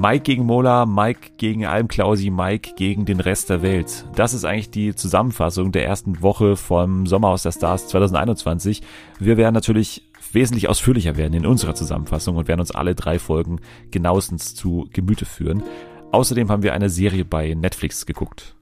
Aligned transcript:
Mike 0.00 0.22
gegen 0.22 0.46
Mola, 0.46 0.86
Mike 0.86 1.32
gegen 1.36 1.66
Almklausi, 1.66 2.30
Mike 2.30 2.70
gegen 2.74 3.04
den 3.04 3.20
Rest 3.20 3.50
der 3.50 3.60
Welt. 3.60 4.06
Das 4.14 4.32
ist 4.32 4.46
eigentlich 4.46 4.70
die 4.70 4.94
Zusammenfassung 4.94 5.72
der 5.72 5.84
ersten 5.84 6.22
Woche 6.22 6.56
vom 6.56 7.06
Sommerhaus 7.06 7.42
der 7.42 7.52
Stars 7.52 7.86
2021. 7.88 8.80
Wir 9.18 9.36
werden 9.36 9.52
natürlich 9.52 10.10
wesentlich 10.32 10.70
ausführlicher 10.70 11.18
werden 11.18 11.34
in 11.34 11.44
unserer 11.44 11.74
Zusammenfassung 11.74 12.36
und 12.36 12.48
werden 12.48 12.60
uns 12.60 12.70
alle 12.70 12.94
drei 12.94 13.18
Folgen 13.18 13.60
genauestens 13.90 14.54
zu 14.54 14.88
Gemüte 14.94 15.26
führen. 15.26 15.62
Außerdem 16.12 16.50
haben 16.50 16.62
wir 16.62 16.72
eine 16.72 16.88
Serie 16.88 17.26
bei 17.26 17.52
Netflix 17.52 18.06
geguckt. 18.06 18.54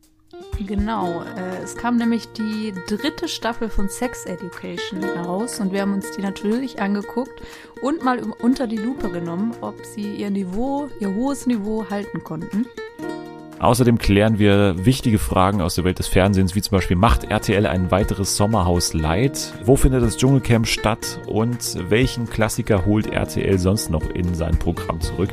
Genau, 0.66 1.22
äh, 1.22 1.62
es 1.62 1.76
kam 1.76 1.96
nämlich 1.96 2.32
die 2.32 2.74
dritte 2.88 3.28
Staffel 3.28 3.68
von 3.68 3.88
Sex 3.88 4.24
Education 4.24 5.02
heraus 5.02 5.60
und 5.60 5.72
wir 5.72 5.82
haben 5.82 5.94
uns 5.94 6.10
die 6.16 6.22
natürlich 6.22 6.80
angeguckt 6.80 7.40
und 7.80 8.02
mal 8.02 8.20
unter 8.40 8.66
die 8.66 8.76
Lupe 8.76 9.08
genommen, 9.08 9.52
ob 9.60 9.84
sie 9.84 10.16
ihr 10.16 10.30
Niveau, 10.30 10.88
ihr 10.98 11.14
hohes 11.14 11.46
Niveau 11.46 11.86
halten 11.88 12.24
konnten. 12.24 12.66
Außerdem 13.60 13.98
klären 13.98 14.38
wir 14.38 14.84
wichtige 14.84 15.18
Fragen 15.18 15.60
aus 15.60 15.74
der 15.74 15.84
Welt 15.84 15.98
des 15.98 16.06
Fernsehens, 16.06 16.54
wie 16.54 16.62
zum 16.62 16.76
Beispiel, 16.76 16.96
macht 16.96 17.24
RTL 17.24 17.66
ein 17.66 17.90
weiteres 17.90 18.36
Sommerhaus 18.36 18.94
Light? 18.94 19.52
Wo 19.64 19.74
findet 19.74 20.02
das 20.02 20.16
Dschungelcamp 20.16 20.66
statt? 20.66 21.20
Und 21.26 21.76
welchen 21.90 22.30
Klassiker 22.30 22.84
holt 22.84 23.08
RTL 23.08 23.58
sonst 23.58 23.90
noch 23.90 24.08
in 24.10 24.34
sein 24.34 24.58
Programm 24.58 25.00
zurück? 25.00 25.30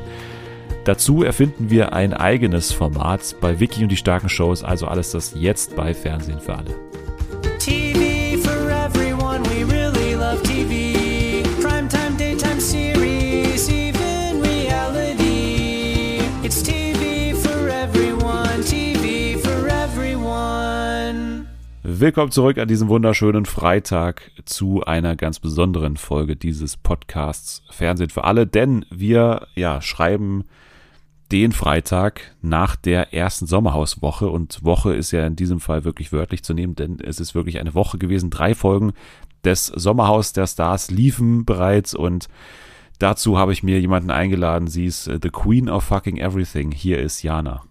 Dazu 0.85 1.23
erfinden 1.23 1.71
wir 1.71 1.93
ein 1.93 2.13
eigenes 2.13 2.71
Format 2.71 3.35
bei 3.41 3.59
Wiki 3.59 3.81
und 3.81 3.89
die 3.91 3.97
starken 3.97 4.29
Shows, 4.29 4.63
also 4.63 4.85
alles 4.85 5.09
das 5.09 5.33
jetzt 5.33 5.75
bei 5.75 5.95
Fernsehen 5.95 6.39
für 6.39 6.57
alle. 6.57 6.75
TV 7.57 8.37
for 8.43 8.69
everyone, 8.69 9.41
we 9.45 9.65
really 9.65 10.13
love 10.13 10.43
TV. 10.43 11.41
Primetime, 11.59 12.15
daytime 12.19 12.61
series, 12.61 13.67
even 13.67 14.43
reality. 14.43 16.19
It's 16.43 16.61
TV 16.61 17.35
for 17.35 17.67
everyone, 17.67 18.61
TV 18.63 19.39
for 19.39 19.67
everyone. 19.67 21.47
Willkommen 21.81 22.29
zurück 22.29 22.59
an 22.59 22.67
diesem 22.67 22.89
wunderschönen 22.89 23.47
Freitag 23.47 24.29
zu 24.45 24.83
einer 24.83 25.15
ganz 25.15 25.39
besonderen 25.39 25.97
Folge 25.97 26.35
dieses 26.35 26.77
Podcasts 26.77 27.63
Fernsehen 27.71 28.11
für 28.11 28.25
alle, 28.25 28.45
denn 28.45 28.85
wir 28.91 29.47
ja 29.55 29.81
schreiben 29.81 30.43
den 31.31 31.51
Freitag 31.51 32.35
nach 32.41 32.75
der 32.75 33.13
ersten 33.13 33.47
Sommerhauswoche. 33.47 34.29
Und 34.29 34.63
Woche 34.63 34.93
ist 34.93 35.11
ja 35.11 35.25
in 35.25 35.35
diesem 35.35 35.59
Fall 35.59 35.83
wirklich 35.83 36.11
wörtlich 36.11 36.43
zu 36.43 36.53
nehmen, 36.53 36.75
denn 36.75 36.99
es 36.99 37.19
ist 37.19 37.35
wirklich 37.35 37.59
eine 37.59 37.73
Woche 37.73 37.97
gewesen. 37.97 38.29
Drei 38.29 38.55
Folgen 38.55 38.93
des 39.43 39.67
Sommerhaus 39.67 40.33
der 40.33 40.47
Stars 40.47 40.91
liefen 40.91 41.45
bereits 41.45 41.93
und 41.93 42.27
dazu 42.99 43.37
habe 43.37 43.53
ich 43.53 43.63
mir 43.63 43.79
jemanden 43.79 44.09
eingeladen. 44.09 44.67
Sie 44.67 44.85
ist 44.85 45.07
äh, 45.07 45.19
the 45.21 45.29
Queen 45.29 45.69
of 45.69 45.83
fucking 45.83 46.17
everything. 46.17 46.71
Hier 46.71 46.99
ist 46.99 47.23
Jana. 47.23 47.61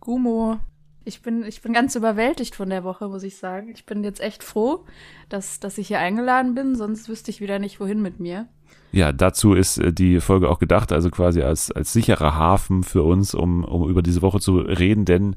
Gumo. 0.00 0.58
Ich 1.04 1.22
bin, 1.22 1.42
ich 1.44 1.62
bin 1.62 1.72
ganz 1.72 1.94
überwältigt 1.94 2.54
von 2.54 2.68
der 2.68 2.84
Woche, 2.84 3.08
muss 3.08 3.22
ich 3.22 3.38
sagen. 3.38 3.70
Ich 3.74 3.86
bin 3.86 4.04
jetzt 4.04 4.20
echt 4.20 4.44
froh, 4.44 4.84
dass, 5.30 5.58
dass 5.58 5.78
ich 5.78 5.88
hier 5.88 6.00
eingeladen 6.00 6.54
bin, 6.54 6.76
sonst 6.76 7.08
wüsste 7.08 7.30
ich 7.30 7.40
wieder 7.40 7.58
nicht, 7.58 7.80
wohin 7.80 8.02
mit 8.02 8.20
mir. 8.20 8.46
Ja, 8.90 9.12
dazu 9.12 9.54
ist 9.54 9.78
äh, 9.78 9.92
die 9.92 10.20
Folge 10.20 10.48
auch 10.48 10.58
gedacht, 10.58 10.92
also 10.92 11.10
quasi 11.10 11.42
als, 11.42 11.70
als 11.70 11.92
sicherer 11.92 12.34
Hafen 12.36 12.82
für 12.82 13.02
uns, 13.02 13.34
um, 13.34 13.64
um 13.64 13.88
über 13.88 14.02
diese 14.02 14.22
Woche 14.22 14.40
zu 14.40 14.58
reden, 14.58 15.04
denn 15.04 15.36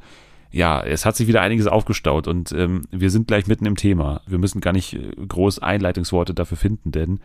ja, 0.54 0.82
es 0.82 1.06
hat 1.06 1.16
sich 1.16 1.28
wieder 1.28 1.42
einiges 1.42 1.68
aufgestaut 1.68 2.28
und 2.28 2.52
ähm, 2.52 2.82
wir 2.92 3.10
sind 3.10 3.28
gleich 3.28 3.48
mitten 3.48 3.66
im 3.66 3.78
Thema. 3.78 4.22
Wir 4.28 4.38
müssen 4.38 4.60
gar 4.60 4.74
nicht 4.74 4.94
äh, 4.94 5.12
groß 5.28 5.60
Einleitungsworte 5.60 6.34
dafür 6.34 6.58
finden, 6.58 6.92
denn 6.92 7.20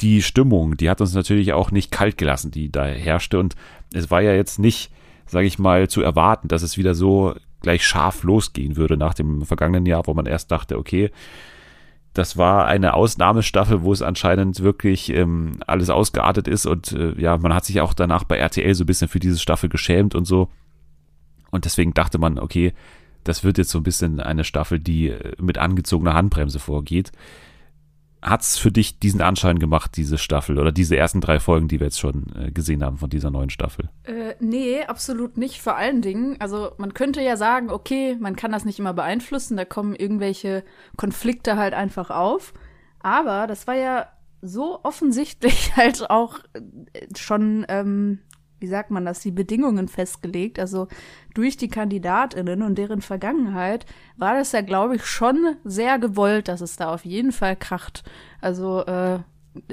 die 0.00 0.22
Stimmung, 0.22 0.76
die 0.76 0.88
hat 0.88 1.00
uns 1.00 1.14
natürlich 1.14 1.52
auch 1.52 1.70
nicht 1.70 1.90
kalt 1.90 2.16
gelassen, 2.16 2.50
die 2.50 2.70
da 2.70 2.86
herrschte 2.86 3.38
und 3.38 3.56
es 3.92 4.10
war 4.10 4.22
ja 4.22 4.32
jetzt 4.32 4.58
nicht, 4.58 4.92
sage 5.26 5.46
ich 5.46 5.58
mal, 5.58 5.88
zu 5.88 6.02
erwarten, 6.02 6.48
dass 6.48 6.62
es 6.62 6.78
wieder 6.78 6.94
so 6.94 7.34
gleich 7.62 7.84
scharf 7.84 8.22
losgehen 8.22 8.76
würde 8.76 8.96
nach 8.96 9.14
dem 9.14 9.42
vergangenen 9.42 9.86
Jahr, 9.86 10.06
wo 10.06 10.14
man 10.14 10.26
erst 10.26 10.50
dachte, 10.50 10.78
okay, 10.78 11.10
das 12.14 12.36
war 12.36 12.66
eine 12.66 12.94
Ausnahmestaffel, 12.94 13.82
wo 13.82 13.92
es 13.92 14.02
anscheinend 14.02 14.60
wirklich 14.60 15.10
ähm, 15.10 15.52
alles 15.66 15.90
ausgeartet 15.90 16.48
ist 16.48 16.66
und 16.66 16.92
äh, 16.92 17.12
ja, 17.20 17.36
man 17.38 17.54
hat 17.54 17.64
sich 17.64 17.80
auch 17.80 17.94
danach 17.94 18.24
bei 18.24 18.36
RTL 18.36 18.74
so 18.74 18.84
ein 18.84 18.86
bisschen 18.86 19.08
für 19.08 19.20
diese 19.20 19.38
Staffel 19.38 19.68
geschämt 19.68 20.14
und 20.14 20.24
so. 20.24 20.48
Und 21.50 21.64
deswegen 21.64 21.94
dachte 21.94 22.18
man, 22.18 22.38
okay, 22.38 22.72
das 23.24 23.44
wird 23.44 23.58
jetzt 23.58 23.70
so 23.70 23.78
ein 23.78 23.84
bisschen 23.84 24.20
eine 24.20 24.44
Staffel, 24.44 24.80
die 24.80 25.08
äh, 25.08 25.34
mit 25.40 25.58
angezogener 25.58 26.14
Handbremse 26.14 26.58
vorgeht 26.58 27.12
hat 28.22 28.42
es 28.42 28.58
für 28.58 28.70
dich 28.70 28.98
diesen 28.98 29.22
Anschein 29.22 29.58
gemacht, 29.58 29.96
diese 29.96 30.18
Staffel 30.18 30.58
oder 30.58 30.72
diese 30.72 30.96
ersten 30.96 31.20
drei 31.20 31.40
Folgen, 31.40 31.68
die 31.68 31.80
wir 31.80 31.86
jetzt 31.86 32.00
schon 32.00 32.26
äh, 32.36 32.50
gesehen 32.50 32.84
haben 32.84 32.98
von 32.98 33.10
dieser 33.10 33.30
neuen 33.30 33.50
Staffel? 33.50 33.88
Äh, 34.04 34.34
nee, 34.40 34.82
absolut 34.82 35.36
nicht. 35.36 35.60
Vor 35.62 35.76
allen 35.76 36.02
Dingen, 36.02 36.36
also 36.40 36.72
man 36.76 36.94
könnte 36.94 37.22
ja 37.22 37.36
sagen, 37.36 37.70
okay, 37.70 38.16
man 38.20 38.36
kann 38.36 38.52
das 38.52 38.64
nicht 38.64 38.78
immer 38.78 38.92
beeinflussen, 38.92 39.56
da 39.56 39.64
kommen 39.64 39.94
irgendwelche 39.94 40.64
Konflikte 40.96 41.56
halt 41.56 41.74
einfach 41.74 42.10
auf. 42.10 42.52
Aber 43.00 43.46
das 43.46 43.66
war 43.66 43.76
ja 43.76 44.08
so 44.42 44.80
offensichtlich 44.82 45.72
halt 45.76 46.10
auch 46.10 46.40
äh, 46.52 47.06
schon 47.16 47.64
ähm, 47.68 48.20
wie 48.60 48.66
sagt 48.66 48.90
man 48.90 49.04
das, 49.04 49.20
die 49.20 49.30
Bedingungen 49.30 49.88
festgelegt. 49.88 50.58
Also 50.58 50.86
durch 51.34 51.56
die 51.56 51.68
KandidatInnen 51.68 52.62
und 52.62 52.76
deren 52.76 53.02
Vergangenheit 53.02 53.86
war 54.16 54.34
das 54.34 54.52
ja, 54.52 54.60
glaube 54.60 54.96
ich, 54.96 55.06
schon 55.06 55.56
sehr 55.64 55.98
gewollt, 55.98 56.48
dass 56.48 56.60
es 56.60 56.76
da 56.76 56.92
auf 56.92 57.04
jeden 57.04 57.32
Fall 57.32 57.56
kracht. 57.56 58.04
Also 58.40 58.84
äh, 58.86 59.20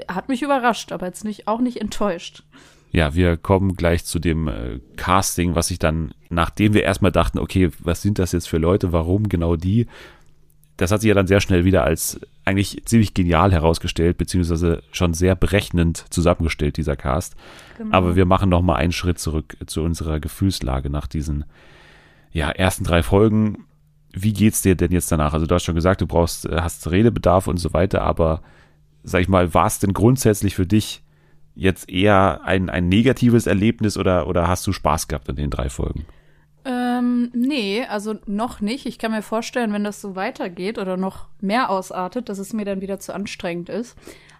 hat 0.07 0.29
mich 0.29 0.41
überrascht, 0.41 0.91
aber 0.91 1.06
jetzt 1.07 1.23
nicht 1.23 1.47
auch 1.47 1.59
nicht 1.59 1.81
enttäuscht. 1.81 2.44
Ja, 2.91 3.13
wir 3.16 3.38
kommen 3.38 3.75
gleich 3.75 4.06
zu 4.06 4.17
dem 4.17 4.47
äh, 4.47 4.79
Casting, 4.96 5.56
was 5.56 5.72
ich 5.72 5.79
dann, 5.79 6.13
nachdem 6.29 6.73
wir 6.73 6.84
erstmal 6.84 7.12
dachten, 7.12 7.38
okay, 7.38 7.69
was 7.79 8.01
sind 8.01 8.17
das 8.17 8.31
jetzt 8.31 8.47
für 8.47 8.57
Leute, 8.57 8.94
warum 8.94 9.28
genau 9.28 9.56
die, 9.56 9.88
das 10.78 10.92
hat 10.92 11.02
sich 11.02 11.10
ja 11.10 11.16
dann 11.16 11.28
sehr 11.28 11.42
schnell 11.42 11.66
wieder 11.66 11.84
als 11.84 12.20
eigentlich 12.46 12.84
ziemlich 12.86 13.14
genial 13.14 13.52
herausgestellt, 13.52 14.18
beziehungsweise 14.18 14.84
schon 14.92 15.14
sehr 15.14 15.36
berechnend 15.36 16.06
zusammengestellt, 16.12 16.78
dieser 16.78 16.96
Cast. 16.96 17.36
Genau. 17.78 17.96
Aber 17.96 18.16
wir 18.16 18.26
machen 18.26 18.50
noch 18.50 18.62
mal 18.62 18.76
einen 18.76 18.92
Schritt 18.92 19.20
zurück 19.20 19.58
zu 19.66 19.82
unserer 19.82 20.20
Gefühlslage 20.20 20.90
nach 20.90 21.08
diesen 21.08 21.46
ja, 22.32 22.50
ersten 22.52 22.84
drei 22.84 23.02
Folgen. 23.02 23.66
Wie 24.14 24.34
geht's 24.34 24.62
dir 24.62 24.76
denn 24.76 24.92
jetzt 24.92 25.12
danach? 25.12 25.34
Also 25.34 25.48
du 25.48 25.56
hast 25.56 25.64
schon 25.64 25.76
gesagt, 25.76 26.02
du 26.02 26.08
brauchst, 26.08 26.46
äh, 26.46 26.58
hast 26.62 26.90
Redebedarf 26.90 27.48
und 27.48 27.58
so 27.58 27.74
weiter, 27.74 28.02
aber 28.02 28.42
sag 29.04 29.22
ich 29.22 29.28
mal, 29.28 29.54
war 29.54 29.66
es 29.66 29.80
denn 29.80 29.94
grundsätzlich 29.94 30.56
für 30.56 30.68
dich 30.68 31.04
jetzt 31.56 31.90
eher 31.90 32.42
ein, 32.44 32.70
ein 32.70 32.88
negatives 32.88 33.48
Erlebnis 33.48 33.98
oder, 33.98 34.28
oder 34.28 34.48
hast 34.48 34.66
du 34.68 34.72
Spaß 34.72 35.08
gehabt 35.08 35.28
in 35.28 35.36
den 35.36 35.50
drei 35.50 35.70
Folgen? 35.70 36.06
Ähm, 36.97 37.31
nee, 37.34 37.85
also 37.85 38.16
noch 38.25 38.62
nicht. 38.62 38.85
Ich 38.85 39.00
kann 39.00 39.12
mir 39.12 39.22
vorstellen, 39.22 39.74
wenn 39.74 39.84
das 39.84 40.02
so 40.02 40.16
weitergeht 40.16 40.78
oder 40.78 40.97
noch 40.97 41.28
mehr 41.40 41.69
ausartet, 41.69 42.30
dass 42.30 42.40
es 42.40 42.53
mir 42.53 42.66
dann 42.66 42.81
wieder 42.81 43.00
zu 43.00 43.13
anstrengend 43.13 43.69
ist. 43.69 43.97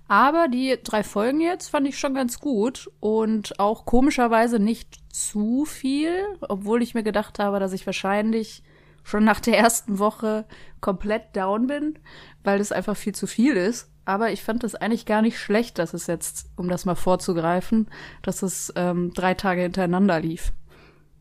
Aber 0.08 0.48
die 0.48 0.78
drei 0.84 1.04
Folgen 1.04 1.42
jetzt 1.42 1.68
fand 1.70 1.88
ich 1.88 2.00
schon 2.00 2.14
ganz 2.14 2.40
gut 2.40 2.90
und 3.02 3.60
auch 3.60 3.86
komischerweise 3.86 4.58
nicht 4.58 5.00
zu 5.14 5.66
viel, 5.66 6.12
obwohl 6.42 6.82
ich 6.82 6.94
mir 6.94 7.04
gedacht 7.04 7.40
habe, 7.40 7.60
dass 7.60 7.74
ich 7.74 7.86
wahrscheinlich 7.86 8.64
schon 9.04 9.26
nach 9.26 9.42
der 9.42 9.58
ersten 9.58 10.00
Woche 10.00 10.46
komplett 10.80 11.36
down 11.36 11.68
bin, 11.68 12.00
weil 12.44 12.60
das 12.60 12.72
einfach 12.72 12.96
viel 12.96 13.14
zu 13.14 13.28
viel 13.28 13.56
ist. 13.58 13.90
Aber 14.06 14.32
ich 14.32 14.42
fand 14.42 14.64
es 14.64 14.76
eigentlich 14.76 15.06
gar 15.06 15.22
nicht 15.22 15.38
schlecht, 15.38 15.80
dass 15.80 15.94
es 15.94 16.08
jetzt, 16.08 16.50
um 16.56 16.70
das 16.70 16.86
mal 16.86 16.96
vorzugreifen, 16.96 17.90
dass 18.22 18.42
es 18.42 18.72
ähm, 18.78 19.12
drei 19.14 19.34
Tage 19.34 19.62
hintereinander 19.62 20.22
lief. 20.22 20.54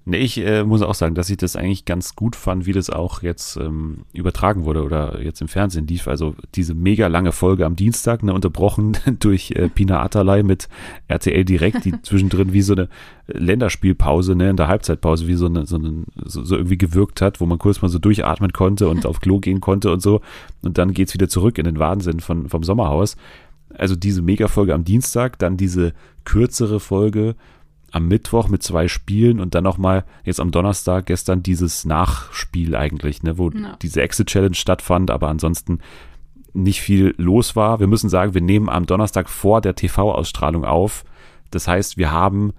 Nee, 0.09 0.19
ich 0.19 0.39
äh, 0.39 0.63
muss 0.63 0.83
auch 0.83 0.95
sagen, 0.95 1.17
dass 1.17 1.31
ich 1.31 1.37
das 1.37 1.57
eigentlich 1.57 1.85
ganz 1.85 2.15
gut 2.15 2.37
fand, 2.37 2.65
wie 2.65 2.73
das 2.73 2.91
auch 2.91 3.23
jetzt 3.23 3.57
ähm, 3.57 4.05
übertragen 4.13 4.65
wurde 4.65 4.85
oder 4.85 5.21
jetzt 5.21 5.41
im 5.41 5.49
Fernsehen 5.49 5.89
lief. 5.89 6.07
Also 6.07 6.37
diese 6.55 6.75
mega 6.75 7.09
lange 7.09 7.33
Folge 7.33 7.67
am 7.67 7.75
Dienstag, 7.75 8.23
ne, 8.23 8.33
unterbrochen 8.33 8.97
durch 9.19 9.51
äh, 9.51 9.69
Pina 9.69 10.01
Atalay 10.01 10.45
mit 10.45 10.69
RTL 11.09 11.45
Direkt, 11.45 11.85
die 11.85 11.93
zwischendrin 12.03 12.53
wie 12.53 12.63
so 12.63 12.75
eine 12.75 12.89
Länderspielpause, 13.27 14.37
ne, 14.37 14.51
in 14.51 14.57
der 14.57 14.69
Halbzeitpause, 14.69 15.27
wie 15.27 15.35
so 15.35 15.47
eine, 15.47 15.67
so, 15.67 15.75
eine, 15.75 16.05
so, 16.25 16.45
so 16.45 16.55
irgendwie 16.55 16.79
gewirkt 16.79 17.21
hat, 17.21 17.41
wo 17.41 17.47
man 17.47 17.59
kurz 17.59 17.83
mal 17.83 17.89
so 17.89 17.99
durchatmen 17.99 18.53
konnte 18.53 18.89
und 18.89 19.07
auf 19.07 19.21
Klo 19.21 19.41
gehen 19.41 19.61
konnte 19.61 19.91
und 19.91 20.03
so. 20.03 20.21
Und 20.63 20.79
dann 20.79 20.95
geht's 20.95 21.15
wieder 21.15 21.29
zurück 21.29 21.59
in 21.59 21.65
den 21.65 21.81
Wahnsinn 21.81 22.21
von, 22.21 22.49
vom 22.49 22.63
Sommerhaus. 22.63 23.17
Also 23.75 23.97
diese 23.97 24.23
Mega-Folge 24.23 24.73
am 24.73 24.85
Dienstag, 24.85 25.37
dann 25.41 25.57
diese 25.57 25.95
kürzere 26.25 26.79
Folge 26.79 27.35
am 27.97 28.09
Mittwoch 28.09 28.49
mit 28.49 28.63
zwei 28.63 28.89
Spielen 28.89 29.41
und 29.41 29.55
dann 29.55 29.65
nochmal 29.65 30.05
jetzt 30.23 30.39
am 30.39 30.51
Donnerstag 30.51 31.07
gestern 31.07 31.43
dieses 31.43 31.87
Nachspiel 31.87 32.77
eigentlich, 32.77 33.23
ne, 33.23 33.39
wo 33.39 33.51
ja. 33.51 33.77
diese 33.81 34.03
Exit 34.03 34.29
Challenge 34.29 34.55
stattfand, 34.55 35.11
aber 35.11 35.29
ansonsten 35.29 35.79
nicht 36.53 36.83
viel 36.83 37.15
los 37.17 37.57
war. 37.57 37.81
Wir 37.81 37.87
müssen 37.87 38.11
sagen, 38.11 38.35
wir 38.35 38.43
nehmen 38.43 38.69
am 38.69 38.85
Donnerstag 38.85 39.31
vor 39.31 39.63
der 39.63 39.75
TV-Ausstrahlung 39.75 40.67
auf. 40.67 41.05
Das 41.51 41.69
heißt, 41.69 41.97
wir 41.97 42.13
haben 42.13 42.53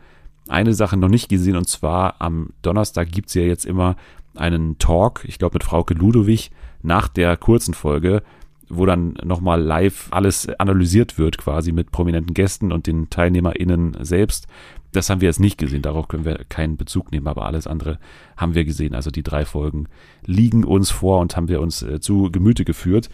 eine 0.48 0.74
Sache 0.74 0.98
noch 0.98 1.10
nicht 1.10 1.30
gesehen 1.30 1.56
und 1.56 1.68
zwar 1.68 2.16
am 2.20 2.50
Donnerstag 2.64 3.12
gibt's 3.12 3.36
ja 3.36 3.44
jetzt 3.44 3.66
immer 3.66 3.96
einen 4.36 4.80
Talk, 4.80 5.24
ich 5.26 5.38
glaube 5.38 5.56
mit 5.56 5.64
Frauke 5.64 5.94
Ludowig, 5.94 6.50
nach 6.82 7.08
der 7.08 7.38
kurzen 7.38 7.76
Folge, 7.76 8.24
wo 8.70 8.86
dann 8.86 9.18
nochmal 9.24 9.62
live 9.62 10.08
alles 10.12 10.48
analysiert 10.60 11.18
wird, 11.18 11.38
quasi 11.38 11.72
mit 11.72 11.92
prominenten 11.92 12.34
Gästen 12.34 12.72
und 12.72 12.88
den 12.88 13.10
TeilnehmerInnen 13.10 13.98
selbst. 14.02 14.48
Das 14.98 15.12
haben 15.12 15.22
wir 15.22 15.28
jetzt 15.28 15.40
nicht 15.40 15.60
gesehen, 15.60 15.84
darauf 15.84 16.08
können 16.08 16.26
wir 16.26 16.44
keinen 16.50 16.76
Bezug 16.76 17.12
nehmen, 17.12 17.28
aber 17.28 17.46
alles 17.46 17.68
andere 17.68 18.00
haben 18.36 18.56
wir 18.56 18.66
gesehen. 18.66 18.96
Also 18.96 19.12
die 19.12 19.22
drei 19.22 19.46
Folgen 19.46 19.88
liegen 20.26 20.64
uns 20.64 20.90
vor 20.90 21.20
und 21.20 21.38
haben 21.38 21.50
wir 21.50 21.62
uns 21.62 21.84
äh, 21.84 22.00
zu 22.00 22.32
Gemüte 22.32 22.66
geführt. 22.66 23.10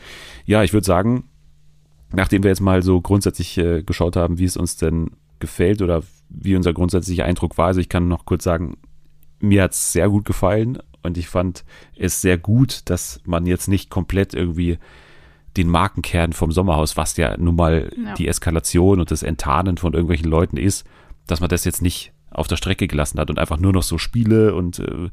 Ja, 0.45 0.63
ich 0.63 0.71
würde 0.71 0.85
sagen, 0.85 1.25
nachdem 2.13 2.43
wir 2.43 2.49
jetzt 2.49 2.61
mal 2.61 2.81
so 2.83 3.01
grundsätzlich 3.01 3.57
äh, 3.57 3.83
geschaut 3.83 4.15
haben, 4.15 4.39
wie 4.39 4.45
es 4.45 4.55
uns 4.55 4.77
denn 4.77 5.11
gefällt 5.39 5.81
oder 5.81 6.03
wie 6.29 6.55
unser 6.55 6.71
grundsätzlicher 6.71 7.25
Eindruck 7.25 7.57
war, 7.57 7.67
also 7.67 7.81
ich 7.81 7.89
kann 7.89 8.07
noch 8.07 8.25
kurz 8.25 8.45
sagen, 8.45 8.77
mir 9.41 9.63
hat 9.63 9.73
es 9.73 9.91
sehr 9.91 10.07
gut 10.07 10.23
gefallen 10.23 10.79
und 11.01 11.17
ich 11.17 11.27
fand 11.27 11.65
es 11.97 12.21
sehr 12.21 12.37
gut, 12.37 12.83
dass 12.85 13.19
man 13.25 13.45
jetzt 13.45 13.67
nicht 13.67 13.89
komplett 13.89 14.33
irgendwie 14.33 14.77
den 15.57 15.67
Markenkern 15.67 16.31
vom 16.31 16.53
Sommerhaus, 16.53 16.95
was 16.95 17.17
ja 17.17 17.35
nun 17.35 17.57
mal 17.57 17.91
ja. 18.01 18.13
die 18.13 18.29
Eskalation 18.29 19.01
und 19.01 19.11
das 19.11 19.21
Enttarnen 19.21 19.75
von 19.75 19.91
irgendwelchen 19.91 20.29
Leuten 20.29 20.55
ist, 20.55 20.87
dass 21.27 21.39
man 21.39 21.49
das 21.49 21.65
jetzt 21.65 21.81
nicht 21.81 22.13
auf 22.31 22.47
der 22.47 22.57
Strecke 22.57 22.87
gelassen 22.87 23.19
hat 23.19 23.29
und 23.29 23.39
einfach 23.39 23.57
nur 23.57 23.73
noch 23.73 23.83
so 23.83 23.97
Spiele 23.97 24.55
und 24.55 24.79
äh, 24.79 25.09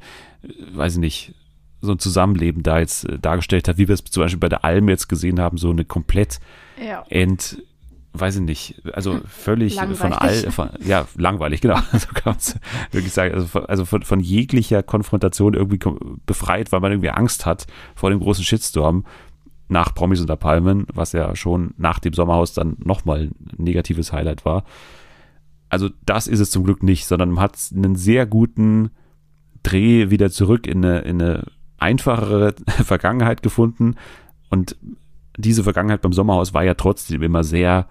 weiß 0.72 0.94
ich 0.94 1.00
nicht, 1.00 1.34
so 1.82 1.92
ein 1.92 1.98
Zusammenleben 1.98 2.62
da 2.62 2.78
jetzt 2.78 3.08
äh, 3.08 3.18
dargestellt 3.18 3.68
hat, 3.68 3.78
wie 3.78 3.88
wir 3.88 3.94
es 3.94 4.04
zum 4.04 4.22
Beispiel 4.22 4.38
bei 4.38 4.48
der 4.48 4.64
Alm 4.64 4.88
jetzt 4.88 5.08
gesehen 5.08 5.40
haben, 5.40 5.56
so 5.56 5.70
eine 5.70 5.84
komplett 5.84 6.40
ja. 6.82 7.04
ent, 7.08 7.62
weiß 8.12 8.36
ich 8.36 8.42
nicht, 8.42 8.82
also 8.92 9.20
völlig 9.28 9.76
von 9.76 10.12
all, 10.12 10.50
von, 10.50 10.70
ja, 10.84 11.06
langweilig, 11.16 11.60
genau, 11.60 11.78
so 11.92 12.08
kann 12.08 12.32
man 12.32 12.36
es 12.36 12.58
wirklich 12.90 13.12
sagen, 13.12 13.34
also, 13.34 13.46
von, 13.46 13.66
also 13.66 13.84
von, 13.84 14.02
von 14.02 14.20
jeglicher 14.20 14.82
Konfrontation 14.82 15.54
irgendwie 15.54 15.80
befreit, 16.26 16.72
weil 16.72 16.80
man 16.80 16.92
irgendwie 16.92 17.10
Angst 17.10 17.46
hat 17.46 17.66
vor 17.94 18.10
dem 18.10 18.20
großen 18.20 18.44
Shitstorm 18.44 19.04
nach 19.68 19.94
Promis 19.94 20.20
unter 20.20 20.36
Palmen, 20.36 20.86
was 20.92 21.12
ja 21.12 21.36
schon 21.36 21.74
nach 21.76 22.00
dem 22.00 22.12
Sommerhaus 22.12 22.52
dann 22.52 22.76
nochmal 22.80 23.30
ein 23.30 23.34
negatives 23.56 24.12
Highlight 24.12 24.44
war. 24.44 24.64
Also 25.70 25.88
das 26.04 26.26
ist 26.26 26.40
es 26.40 26.50
zum 26.50 26.64
Glück 26.64 26.82
nicht, 26.82 27.06
sondern 27.06 27.30
man 27.30 27.44
hat 27.44 27.58
einen 27.74 27.96
sehr 27.96 28.26
guten 28.26 28.90
Dreh 29.62 30.10
wieder 30.10 30.30
zurück 30.30 30.66
in 30.66 30.84
eine, 30.84 30.98
in 31.00 31.22
eine 31.22 31.44
einfachere 31.78 32.54
Vergangenheit 32.84 33.42
gefunden. 33.42 33.94
Und 34.50 34.76
diese 35.38 35.62
Vergangenheit 35.62 36.02
beim 36.02 36.12
Sommerhaus 36.12 36.52
war 36.52 36.64
ja 36.64 36.74
trotzdem 36.74 37.22
immer 37.22 37.44
sehr 37.44 37.88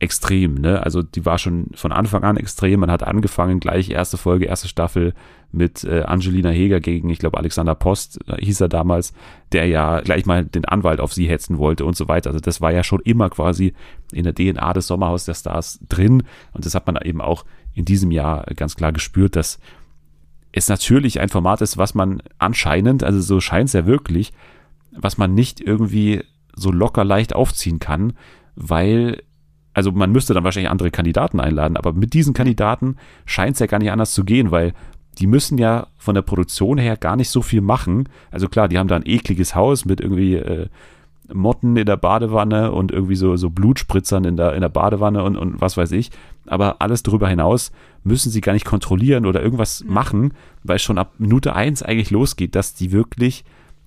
extrem. 0.00 0.54
Ne? 0.54 0.82
Also 0.82 1.02
die 1.02 1.24
war 1.24 1.38
schon 1.38 1.68
von 1.74 1.92
Anfang 1.92 2.24
an 2.24 2.36
extrem. 2.36 2.80
Man 2.80 2.90
hat 2.90 3.02
angefangen, 3.02 3.60
gleich 3.60 3.90
erste 3.90 4.16
Folge, 4.16 4.46
erste 4.46 4.68
Staffel 4.68 5.14
mit 5.52 5.84
äh, 5.84 6.02
Angelina 6.02 6.50
Heger 6.50 6.80
gegen, 6.80 7.08
ich 7.10 7.20
glaube, 7.20 7.38
Alexander 7.38 7.74
Post 7.74 8.18
äh, 8.26 8.44
hieß 8.44 8.60
er 8.60 8.68
damals, 8.68 9.14
der 9.52 9.66
ja 9.66 10.00
gleich 10.00 10.26
mal 10.26 10.44
den 10.44 10.64
Anwalt 10.64 11.00
auf 11.00 11.12
sie 11.12 11.28
hetzen 11.28 11.58
wollte 11.58 11.84
und 11.84 11.96
so 11.96 12.08
weiter. 12.08 12.30
Also 12.30 12.40
das 12.40 12.60
war 12.60 12.72
ja 12.72 12.82
schon 12.82 13.00
immer 13.00 13.30
quasi 13.30 13.72
in 14.12 14.24
der 14.24 14.34
DNA 14.34 14.72
des 14.72 14.88
Sommerhaus 14.88 15.24
der 15.24 15.34
Stars 15.34 15.78
drin. 15.88 16.24
Und 16.52 16.66
das 16.66 16.74
hat 16.74 16.86
man 16.86 16.96
eben 17.02 17.20
auch 17.20 17.44
in 17.72 17.84
diesem 17.84 18.10
Jahr 18.10 18.44
ganz 18.56 18.76
klar 18.76 18.92
gespürt, 18.92 19.36
dass 19.36 19.58
es 20.52 20.68
natürlich 20.68 21.20
ein 21.20 21.28
Format 21.28 21.60
ist, 21.62 21.78
was 21.78 21.94
man 21.94 22.22
anscheinend, 22.38 23.02
also 23.02 23.20
so 23.20 23.40
scheint 23.40 23.68
es 23.68 23.72
ja 23.72 23.86
wirklich, 23.86 24.32
was 24.92 25.18
man 25.18 25.34
nicht 25.34 25.60
irgendwie 25.60 26.22
so 26.54 26.70
locker 26.70 27.04
leicht 27.04 27.34
aufziehen 27.34 27.80
kann, 27.80 28.12
weil 28.54 29.22
also 29.74 29.92
man 29.92 30.12
müsste 30.12 30.32
dann 30.32 30.44
wahrscheinlich 30.44 30.70
andere 30.70 30.90
Kandidaten 30.90 31.40
einladen, 31.40 31.76
aber 31.76 31.92
mit 31.92 32.14
diesen 32.14 32.32
Kandidaten 32.32 32.96
scheint 33.26 33.54
es 33.54 33.60
ja 33.60 33.66
gar 33.66 33.80
nicht 33.80 33.90
anders 33.90 34.14
zu 34.14 34.24
gehen, 34.24 34.50
weil 34.50 34.72
die 35.18 35.26
müssen 35.26 35.58
ja 35.58 35.88
von 35.98 36.14
der 36.14 36.22
Produktion 36.22 36.78
her 36.78 36.96
gar 36.96 37.16
nicht 37.16 37.30
so 37.30 37.42
viel 37.42 37.60
machen. 37.60 38.08
Also 38.30 38.48
klar, 38.48 38.68
die 38.68 38.78
haben 38.78 38.88
da 38.88 38.96
ein 38.96 39.06
ekliges 39.06 39.54
Haus 39.54 39.84
mit 39.84 40.00
irgendwie 40.00 40.34
äh, 40.34 40.68
Motten 41.32 41.76
in 41.76 41.86
der 41.86 41.96
Badewanne 41.96 42.72
und 42.72 42.92
irgendwie 42.92 43.14
so, 43.16 43.36
so 43.36 43.50
Blutspritzern 43.50 44.24
in 44.24 44.36
der, 44.36 44.54
in 44.54 44.60
der 44.60 44.68
Badewanne 44.68 45.22
und, 45.22 45.36
und 45.36 45.60
was 45.60 45.76
weiß 45.76 45.92
ich. 45.92 46.10
Aber 46.46 46.80
alles 46.80 47.02
darüber 47.02 47.28
hinaus 47.28 47.72
müssen 48.02 48.30
sie 48.30 48.40
gar 48.40 48.52
nicht 48.52 48.66
kontrollieren 48.66 49.24
oder 49.24 49.42
irgendwas 49.42 49.84
machen, 49.86 50.34
weil 50.62 50.76
es 50.76 50.82
schon 50.82 50.98
ab 50.98 51.14
Minute 51.18 51.54
eins 51.54 51.82
eigentlich 51.82 52.10
losgeht, 52.10 52.54
dass 52.54 52.74
die 52.74 52.92
wirklich 52.92 53.44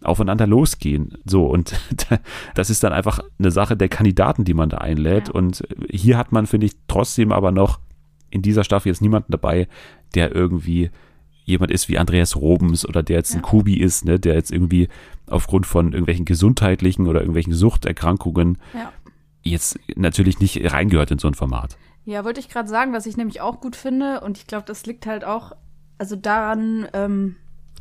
aufeinander 0.08 0.48
losgehen. 0.48 1.18
So, 1.26 1.46
und 1.46 1.74
das 2.56 2.70
ist 2.70 2.84
dann 2.84 2.94
einfach 2.94 3.20
eine 3.40 3.52
Sache 3.52 3.76
der 3.76 3.90
Kandidaten, 3.90 4.44
die 4.44 4.54
man 4.54 4.70
da 4.70 4.78
einlädt. 4.78 5.28
Ja. 5.28 5.34
Und 5.34 5.64
hier 5.90 6.18
hat 6.18 6.32
man, 6.32 6.48
finde 6.48 6.68
ich, 6.68 6.74
trotzdem 6.88 7.32
aber 7.32 7.52
noch 7.52 7.80
in 8.30 8.42
dieser 8.42 8.64
Staffel 8.64 8.90
jetzt 8.90 9.02
niemanden 9.02 9.32
dabei, 9.32 9.68
der 10.16 10.34
irgendwie 10.34 10.90
jemand 11.46 11.72
ist 11.72 11.88
wie 11.88 11.98
Andreas 11.98 12.36
Robens 12.36 12.88
oder 12.88 13.04
der 13.04 13.18
jetzt 13.18 13.34
ja. 13.34 13.40
ein 13.40 13.42
Kubi 13.42 13.78
ist, 13.78 14.06
ne, 14.06 14.20
der 14.20 14.36
jetzt 14.36 14.52
irgendwie 14.52 14.90
aufgrund 15.28 15.66
von 15.66 15.94
irgendwelchen 15.94 16.26
gesundheitlichen 16.26 17.08
oder 17.08 17.22
irgendwelchen 17.22 17.54
Suchterkrankungen 17.54 18.58
ja. 18.74 18.92
jetzt 19.44 19.80
natürlich 19.96 20.40
nicht 20.40 20.74
reingehört 20.74 21.12
in 21.12 21.20
so 21.20 21.28
ein 21.28 21.34
Format. 21.34 21.78
Ja, 22.04 22.26
wollte 22.26 22.40
ich 22.40 22.50
gerade 22.50 22.68
sagen, 22.68 22.94
was 22.94 23.06
ich 23.06 23.18
nämlich 23.18 23.42
auch 23.42 23.62
gut 23.62 23.76
finde 23.76 24.22
und 24.22 24.38
ich 24.38 24.48
glaube, 24.48 24.66
das 24.66 24.86
liegt 24.86 25.06
halt 25.06 25.24
auch 25.24 25.54
also 25.98 26.16
daran, 26.16 26.88
ähm, 26.94 27.36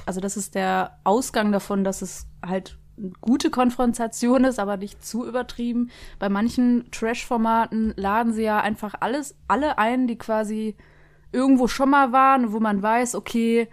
also 0.05 0.21
das 0.21 0.37
ist 0.37 0.55
der 0.55 0.99
Ausgang 1.05 1.53
davon, 1.53 1.85
dass 1.85 2.03
es 2.03 2.27
halt 2.45 2.79
eine 2.99 3.13
gute 3.21 3.51
Konfrontation 3.51 4.45
ist, 4.45 4.59
aber 4.59 4.77
nicht 4.77 5.05
zu 5.05 5.27
übertrieben. 5.27 5.91
Bei 6.19 6.29
manchen 6.29 6.91
Trash-Formaten 6.91 7.93
laden 7.97 8.33
sie 8.33 8.43
ja 8.43 8.61
einfach 8.61 8.95
alles, 9.01 9.37
alle 9.49 9.79
ein, 9.79 10.07
die 10.07 10.17
quasi 10.17 10.77
irgendwo 11.33 11.69
schon 11.69 11.91
mal 11.91 12.13
waren, 12.13 12.53
wo 12.53 12.61
man 12.61 12.83
weiß, 12.83 13.15
okay, 13.15 13.69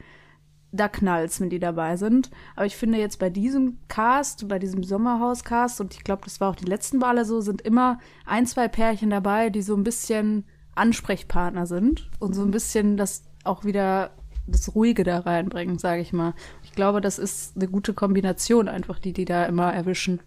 da 0.73 0.87
knallt's, 0.87 1.39
wenn 1.39 1.51
die 1.51 1.59
dabei 1.59 1.95
sind. 1.97 2.31
Aber 2.55 2.65
ich 2.65 2.75
finde 2.75 2.97
jetzt 2.97 3.19
bei 3.19 3.29
diesem 3.29 3.77
Cast, 3.87 4.47
bei 4.47 4.59
diesem 4.59 4.83
Sommerhaus-Cast, 4.83 5.79
und 5.79 5.93
ich 5.93 6.03
glaube, 6.03 6.23
das 6.25 6.41
war 6.41 6.49
auch 6.49 6.55
die 6.55 6.65
letzten 6.65 6.99
Wale 6.99 7.25
so, 7.25 7.41
sind 7.41 7.61
immer 7.61 7.99
ein, 8.25 8.47
zwei 8.47 8.67
Pärchen 8.67 9.11
dabei, 9.11 9.49
die 9.49 9.61
so 9.61 9.75
ein 9.75 9.83
bisschen 9.83 10.45
Ansprechpartner 10.75 11.67
sind 11.67 12.09
und 12.19 12.33
so 12.33 12.41
ein 12.41 12.51
bisschen 12.51 12.97
das 12.97 13.23
auch 13.43 13.63
wieder 13.63 14.11
das 14.47 14.75
Ruhige 14.75 15.03
da 15.03 15.19
reinbringen, 15.19 15.77
sage 15.77 16.01
ich 16.01 16.13
mal. 16.13 16.33
Ich 16.63 16.73
glaube, 16.73 17.01
das 17.01 17.19
ist 17.19 17.55
eine 17.55 17.67
gute 17.67 17.93
Kombination 17.93 18.67
einfach, 18.67 18.99
die 18.99 19.13
die 19.13 19.25
da 19.25 19.45
immer 19.45 19.73
erwischen. 19.73 20.19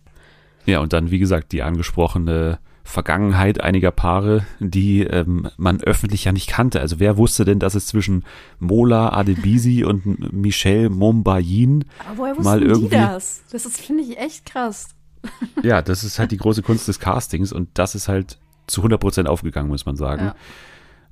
Ja, 0.65 0.81
und 0.81 0.93
dann, 0.93 1.11
wie 1.11 1.19
gesagt, 1.19 1.53
die 1.53 1.63
angesprochene 1.63 2.59
Vergangenheit 2.87 3.61
einiger 3.61 3.91
Paare, 3.91 4.47
die 4.61 5.03
ähm, 5.03 5.49
man 5.57 5.81
öffentlich 5.81 6.25
ja 6.25 6.33
nicht 6.33 6.49
kannte. 6.49 6.81
Also 6.81 7.01
wer 7.01 7.17
wusste 7.17 7.45
denn, 7.45 7.59
dass 7.59 7.75
es 7.75 7.87
zwischen 7.87 8.25
Mola 8.61 9.13
Adebisi 9.13 9.85
und 9.85 10.33
Michelle 10.33 10.89
Mombayin 10.89 11.85
Aber 12.09 12.19
woher 12.19 12.41
mal 12.41 12.63
irgendwie 12.63 12.89
die 12.89 12.97
das? 12.97 13.43
Das 13.51 13.67
ist 13.67 13.81
finde 13.81 14.05
ich 14.05 14.19
echt 14.19 14.47
krass. 14.47 14.89
Ja, 15.65 15.83
das 15.83 16.05
ist 16.05 16.21
halt 16.21 16.31
die 16.31 16.37
große 16.37 16.63
Kunst 16.63 16.87
des 16.87 17.01
Castings 17.01 17.53
und 17.53 17.69
das 17.75 17.97
ist 17.97 18.07
halt 18.07 18.39
zu 18.69 18.81
100 18.83 19.01
Prozent 19.01 19.29
aufgegangen, 19.29 19.69
muss 19.69 19.85
man 19.85 19.97
sagen. 19.97 20.27
Ja. 20.27 20.37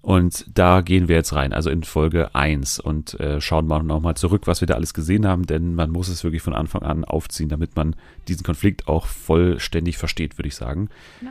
Und 0.05 0.45
da 0.53 0.83
gehen 0.83 1.09
wir 1.09 1.17
jetzt 1.17 1.35
rein, 1.35 1.55
also 1.55 1.71
in 1.71 1.83
Folge 1.83 2.35
1 2.35 2.79
und 2.79 3.19
äh, 3.21 3.40
schauen 3.40 3.67
mal 3.67 3.83
nochmal 3.83 4.19
zurück, 4.19 4.43
was 4.45 4.61
wir 4.61 4.67
da 4.67 4.75
alles 4.75 4.93
gesehen 4.93 5.26
haben, 5.26 5.47
denn 5.47 5.75
man 5.75 5.90
muss 5.90 6.09
es 6.09 6.23
wirklich 6.25 6.43
von 6.43 6.52
Anfang 6.52 6.83
an 6.83 7.07
aufziehen, 7.07 7.49
damit 7.49 7.75
man 7.75 7.97
diesen 8.28 8.45
Konflikt 8.45 8.87
auch 8.87 9.07
vollständig 9.07 9.97
versteht, 9.97 10.37
würde 10.37 10.49
ich 10.49 10.57
sagen. 10.57 10.90
Ja. 11.23 11.31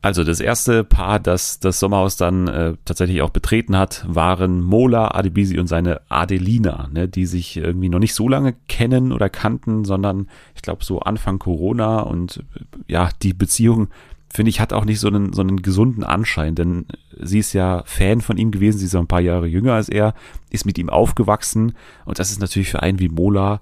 Also 0.00 0.24
das 0.24 0.40
erste 0.40 0.84
Paar, 0.84 1.20
das 1.20 1.60
das 1.60 1.80
Sommerhaus 1.80 2.16
dann 2.16 2.48
äh, 2.48 2.74
tatsächlich 2.86 3.20
auch 3.20 3.28
betreten 3.28 3.76
hat, 3.76 4.06
waren 4.08 4.62
Mola 4.62 5.14
Adebisi 5.14 5.58
und 5.58 5.66
seine 5.66 6.00
Adelina, 6.08 6.88
ne, 6.92 7.08
die 7.08 7.26
sich 7.26 7.58
irgendwie 7.58 7.90
noch 7.90 7.98
nicht 7.98 8.14
so 8.14 8.26
lange 8.26 8.54
kennen 8.68 9.12
oder 9.12 9.28
kannten, 9.28 9.84
sondern 9.84 10.28
ich 10.54 10.62
glaube 10.62 10.82
so 10.82 11.00
Anfang 11.00 11.38
Corona 11.38 12.00
und 12.00 12.38
äh, 12.54 12.92
ja, 12.92 13.10
die 13.22 13.34
Beziehung 13.34 13.88
finde 14.34 14.50
ich 14.50 14.60
hat 14.60 14.72
auch 14.72 14.84
nicht 14.84 14.98
so 14.98 15.08
einen 15.08 15.32
so 15.32 15.42
einen 15.42 15.62
gesunden 15.62 16.02
Anschein, 16.02 16.54
denn 16.54 16.86
sie 17.18 17.38
ist 17.38 17.52
ja 17.52 17.84
Fan 17.86 18.20
von 18.20 18.36
ihm 18.36 18.50
gewesen, 18.50 18.78
sie 18.78 18.86
ist 18.86 18.94
ja 18.94 19.00
ein 19.00 19.06
paar 19.06 19.20
Jahre 19.20 19.46
jünger 19.46 19.74
als 19.74 19.88
er, 19.88 20.14
ist 20.50 20.66
mit 20.66 20.76
ihm 20.76 20.90
aufgewachsen 20.90 21.74
und 22.04 22.18
das 22.18 22.30
ist 22.30 22.40
natürlich 22.40 22.68
für 22.68 22.82
einen 22.82 22.98
wie 22.98 23.08
Mola 23.08 23.60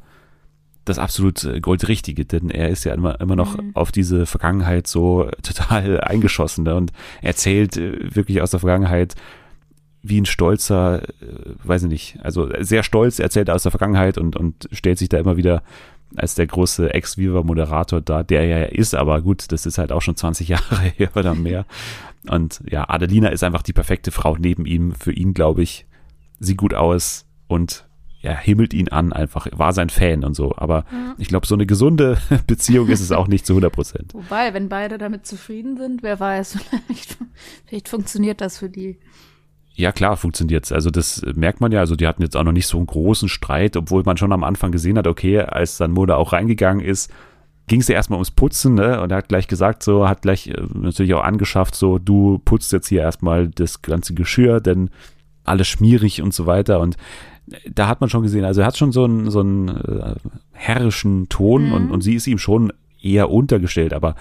das 0.85 0.99
absolut 0.99 1.45
äh, 1.45 1.61
Goldrichtige, 1.61 2.25
denn 2.25 2.50
er 2.50 2.71
ist 2.71 2.85
ja 2.85 2.95
immer, 2.95 3.21
immer 3.21 3.37
noch 3.37 3.57
mhm. 3.57 3.71
auf 3.75 3.93
diese 3.93 4.26
Vergangenheit 4.26 4.87
so 4.87 5.29
total 5.43 6.00
eingeschossen 6.00 6.64
ne? 6.64 6.75
und 6.75 6.93
erzählt 7.21 7.76
äh, 7.76 8.14
wirklich 8.14 8.41
aus 8.41 8.50
der 8.50 8.61
Vergangenheit 8.61 9.14
wie 10.02 10.21
ein 10.21 10.26
stolzer, 10.26 11.02
äh, 11.02 11.07
weiß 11.62 11.85
ich 11.85 11.88
nicht, 11.88 12.19
also 12.23 12.50
sehr 12.61 12.83
stolz 12.83 13.19
erzählt 13.19 13.49
er 13.49 13.55
aus 13.55 13.62
der 13.62 13.71
Vergangenheit 13.71 14.19
und, 14.19 14.37
und 14.37 14.69
stellt 14.73 14.99
sich 14.99 15.09
da 15.09 15.19
immer 15.19 15.37
wieder 15.37 15.62
als 16.16 16.35
der 16.35 16.47
große 16.47 16.92
Ex-Viva-Moderator 16.92 18.00
da, 18.00 18.23
der 18.23 18.45
ja 18.45 18.64
ist, 18.64 18.95
aber 18.95 19.23
gut, 19.23 19.50
das 19.52 19.66
ist 19.66 19.78
halt 19.78 19.92
auch 19.92 20.02
schon 20.02 20.16
20 20.16 20.49
Jahre 20.49 20.81
her 20.97 21.11
oder 21.14 21.35
mehr. 21.35 21.66
Und 22.28 22.62
ja, 22.69 22.88
Adelina 22.88 23.28
ist 23.28 23.42
einfach 23.45 23.62
die 23.62 23.73
perfekte 23.73 24.11
Frau 24.11 24.37
neben 24.37 24.66
ihm. 24.66 24.95
Für 24.95 25.12
ihn, 25.12 25.35
glaube 25.35 25.62
ich, 25.62 25.87
sieht 26.38 26.59
gut 26.59 26.75
aus 26.75 27.26
und 27.49 27.87
ja, 28.23 28.37
himmelt 28.37 28.73
ihn 28.73 28.88
an 28.88 29.12
einfach, 29.12 29.49
war 29.50 29.73
sein 29.73 29.90
Fan 29.90 30.25
und 30.25 30.35
so. 30.35 30.54
Aber 30.57 30.85
ja. 30.92 31.14
ich 31.19 31.28
glaube, 31.28 31.47
so 31.47 31.54
eine 31.54 31.66
gesunde 31.66 32.19
Beziehung 32.47 32.88
ist 32.88 33.00
es 33.00 33.11
auch 33.11 33.26
nicht 33.26 33.45
zu 33.45 33.54
100 33.54 33.73
Prozent. 33.73 34.14
Wobei, 34.14 34.54
wenn 34.54 34.69
beide 34.69 34.97
damit 34.97 35.26
zufrieden 35.26 35.76
sind, 35.76 36.02
wer 36.04 36.21
weiß, 36.21 36.59
vielleicht, 36.87 37.19
vielleicht 37.66 37.88
funktioniert 37.88 38.40
das 38.40 38.59
für 38.59 38.71
die. 38.71 38.99
Ja, 39.75 39.91
klar, 39.93 40.17
funktioniert's. 40.17 40.71
Also 40.71 40.91
das 40.91 41.23
merkt 41.35 41.61
man 41.61 41.73
ja. 41.73 41.81
Also 41.81 41.97
die 41.97 42.07
hatten 42.07 42.23
jetzt 42.23 42.37
auch 42.37 42.45
noch 42.45 42.52
nicht 42.52 42.67
so 42.67 42.76
einen 42.76 42.87
großen 42.87 43.29
Streit, 43.29 43.76
obwohl 43.76 44.02
man 44.05 44.17
schon 44.17 44.33
am 44.33 44.45
Anfang 44.45 44.71
gesehen 44.71 44.99
hat, 44.99 45.07
okay, 45.07 45.41
als 45.41 45.79
dann 45.79 45.93
Moda 45.93 46.17
auch 46.17 46.33
reingegangen 46.33 46.85
ist, 46.85 47.11
ging 47.69 47.81
es 47.81 47.88
ja 47.88 47.95
erstmal 47.95 48.19
ums 48.19 48.31
Putzen, 48.31 48.75
ne? 48.75 49.00
Und 49.00 49.12
er 49.12 49.19
hat 49.19 49.29
gleich 49.29 49.49
gesagt, 49.49 49.83
so, 49.83 50.09
hat 50.09 50.23
gleich 50.23 50.49
äh, 50.49 50.62
natürlich 50.75 51.14
auch 51.14 51.23
angeschafft, 51.23 51.75
so, 51.75 51.99
du 51.99 52.41
putzt 52.45 52.73
jetzt 52.73 52.88
hier 52.88 53.02
erstmal 53.02 53.49
das 53.49 53.83
ganze 53.83 54.14
Geschirr, 54.14 54.61
denn 54.61 54.91
alles 55.45 55.69
schmierig 55.69 56.23
und 56.23 56.35
so 56.35 56.47
weiter. 56.47 56.81
Und 56.81 56.97
da 57.71 57.88
hat 57.88 58.00
man 58.00 58.11
schon 58.11 58.23
gesehen, 58.23 58.45
also 58.45 58.61
er 58.61 58.67
hat 58.67 58.76
schon 58.76 58.93
so 58.93 59.05
einen, 59.05 59.31
so 59.31 59.41
einen 59.41 59.69
äh, 59.69 60.14
herrischen 60.52 61.29
Ton 61.29 61.69
mhm. 61.69 61.73
und, 61.73 61.91
und 61.91 62.00
sie 62.02 62.14
ist 62.14 62.26
ihm 62.26 62.38
schon 62.38 62.73
eher 63.00 63.31
untergestellt, 63.31 63.93
aber 63.93 64.14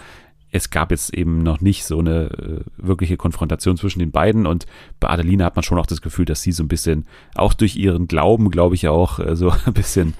es 0.51 0.69
gab 0.69 0.91
jetzt 0.91 1.13
eben 1.13 1.43
noch 1.43 1.61
nicht 1.61 1.85
so 1.85 1.99
eine 1.99 2.29
äh, 2.29 2.61
wirkliche 2.77 3.17
Konfrontation 3.17 3.77
zwischen 3.77 3.99
den 3.99 4.11
beiden 4.11 4.45
und 4.45 4.65
bei 4.99 5.09
Adelina 5.09 5.45
hat 5.45 5.55
man 5.55 5.63
schon 5.63 5.79
auch 5.79 5.85
das 5.85 6.01
Gefühl, 6.01 6.25
dass 6.25 6.41
sie 6.41 6.51
so 6.51 6.63
ein 6.63 6.67
bisschen, 6.67 7.05
auch 7.35 7.53
durch 7.53 7.75
ihren 7.77 8.07
Glauben, 8.07 8.51
glaube 8.51 8.75
ich 8.75 8.87
auch, 8.87 9.19
äh, 9.19 9.35
so 9.35 9.51
ein 9.65 9.73
bisschen 9.73 10.13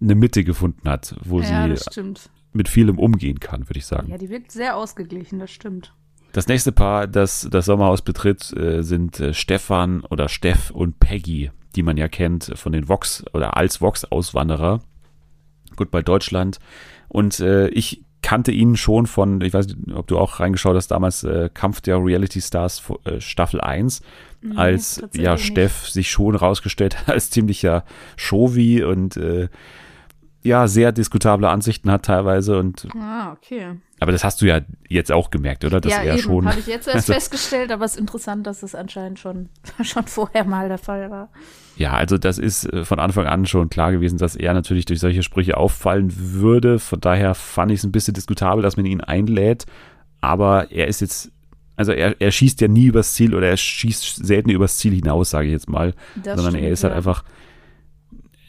eine 0.00 0.14
Mitte 0.14 0.44
gefunden 0.44 0.88
hat, 0.88 1.14
wo 1.24 1.40
ja, 1.40 1.74
sie 1.76 2.14
mit 2.52 2.68
vielem 2.68 2.98
umgehen 2.98 3.40
kann, 3.40 3.68
würde 3.68 3.78
ich 3.78 3.86
sagen. 3.86 4.10
Ja, 4.10 4.18
die 4.18 4.30
wirkt 4.30 4.50
sehr 4.52 4.76
ausgeglichen, 4.76 5.38
das 5.38 5.50
stimmt. 5.50 5.94
Das 6.32 6.46
nächste 6.46 6.72
Paar, 6.72 7.06
das 7.06 7.48
das 7.50 7.64
Sommerhaus 7.64 8.02
betritt, 8.02 8.52
äh, 8.56 8.82
sind 8.82 9.22
Stefan 9.32 10.02
oder 10.02 10.28
Steff 10.28 10.70
und 10.70 10.98
Peggy, 11.00 11.50
die 11.74 11.82
man 11.82 11.96
ja 11.96 12.08
kennt 12.08 12.52
von 12.54 12.72
den 12.72 12.88
Vox 12.88 13.24
oder 13.32 13.56
als 13.56 13.80
Vox-Auswanderer. 13.80 14.80
Gut 15.76 15.90
bei 15.90 16.02
Deutschland. 16.02 16.58
Und 17.08 17.40
äh, 17.40 17.68
ich 17.68 18.04
kannte 18.22 18.52
ihn 18.52 18.76
schon 18.76 19.06
von, 19.06 19.40
ich 19.40 19.54
weiß 19.54 19.66
nicht, 19.68 19.92
ob 19.94 20.06
du 20.06 20.18
auch 20.18 20.40
reingeschaut 20.40 20.76
hast, 20.76 20.88
damals 20.88 21.24
äh, 21.24 21.50
Kampf 21.52 21.80
der 21.80 22.04
Reality 22.04 22.40
Stars 22.40 22.82
äh, 23.04 23.20
Staffel 23.20 23.60
1, 23.60 24.02
mhm, 24.40 24.58
als 24.58 25.02
ja 25.14 25.38
Steff 25.38 25.82
nicht. 25.82 25.92
sich 25.92 26.10
schon 26.10 26.34
rausgestellt 26.34 26.98
hat 26.98 27.08
als 27.14 27.30
ziemlicher 27.30 27.84
Showy 28.16 28.82
und 28.82 29.16
äh, 29.16 29.48
ja, 30.42 30.68
sehr 30.68 30.92
diskutable 30.92 31.48
Ansichten 31.48 31.90
hat 31.90 32.04
teilweise 32.04 32.58
und 32.58 32.88
Ah, 32.96 33.32
okay. 33.32 33.76
Aber 34.00 34.12
das 34.12 34.22
hast 34.22 34.40
du 34.40 34.46
ja 34.46 34.60
jetzt 34.88 35.10
auch 35.10 35.30
gemerkt, 35.30 35.64
oder? 35.64 35.80
Dass 35.80 35.92
ja, 35.92 36.02
er 36.02 36.14
eben, 36.14 36.22
schon. 36.22 36.48
Habe 36.48 36.60
ich 36.60 36.66
jetzt 36.66 36.86
erst 36.86 36.96
also, 37.08 37.12
festgestellt, 37.12 37.72
aber 37.72 37.84
es 37.84 37.94
ist 37.94 38.00
interessant, 38.00 38.46
dass 38.46 38.60
das 38.60 38.74
anscheinend 38.74 39.18
schon, 39.18 39.48
schon 39.82 40.06
vorher 40.06 40.44
mal 40.44 40.68
der 40.68 40.78
Fall 40.78 41.10
war. 41.10 41.30
Ja, 41.78 41.92
also 41.92 42.18
das 42.18 42.38
ist 42.38 42.64
äh, 42.72 42.84
von 42.84 42.98
Anfang 42.98 43.26
an 43.26 43.46
schon 43.46 43.70
klar 43.70 43.92
gewesen, 43.92 44.18
dass 44.18 44.34
er 44.34 44.52
natürlich 44.52 44.84
durch 44.84 44.98
solche 44.98 45.22
Sprüche 45.22 45.56
auffallen 45.56 46.12
würde. 46.16 46.80
Von 46.80 47.00
daher 47.00 47.34
fand 47.34 47.70
ich 47.70 47.78
es 47.78 47.84
ein 47.84 47.92
bisschen 47.92 48.14
diskutabel, 48.14 48.62
dass 48.62 48.76
man 48.76 48.84
ihn 48.84 49.00
einlädt. 49.00 49.64
Aber 50.20 50.72
er 50.72 50.88
ist 50.88 51.00
jetzt, 51.00 51.30
also 51.76 51.92
er, 51.92 52.20
er 52.20 52.32
schießt 52.32 52.60
ja 52.60 52.66
nie 52.66 52.86
übers 52.86 53.14
Ziel 53.14 53.32
oder 53.32 53.46
er 53.46 53.56
schießt 53.56 54.26
selten 54.26 54.50
übers 54.50 54.78
Ziel 54.78 54.92
hinaus, 54.92 55.30
sage 55.30 55.46
ich 55.46 55.52
jetzt 55.52 55.68
mal. 55.68 55.94
Das 56.16 56.34
sondern 56.34 56.54
stimmt, 56.54 56.64
er 56.64 56.72
ist 56.72 56.82
halt 56.82 56.92
ja. 56.92 56.96
einfach 56.96 57.22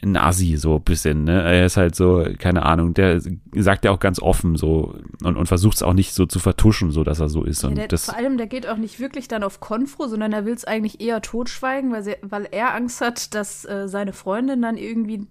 ein 0.01 0.15
Assi, 0.15 0.56
so 0.58 0.75
ein 0.75 0.84
bisschen, 0.84 1.25
ne? 1.25 1.41
Er 1.41 1.65
ist 1.65 1.77
halt 1.77 1.96
so, 1.96 2.25
keine 2.38 2.63
Ahnung, 2.65 2.94
der 2.94 3.22
sagt 3.53 3.86
ja 3.86 3.91
auch 3.91 4.00
ganz 4.00 4.22
offen 4.22 4.56
so 4.56 4.96
und, 5.24 5.36
und 5.36 5.46
versucht 5.48 5.75
es 5.75 5.84
auch 5.84 5.94
nicht 5.94 6.13
so 6.13 6.25
zu 6.25 6.39
vertuschen, 6.39 6.91
so 6.91 7.03
dass 7.03 7.20
er 7.20 7.29
so 7.29 7.44
ist. 7.44 7.63
Ja, 7.63 7.70
und 7.70 7.75
der, 7.75 7.88
das, 7.88 8.06
vor 8.06 8.15
allem, 8.15 8.38
der 8.38 8.48
geht 8.48 8.68
auch 8.68 8.77
nicht 8.77 9.00
wirklich 9.00 9.27
dann 9.27 9.44
auf 9.44 9.60
Konfro, 9.60 10.08
sondern 10.08 10.32
er 10.32 10.46
will 10.46 10.53
es 10.53 10.65
eigentlich 10.65 11.01
eher 11.01 11.22
totschweigen, 11.22 11.91
weil, 11.91 12.03
sie, 12.03 12.15
weil 12.22 12.48
er 12.51 12.74
Angst 12.75 13.01
hat, 13.01 13.34
dass 13.36 13.65
äh, 13.65 13.88
seine 13.88 14.13
Freundin 14.13 14.62
dann 14.62 14.77
irgendwie 14.77 15.27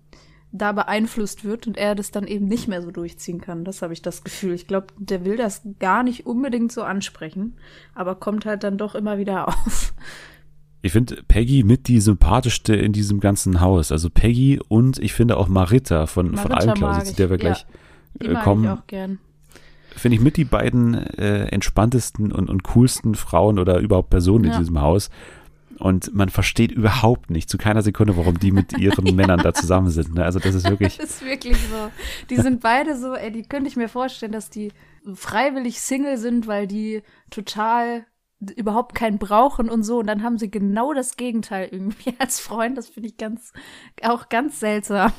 da 0.50 0.72
beeinflusst 0.72 1.44
wird 1.44 1.66
und 1.66 1.76
er 1.76 1.94
das 1.94 2.10
dann 2.10 2.26
eben 2.26 2.46
nicht 2.46 2.68
mehr 2.68 2.82
so 2.82 2.90
durchziehen 2.90 3.40
kann. 3.40 3.64
Das 3.64 3.82
habe 3.82 3.92
ich 3.92 4.00
das 4.00 4.24
Gefühl. 4.24 4.54
Ich 4.54 4.66
glaube, 4.66 4.86
der 4.96 5.24
will 5.24 5.36
das 5.36 5.62
gar 5.78 6.02
nicht 6.02 6.26
unbedingt 6.26 6.72
so 6.72 6.82
ansprechen, 6.82 7.56
aber 7.94 8.14
kommt 8.14 8.46
halt 8.46 8.64
dann 8.64 8.78
doch 8.78 8.94
immer 8.94 9.18
wieder 9.18 9.48
auf. 9.66 9.92
Ich 10.80 10.92
finde 10.92 11.22
Peggy 11.26 11.64
mit 11.64 11.88
die 11.88 12.00
sympathischste 12.00 12.74
in 12.74 12.92
diesem 12.92 13.20
ganzen 13.20 13.60
Haus. 13.60 13.90
Also 13.90 14.10
Peggy 14.10 14.60
und 14.68 14.98
ich 14.98 15.12
finde 15.12 15.36
auch 15.36 15.48
Marita 15.48 16.06
von, 16.06 16.30
Marita 16.32 16.42
von 16.42 16.52
Almklau, 16.52 17.00
zu 17.00 17.14
der 17.14 17.30
wir 17.30 17.38
gleich 17.38 17.66
ja, 18.22 18.40
äh, 18.40 18.44
kommen. 18.44 18.64
Ich 18.64 18.70
auch 18.70 18.86
gern. 18.86 19.18
Finde 19.96 20.16
ich 20.16 20.22
mit 20.22 20.36
die 20.36 20.44
beiden 20.44 20.94
äh, 20.94 21.46
entspanntesten 21.46 22.30
und, 22.30 22.48
und 22.48 22.62
coolsten 22.62 23.16
Frauen 23.16 23.58
oder 23.58 23.80
überhaupt 23.80 24.10
Personen 24.10 24.44
ja. 24.44 24.52
in 24.52 24.58
diesem 24.60 24.80
Haus. 24.80 25.10
Und 25.78 26.14
man 26.14 26.28
versteht 26.28 26.72
überhaupt 26.72 27.30
nicht, 27.30 27.48
zu 27.48 27.56
keiner 27.56 27.82
Sekunde, 27.82 28.16
warum 28.16 28.38
die 28.38 28.50
mit 28.50 28.76
ihren 28.78 29.06
ja. 29.06 29.12
Männern 29.14 29.40
da 29.40 29.54
zusammen 29.54 29.90
sind. 29.90 30.14
Ne? 30.14 30.24
Also 30.24 30.38
das 30.38 30.54
ist 30.54 30.68
wirklich. 30.68 30.96
das 30.98 31.10
ist 31.10 31.24
wirklich 31.24 31.56
so. 31.56 31.90
Die 32.30 32.36
sind 32.36 32.60
beide 32.60 32.96
so, 32.96 33.14
ey, 33.14 33.30
die 33.30 33.42
könnte 33.42 33.68
ich 33.68 33.76
mir 33.76 33.88
vorstellen, 33.88 34.32
dass 34.32 34.50
die 34.50 34.72
freiwillig 35.14 35.80
Single 35.80 36.18
sind, 36.18 36.46
weil 36.46 36.66
die 36.66 37.02
total 37.30 38.06
überhaupt 38.56 38.94
keinen 38.94 39.18
brauchen 39.18 39.68
und 39.68 39.82
so. 39.82 39.98
Und 39.98 40.06
dann 40.06 40.22
haben 40.22 40.38
sie 40.38 40.50
genau 40.50 40.92
das 40.92 41.16
Gegenteil 41.16 41.68
irgendwie 41.70 42.14
als 42.18 42.40
Freund. 42.40 42.78
Das 42.78 42.88
finde 42.88 43.08
ich 43.08 43.16
ganz, 43.16 43.52
auch 44.02 44.28
ganz 44.28 44.60
seltsam. 44.60 45.12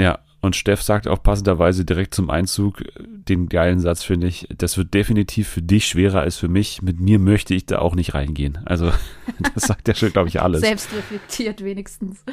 Ja, 0.00 0.20
und 0.40 0.54
Steff 0.54 0.82
sagt 0.82 1.08
auch 1.08 1.22
passenderweise 1.22 1.84
direkt 1.84 2.14
zum 2.14 2.30
Einzug 2.30 2.80
äh, 2.82 2.86
den 3.06 3.48
geilen 3.48 3.80
Satz, 3.80 4.04
finde 4.04 4.28
ich. 4.28 4.46
Das 4.56 4.76
wird 4.76 4.94
definitiv 4.94 5.48
für 5.48 5.62
dich 5.62 5.86
schwerer 5.86 6.20
als 6.20 6.36
für 6.36 6.48
mich. 6.48 6.82
Mit 6.82 7.00
mir 7.00 7.18
möchte 7.18 7.54
ich 7.54 7.66
da 7.66 7.80
auch 7.80 7.94
nicht 7.94 8.14
reingehen. 8.14 8.58
Also, 8.64 8.92
das 9.54 9.64
sagt 9.64 9.88
ja 9.88 9.94
schon, 9.94 10.12
glaube 10.12 10.28
ich, 10.28 10.40
alles. 10.40 10.60
Selbstreflektiert 10.60 11.64
wenigstens. 11.64 12.24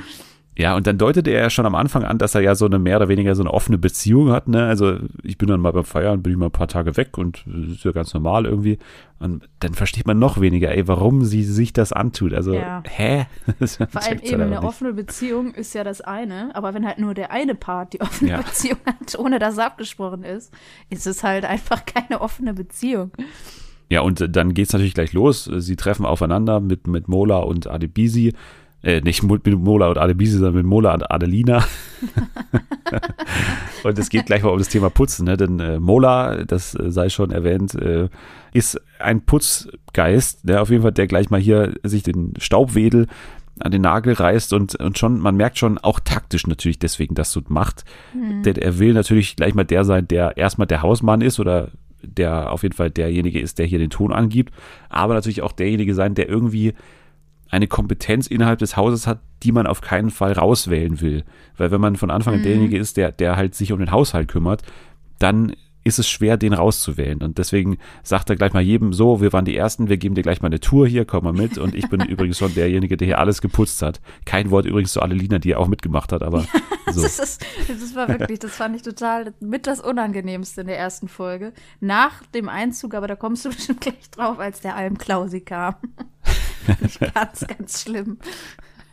Ja, 0.57 0.75
und 0.75 0.87
dann 0.87 0.97
deutete 0.97 1.31
er 1.31 1.41
ja 1.41 1.49
schon 1.49 1.65
am 1.65 1.75
Anfang 1.75 2.03
an, 2.03 2.17
dass 2.17 2.33
er 2.33 2.39
ja 2.39 2.55
so 2.55 2.65
eine 2.65 2.79
mehr 2.79 2.95
oder 2.95 3.09
weniger 3.09 3.35
so 3.35 3.43
eine 3.43 3.53
offene 3.53 3.77
Beziehung 3.77 4.31
hat. 4.31 4.47
Ne? 4.47 4.65
Also 4.65 4.99
ich 5.21 5.37
bin 5.37 5.49
dann 5.49 5.59
mal 5.59 5.73
beim 5.73 5.83
Feiern, 5.83 6.23
bin 6.23 6.31
ich 6.31 6.39
mal 6.39 6.45
ein 6.45 6.51
paar 6.51 6.69
Tage 6.69 6.95
weg 6.95 7.17
und 7.17 7.43
das 7.45 7.71
ist 7.73 7.83
ja 7.83 7.91
ganz 7.91 8.13
normal 8.13 8.45
irgendwie. 8.45 8.79
Und 9.19 9.49
dann 9.59 9.73
versteht 9.73 10.07
man 10.07 10.17
noch 10.17 10.39
weniger, 10.39 10.71
ey, 10.71 10.87
warum 10.87 11.25
sie 11.25 11.43
sich 11.43 11.73
das 11.73 11.91
antut. 11.91 12.33
Also, 12.33 12.53
ja. 12.53 12.83
hä? 12.87 13.25
Vor 13.89 14.01
allem 14.01 14.19
eben 14.19 14.41
eine 14.41 14.63
offene 14.63 14.93
Beziehung 14.93 15.53
ist 15.53 15.73
ja 15.73 15.83
das 15.83 15.99
eine, 15.99 16.55
aber 16.55 16.73
wenn 16.73 16.85
halt 16.85 16.99
nur 16.99 17.13
der 17.13 17.31
eine 17.31 17.55
Part 17.55 17.91
die 17.91 18.01
offene 18.01 18.31
ja. 18.31 18.37
Beziehung 18.37 18.79
hat, 18.85 19.19
ohne 19.19 19.39
dass 19.39 19.55
es 19.55 19.59
abgesprochen 19.59 20.23
ist, 20.23 20.53
ist 20.89 21.05
es 21.05 21.21
halt 21.23 21.43
einfach 21.43 21.85
keine 21.85 22.21
offene 22.21 22.53
Beziehung. 22.53 23.11
Ja, 23.89 24.01
und 24.01 24.35
dann 24.35 24.53
geht's 24.53 24.73
natürlich 24.73 24.93
gleich 24.93 25.13
los. 25.13 25.49
Sie 25.57 25.75
treffen 25.75 26.05
aufeinander 26.05 26.59
mit, 26.59 26.87
mit 26.87 27.07
Mola 27.07 27.39
und 27.39 27.67
Adebisi 27.67 28.33
äh, 28.85 29.01
nicht 29.01 29.23
mit 29.23 29.47
Mola 29.47 29.87
und 29.87 29.97
Adebisi, 29.97 30.33
sondern 30.33 30.53
mit 30.53 30.65
Mola 30.65 30.93
und 30.93 31.11
Adelina. 31.11 31.65
und 33.83 33.97
es 33.97 34.09
geht 34.09 34.27
gleich 34.27 34.43
mal 34.43 34.51
um 34.51 34.59
das 34.59 34.69
Thema 34.69 34.91
Putzen, 34.91 35.25
ne? 35.25 35.37
denn 35.37 35.59
äh, 35.59 35.79
Mola, 35.79 36.43
das 36.45 36.75
äh, 36.75 36.91
sei 36.91 37.09
schon 37.09 37.31
erwähnt, 37.31 37.73
äh, 37.73 38.09
ist 38.53 38.79
ein 38.99 39.21
Putzgeist, 39.21 40.45
ne? 40.45 40.61
auf 40.61 40.69
jeden 40.69 40.83
Fall, 40.83 40.91
der 40.91 41.07
gleich 41.07 41.31
mal 41.31 41.39
hier 41.39 41.73
sich 41.81 42.03
den 42.03 42.33
Staubwedel 42.37 43.07
an 43.59 43.71
den 43.71 43.81
Nagel 43.81 44.13
reißt 44.13 44.53
und, 44.53 44.75
und 44.75 44.99
schon, 44.99 45.19
man 45.19 45.35
merkt 45.35 45.57
schon 45.57 45.79
auch 45.79 45.99
taktisch 45.99 46.45
natürlich 46.45 46.77
deswegen, 46.77 47.15
dass 47.15 47.31
so 47.31 47.41
macht. 47.47 47.85
Mhm. 48.13 48.43
Denn 48.43 48.57
er 48.57 48.77
will 48.77 48.93
natürlich 48.93 49.35
gleich 49.35 49.55
mal 49.55 49.63
der 49.63 49.83
sein, 49.83 50.07
der 50.07 50.37
erstmal 50.37 50.67
der 50.67 50.83
Hausmann 50.83 51.21
ist 51.21 51.39
oder 51.39 51.69
der 52.03 52.51
auf 52.51 52.61
jeden 52.61 52.75
Fall 52.75 52.91
derjenige 52.91 53.39
ist, 53.39 53.57
der 53.57 53.65
hier 53.65 53.79
den 53.79 53.89
Ton 53.89 54.13
angibt, 54.13 54.53
aber 54.89 55.15
natürlich 55.15 55.41
auch 55.41 55.53
derjenige 55.53 55.95
sein, 55.95 56.13
der 56.13 56.29
irgendwie 56.29 56.75
eine 57.49 57.67
Kompetenz 57.67 58.27
innerhalb 58.27 58.59
des 58.59 58.75
Hauses 58.75 59.07
hat, 59.07 59.19
die 59.43 59.51
man 59.51 59.67
auf 59.67 59.81
keinen 59.81 60.09
Fall 60.09 60.33
rauswählen 60.33 61.01
will. 61.01 61.23
Weil 61.57 61.71
wenn 61.71 61.81
man 61.81 61.95
von 61.95 62.11
Anfang 62.11 62.35
an 62.35 62.39
mhm. 62.39 62.43
derjenige 62.43 62.77
ist, 62.77 62.97
der, 62.97 63.11
der 63.11 63.35
halt 63.35 63.55
sich 63.55 63.71
um 63.71 63.79
den 63.79 63.91
Haushalt 63.91 64.27
kümmert, 64.27 64.63
dann 65.19 65.55
ist 65.85 65.99
es 65.99 66.09
schwer, 66.09 66.35
den 66.35 66.53
rauszuwählen. 66.53 67.21
Und 67.21 67.37
deswegen 67.37 67.77
sagt 68.01 68.31
er 68.31 68.35
gleich 68.35 68.53
mal 68.53 68.63
jedem 68.63 68.91
so, 68.91 69.21
wir 69.21 69.31
waren 69.33 69.45
die 69.45 69.55
Ersten, 69.55 69.87
wir 69.87 69.97
geben 69.97 70.15
dir 70.15 70.23
gleich 70.23 70.41
mal 70.41 70.47
eine 70.47 70.59
Tour 70.59 70.87
hier, 70.87 71.05
komm 71.05 71.23
mal 71.23 71.31
mit. 71.31 71.59
Und 71.59 71.75
ich 71.75 71.87
bin 71.89 72.01
übrigens 72.09 72.39
schon 72.39 72.55
derjenige, 72.55 72.97
der 72.97 73.05
hier 73.05 73.19
alles 73.19 73.39
geputzt 73.39 73.83
hat. 73.83 74.01
Kein 74.25 74.49
Wort 74.49 74.65
übrigens 74.65 74.93
zu 74.93 75.01
Adelina, 75.03 75.37
die 75.37 75.55
auch 75.55 75.67
mitgemacht 75.67 76.11
hat, 76.11 76.23
aber 76.23 76.41
so. 76.91 77.03
das, 77.03 77.19
ist, 77.19 77.45
das 77.67 77.95
war 77.95 78.07
wirklich, 78.07 78.39
das 78.39 78.55
fand 78.55 78.75
ich 78.75 78.81
total 78.81 79.35
mit 79.39 79.67
das 79.67 79.79
Unangenehmste 79.79 80.61
in 80.61 80.67
der 80.67 80.79
ersten 80.79 81.07
Folge. 81.07 81.53
Nach 81.81 82.25
dem 82.33 82.49
Einzug, 82.49 82.95
aber 82.95 83.07
da 83.07 83.15
kommst 83.15 83.45
du 83.45 83.49
bestimmt 83.55 83.81
gleich 83.81 84.09
drauf, 84.09 84.39
als 84.39 84.61
der 84.61 84.75
Almklausi 84.75 85.41
kam. 85.41 85.75
Ganz, 87.13 87.45
ganz 87.47 87.81
schlimm. 87.81 88.17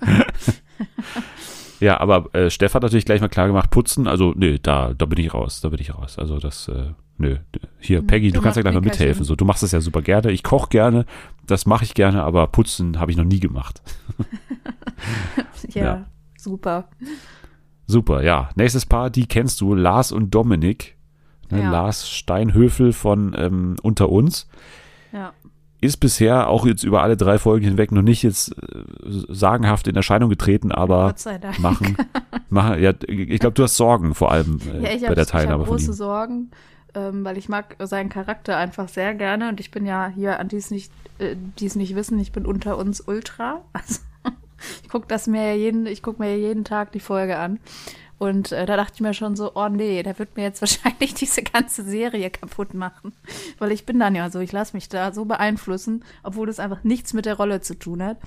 ja, 1.80 2.00
aber 2.00 2.34
äh, 2.34 2.50
Steff 2.50 2.74
hat 2.74 2.82
natürlich 2.82 3.04
gleich 3.04 3.20
mal 3.20 3.28
klar 3.28 3.46
gemacht, 3.46 3.70
putzen, 3.70 4.06
also 4.06 4.32
nö, 4.36 4.58
da, 4.60 4.94
da 4.94 5.06
bin 5.06 5.18
ich 5.18 5.32
raus, 5.32 5.60
da 5.60 5.68
bin 5.68 5.80
ich 5.80 5.94
raus. 5.94 6.18
Also 6.18 6.38
das, 6.38 6.68
äh, 6.68 6.92
nö. 7.18 7.38
Hier, 7.78 7.98
hm, 7.98 8.06
Peggy, 8.06 8.30
du, 8.30 8.38
du 8.38 8.42
kannst 8.42 8.56
ja 8.56 8.62
gleich 8.62 8.74
mal 8.74 8.80
mithelfen. 8.80 9.24
So, 9.24 9.36
du 9.36 9.44
machst 9.44 9.62
das 9.62 9.72
ja 9.72 9.80
super 9.80 10.02
gerne. 10.02 10.30
Ich 10.30 10.42
koche 10.42 10.68
gerne, 10.68 11.06
das 11.46 11.66
mache 11.66 11.84
ich 11.84 11.94
gerne, 11.94 12.22
aber 12.22 12.46
putzen 12.48 12.98
habe 12.98 13.10
ich 13.10 13.16
noch 13.16 13.24
nie 13.24 13.40
gemacht. 13.40 13.82
ja, 15.68 15.84
ja, 15.84 16.06
super. 16.36 16.88
Super, 17.86 18.22
ja. 18.22 18.50
Nächstes 18.54 18.86
Paar, 18.86 19.10
die 19.10 19.26
kennst 19.26 19.60
du, 19.60 19.74
Lars 19.74 20.12
und 20.12 20.30
Dominik. 20.34 20.96
Ne, 21.50 21.62
ja. 21.62 21.70
Lars 21.70 22.08
Steinhöfel 22.08 22.92
von 22.92 23.34
ähm, 23.36 23.76
Unter 23.82 24.08
uns. 24.08 24.48
Ja 25.12 25.32
ist 25.82 25.96
bisher 25.96 26.48
auch 26.48 26.64
jetzt 26.64 26.84
über 26.84 27.02
alle 27.02 27.16
drei 27.16 27.38
Folgen 27.38 27.64
hinweg 27.64 27.90
noch 27.90 28.02
nicht 28.02 28.22
jetzt 28.22 28.52
äh, 28.52 28.84
sagenhaft 29.04 29.88
in 29.88 29.96
Erscheinung 29.96 30.30
getreten, 30.30 30.70
aber 30.70 31.14
machen, 31.58 31.96
machen, 32.48 32.80
ja, 32.80 32.92
ich 33.08 33.40
glaube, 33.40 33.54
du 33.54 33.64
hast 33.64 33.76
Sorgen 33.76 34.14
vor 34.14 34.30
allem 34.30 34.60
äh, 34.72 34.96
ja, 34.96 35.08
bei 35.08 35.16
der 35.16 35.26
Teilnahme 35.26 35.64
ich 35.64 35.68
von 35.68 35.76
große 35.76 35.92
Sorgen, 35.92 36.52
ähm, 36.94 37.24
weil 37.24 37.36
ich 37.36 37.48
mag 37.48 37.76
seinen 37.80 38.10
Charakter 38.10 38.56
einfach 38.56 38.88
sehr 38.88 39.14
gerne 39.14 39.48
und 39.48 39.58
ich 39.58 39.72
bin 39.72 39.84
ja 39.84 40.06
hier 40.14 40.38
an 40.38 40.46
die 40.46 40.56
es 40.56 40.70
nicht, 40.70 40.92
äh, 41.18 41.34
die 41.58 41.66
es 41.66 41.74
nicht 41.74 41.96
wissen, 41.96 42.18
ich 42.20 42.30
bin 42.30 42.46
unter 42.46 42.78
uns 42.78 43.00
Ultra. 43.00 43.60
Also 43.72 44.00
ich 44.84 44.88
gucke 44.88 45.08
das 45.08 45.26
mir 45.26 45.56
jeden, 45.56 45.86
ich 45.86 46.04
gucke 46.04 46.22
mir 46.22 46.38
jeden 46.38 46.62
Tag 46.62 46.92
die 46.92 47.00
Folge 47.00 47.36
an 47.36 47.58
Und 48.22 48.52
äh, 48.52 48.66
da 48.66 48.76
dachte 48.76 48.92
ich 48.94 49.00
mir 49.00 49.14
schon 49.14 49.34
so, 49.34 49.50
oh 49.56 49.68
nee, 49.68 50.00
der 50.04 50.16
wird 50.16 50.36
mir 50.36 50.44
jetzt 50.44 50.60
wahrscheinlich 50.62 51.12
diese 51.12 51.42
ganze 51.42 51.82
Serie 51.82 52.30
kaputt 52.30 52.72
machen. 52.72 53.12
Weil 53.58 53.72
ich 53.72 53.84
bin 53.84 53.98
dann 53.98 54.14
ja 54.14 54.30
so, 54.30 54.38
ich 54.38 54.52
lasse 54.52 54.76
mich 54.76 54.88
da 54.88 55.12
so 55.12 55.24
beeinflussen, 55.24 56.04
obwohl 56.22 56.46
das 56.46 56.60
einfach 56.60 56.84
nichts 56.84 57.14
mit 57.14 57.26
der 57.26 57.34
Rolle 57.34 57.62
zu 57.62 57.76
tun 57.76 58.00
hat. 58.00 58.18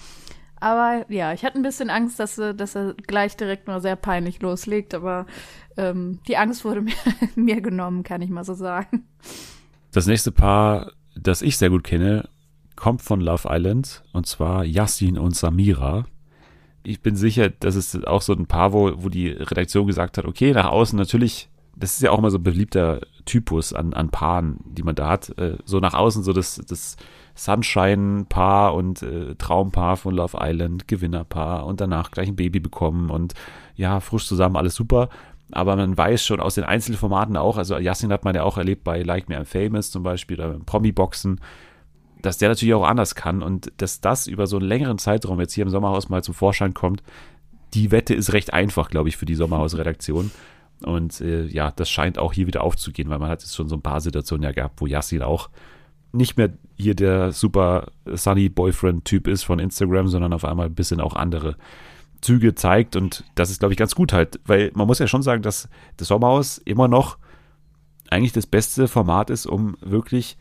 Aber 0.60 1.06
ja, 1.08 1.32
ich 1.32 1.46
hatte 1.46 1.58
ein 1.58 1.64
bisschen 1.64 1.90
Angst, 1.90 2.20
dass, 2.20 2.36
dass 2.36 2.75
er 2.75 2.94
gleich 3.08 3.38
direkt 3.38 3.68
mal 3.68 3.80
sehr 3.80 3.96
peinlich 3.96 4.42
loslegt, 4.42 4.94
aber 4.94 5.28
ähm, 5.78 6.20
die 6.28 6.36
Angst 6.36 6.66
wurde 6.66 6.82
mir, 6.82 6.94
mir 7.36 7.62
genommen, 7.62 8.04
kann 8.04 8.22
ich 8.22 8.30
mal 8.30 8.44
so 8.44 8.54
sagen. 8.54 9.08
Das 9.94 10.08
nächste 10.08 10.34
Paar, 10.34 10.92
das 11.16 11.42
ich 11.42 11.58
sehr 11.58 11.70
gut 11.70 11.86
kenne, 11.86 12.28
kommt 12.75 13.02
von 13.02 13.22
Love 13.22 13.48
Island 13.50 14.04
und 14.12 14.28
zwar 14.28 14.66
Yassin 14.66 15.18
und 15.18 15.38
Samira. 15.38 16.06
Ich 16.86 17.01
bin 17.01 17.15
sicher, 17.15 17.50
das 17.50 17.75
ist 17.75 18.08
auch 18.08 18.22
so 18.22 18.34
ein 18.34 18.46
Paar, 18.46 18.72
wo, 18.72 18.92
wo 18.98 19.10
die 19.10 19.30
Redaktion 19.30 19.88
gesagt 19.88 20.18
hat, 20.18 20.25
okay, 20.25 20.54
nach 20.54 20.70
außen 20.70 20.98
natürlich, 20.98 21.50
das 21.75 21.96
ist 21.96 22.04
ja 22.04 22.12
auch 22.12 22.20
immer 22.20 22.30
so 22.30 22.38
ein 22.38 22.44
beliebter 22.44 23.01
Typus 23.25 23.74
an, 23.74 23.94
an 23.94 24.10
Paaren, 24.10 24.60
die 24.65 24.84
man 24.84 24.94
da 24.94 25.10
hat. 25.10 25.36
Äh, 25.39 25.58
so 25.65 25.80
nach 25.80 25.96
außen 25.96 26.24
so 26.24 26.32
das, 26.32 26.62
das 26.68 26.96
Sunshine-Paar 27.34 28.75
und 28.75 29.01
äh, 29.01 29.34
Traumpaar 29.36 29.98
von 29.98 30.15
Love 30.15 30.38
Island, 30.39 30.88
Gewinnerpaar 30.88 31.65
und 31.65 31.82
danach 31.82 32.12
gleich 32.12 32.30
ein 32.30 32.36
Baby 32.36 32.60
bekommen 32.60 33.10
und 33.10 33.34
ja, 33.75 34.00
frisch 34.00 34.27
zusammen, 34.27 34.56
alles 34.56 34.75
super. 34.75 35.10
Aber 35.51 35.75
man 35.75 35.98
weiß 35.98 36.24
schon 36.24 36.39
aus 36.39 36.56
den 36.56 36.63
Einzelformaten 36.63 37.36
auch, 37.38 37.58
also 37.58 37.77
Yassin 37.77 38.12
hat 38.12 38.25
man 38.25 38.36
ja 38.36 38.44
auch 38.44 38.58
erlebt 38.58 38.84
bei 38.84 39.01
Like 39.01 39.27
Me 39.27 39.39
I'm 39.39 39.46
Famous 39.46 39.92
zum 39.92 40.04
Beispiel 40.04 40.39
oder 40.39 40.60
Promi-Boxen, 40.65 41.39
dass 42.22 42.38
der 42.38 42.50
natürlich 42.50 42.74
auch 42.74 42.86
anders 42.86 43.15
kann 43.15 43.43
und 43.43 43.72
dass 43.77 44.01
das 44.01 44.27
über 44.27 44.48
so 44.48 44.57
einen 44.57 44.67
längeren 44.67 44.98
Zeitraum 44.98 45.39
jetzt 45.39 45.53
hier 45.53 45.63
im 45.63 45.69
Sommerhaus 45.69 46.10
mal 46.10 46.24
zum 46.24 46.34
Vorschein 46.34 46.74
kommt, 46.74 47.03
die 47.74 47.91
Wette 47.91 48.13
ist 48.13 48.34
recht 48.34 48.53
einfach, 48.53 48.89
glaube 48.89 49.10
ich, 49.10 49.17
für 49.17 49.25
die 49.25 49.36
Sommerhaus-Redaktion. 49.36 50.31
Und 50.84 51.22
äh, 51.22 51.45
ja, 51.45 51.72
das 51.72 51.89
scheint 51.89 52.17
auch 52.17 52.34
hier 52.34 52.48
wieder 52.48 52.63
aufzugehen, 52.63 53.10
weil 53.10 53.19
man 53.19 53.29
hat 53.29 53.41
jetzt 53.41 53.55
schon 53.55 53.69
so 53.69 53.75
ein 53.75 53.81
paar 53.81 54.01
Situationen 54.01 54.43
ja 54.43 54.51
gehabt, 54.51 54.81
wo 54.81 54.88
Yassin 54.88 55.22
auch 55.22 55.50
nicht 56.12 56.38
mehr 56.38 56.53
hier 56.75 56.95
der 56.95 57.31
super 57.31 57.91
Sunny 58.05 58.50
Boyfriend-Typ 58.50 59.27
ist 59.27 59.43
von 59.43 59.60
Instagram, 59.60 60.07
sondern 60.07 60.34
auf 60.34 60.45
einmal 60.45 60.67
ein 60.67 60.75
bisschen 60.75 61.01
auch 61.01 61.15
andere 61.15 61.57
Züge 62.22 62.55
zeigt. 62.55 62.95
Und 62.95 63.24
das 63.36 63.50
ist, 63.50 63.60
glaube 63.60 63.74
ich, 63.74 63.77
ganz 63.77 63.95
gut 63.95 64.13
halt, 64.13 64.39
weil 64.45 64.72
man 64.74 64.88
muss 64.88 65.00
ja 65.00 65.07
schon 65.07 65.24
sagen, 65.24 65.41
dass 65.41 65.69
das 65.98 66.07
Sommerhaus 66.07 66.57
immer 66.57 66.88
noch 66.88 67.17
eigentlich 68.10 68.34
das 68.34 68.48
beste 68.48 68.88
Format 68.88 69.29
ist, 69.29 69.45
um 69.45 69.75
wirklich 69.81 70.38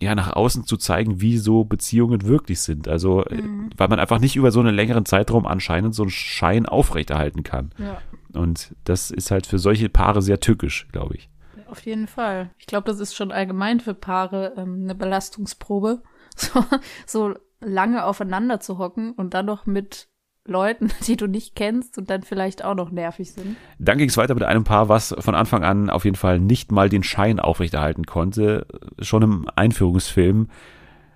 ja 0.00 0.14
nach 0.14 0.32
außen 0.32 0.64
zu 0.64 0.76
zeigen, 0.76 1.20
wie 1.20 1.38
so 1.38 1.64
Beziehungen 1.64 2.24
wirklich 2.24 2.60
sind. 2.60 2.88
Also, 2.88 3.24
mhm. 3.30 3.70
weil 3.76 3.88
man 3.88 4.00
einfach 4.00 4.20
nicht 4.20 4.36
über 4.36 4.50
so 4.50 4.60
einen 4.60 4.74
längeren 4.74 5.04
Zeitraum 5.04 5.46
anscheinend 5.46 5.94
so 5.94 6.02
einen 6.02 6.10
Schein 6.10 6.66
aufrechterhalten 6.66 7.42
kann. 7.42 7.70
Ja. 7.78 8.00
Und 8.32 8.74
das 8.84 9.10
ist 9.10 9.30
halt 9.30 9.46
für 9.46 9.58
solche 9.58 9.88
Paare 9.88 10.22
sehr 10.22 10.40
tückisch, 10.40 10.86
glaube 10.92 11.16
ich 11.16 11.28
auf 11.68 11.84
jeden 11.84 12.08
Fall. 12.08 12.50
Ich 12.58 12.66
glaube, 12.66 12.86
das 12.86 13.00
ist 13.00 13.14
schon 13.14 13.32
allgemein 13.32 13.80
für 13.80 13.94
Paare 13.94 14.54
ähm, 14.56 14.82
eine 14.84 14.94
Belastungsprobe, 14.94 16.02
so, 16.36 16.64
so 17.06 17.34
lange 17.60 18.04
aufeinander 18.04 18.60
zu 18.60 18.78
hocken 18.78 19.12
und 19.12 19.34
dann 19.34 19.46
noch 19.46 19.66
mit 19.66 20.08
Leuten, 20.48 20.90
die 21.06 21.16
du 21.16 21.26
nicht 21.26 21.54
kennst 21.54 21.98
und 21.98 22.10
dann 22.10 22.22
vielleicht 22.22 22.64
auch 22.64 22.74
noch 22.74 22.90
nervig 22.90 23.32
sind. 23.32 23.56
Dann 23.78 23.98
ging 23.98 24.08
es 24.08 24.16
weiter 24.16 24.34
mit 24.34 24.44
einem 24.44 24.64
Paar, 24.64 24.88
was 24.88 25.14
von 25.18 25.34
Anfang 25.34 25.64
an 25.64 25.90
auf 25.90 26.04
jeden 26.04 26.16
Fall 26.16 26.40
nicht 26.40 26.72
mal 26.72 26.88
den 26.88 27.02
Schein 27.02 27.40
aufrechterhalten 27.40 28.06
konnte, 28.06 28.66
schon 29.00 29.22
im 29.22 29.50
Einführungsfilm. 29.54 30.48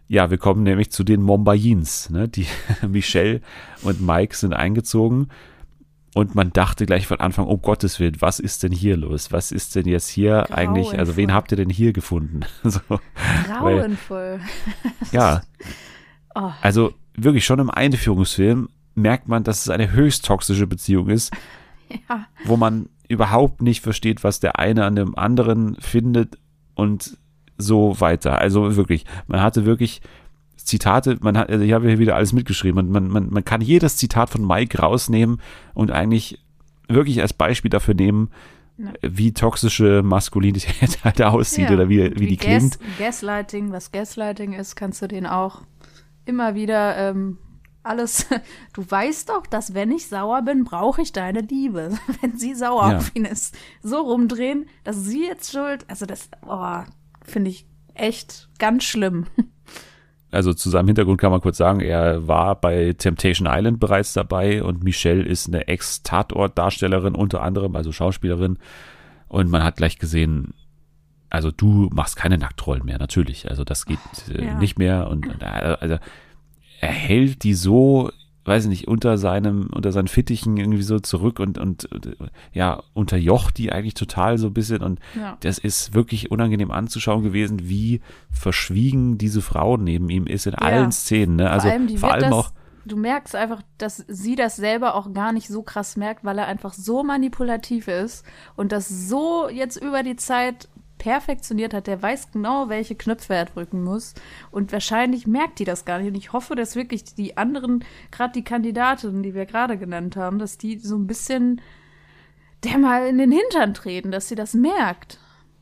Ja, 0.09 0.31
wir 0.31 0.39
kommen 0.39 0.63
nämlich 0.63 0.91
zu 0.91 1.05
den 1.05 1.23
Mombayins. 1.23 2.11
Ne? 2.11 2.29
Die 2.29 2.47
Michelle 2.89 3.41
und 3.83 4.01
Mike 4.01 4.37
sind 4.37 4.53
eingezogen 4.53 5.29
und 6.15 6.35
man 6.35 6.53
dachte 6.53 6.85
gleich 6.85 7.07
von 7.07 7.21
Anfang, 7.21 7.47
um 7.47 7.63
Gottes 7.63 7.99
Willen, 7.99 8.21
was 8.21 8.39
ist 8.39 8.63
denn 8.63 8.73
hier 8.73 8.97
los? 8.99 9.33
Was 9.33 9.51
ist 9.51 9.75
denn 9.75 9.87
jetzt 9.87 10.09
hier 10.09 10.45
Grauenvoll. 10.47 10.57
eigentlich? 10.57 10.99
Also 10.99 11.17
wen 11.17 11.33
habt 11.33 11.53
ihr 11.53 11.57
denn 11.57 11.71
hier 11.71 11.95
gefunden? 11.95 12.41
so, 12.65 12.81
Grauenvoll. 13.47 14.41
Weil, 14.41 15.09
ja. 15.13 15.43
oh. 16.35 16.51
Also 16.61 16.93
wirklich 17.17 17.47
schon 17.47 17.61
im 17.61 17.71
Einführungsfilm 17.71 18.69
merkt 18.95 19.29
man, 19.29 19.45
dass 19.45 19.63
es 19.63 19.69
eine 19.69 19.93
höchst 19.93 20.25
toxische 20.25 20.67
Beziehung 20.67 21.09
ist, 21.09 21.33
ja. 22.09 22.27
wo 22.45 22.57
man 22.57 22.89
überhaupt 23.09 23.63
nicht 23.63 23.83
versteht, 23.83 24.25
was 24.25 24.41
der 24.41 24.59
eine 24.59 24.85
an 24.85 24.97
dem 24.97 25.17
anderen 25.17 25.77
findet 25.77 26.39
und 26.75 27.19
so 27.59 28.01
weiter. 28.01 28.39
Also 28.39 28.77
wirklich, 28.77 29.05
man 29.27 29.43
hatte 29.43 29.65
wirklich 29.65 30.01
Zitate, 30.57 31.19
man 31.21 31.37
hat, 31.37 31.51
also 31.51 31.65
ich 31.65 31.73
habe 31.73 31.89
hier 31.89 31.99
wieder 31.99 32.17
alles 32.17 32.33
mitgeschrieben, 32.33 32.91
man, 32.91 33.09
man, 33.09 33.31
man 33.31 33.45
kann 33.45 33.61
jedes 33.61 33.97
Zitat 33.97 34.31
von 34.31 34.47
Mike 34.47 34.79
rausnehmen 34.79 35.41
und 35.75 35.91
eigentlich 35.91 36.39
wirklich 36.89 37.21
als 37.21 37.33
Beispiel 37.33 37.71
dafür 37.71 37.95
nehmen, 37.95 38.31
ja. 38.79 38.93
wie 39.03 39.33
toxische 39.33 40.03
Maskulinität 40.03 40.99
halt 41.05 41.21
aussieht 41.23 41.69
ja. 41.69 41.75
oder 41.75 41.89
wie, 41.89 41.99
wie, 42.15 42.21
wie 42.21 42.27
die 42.29 42.37
Gas, 42.37 42.47
klingt. 42.47 42.79
Gaslighting, 42.99 43.73
was 43.73 43.93
Gaslighting 43.93 44.53
ist, 44.53 44.77
kannst 44.77 45.03
du 45.03 45.09
den 45.09 45.27
auch 45.27 45.63
immer 46.25 46.55
wieder 46.55 46.97
ähm, 46.97 47.39
alles. 47.83 48.27
Du 48.73 48.91
weißt 48.91 49.29
doch, 49.29 49.47
dass 49.47 49.75
wenn 49.75 49.91
ich 49.91 50.09
sauer 50.09 50.43
bin, 50.43 50.65
brauche 50.65 51.03
ich 51.03 51.13
deine 51.13 51.41
Liebe. 51.41 51.91
Wenn 52.21 52.39
sie 52.39 52.55
sauer 52.55 52.91
ja. 52.91 52.97
auf 52.97 53.15
ihn 53.15 53.27
ist, 53.27 53.55
so 53.83 53.99
rumdrehen, 53.99 54.67
dass 54.83 55.05
sie 55.05 55.27
jetzt 55.27 55.53
schuld. 55.53 55.85
Also 55.89 56.07
das, 56.07 56.31
oh, 56.47 56.79
finde 57.23 57.51
ich 57.51 57.67
echt 57.95 58.49
ganz 58.59 58.85
schlimm. 58.85 59.27
also 60.31 60.55
zu 60.55 60.71
seinem 60.71 60.87
Hintergrund 60.87 61.21
kann 61.21 61.31
man 61.31 61.43
kurz 61.43 61.59
sagen, 61.59 61.81
er 61.81 62.27
war 62.27 62.59
bei 62.59 62.95
Temptation 62.95 63.47
Island 63.51 63.79
bereits 63.79 64.15
dabei 64.15 64.63
und 64.63 64.83
Michelle 64.83 65.23
ist 65.23 65.49
eine 65.49 65.69
Ex-Tatort-Darstellerin 65.69 67.15
unter 67.15 67.43
anderem, 67.43 67.77
also 67.77 67.93
Schauspielerin. 67.93 68.59
Und 69.29 69.51
man 69.51 69.63
hat 69.63 69.77
gleich 69.77 69.99
gesehen, 69.99 70.55
also 71.29 71.51
du 71.51 71.89
machst 71.93 72.17
keine 72.17 72.39
Nacktrollen 72.39 72.85
mehr, 72.85 72.99
natürlich. 72.99 73.49
Also 73.49 73.65
das 73.65 73.87
geht 73.87 73.99
äh, 74.29 74.47
ja. 74.47 74.59
nicht 74.59 74.79
mehr. 74.79 75.09
Und 75.09 75.27
äh, 75.41 75.45
also 75.45 75.97
er 76.83 76.93
hält 76.93 77.45
die 77.45 77.55
so 77.55 78.11
weiß 78.45 78.65
ich 78.65 78.71
nicht, 78.71 78.89
unter 78.89 79.19
seinem, 79.19 79.69
unter 79.73 79.93
seinen 79.93 80.09
Fittichen 80.09 80.57
irgendwie 80.57 80.83
so 80.83 80.99
zurück 80.99 81.39
und, 81.39 81.59
und, 81.59 81.89
ja, 82.53 82.83
unterjocht 82.93 83.57
die 83.57 83.71
eigentlich 83.71 83.95
total 83.95 84.37
so 84.37 84.49
ein 84.49 84.53
bisschen 84.53 84.83
und 84.83 84.99
ja. 85.15 85.37
das 85.41 85.59
ist 85.59 85.95
wirklich 85.95 86.31
unangenehm 86.33 86.73
anzuschauen 86.73 87.23
gewesen, 87.23 87.69
wie 87.69 88.01
verschwiegen 88.33 89.17
diese 89.17 89.43
Frau 89.43 89.77
neben 89.77 90.11
ihm 90.11 90.27
ist 90.27 90.47
in 90.47 90.55
ja. 90.55 90.59
allen 90.59 90.91
Szenen, 90.91 91.37
ne? 91.37 91.51
Also 91.51 91.69
vor 91.69 91.73
allem, 91.73 91.97
vor 91.97 92.13
allem 92.13 92.33
auch 92.33 92.51
du 92.85 92.97
merkst 92.97 93.37
einfach, 93.37 93.63
dass 93.79 94.05
sie 94.09 94.35
das 94.35 94.57
selber 94.57 94.95
auch 94.95 95.13
gar 95.13 95.33
nicht 95.33 95.49
so 95.49 95.63
krass 95.63 95.97
merkt, 95.97 96.25
weil 96.25 96.39
er 96.39 96.47
einfach 96.47 96.75
so 96.75 97.05
manipulativ 97.05 97.89
ist 97.89 98.25
und 98.57 98.73
das 98.73 98.89
so 98.89 99.49
jetzt 99.49 99.77
über 99.77 100.03
die 100.03 100.17
Zeit 100.17 100.69
perfektioniert 101.03 101.75
hat, 101.75 101.89
der 101.89 102.01
weiß 102.01 102.31
genau, 102.31 102.69
welche 102.69 102.95
Knöpfe 102.95 103.35
er 103.35 103.47
drücken 103.47 103.83
muss. 103.83 104.15
Und 104.53 104.71
wahrscheinlich 104.71 105.27
merkt 105.27 105.59
die 105.59 105.65
das 105.65 105.85
gar 105.85 105.99
nicht. 105.99 106.07
Und 106.07 106.15
ich 106.15 106.33
hoffe, 106.33 106.55
dass 106.55 106.77
wirklich 106.77 107.03
die 107.03 107.37
anderen, 107.37 107.85
gerade 108.13 108.33
die 108.35 108.45
Kandidatinnen, 108.45 109.25
die 109.25 109.35
wir 109.35 109.45
gerade 109.45 109.77
genannt 109.77 110.15
haben, 110.15 110.39
dass 110.39 110.59
die 110.59 110.79
so 110.79 110.97
ein 110.97 111.09
bisschen 111.09 111.61
der 112.63 112.79
mal 112.79 113.09
in 113.09 113.19
den 113.19 113.33
Hintern 113.33 113.75
treten, 113.75 114.13
dass 114.13 114.29
sie 114.29 114.37
das 114.37 114.55
merkt. 114.55 115.19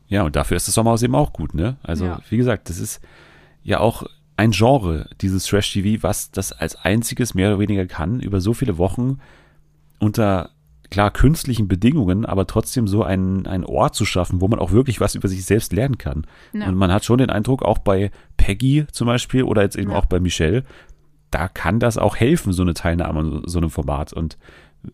Ja, 0.07 0.21
und 0.21 0.35
dafür 0.35 0.57
ist 0.57 0.67
das 0.67 0.75
Sommerhaus 0.75 1.01
eben 1.01 1.15
auch 1.15 1.33
gut, 1.33 1.55
ne? 1.55 1.77
Also, 1.81 2.05
ja. 2.05 2.19
wie 2.29 2.37
gesagt, 2.37 2.69
das 2.69 2.77
ist 2.77 3.01
ja 3.63 3.79
auch 3.79 4.03
ein 4.37 4.51
Genre, 4.51 5.09
dieses 5.21 5.47
Trash-TV, 5.47 6.03
was 6.03 6.29
das 6.29 6.51
als 6.51 6.75
einziges 6.75 7.33
mehr 7.33 7.49
oder 7.49 7.59
weniger 7.59 7.87
kann, 7.87 8.19
über 8.19 8.41
so 8.41 8.53
viele 8.53 8.77
Wochen 8.77 9.17
unter 9.97 10.51
klar 10.91 11.09
künstlichen 11.09 11.67
Bedingungen, 11.67 12.25
aber 12.25 12.45
trotzdem 12.45 12.87
so 12.87 13.01
einen, 13.01 13.47
einen 13.47 13.63
Ort 13.63 13.95
zu 13.95 14.05
schaffen, 14.05 14.41
wo 14.41 14.47
man 14.49 14.59
auch 14.59 14.71
wirklich 14.71 14.99
was 14.99 15.15
über 15.15 15.29
sich 15.29 15.45
selbst 15.45 15.73
lernen 15.73 15.97
kann. 15.97 16.27
Ja. 16.53 16.67
Und 16.67 16.75
man 16.75 16.91
hat 16.91 17.05
schon 17.05 17.17
den 17.17 17.29
Eindruck, 17.29 17.63
auch 17.63 17.79
bei 17.79 18.11
Peggy 18.37 18.85
zum 18.91 19.07
Beispiel 19.07 19.43
oder 19.43 19.63
jetzt 19.63 19.77
eben 19.77 19.91
ja. 19.91 19.97
auch 19.97 20.05
bei 20.05 20.19
Michelle, 20.19 20.63
da 21.31 21.47
kann 21.47 21.79
das 21.79 21.97
auch 21.97 22.17
helfen, 22.17 22.51
so 22.51 22.61
eine 22.61 22.73
Teilnahme 22.73 23.19
an 23.21 23.43
so 23.45 23.57
einem 23.57 23.69
Format. 23.69 24.11
Und 24.11 24.37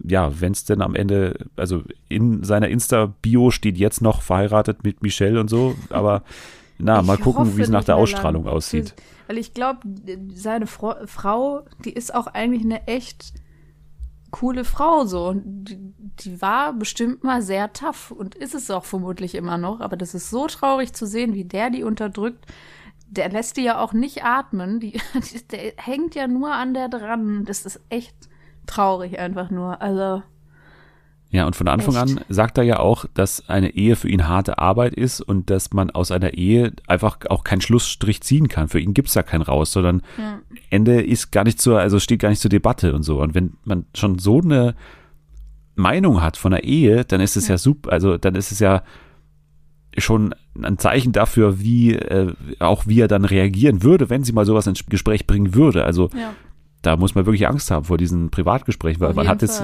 ja, 0.03 0.39
wenn 0.39 0.51
es 0.51 0.65
denn 0.65 0.83
am 0.83 0.93
Ende, 0.93 1.47
also 1.55 1.81
in 2.09 2.43
seiner 2.43 2.69
Insta-Bio 2.69 3.49
steht 3.49 3.77
jetzt 3.77 4.01
noch 4.01 4.21
verheiratet 4.21 4.83
mit 4.83 5.01
Michelle 5.01 5.39
und 5.39 5.49
so, 5.49 5.75
aber 5.89 6.23
na, 6.77 6.99
ich 6.99 7.07
mal 7.07 7.17
gucken, 7.17 7.57
wie 7.57 7.61
es 7.63 7.69
nach 7.69 7.83
der 7.83 7.95
Ausstrahlung 7.95 8.45
lang. 8.45 8.53
aussieht. 8.53 8.93
Weil 9.25 9.39
ich 9.39 9.55
glaube, 9.55 9.79
seine 10.35 10.67
Frau, 10.67 11.63
die 11.83 11.91
ist 11.91 12.13
auch 12.13 12.27
eigentlich 12.27 12.63
eine 12.63 12.87
echt 12.87 13.33
coole 14.31 14.65
Frau 14.65 15.05
so. 15.05 15.33
Die, 15.35 15.93
die 16.19 16.41
war 16.41 16.73
bestimmt 16.73 17.23
mal 17.23 17.41
sehr 17.41 17.73
tough 17.73 18.11
und 18.11 18.35
ist 18.35 18.55
es 18.55 18.71
auch 18.71 18.85
vermutlich 18.85 19.35
immer 19.35 19.57
noch. 19.57 19.79
Aber 19.79 19.97
das 19.97 20.13
ist 20.13 20.29
so 20.29 20.47
traurig 20.47 20.93
zu 20.93 21.05
sehen, 21.05 21.33
wie 21.33 21.45
der 21.45 21.69
die 21.69 21.83
unterdrückt. 21.83 22.45
Der 23.09 23.29
lässt 23.29 23.57
die 23.57 23.63
ja 23.63 23.79
auch 23.79 23.93
nicht 23.93 24.23
atmen. 24.23 24.79
Die, 24.79 24.99
der 25.51 25.73
hängt 25.77 26.15
ja 26.15 26.27
nur 26.27 26.51
an 26.51 26.73
der 26.73 26.89
dran. 26.89 27.45
Das 27.45 27.65
ist 27.65 27.79
echt 27.89 28.15
traurig 28.65 29.19
einfach 29.19 29.49
nur. 29.49 29.81
Also 29.81 30.23
ja, 31.29 31.45
und 31.45 31.55
von 31.55 31.67
Anfang 31.67 31.95
Echt? 31.95 32.17
an 32.17 32.25
sagt 32.29 32.57
er 32.57 32.63
ja 32.63 32.79
auch, 32.79 33.05
dass 33.13 33.49
eine 33.49 33.71
Ehe 33.71 33.97
für 33.97 34.07
ihn 34.07 34.27
harte 34.27 34.59
Arbeit 34.59 34.93
ist 34.93 35.19
und 35.19 35.49
dass 35.49 35.73
man 35.73 35.91
aus 35.91 36.11
einer 36.11 36.35
Ehe 36.35 36.71
einfach 36.87 37.17
auch 37.29 37.43
keinen 37.43 37.59
Schlussstrich 37.59 38.21
ziehen 38.21 38.47
kann. 38.47 38.69
Für 38.69 38.79
ihn 38.79 38.93
gibt's 38.93 39.13
da 39.13 39.23
keinen 39.23 39.41
raus, 39.41 39.73
sondern 39.73 40.03
ja. 40.17 40.39
Ende 40.69 41.01
ist 41.01 41.31
gar 41.31 41.43
nicht 41.43 41.59
zur, 41.59 41.79
also 41.79 41.99
steht 41.99 42.21
gar 42.21 42.29
nicht 42.29 42.41
zur 42.41 42.49
Debatte 42.49 42.93
und 42.93 43.03
so. 43.03 43.21
Und 43.21 43.35
wenn 43.35 43.57
man 43.65 43.85
schon 43.93 44.19
so 44.19 44.39
eine 44.41 44.75
Meinung 45.75 46.21
hat 46.21 46.37
von 46.37 46.51
der 46.51 46.63
Ehe, 46.63 47.03
dann 47.03 47.19
ist 47.19 47.35
es 47.35 47.49
ja, 47.49 47.55
ja 47.55 47.57
super, 47.57 47.91
also 47.91 48.17
dann 48.17 48.35
ist 48.35 48.51
es 48.51 48.59
ja 48.59 48.83
schon 49.97 50.33
ein 50.61 50.77
Zeichen 50.77 51.11
dafür, 51.11 51.59
wie 51.59 51.93
äh, 51.93 52.33
auch 52.59 52.87
wie 52.87 53.01
er 53.01 53.07
dann 53.07 53.25
reagieren 53.25 53.83
würde, 53.83 54.09
wenn 54.09 54.23
sie 54.23 54.31
mal 54.31 54.45
sowas 54.45 54.67
ins 54.67 54.85
Gespräch 54.85 55.27
bringen 55.27 55.55
würde. 55.55 55.83
Also 55.83 56.09
ja. 56.13 56.33
Da 56.81 56.95
muss 56.95 57.15
man 57.15 57.25
wirklich 57.25 57.47
Angst 57.47 57.71
haben 57.71 57.85
vor 57.85 57.97
diesen 57.97 58.29
Privatgesprächen, 58.29 59.01
weil 59.01 59.09
Auf 59.09 59.15
man 59.15 59.27
hat 59.27 59.41
jetzt 59.41 59.63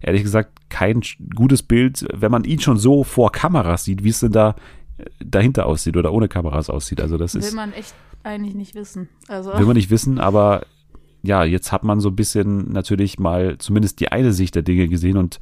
ehrlich 0.00 0.22
gesagt 0.22 0.50
kein 0.68 1.02
gutes 1.34 1.62
Bild, 1.62 2.06
wenn 2.12 2.30
man 2.30 2.44
ihn 2.44 2.60
schon 2.60 2.78
so 2.78 3.04
vor 3.04 3.32
Kameras 3.32 3.84
sieht, 3.84 4.04
wie 4.04 4.10
es 4.10 4.20
denn 4.20 4.32
da 4.32 4.54
äh, 4.98 5.04
dahinter 5.24 5.66
aussieht 5.66 5.96
oder 5.96 6.12
ohne 6.12 6.28
Kameras 6.28 6.70
aussieht. 6.70 7.00
Also 7.00 7.18
das 7.18 7.34
will 7.34 7.40
ist 7.40 7.50
will 7.50 7.56
man 7.56 7.72
echt 7.72 7.94
eigentlich 8.22 8.54
nicht 8.54 8.74
wissen. 8.74 9.08
Also 9.28 9.52
will 9.52 9.66
man 9.66 9.76
nicht 9.76 9.90
wissen, 9.90 10.18
aber 10.18 10.62
ja, 11.22 11.44
jetzt 11.44 11.72
hat 11.72 11.84
man 11.84 12.00
so 12.00 12.08
ein 12.08 12.16
bisschen 12.16 12.72
natürlich 12.72 13.18
mal 13.18 13.58
zumindest 13.58 14.00
die 14.00 14.10
eine 14.10 14.32
Sicht 14.32 14.54
der 14.54 14.62
Dinge 14.62 14.88
gesehen 14.88 15.16
und 15.16 15.40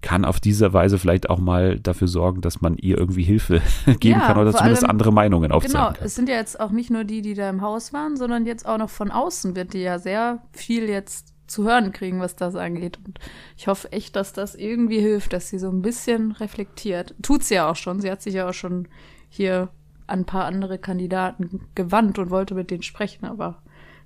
kann 0.00 0.24
auf 0.24 0.40
diese 0.40 0.72
Weise 0.72 0.98
vielleicht 0.98 1.28
auch 1.28 1.38
mal 1.38 1.78
dafür 1.80 2.08
sorgen, 2.08 2.40
dass 2.40 2.60
man 2.60 2.76
ihr 2.76 2.98
irgendwie 2.98 3.22
Hilfe 3.22 3.60
geben 4.00 4.20
ja, 4.20 4.26
kann 4.26 4.38
oder 4.38 4.52
zumindest 4.52 4.84
allem, 4.84 4.90
andere 4.90 5.12
Meinungen 5.12 5.52
aufzeigen 5.52 5.74
genau, 5.74 5.92
kann. 5.92 6.04
es 6.04 6.14
sind 6.14 6.28
ja 6.28 6.36
jetzt 6.36 6.60
auch 6.60 6.70
nicht 6.70 6.90
nur 6.90 7.04
die, 7.04 7.22
die 7.22 7.34
da 7.34 7.50
im 7.50 7.62
Haus 7.62 7.92
waren, 7.92 8.16
sondern 8.16 8.46
jetzt 8.46 8.66
auch 8.66 8.78
noch 8.78 8.90
von 8.90 9.10
außen 9.10 9.56
wird 9.56 9.72
die 9.72 9.80
ja 9.80 9.98
sehr 9.98 10.42
viel 10.52 10.88
jetzt 10.88 11.34
zu 11.46 11.64
hören 11.64 11.92
kriegen, 11.92 12.20
was 12.20 12.36
das 12.36 12.54
angeht. 12.54 12.98
Und 13.04 13.18
ich 13.56 13.68
hoffe 13.68 13.90
echt, 13.90 14.16
dass 14.16 14.32
das 14.32 14.54
irgendwie 14.54 15.00
hilft, 15.00 15.32
dass 15.32 15.48
sie 15.48 15.58
so 15.58 15.70
ein 15.70 15.82
bisschen 15.82 16.32
reflektiert. 16.32 17.14
Tut 17.22 17.42
sie 17.42 17.54
ja 17.54 17.70
auch 17.70 17.76
schon. 17.76 18.00
Sie 18.00 18.10
hat 18.10 18.22
sich 18.22 18.34
ja 18.34 18.48
auch 18.48 18.54
schon 18.54 18.86
hier 19.30 19.70
an 20.06 20.20
ein 20.20 20.24
paar 20.24 20.44
andere 20.44 20.78
Kandidaten 20.78 21.68
gewandt 21.74 22.18
und 22.18 22.30
wollte 22.30 22.54
mit 22.54 22.70
denen 22.70 22.82
sprechen, 22.82 23.26
aber 23.26 23.62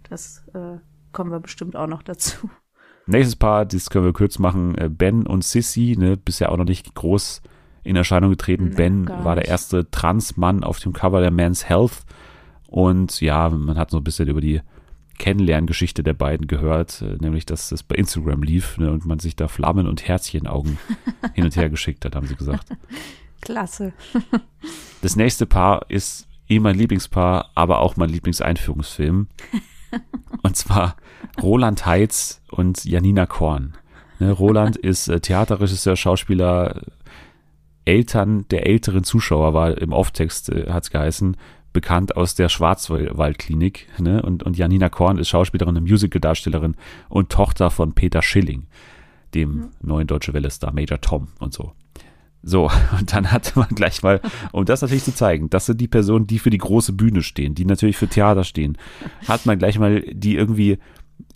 das 0.09 0.45
äh, 0.55 0.79
kommen 1.13 1.31
wir 1.31 1.41
bestimmt 1.41 1.77
auch 1.77 1.87
noch 1.87 2.03
dazu. 2.03 2.51
Nächstes 3.07 3.37
Paar, 3.37 3.67
das 3.67 3.91
können 3.91 4.05
wir 4.05 4.13
kurz 4.13 4.39
machen, 4.39 4.77
äh, 4.79 4.89
Ben 4.89 5.27
und 5.27 5.45
Sissy, 5.45 5.97
ne, 5.99 6.17
bisher 6.17 6.53
auch 6.53 6.57
noch 6.57 6.65
nicht 6.65 6.95
groß 6.95 7.43
in 7.83 7.97
Erscheinung 7.97 8.31
getreten. 8.31 8.69
Nee, 8.71 8.75
ben 8.77 9.09
war 9.09 9.35
der 9.35 9.49
erste 9.49 9.91
Trans-Mann 9.91 10.63
auf 10.63 10.79
dem 10.79 10.93
Cover 10.93 11.21
der 11.21 11.33
Men's 11.33 11.69
Health. 11.69 12.05
Und 12.69 13.21
ja, 13.21 13.49
man 13.51 13.77
hat 13.77 13.91
so 13.91 13.99
ein 13.99 14.05
bisschen 14.05 14.29
über 14.29 14.41
die 14.41 14.61
Kennenlerngeschichte 15.19 16.03
der 16.03 16.15
beiden 16.15 16.47
gehört, 16.47 17.03
äh, 17.03 17.17
nämlich 17.21 17.45
dass 17.45 17.69
das 17.69 17.83
bei 17.83 17.97
Instagram 17.97 18.43
lief 18.43 18.79
ne, 18.79 18.91
und 18.91 19.05
man 19.05 19.19
sich 19.19 19.37
da 19.37 19.49
Flammen 19.49 19.87
und 19.87 20.07
Herzchenaugen 20.07 20.79
hin 21.35 21.45
und 21.45 21.57
her 21.57 21.71
geschickt 21.71 22.05
hat, 22.05 22.17
haben 22.17 22.27
sie 22.27 22.37
gesagt. 22.37 22.69
Klasse. 23.41 23.93
das 25.03 25.17
nächste 25.17 25.47
Paar 25.47 25.87
ist 25.91 26.29
eh 26.49 26.61
mein 26.61 26.77
Lieblingspaar, 26.77 27.51
aber 27.55 27.81
auch 27.81 27.97
mein 27.97 28.11
Lieblingseinführungsfilm. 28.11 29.29
Und 30.43 30.57
zwar 30.57 30.97
Roland 31.41 31.87
Heitz 31.87 32.43
und 32.51 32.85
Janina 32.85 33.27
Korn. 33.27 33.75
Ne, 34.19 34.33
Roland 34.33 34.77
ist 34.91 35.09
äh, 35.09 35.21
Theaterregisseur, 35.21 35.97
Schauspieler, 35.97 36.83
Eltern 37.85 38.47
der 38.51 38.67
älteren 38.67 39.05
Zuschauer 39.05 39.55
war 39.55 39.79
im 39.79 39.93
Off-Text, 39.93 40.51
äh, 40.51 40.71
hat 40.71 40.85
es 40.85 40.91
geheißen, 40.91 41.37
bekannt 41.73 42.17
aus 42.17 42.35
der 42.35 42.49
Schwarzwaldklinik. 42.49 43.89
Ne? 43.99 44.23
Und, 44.23 44.43
und 44.43 44.57
Janina 44.57 44.89
Korn 44.89 45.19
ist 45.19 45.29
Schauspielerin, 45.29 45.83
Musical-Darstellerin 45.83 46.77
und 47.09 47.31
Tochter 47.31 47.71
von 47.71 47.95
Peter 47.95 48.23
Schilling, 48.23 48.67
dem 49.35 49.51
mhm. 49.51 49.69
neuen 49.81 50.07
Deutsche 50.07 50.33
Welle-Star 50.35 50.73
Major 50.73 51.01
Tom 51.01 51.29
und 51.39 51.53
so. 51.53 51.73
So, 52.45 52.71
und 52.99 53.13
dann 53.13 53.31
hatte 53.31 53.59
man 53.59 53.69
gleich 53.69 54.03
mal, 54.03 54.21
um 54.53 54.65
das 54.65 54.83
natürlich 54.83 55.05
zu 55.05 55.15
zeigen, 55.15 55.49
das 55.51 55.67
sind 55.67 55.81
die 55.81 55.89
Personen, 55.89 56.27
die 56.27 56.39
für 56.39 56.51
die 56.51 56.59
große 56.59 56.93
Bühne 56.93 57.23
stehen, 57.23 57.55
die 57.55 57.65
natürlich 57.65 57.97
für 57.97 58.09
Theater 58.09 58.45
stehen, 58.45 58.77
hat 59.27 59.47
man 59.47 59.59
gleich 59.59 59.79
mal 59.79 60.03
die 60.03 60.35
irgendwie 60.37 60.79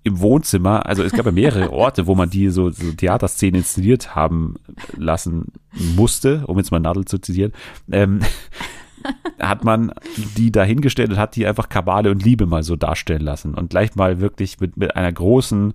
im 0.07 0.21
Wohnzimmer, 0.21 0.87
also 0.87 1.03
es 1.03 1.13
gab 1.13 1.27
ja 1.27 1.33
mehrere 1.33 1.71
Orte, 1.73 2.07
wo 2.07 2.15
man 2.15 2.31
die 2.31 2.49
so, 2.51 2.71
so 2.71 2.93
Theaterszenen 2.93 3.57
inszeniert 3.57 4.15
haben 4.15 4.55
lassen 4.97 5.47
musste, 5.73 6.45
um 6.47 6.57
jetzt 6.59 6.71
mal 6.71 6.79
Nadel 6.79 7.05
zu 7.07 7.19
zitieren, 7.19 7.53
ähm, 7.91 8.21
hat 9.41 9.65
man 9.65 9.93
die 10.37 10.53
dahingestellt 10.53 11.11
und 11.11 11.19
hat 11.19 11.35
die 11.35 11.45
einfach 11.45 11.69
Kabale 11.69 12.13
und 12.13 12.23
Liebe 12.25 12.47
mal 12.47 12.63
so 12.63 12.77
darstellen 12.77 13.23
lassen 13.23 13.55
und 13.55 13.71
gleich 13.71 13.97
mal 13.97 14.21
wirklich 14.21 14.61
mit, 14.61 14.77
mit 14.77 14.95
einer 14.95 15.11
großen 15.11 15.75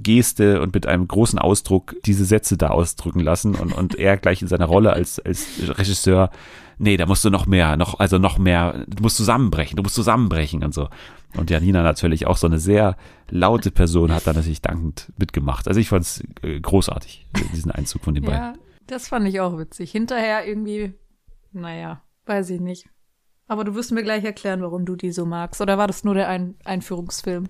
Geste 0.00 0.62
und 0.62 0.72
mit 0.72 0.86
einem 0.86 1.08
großen 1.08 1.40
Ausdruck 1.40 1.96
diese 2.04 2.24
Sätze 2.24 2.56
da 2.56 2.68
ausdrücken 2.68 3.20
lassen 3.20 3.56
und, 3.56 3.72
und 3.72 3.96
er 3.96 4.16
gleich 4.16 4.42
in 4.42 4.48
seiner 4.48 4.66
Rolle 4.66 4.92
als, 4.92 5.18
als 5.18 5.48
Regisseur, 5.76 6.30
nee, 6.80 6.96
da 6.96 7.06
musst 7.06 7.24
du 7.24 7.30
noch 7.30 7.46
mehr, 7.46 7.76
noch, 7.76 8.00
also 8.00 8.18
noch 8.18 8.38
mehr, 8.38 8.84
du 8.88 9.02
musst 9.02 9.16
zusammenbrechen, 9.16 9.76
du 9.76 9.82
musst 9.82 9.94
zusammenbrechen 9.94 10.64
und 10.64 10.74
so. 10.74 10.88
Und 11.36 11.50
Janina 11.50 11.82
natürlich 11.82 12.26
auch 12.26 12.36
so 12.36 12.46
eine 12.46 12.58
sehr 12.58 12.96
laute 13.28 13.70
Person 13.70 14.12
hat 14.12 14.26
da 14.26 14.32
natürlich 14.32 14.62
dankend 14.62 15.12
mitgemacht. 15.16 15.68
Also 15.68 15.78
ich 15.78 15.88
fand 15.88 16.04
es 16.04 16.24
äh, 16.42 16.58
großartig, 16.58 17.26
diesen 17.52 17.70
Einzug 17.70 18.02
von 18.02 18.14
den 18.14 18.24
ja, 18.24 18.30
beiden. 18.30 18.58
Das 18.86 19.08
fand 19.08 19.28
ich 19.28 19.40
auch 19.40 19.56
witzig. 19.58 19.92
Hinterher 19.92 20.46
irgendwie, 20.46 20.94
naja, 21.52 22.02
weiß 22.26 22.50
ich 22.50 22.60
nicht. 22.60 22.88
Aber 23.46 23.64
du 23.64 23.74
wirst 23.74 23.92
mir 23.92 24.02
gleich 24.02 24.24
erklären, 24.24 24.62
warum 24.62 24.84
du 24.84 24.96
die 24.96 25.12
so 25.12 25.26
magst. 25.26 25.60
Oder 25.60 25.76
war 25.76 25.86
das 25.86 26.02
nur 26.02 26.14
der 26.14 26.28
Ein 26.28 26.54
Einführungsfilm? 26.64 27.48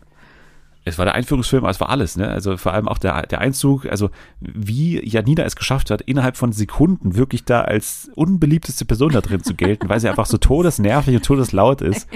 Es 0.85 0.99
war 0.99 1.05
der 1.05 1.14
Einführungsfilm, 1.14 1.64
es 1.66 1.81
war 1.81 1.90
alles, 1.90 2.16
ne? 2.16 2.29
Also 2.29 2.57
vor 2.57 2.73
allem 2.73 2.88
auch 2.88 2.99
der, 2.99 3.27
der 3.27 3.40
Einzug, 3.40 3.87
also 3.87 4.11
wie 4.40 5.07
Janina 5.07 5.45
es 5.45 5.55
geschafft 5.55 5.90
hat, 5.90 6.01
innerhalb 6.01 6.37
von 6.37 6.53
Sekunden 6.53 7.16
wirklich 7.16 7.45
da 7.45 7.61
als 7.61 8.11
unbeliebteste 8.14 8.87
Person 8.87 9.12
da 9.12 9.21
drin 9.21 9.43
zu 9.43 9.55
gelten, 9.55 9.88
weil 9.88 10.01
sie 10.01 10.09
einfach 10.09 10.27
so 10.27 10.38
todesnervig 10.38 11.14
und 11.14 11.25
todeslaut 11.25 11.83
ist, 11.83 12.09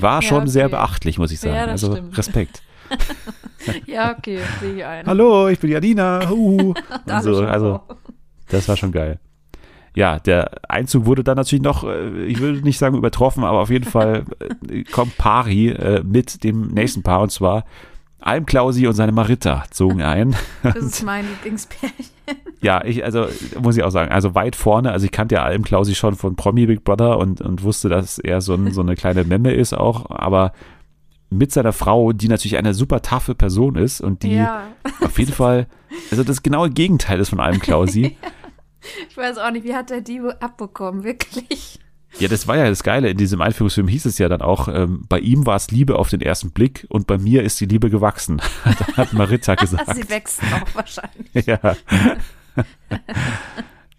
war 0.00 0.20
schon 0.20 0.42
okay. 0.42 0.50
sehr 0.50 0.68
beachtlich, 0.68 1.18
muss 1.18 1.32
ich 1.32 1.40
sagen. 1.40 1.54
Ja, 1.54 1.64
also 1.64 1.92
stimmt. 1.92 2.18
Respekt. 2.18 2.62
ja, 3.86 4.14
okay, 4.16 4.38
sehe 4.60 4.76
ich 4.76 4.84
ein. 4.84 5.06
Hallo, 5.06 5.48
ich 5.48 5.58
bin 5.58 5.70
Janina. 5.70 6.30
Uh. 6.30 6.74
so, 7.22 7.46
also, 7.46 7.80
das 8.48 8.68
war 8.68 8.76
schon 8.76 8.92
geil. 8.92 9.18
Ja, 9.96 10.18
der 10.18 10.50
Einzug 10.68 11.06
wurde 11.06 11.22
dann 11.22 11.36
natürlich 11.36 11.62
noch, 11.62 11.84
äh, 11.84 12.24
ich 12.26 12.40
würde 12.40 12.60
nicht 12.60 12.78
sagen 12.78 12.96
übertroffen, 12.96 13.44
aber 13.44 13.60
auf 13.60 13.70
jeden 13.70 13.84
Fall 13.84 14.24
äh, 14.68 14.82
kommt 14.84 15.16
Pari 15.16 15.68
äh, 15.68 16.02
mit 16.02 16.42
dem 16.42 16.68
nächsten 16.68 17.02
Paar 17.02 17.20
und 17.20 17.30
zwar 17.30 17.64
Almklausi 18.20 18.86
und 18.86 18.94
seine 18.94 19.12
Maritta 19.12 19.64
zogen 19.70 20.02
ein. 20.02 20.34
Das 20.62 20.76
ist 20.76 21.02
mein 21.02 21.26
Lieblingspärchen. 21.28 22.14
Ja, 22.62 22.82
ich, 22.84 23.04
also 23.04 23.26
muss 23.60 23.76
ich 23.76 23.82
auch 23.82 23.90
sagen, 23.90 24.10
also 24.10 24.34
weit 24.34 24.56
vorne, 24.56 24.90
also 24.90 25.04
ich 25.04 25.12
kannte 25.12 25.34
ja 25.34 25.42
Almklausi 25.42 25.94
schon 25.94 26.14
von 26.14 26.34
Promi 26.34 26.64
Big 26.64 26.82
Brother 26.84 27.18
und, 27.18 27.42
und 27.42 27.62
wusste, 27.62 27.90
dass 27.90 28.18
er 28.18 28.40
so, 28.40 28.54
ein, 28.54 28.72
so 28.72 28.80
eine 28.80 28.94
kleine 28.94 29.24
Memme 29.24 29.52
ist 29.52 29.74
auch, 29.74 30.10
aber 30.10 30.52
mit 31.28 31.52
seiner 31.52 31.72
Frau, 31.72 32.12
die 32.12 32.28
natürlich 32.28 32.56
eine 32.56 32.72
super 32.72 33.02
taffe 33.02 33.34
Person 33.34 33.76
ist 33.76 34.00
und 34.00 34.22
die 34.22 34.36
ja. 34.36 34.68
auf 35.00 35.18
jeden 35.18 35.32
Fall, 35.32 35.66
also 36.10 36.24
das 36.24 36.42
genaue 36.42 36.70
Gegenteil 36.70 37.20
ist 37.20 37.30
von 37.30 37.40
Almklausi. 37.40 38.16
ich 39.10 39.16
weiß 39.16 39.38
auch 39.38 39.50
nicht, 39.50 39.64
wie 39.64 39.74
hat 39.74 39.90
er 39.90 40.00
die 40.00 40.20
abbekommen, 40.40 41.04
wirklich? 41.04 41.80
Ja, 42.18 42.28
das 42.28 42.46
war 42.46 42.56
ja 42.56 42.68
das 42.68 42.82
Geile. 42.82 43.10
In 43.10 43.16
diesem 43.16 43.40
Einführungsfilm 43.40 43.88
hieß 43.88 44.04
es 44.06 44.18
ja 44.18 44.28
dann 44.28 44.40
auch, 44.40 44.68
ähm, 44.68 45.04
bei 45.08 45.18
ihm 45.18 45.46
war 45.46 45.56
es 45.56 45.70
Liebe 45.70 45.96
auf 45.98 46.10
den 46.10 46.20
ersten 46.20 46.50
Blick 46.50 46.86
und 46.88 47.06
bei 47.06 47.18
mir 47.18 47.42
ist 47.42 47.60
die 47.60 47.66
Liebe 47.66 47.90
gewachsen, 47.90 48.40
hat 48.96 49.12
Marita 49.12 49.54
gesagt. 49.56 49.94
Sie 49.94 50.08
wächst 50.08 50.40
auch 50.42 50.74
wahrscheinlich. 50.74 51.24
Ja. 51.46 51.76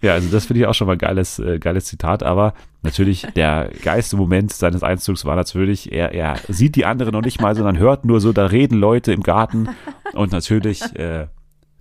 ja, 0.02 0.14
also 0.14 0.30
das 0.30 0.46
finde 0.46 0.62
ich 0.62 0.66
auch 0.66 0.74
schon 0.74 0.88
mal 0.88 0.94
ein 0.94 1.00
geiles, 1.00 1.40
äh, 1.40 1.60
geiles 1.60 1.86
Zitat, 1.86 2.24
aber 2.24 2.54
natürlich 2.84 3.28
der 3.36 3.70
geilste 3.84 4.16
Moment 4.16 4.54
seines 4.54 4.82
Einzugs 4.82 5.26
war 5.26 5.36
natürlich, 5.36 5.92
er, 5.92 6.14
er 6.14 6.38
sieht 6.48 6.78
die 6.78 6.86
anderen 6.86 7.12
noch 7.12 7.22
nicht 7.22 7.42
mal, 7.42 7.54
sondern 7.54 7.78
hört 7.78 8.06
nur 8.06 8.22
so, 8.22 8.32
da 8.32 8.46
reden 8.46 8.80
Leute 8.80 9.12
im 9.12 9.24
Garten 9.24 9.68
und 10.14 10.32
natürlich 10.32 10.82
äh, 10.96 11.28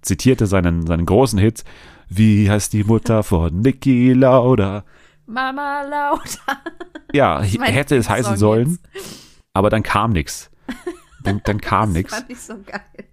zitierte 0.02 0.46
seinen, 0.46 0.84
seinen 0.86 1.06
großen 1.06 1.38
Hit, 1.38 1.62
wie 2.08 2.50
heißt 2.50 2.72
die 2.72 2.84
Mutter 2.84 3.22
von 3.22 3.60
Niki 3.60 4.12
Lauda? 4.12 4.84
Mama 5.26 5.82
lauter. 5.82 6.60
Ja, 7.12 7.40
hätte 7.42 7.96
es 7.96 8.08
heißen 8.08 8.36
sollen, 8.36 8.78
aber 9.52 9.70
dann 9.70 9.82
kam 9.82 10.12
nichts. 10.12 10.50
Dann, 11.22 11.40
dann 11.44 11.60
kam 11.60 11.92
nichts. 11.92 12.12
Das 12.12 12.20
fand 12.20 12.30
ich 12.30 12.40
so 12.40 12.54
geil. 12.64 13.08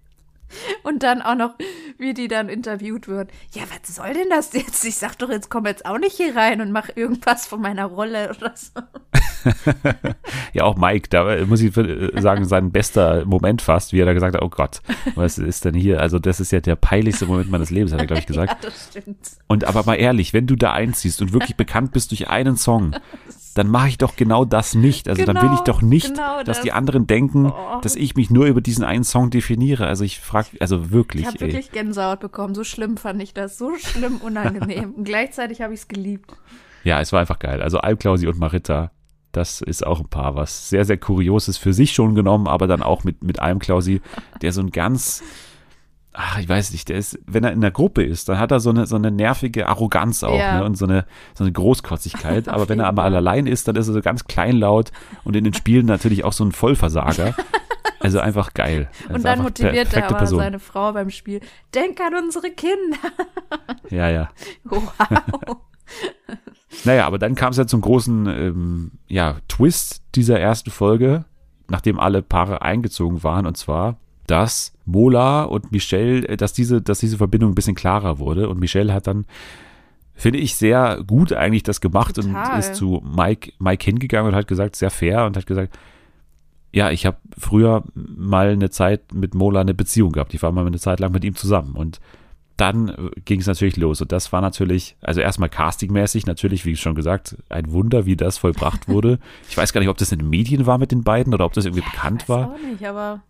Und 0.82 1.02
dann 1.02 1.22
auch 1.22 1.34
noch, 1.34 1.54
wie 1.98 2.12
die 2.12 2.28
dann 2.28 2.48
interviewt 2.48 3.08
wird. 3.08 3.30
Ja, 3.52 3.62
was 3.62 3.94
soll 3.94 4.12
denn 4.12 4.28
das 4.28 4.52
jetzt? 4.52 4.84
Ich 4.84 4.96
sag 4.96 5.16
doch, 5.18 5.30
jetzt 5.30 5.48
komm 5.50 5.64
jetzt 5.66 5.86
auch 5.86 5.98
nicht 5.98 6.16
hier 6.16 6.36
rein 6.36 6.60
und 6.60 6.72
mach 6.72 6.90
irgendwas 6.94 7.46
von 7.46 7.60
meiner 7.62 7.86
Rolle 7.86 8.34
oder 8.36 8.52
so. 8.54 8.82
ja, 10.52 10.64
auch 10.64 10.76
Mike, 10.76 11.08
da 11.10 11.44
muss 11.46 11.60
ich 11.60 11.72
sagen, 11.74 12.44
sein 12.44 12.70
bester 12.70 13.24
Moment 13.24 13.62
fast, 13.62 13.92
wie 13.92 14.00
er 14.00 14.06
da 14.06 14.12
gesagt 14.12 14.34
hat, 14.34 14.42
oh 14.42 14.48
Gott, 14.48 14.82
was 15.14 15.38
ist 15.38 15.64
denn 15.64 15.74
hier? 15.74 16.00
Also 16.00 16.18
das 16.18 16.40
ist 16.40 16.52
ja 16.52 16.60
der 16.60 16.76
peinlichste 16.76 17.26
Moment 17.26 17.50
meines 17.50 17.70
Lebens, 17.70 17.92
hat 17.92 18.00
er, 18.00 18.06
glaube 18.06 18.20
ich, 18.20 18.26
gesagt. 18.32 18.62
ja, 18.62 18.70
das 18.70 18.88
stimmt. 18.90 19.18
Und 19.46 19.64
aber 19.64 19.84
mal 19.84 19.94
ehrlich, 19.94 20.32
wenn 20.32 20.46
du 20.46 20.56
da 20.56 20.72
einziehst 20.72 21.20
und 21.22 21.32
wirklich 21.32 21.56
bekannt 21.56 21.92
bist 21.92 22.10
durch 22.10 22.28
einen 22.28 22.56
Song, 22.56 22.94
dann 23.54 23.68
mache 23.68 23.88
ich 23.88 23.98
doch 23.98 24.16
genau 24.16 24.44
das 24.44 24.74
nicht. 24.74 25.08
Also 25.08 25.22
genau, 25.22 25.34
dann 25.34 25.42
will 25.42 25.54
ich 25.54 25.64
genau, 25.64 25.76
doch 25.76 25.82
nicht, 25.82 26.08
genau 26.08 26.38
das. 26.38 26.44
dass 26.44 26.60
die 26.62 26.72
anderen 26.72 27.06
denken, 27.06 27.46
oh. 27.46 27.80
dass 27.82 27.96
ich 27.96 28.14
mich 28.14 28.30
nur 28.30 28.46
über 28.46 28.60
diesen 28.60 28.84
einen 28.84 29.04
Song 29.04 29.30
definiere. 29.30 29.86
Also 29.86 30.04
ich 30.04 30.20
frage, 30.20 30.48
also 30.60 30.90
wirklich. 30.90 31.22
Ich 31.22 31.28
habe 31.28 31.40
wirklich 31.40 31.70
Gänsehaut 31.70 32.20
bekommen. 32.20 32.54
So 32.54 32.64
schlimm 32.64 32.96
fand 32.96 33.22
ich 33.22 33.34
das. 33.34 33.58
So 33.58 33.76
schlimm 33.76 34.18
unangenehm. 34.18 34.92
und 34.94 35.04
gleichzeitig 35.04 35.60
habe 35.60 35.74
ich 35.74 35.80
es 35.80 35.88
geliebt. 35.88 36.32
Ja, 36.84 37.00
es 37.00 37.12
war 37.12 37.20
einfach 37.20 37.38
geil. 37.38 37.62
Also 37.62 37.78
Alpklausi 37.78 38.26
und 38.26 38.38
Marita, 38.38 38.90
das 39.32 39.60
ist 39.60 39.86
auch 39.86 40.00
ein 40.00 40.08
Paar, 40.08 40.34
was 40.36 40.68
sehr, 40.68 40.84
sehr 40.84 40.98
kurios 40.98 41.48
ist 41.48 41.58
für 41.58 41.72
sich 41.72 41.92
schon 41.92 42.14
genommen, 42.14 42.46
aber 42.46 42.66
dann 42.66 42.82
auch 42.82 43.02
mit, 43.04 43.24
mit 43.24 43.40
Almklausi, 43.40 44.00
der 44.42 44.52
so 44.52 44.60
ein 44.60 44.70
ganz 44.70 45.22
ach, 46.14 46.38
ich 46.38 46.48
weiß 46.48 46.72
nicht, 46.72 46.88
der 46.90 46.98
ist, 46.98 47.18
wenn 47.26 47.42
er 47.42 47.52
in 47.52 47.62
der 47.62 47.70
Gruppe 47.70 48.02
ist, 48.04 48.28
dann 48.28 48.38
hat 48.38 48.50
er 48.50 48.60
so 48.60 48.68
eine, 48.70 48.86
so 48.86 48.96
eine 48.96 49.10
nervige 49.10 49.66
Arroganz 49.68 50.22
auch, 50.22 50.38
Ja. 50.38 50.58
ne, 50.58 50.64
und 50.64 50.76
so 50.76 50.84
eine, 50.84 51.06
so 51.34 51.42
eine 51.44 51.52
Großkotzigkeit. 51.52 52.48
Aber 52.48 52.68
wenn 52.68 52.80
er 52.80 52.86
aber 52.86 53.04
allein 53.04 53.46
ist, 53.46 53.66
dann 53.66 53.76
ist 53.76 53.88
er 53.88 53.94
so 53.94 54.02
ganz 54.02 54.24
kleinlaut 54.26 54.92
und 55.24 55.36
in 55.36 55.44
den 55.44 55.54
Spielen 55.54 55.86
natürlich 55.86 56.24
auch 56.24 56.34
so 56.34 56.44
ein 56.44 56.52
Vollversager. 56.52 57.34
Also 57.98 58.18
einfach 58.20 58.52
geil. 58.52 58.90
Also 59.04 59.14
Und 59.14 59.24
dann 59.24 59.42
motiviert 59.42 59.94
er 59.94 60.06
aber 60.08 60.18
Person. 60.18 60.40
seine 60.40 60.58
Frau 60.58 60.92
beim 60.92 61.08
Spiel. 61.08 61.40
Denk 61.74 62.00
an 62.00 62.14
unsere 62.22 62.50
Kinder. 62.50 62.98
Ja, 63.90 64.10
ja. 64.10 64.30
Wow. 64.64 65.56
Naja, 66.84 67.06
aber 67.06 67.18
dann 67.18 67.34
kam 67.34 67.50
es 67.50 67.58
ja 67.58 67.66
zum 67.66 67.80
großen 67.80 68.26
ähm, 68.26 68.90
ja, 69.06 69.36
Twist 69.48 70.02
dieser 70.14 70.40
ersten 70.40 70.70
Folge, 70.70 71.24
nachdem 71.68 72.00
alle 72.00 72.22
Paare 72.22 72.62
eingezogen 72.62 73.22
waren, 73.22 73.46
und 73.46 73.56
zwar, 73.56 73.98
dass 74.26 74.72
Mola 74.84 75.44
und 75.44 75.72
Michelle, 75.72 76.26
äh, 76.26 76.36
dass 76.36 76.52
diese, 76.52 76.82
dass 76.82 77.00
diese 77.00 77.18
Verbindung 77.18 77.52
ein 77.52 77.54
bisschen 77.54 77.74
klarer 77.74 78.18
wurde. 78.18 78.48
Und 78.48 78.58
Michelle 78.58 78.92
hat 78.92 79.06
dann, 79.06 79.26
finde 80.14 80.38
ich, 80.38 80.56
sehr 80.56 81.02
gut 81.06 81.32
eigentlich 81.32 81.62
das 81.62 81.80
gemacht 81.80 82.16
Total. 82.16 82.52
und 82.52 82.58
ist 82.58 82.74
zu 82.74 83.02
Mike, 83.04 83.52
Mike 83.58 83.84
hingegangen 83.84 84.32
und 84.32 84.36
hat 84.36 84.48
gesagt, 84.48 84.76
sehr 84.76 84.90
fair 84.90 85.26
und 85.26 85.36
hat 85.36 85.46
gesagt, 85.46 85.78
ja, 86.72 86.90
ich 86.90 87.04
habe 87.04 87.18
früher 87.36 87.84
mal 87.94 88.48
eine 88.48 88.70
Zeit 88.70 89.12
mit 89.12 89.34
Mola 89.34 89.60
eine 89.60 89.74
Beziehung 89.74 90.12
gehabt. 90.12 90.32
Ich 90.32 90.42
war 90.42 90.52
mal 90.52 90.66
eine 90.66 90.78
Zeit 90.78 91.00
lang 91.00 91.12
mit 91.12 91.22
ihm 91.22 91.36
zusammen 91.36 91.74
und 91.74 92.00
dann 92.62 93.10
ging 93.24 93.40
es 93.40 93.48
natürlich 93.48 93.76
los. 93.76 94.00
Und 94.00 94.12
das 94.12 94.32
war 94.32 94.40
natürlich, 94.40 94.96
also 95.00 95.20
erstmal 95.20 95.48
castingmäßig, 95.48 96.26
natürlich, 96.26 96.64
wie 96.64 96.76
schon 96.76 96.94
gesagt, 96.94 97.36
ein 97.48 97.72
Wunder, 97.72 98.06
wie 98.06 98.14
das 98.14 98.38
vollbracht 98.38 98.88
wurde. 98.88 99.18
Ich 99.48 99.56
weiß 99.56 99.72
gar 99.72 99.80
nicht, 99.80 99.90
ob 99.90 99.98
das 99.98 100.12
in 100.12 100.20
den 100.20 100.30
Medien 100.30 100.64
war 100.64 100.78
mit 100.78 100.92
den 100.92 101.02
beiden 101.02 101.34
oder 101.34 101.44
ob 101.44 101.52
das 101.52 101.64
irgendwie 101.64 101.82
bekannt 101.82 102.22
Weiß 102.22 102.28
war. 102.28 102.52
auch 102.52 102.58
nicht, 102.58 102.86
aber 102.86 103.22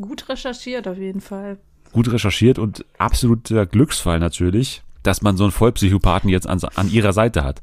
gut 0.00 0.28
recherchiert 0.28 0.86
auf 0.86 0.96
jeden 0.96 1.20
Fall. 1.20 1.58
Gut 1.92 2.12
recherchiert 2.12 2.58
und 2.60 2.84
absoluter 2.96 3.66
Glücksfall 3.66 4.20
natürlich, 4.20 4.82
dass 5.02 5.20
man 5.20 5.36
so 5.36 5.44
einen 5.44 5.50
Vollpsychopathen 5.50 6.30
jetzt 6.30 6.46
an, 6.46 6.60
an 6.76 6.90
ihrer 6.90 7.12
Seite 7.12 7.42
hat. 7.42 7.60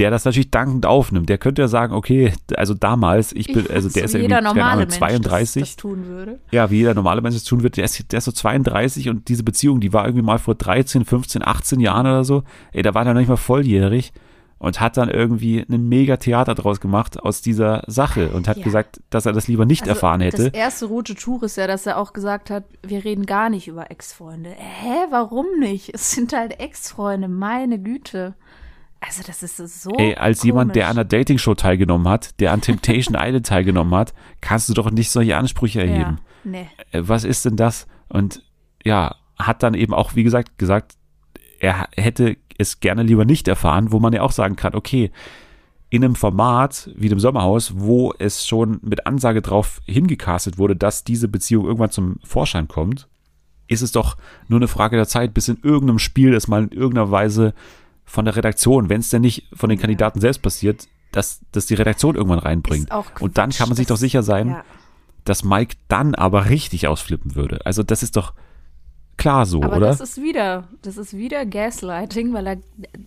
Der 0.00 0.10
das 0.10 0.24
natürlich 0.24 0.50
dankend 0.50 0.86
aufnimmt. 0.86 1.28
Der 1.28 1.38
könnte 1.38 1.62
ja 1.62 1.68
sagen, 1.68 1.94
okay, 1.94 2.32
also 2.56 2.74
damals, 2.74 3.32
ich 3.32 3.46
bin, 3.46 3.66
also 3.70 3.88
der 3.88 4.02
so 4.02 4.04
ist 4.06 4.14
ja 4.14 4.20
irgendwie, 4.20 4.34
keine 4.34 4.64
Ahnung, 4.64 4.78
Mensch 4.78 4.96
32. 4.96 5.60
Das, 5.62 5.70
das 5.70 5.76
tun 5.76 6.06
würde. 6.06 6.40
Ja, 6.50 6.70
wie 6.70 6.78
jeder 6.78 6.94
normale 6.94 7.20
Mensch 7.20 7.36
es 7.36 7.44
tun 7.44 7.62
wird, 7.62 7.76
der 7.76 7.84
ist, 7.84 8.10
der 8.10 8.18
ist 8.18 8.24
so 8.24 8.32
32 8.32 9.08
und 9.10 9.28
diese 9.28 9.44
Beziehung, 9.44 9.78
die 9.80 9.92
war 9.92 10.06
irgendwie 10.06 10.24
mal 10.24 10.38
vor 10.38 10.54
13, 10.54 11.04
15, 11.04 11.46
18 11.46 11.80
Jahren 11.80 12.06
oder 12.06 12.24
so. 12.24 12.42
Ey, 12.72 12.82
da 12.82 12.94
war 12.94 13.04
der 13.04 13.12
noch 13.14 13.20
nicht 13.20 13.28
mal 13.28 13.36
volljährig 13.36 14.12
und 14.58 14.80
hat 14.80 14.96
dann 14.96 15.08
irgendwie 15.10 15.64
ein 15.70 15.88
mega 15.88 16.16
Theater 16.18 16.54
draus 16.54 16.80
gemacht 16.80 17.18
aus 17.20 17.40
dieser 17.42 17.82
Sache 17.86 18.28
und 18.30 18.48
hat 18.48 18.58
Ja. 18.58 18.64
gesagt, 18.64 19.00
dass 19.10 19.26
er 19.26 19.32
das 19.32 19.48
lieber 19.48 19.64
nicht 19.66 19.82
Also, 19.82 19.92
erfahren 19.94 20.20
hätte. 20.20 20.50
Das 20.50 20.54
erste 20.54 20.86
rote 20.86 21.14
Tuch 21.14 21.42
ist 21.42 21.56
ja, 21.56 21.66
dass 21.66 21.86
er 21.86 21.96
auch 21.98 22.12
gesagt 22.12 22.50
hat, 22.50 22.64
wir 22.86 23.04
reden 23.04 23.26
gar 23.26 23.48
nicht 23.50 23.68
über 23.68 23.90
Ex-Freunde. 23.90 24.50
Hä, 24.50 25.06
warum 25.10 25.46
nicht? 25.58 25.92
Es 25.94 26.10
sind 26.10 26.32
halt 26.34 26.58
Ex-Freunde, 26.60 27.28
meine 27.28 27.78
Güte. 27.78 28.34
Also 29.00 29.22
das 29.26 29.42
ist 29.42 29.82
so 29.82 29.90
Ey, 29.96 30.14
als 30.14 30.42
jemand, 30.42 30.76
der 30.76 30.84
an 30.84 30.94
komisch. 30.94 30.98
einer 30.98 31.04
Dating-Show 31.08 31.54
teilgenommen 31.54 32.06
hat, 32.08 32.38
der 32.38 32.52
an 32.52 32.60
Temptation 32.60 33.14
Island 33.18 33.46
teilgenommen 33.46 33.94
hat, 33.94 34.12
kannst 34.40 34.68
du 34.68 34.74
doch 34.74 34.90
nicht 34.90 35.10
solche 35.10 35.36
Ansprüche 35.36 35.80
erheben. 35.80 36.18
Ja, 36.44 36.50
nee. 36.50 36.68
Äh, 36.92 37.02
was 37.06 37.24
ist 37.24 37.44
denn 37.44 37.56
das? 37.56 37.86
Und 38.08 38.42
ja, 38.84 39.16
hat 39.38 39.62
dann 39.62 39.74
eben 39.74 39.94
auch, 39.94 40.14
wie 40.14 40.22
gesagt, 40.22 40.58
gesagt, 40.58 40.96
er 41.58 41.88
hätte 41.96 42.36
es 42.58 42.80
gerne 42.80 43.02
lieber 43.02 43.24
nicht 43.24 43.48
erfahren, 43.48 43.92
wo 43.92 44.00
man 44.00 44.12
ja 44.12 44.22
auch 44.22 44.32
sagen 44.32 44.56
kann, 44.56 44.74
okay, 44.74 45.10
in 45.88 46.04
einem 46.04 46.14
Format 46.14 46.90
wie 46.94 47.08
dem 47.08 47.18
Sommerhaus, 47.18 47.72
wo 47.76 48.14
es 48.18 48.46
schon 48.46 48.78
mit 48.82 49.06
Ansage 49.06 49.42
drauf 49.42 49.80
hingecastet 49.86 50.56
wurde, 50.56 50.76
dass 50.76 51.04
diese 51.04 51.26
Beziehung 51.26 51.64
irgendwann 51.64 51.90
zum 51.90 52.18
Vorschein 52.22 52.68
kommt, 52.68 53.08
ist 53.66 53.82
es 53.82 53.92
doch 53.92 54.16
nur 54.48 54.58
eine 54.58 54.68
Frage 54.68 54.96
der 54.96 55.08
Zeit, 55.08 55.34
bis 55.34 55.48
in 55.48 55.58
irgendeinem 55.62 55.98
Spiel 55.98 56.34
es 56.34 56.48
mal 56.48 56.62
in 56.62 56.70
irgendeiner 56.70 57.10
Weise 57.10 57.54
von 58.10 58.24
der 58.24 58.34
Redaktion, 58.36 58.88
wenn 58.88 59.00
es 59.00 59.10
denn 59.10 59.22
nicht 59.22 59.48
von 59.54 59.70
den 59.70 59.78
Kandidaten 59.78 60.20
selbst 60.20 60.42
passiert, 60.42 60.88
dass 61.12 61.40
das 61.52 61.66
die 61.66 61.74
Redaktion 61.74 62.16
irgendwann 62.16 62.38
reinbringt. 62.40 62.90
Auch 62.90 63.06
Und 63.20 63.38
dann 63.38 63.50
kann 63.50 63.68
man 63.68 63.76
sich 63.76 63.86
doch 63.86 63.96
sicher 63.96 64.22
sein, 64.22 64.48
Ja. 64.48 64.64
dass 65.24 65.44
Mike 65.44 65.76
dann 65.88 66.14
aber 66.14 66.48
richtig 66.50 66.88
ausflippen 66.88 67.34
würde. 67.36 67.64
Also 67.64 67.82
das 67.82 68.02
ist 68.02 68.16
doch 68.16 68.32
klar 69.16 69.44
so, 69.46 69.62
Aber 69.62 69.76
oder? 69.76 69.86
das 69.88 70.00
ist 70.00 70.16
wieder, 70.22 70.66
das 70.82 70.96
ist 70.96 71.14
wieder 71.16 71.44
Gaslighting, 71.46 72.32
weil 72.32 72.46
er, 72.46 72.56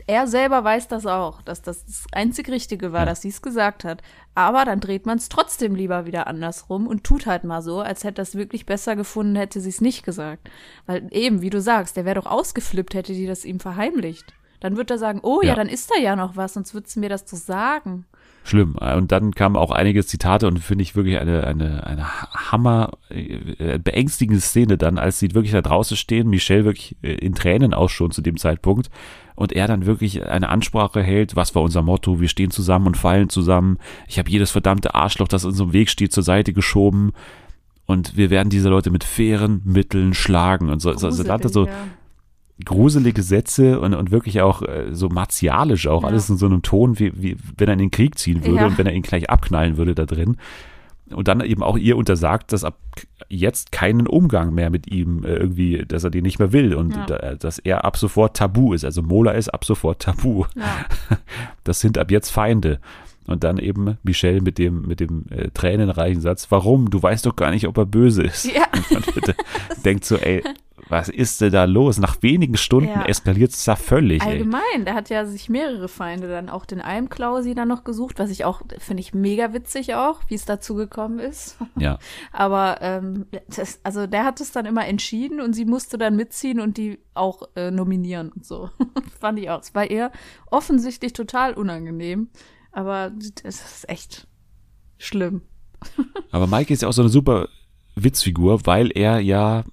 er 0.08 0.28
selber 0.28 0.64
weiß 0.64 0.88
das 0.88 1.06
auch, 1.06 1.42
dass 1.42 1.62
das 1.62 1.86
das 1.86 2.06
einzig 2.12 2.50
Richtige 2.50 2.94
war, 2.94 3.02
Ja. 3.02 3.06
dass 3.08 3.22
sie 3.24 3.30
es 3.30 3.42
gesagt 3.42 3.84
hat. 3.84 4.02
Aber 4.36 4.64
dann 4.64 4.80
dreht 4.80 5.06
man 5.06 5.18
es 5.18 5.28
trotzdem 5.28 5.76
lieber 5.76 6.06
wieder 6.06 6.28
andersrum 6.28 6.88
und 6.88 7.04
tut 7.04 7.26
halt 7.26 7.44
mal 7.44 7.62
so, 7.62 7.82
als 7.82 8.04
hätte 8.04 8.22
es 8.22 8.36
wirklich 8.36 8.66
besser 8.66 8.96
gefunden, 8.96 9.36
hätte 9.36 9.60
sie 9.60 9.70
es 9.70 9.82
nicht 9.82 10.04
gesagt. 10.04 10.50
Weil 10.86 11.08
eben, 11.12 11.42
wie 11.42 11.50
du 11.50 11.60
sagst, 11.62 11.98
der 11.98 12.06
wäre 12.06 12.22
doch 12.22 12.26
ausgeflippt, 12.28 12.94
hätte 12.94 13.14
die 13.14 13.28
das 13.28 13.44
ihm 13.44 13.60
verheimlicht. 13.60 14.34
Dann 14.64 14.78
wird 14.78 14.90
er 14.90 14.98
sagen, 14.98 15.20
oh 15.24 15.42
ja, 15.42 15.50
Ja. 15.50 15.56
dann 15.56 15.68
ist 15.68 15.92
da 15.92 16.02
ja 16.02 16.16
noch 16.16 16.38
was, 16.38 16.54
sonst 16.54 16.74
wird 16.74 16.88
sie 16.88 17.02
mir 17.02 17.10
das 17.10 17.30
so 17.30 17.36
sagen. 17.36 18.06
Schlimm. 18.46 18.76
Und 18.76 19.12
dann 19.12 19.34
kamen 19.36 19.58
auch 19.58 19.72
einige 19.72 20.06
Zitate 20.06 20.48
und 20.48 20.60
finde 20.60 20.84
ich 20.84 20.96
wirklich 20.96 21.20
eine, 21.20 21.46
eine, 21.46 21.86
eine 21.86 22.06
Hammer 22.52 22.92
äh, 23.10 23.78
beängstigende 23.78 24.40
Szene 24.42 24.78
dann, 24.78 24.98
als 24.98 25.20
sie 25.20 25.34
wirklich 25.34 25.52
da 25.52 25.62
draußen 25.62 25.98
stehen, 25.98 26.30
Michelle 26.30 26.64
wirklich 26.64 26.96
äh, 27.02 27.14
in 27.16 27.36
Tränen 27.36 27.74
auch 27.74 27.90
schon 27.90 28.12
zu 28.12 28.22
dem 28.22 28.38
Zeitpunkt 28.38 28.90
und 29.36 29.52
er 29.52 29.68
dann 29.68 29.86
wirklich 29.86 30.26
eine 30.26 30.48
Ansprache 30.48 31.02
hält, 31.04 31.36
was 31.36 31.56
war 31.56 31.62
unser 31.62 31.82
Motto, 31.82 32.22
wir 32.22 32.30
stehen 32.30 32.52
zusammen 32.52 32.88
und 32.88 32.98
fallen 32.98 33.30
zusammen, 33.30 33.80
ich 34.08 34.18
habe 34.18 34.30
jedes 34.30 34.52
verdammte 34.52 34.96
Arschloch, 34.96 35.28
das 35.28 35.44
in 35.44 35.50
unserem 35.50 35.74
Weg 35.74 35.90
steht, 35.90 36.14
zur 36.14 36.24
Seite 36.24 36.54
geschoben 36.54 37.12
und 37.86 38.16
wir 38.16 38.30
werden 38.30 38.50
diese 38.50 38.70
Leute 38.70 38.92
mit 38.92 39.04
fairen 39.04 39.62
Mitteln 39.66 40.14
schlagen 40.14 40.70
und 40.70 40.82
so, 40.82 40.94
so, 40.98 41.12
so, 41.12 41.24
lauter 41.24 41.50
so 41.50 41.66
Gruselig, 41.66 41.78
ja. 41.78 41.92
Gruselige 42.66 43.24
Sätze 43.24 43.80
und, 43.80 43.94
und 43.94 44.12
wirklich 44.12 44.42
auch 44.42 44.62
äh, 44.62 44.88
so 44.92 45.10
martialisch 45.10 45.88
auch, 45.88 46.04
Ja. 46.04 46.10
alles 46.10 46.30
in 46.30 46.38
so 46.38 46.46
einem 46.46 46.62
Ton, 46.62 47.00
wie, 47.00 47.12
wie 47.16 47.36
wenn 47.58 47.68
er 47.70 47.74
in 47.74 47.80
den 47.80 47.92
Krieg 47.92 48.18
ziehen 48.18 48.46
würde 48.46 48.60
Ja. 48.62 48.66
und 48.68 48.78
wenn 48.78 48.86
er 48.86 48.94
ihn 48.94 49.02
gleich 49.02 49.30
abknallen 49.30 49.78
würde 49.78 49.96
da 49.96 50.06
drin. 50.06 50.38
Und 51.10 51.28
dann 51.28 51.42
eben 51.42 51.62
auch 51.64 51.78
ihr 51.78 51.98
untersagt, 51.98 52.54
dass 52.54 52.64
ab 52.64 52.78
jetzt 53.30 53.72
keinen 53.72 54.08
Umgang 54.08 54.54
mehr 54.54 54.70
mit 54.70 54.88
ihm 54.88 55.24
äh, 55.26 55.34
irgendwie, 55.36 55.84
dass 55.88 56.04
er 56.04 56.10
den 56.12 56.24
nicht 56.24 56.40
mehr 56.40 56.54
will 56.54 56.74
und 56.76 56.96
Ja. 56.96 57.06
da, 57.06 57.36
dass 57.36 57.60
er 57.60 57.84
ab 57.86 57.98
sofort 57.98 58.38
tabu 58.38 58.74
ist. 58.74 58.86
Also 58.86 59.02
Mola 59.02 59.32
ist 59.32 59.50
ab 59.50 59.66
sofort 59.66 60.02
tabu. 60.02 60.46
Das 61.64 61.80
sind 61.80 61.98
ab 61.98 62.12
jetzt 62.12 62.30
Feinde. 62.30 62.80
Und 63.26 63.44
dann 63.46 63.58
eben 63.58 63.98
Michelle 64.04 64.42
mit 64.42 64.58
dem, 64.58 64.82
mit 64.86 65.00
dem 65.00 65.26
äh, 65.30 65.50
tränenreichen 65.54 66.22
Satz, 66.22 66.48
warum? 66.50 66.90
Du 66.90 67.02
weißt 67.02 67.26
doch 67.26 67.36
gar 67.38 67.52
nicht, 67.52 67.68
ob 67.68 67.78
er 67.78 67.86
böse 67.86 68.24
ist. 68.24 68.46
Ja. 68.54 68.66
Und 68.96 69.14
bitte 69.16 69.34
denkt 69.86 70.04
so, 70.04 70.18
ey, 70.18 70.44
was 70.94 71.10
ist 71.10 71.42
denn 71.42 71.52
da 71.52 71.66
los? 71.66 71.98
Nach 71.98 72.22
wenigen 72.22 72.56
Stunden 72.56 72.90
Ja. 72.90 73.06
eskaliert 73.06 73.52
es 73.52 73.66
da 73.66 73.76
völlig, 73.76 74.22
ey. 74.22 74.30
Allgemein, 74.30 74.86
der 74.86 74.94
hat 74.94 75.10
ja 75.10 75.26
sich 75.26 75.50
mehrere 75.50 75.88
Feinde 75.88 76.28
dann 76.28 76.50
auch 76.50 76.66
den 76.66 76.80
Almklausi 76.82 77.56
dann 77.56 77.68
noch 77.68 77.84
gesucht, 77.84 78.20
was 78.20 78.30
ich 78.30 78.46
auch, 78.46 78.62
finde 78.78 79.02
ich 79.02 79.14
mega 79.14 79.54
witzig 79.54 79.96
auch, 79.96 80.22
wie 80.28 80.36
es 80.36 80.46
dazu 80.46 80.76
gekommen 80.76 81.18
ist. 81.18 81.58
Ja. 81.78 81.98
Aber 82.32 82.78
ähm, 82.82 83.26
das, 83.48 83.80
also 83.84 84.06
der 84.06 84.24
hat 84.24 84.40
es 84.40 84.52
dann 84.52 84.68
immer 84.68 84.86
entschieden 84.86 85.42
und 85.42 85.54
sie 85.54 85.66
musste 85.66 85.98
dann 85.98 86.16
mitziehen 86.16 86.60
und 86.60 86.78
die 86.78 87.00
auch 87.16 87.42
äh, 87.56 87.72
nominieren 87.72 88.32
und 88.32 88.46
so. 88.46 88.70
Fand 89.20 89.40
ich 89.40 89.50
auch. 89.50 89.62
Es 89.62 89.74
war 89.74 89.90
ihr 89.90 90.12
offensichtlich 90.52 91.14
total 91.14 91.56
unangenehm, 91.56 92.30
aber 92.72 93.12
das 93.44 93.56
ist 93.56 93.90
echt 93.90 94.28
schlimm. 95.00 95.42
Aber 96.32 96.48
Mike 96.48 96.72
ist 96.72 96.84
ja 96.84 96.88
auch 96.88 96.94
so 96.94 97.02
eine 97.02 97.10
super 97.10 97.50
Witzfigur, 97.96 98.66
weil 98.66 98.90
er 98.96 99.20
ja 99.20 99.64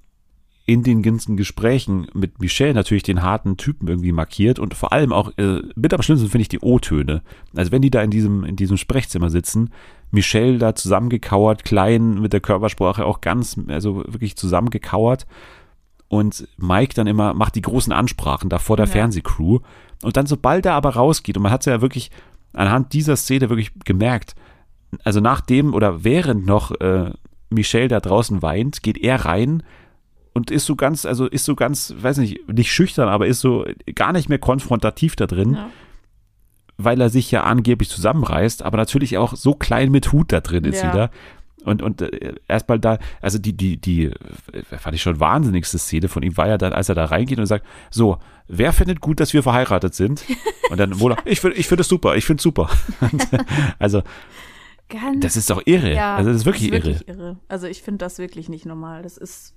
in 0.70 0.84
den 0.84 1.02
ganzen 1.02 1.36
Gesprächen 1.36 2.06
mit 2.14 2.40
Michelle 2.40 2.74
natürlich 2.74 3.02
den 3.02 3.22
harten 3.22 3.56
Typen 3.56 3.88
irgendwie 3.88 4.12
markiert 4.12 4.60
und 4.60 4.74
vor 4.74 4.92
allem 4.92 5.12
auch 5.12 5.36
äh, 5.36 5.62
mit 5.74 5.92
am 5.92 6.00
schlimmsten 6.00 6.28
finde 6.28 6.42
ich 6.42 6.48
die 6.48 6.60
O-Töne. 6.60 7.22
Also 7.56 7.72
wenn 7.72 7.82
die 7.82 7.90
da 7.90 8.00
in 8.02 8.12
diesem 8.12 8.44
in 8.44 8.54
diesem 8.54 8.76
Sprechzimmer 8.76 9.30
sitzen, 9.30 9.70
Michelle 10.12 10.58
da 10.58 10.76
zusammengekauert, 10.76 11.64
klein 11.64 12.20
mit 12.20 12.32
der 12.32 12.38
Körpersprache 12.38 13.04
auch 13.04 13.20
ganz 13.20 13.58
also 13.66 14.04
wirklich 14.06 14.36
zusammengekauert 14.36 15.26
und 16.06 16.46
Mike 16.56 16.94
dann 16.94 17.08
immer 17.08 17.34
macht 17.34 17.56
die 17.56 17.62
großen 17.62 17.92
Ansprachen 17.92 18.48
da 18.48 18.60
vor 18.60 18.76
der 18.76 18.86
Ja. 18.86 18.92
Fernsehcrew 18.92 19.58
und 20.02 20.16
dann 20.16 20.26
sobald 20.26 20.66
er 20.66 20.74
aber 20.74 20.90
rausgeht 20.90 21.36
und 21.36 21.42
man 21.42 21.50
hat 21.50 21.62
es 21.62 21.66
ja 21.66 21.80
wirklich 21.80 22.12
anhand 22.52 22.92
dieser 22.92 23.16
Szene 23.16 23.50
wirklich 23.50 23.72
gemerkt, 23.84 24.36
also 25.02 25.18
nachdem 25.18 25.74
oder 25.74 26.04
während 26.04 26.46
noch 26.46 26.70
äh, 26.80 27.10
Michelle 27.48 27.88
da 27.88 27.98
draußen 27.98 28.40
weint, 28.40 28.84
geht 28.84 28.98
er 28.98 29.24
rein 29.24 29.64
und 30.32 30.50
ist 30.50 30.66
so 30.66 30.76
ganz, 30.76 31.04
also 31.06 31.26
ist 31.26 31.44
so 31.44 31.54
ganz, 31.56 31.94
weiß 31.98 32.18
nicht, 32.18 32.48
nicht 32.48 32.72
schüchtern, 32.72 33.08
aber 33.08 33.26
ist 33.26 33.40
so 33.40 33.64
gar 33.94 34.12
nicht 34.12 34.28
mehr 34.28 34.38
konfrontativ 34.38 35.16
da 35.16 35.26
drin, 35.26 35.54
Ja. 35.54 35.70
weil 36.76 37.00
er 37.00 37.10
sich 37.10 37.30
ja 37.30 37.42
angeblich 37.44 37.88
zusammenreißt, 37.90 38.62
aber 38.62 38.76
natürlich 38.78 39.18
auch 39.18 39.34
so 39.34 39.54
klein 39.54 39.90
mit 39.90 40.12
Hut 40.12 40.32
da 40.32 40.40
drin 40.40 40.64
ist 40.64 40.82
Ja. 40.82 40.92
wieder. 40.92 41.10
Und, 41.62 41.82
und 41.82 42.00
äh, 42.00 42.32
erstmal 42.48 42.78
da, 42.78 42.98
also 43.20 43.38
die, 43.38 43.52
die, 43.54 43.76
die, 43.76 44.04
äh, 44.06 44.14
fand 44.78 44.94
ich 44.94 45.02
schon 45.02 45.20
wahnsinnigste 45.20 45.76
Szene 45.78 46.08
von 46.08 46.22
ihm 46.22 46.38
war 46.38 46.48
ja 46.48 46.56
dann, 46.56 46.72
als 46.72 46.88
er 46.88 46.94
da 46.94 47.04
reingeht 47.04 47.38
und 47.38 47.44
sagt, 47.44 47.66
so, 47.90 48.16
wer 48.48 48.72
findet 48.72 49.02
gut, 49.02 49.20
dass 49.20 49.34
wir 49.34 49.42
verheiratet 49.42 49.94
sind? 49.94 50.24
Und 50.70 50.80
dann 50.80 51.00
wohl, 51.00 51.16
ich 51.26 51.40
finde, 51.40 51.58
ich 51.58 51.66
finde 51.68 51.82
es 51.82 51.88
super, 51.88 52.16
ich 52.16 52.24
finde 52.24 52.38
es 52.40 52.44
super. 52.44 52.70
Also, 53.78 54.02
Ganz 54.88 55.20
das 55.20 55.36
ist 55.36 55.50
doch 55.50 55.60
irre. 55.66 55.92
ja, 55.94 56.16
also, 56.16 56.30
das 56.30 56.38
ist 56.38 56.46
wirklich, 56.46 56.70
das 56.70 56.78
ist 56.80 56.84
irre. 56.86 56.94
wirklich 57.00 57.08
irre. 57.18 57.36
Also 57.48 57.66
ich 57.66 57.82
finde 57.82 57.98
das 57.98 58.18
wirklich 58.18 58.48
nicht 58.48 58.64
normal. 58.66 59.02
Das 59.02 59.16
ist 59.18 59.54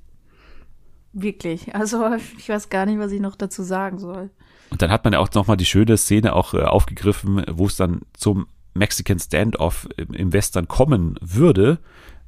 wirklich. 1.13 1.73
Also 1.75 2.13
ich 2.37 2.49
weiß 2.49 2.69
gar 2.69 2.85
nicht, 2.85 2.99
was 2.99 3.11
ich 3.11 3.21
noch 3.21 3.35
dazu 3.35 3.63
sagen 3.63 3.99
soll. 3.99 4.29
Und 4.69 4.81
dann 4.81 4.91
hat 4.91 5.03
man 5.03 5.13
ja 5.13 5.19
auch 5.19 5.31
nochmal 5.33 5.57
die 5.57 5.65
schöne 5.65 5.97
Szene 5.97 6.33
auch 6.33 6.53
äh, 6.53 6.63
aufgegriffen, 6.63 7.43
wo 7.51 7.67
es 7.67 7.75
dann 7.75 8.01
zum 8.13 8.47
Mexican 8.73 9.19
Standoff 9.19 9.87
im 9.97 10.33
Western 10.33 10.67
kommen 10.67 11.15
würde, 11.21 11.77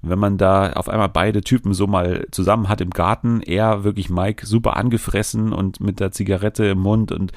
wenn 0.03 0.19
man 0.19 0.37
da 0.37 0.73
auf 0.73 0.87
einmal 0.87 1.09
beide 1.09 1.41
Typen 1.41 1.73
so 1.73 1.87
mal 1.87 2.27
zusammen 2.29 2.69
hat 2.69 2.81
im 2.81 2.91
Garten, 2.91 3.41
er 3.41 3.83
wirklich 3.83 4.11
Mike 4.11 4.45
super 4.45 4.77
angefressen 4.77 5.51
und 5.51 5.79
mit 5.79 5.99
der 5.99 6.11
Zigarette 6.11 6.65
im 6.65 6.79
Mund 6.79 7.11
und 7.11 7.31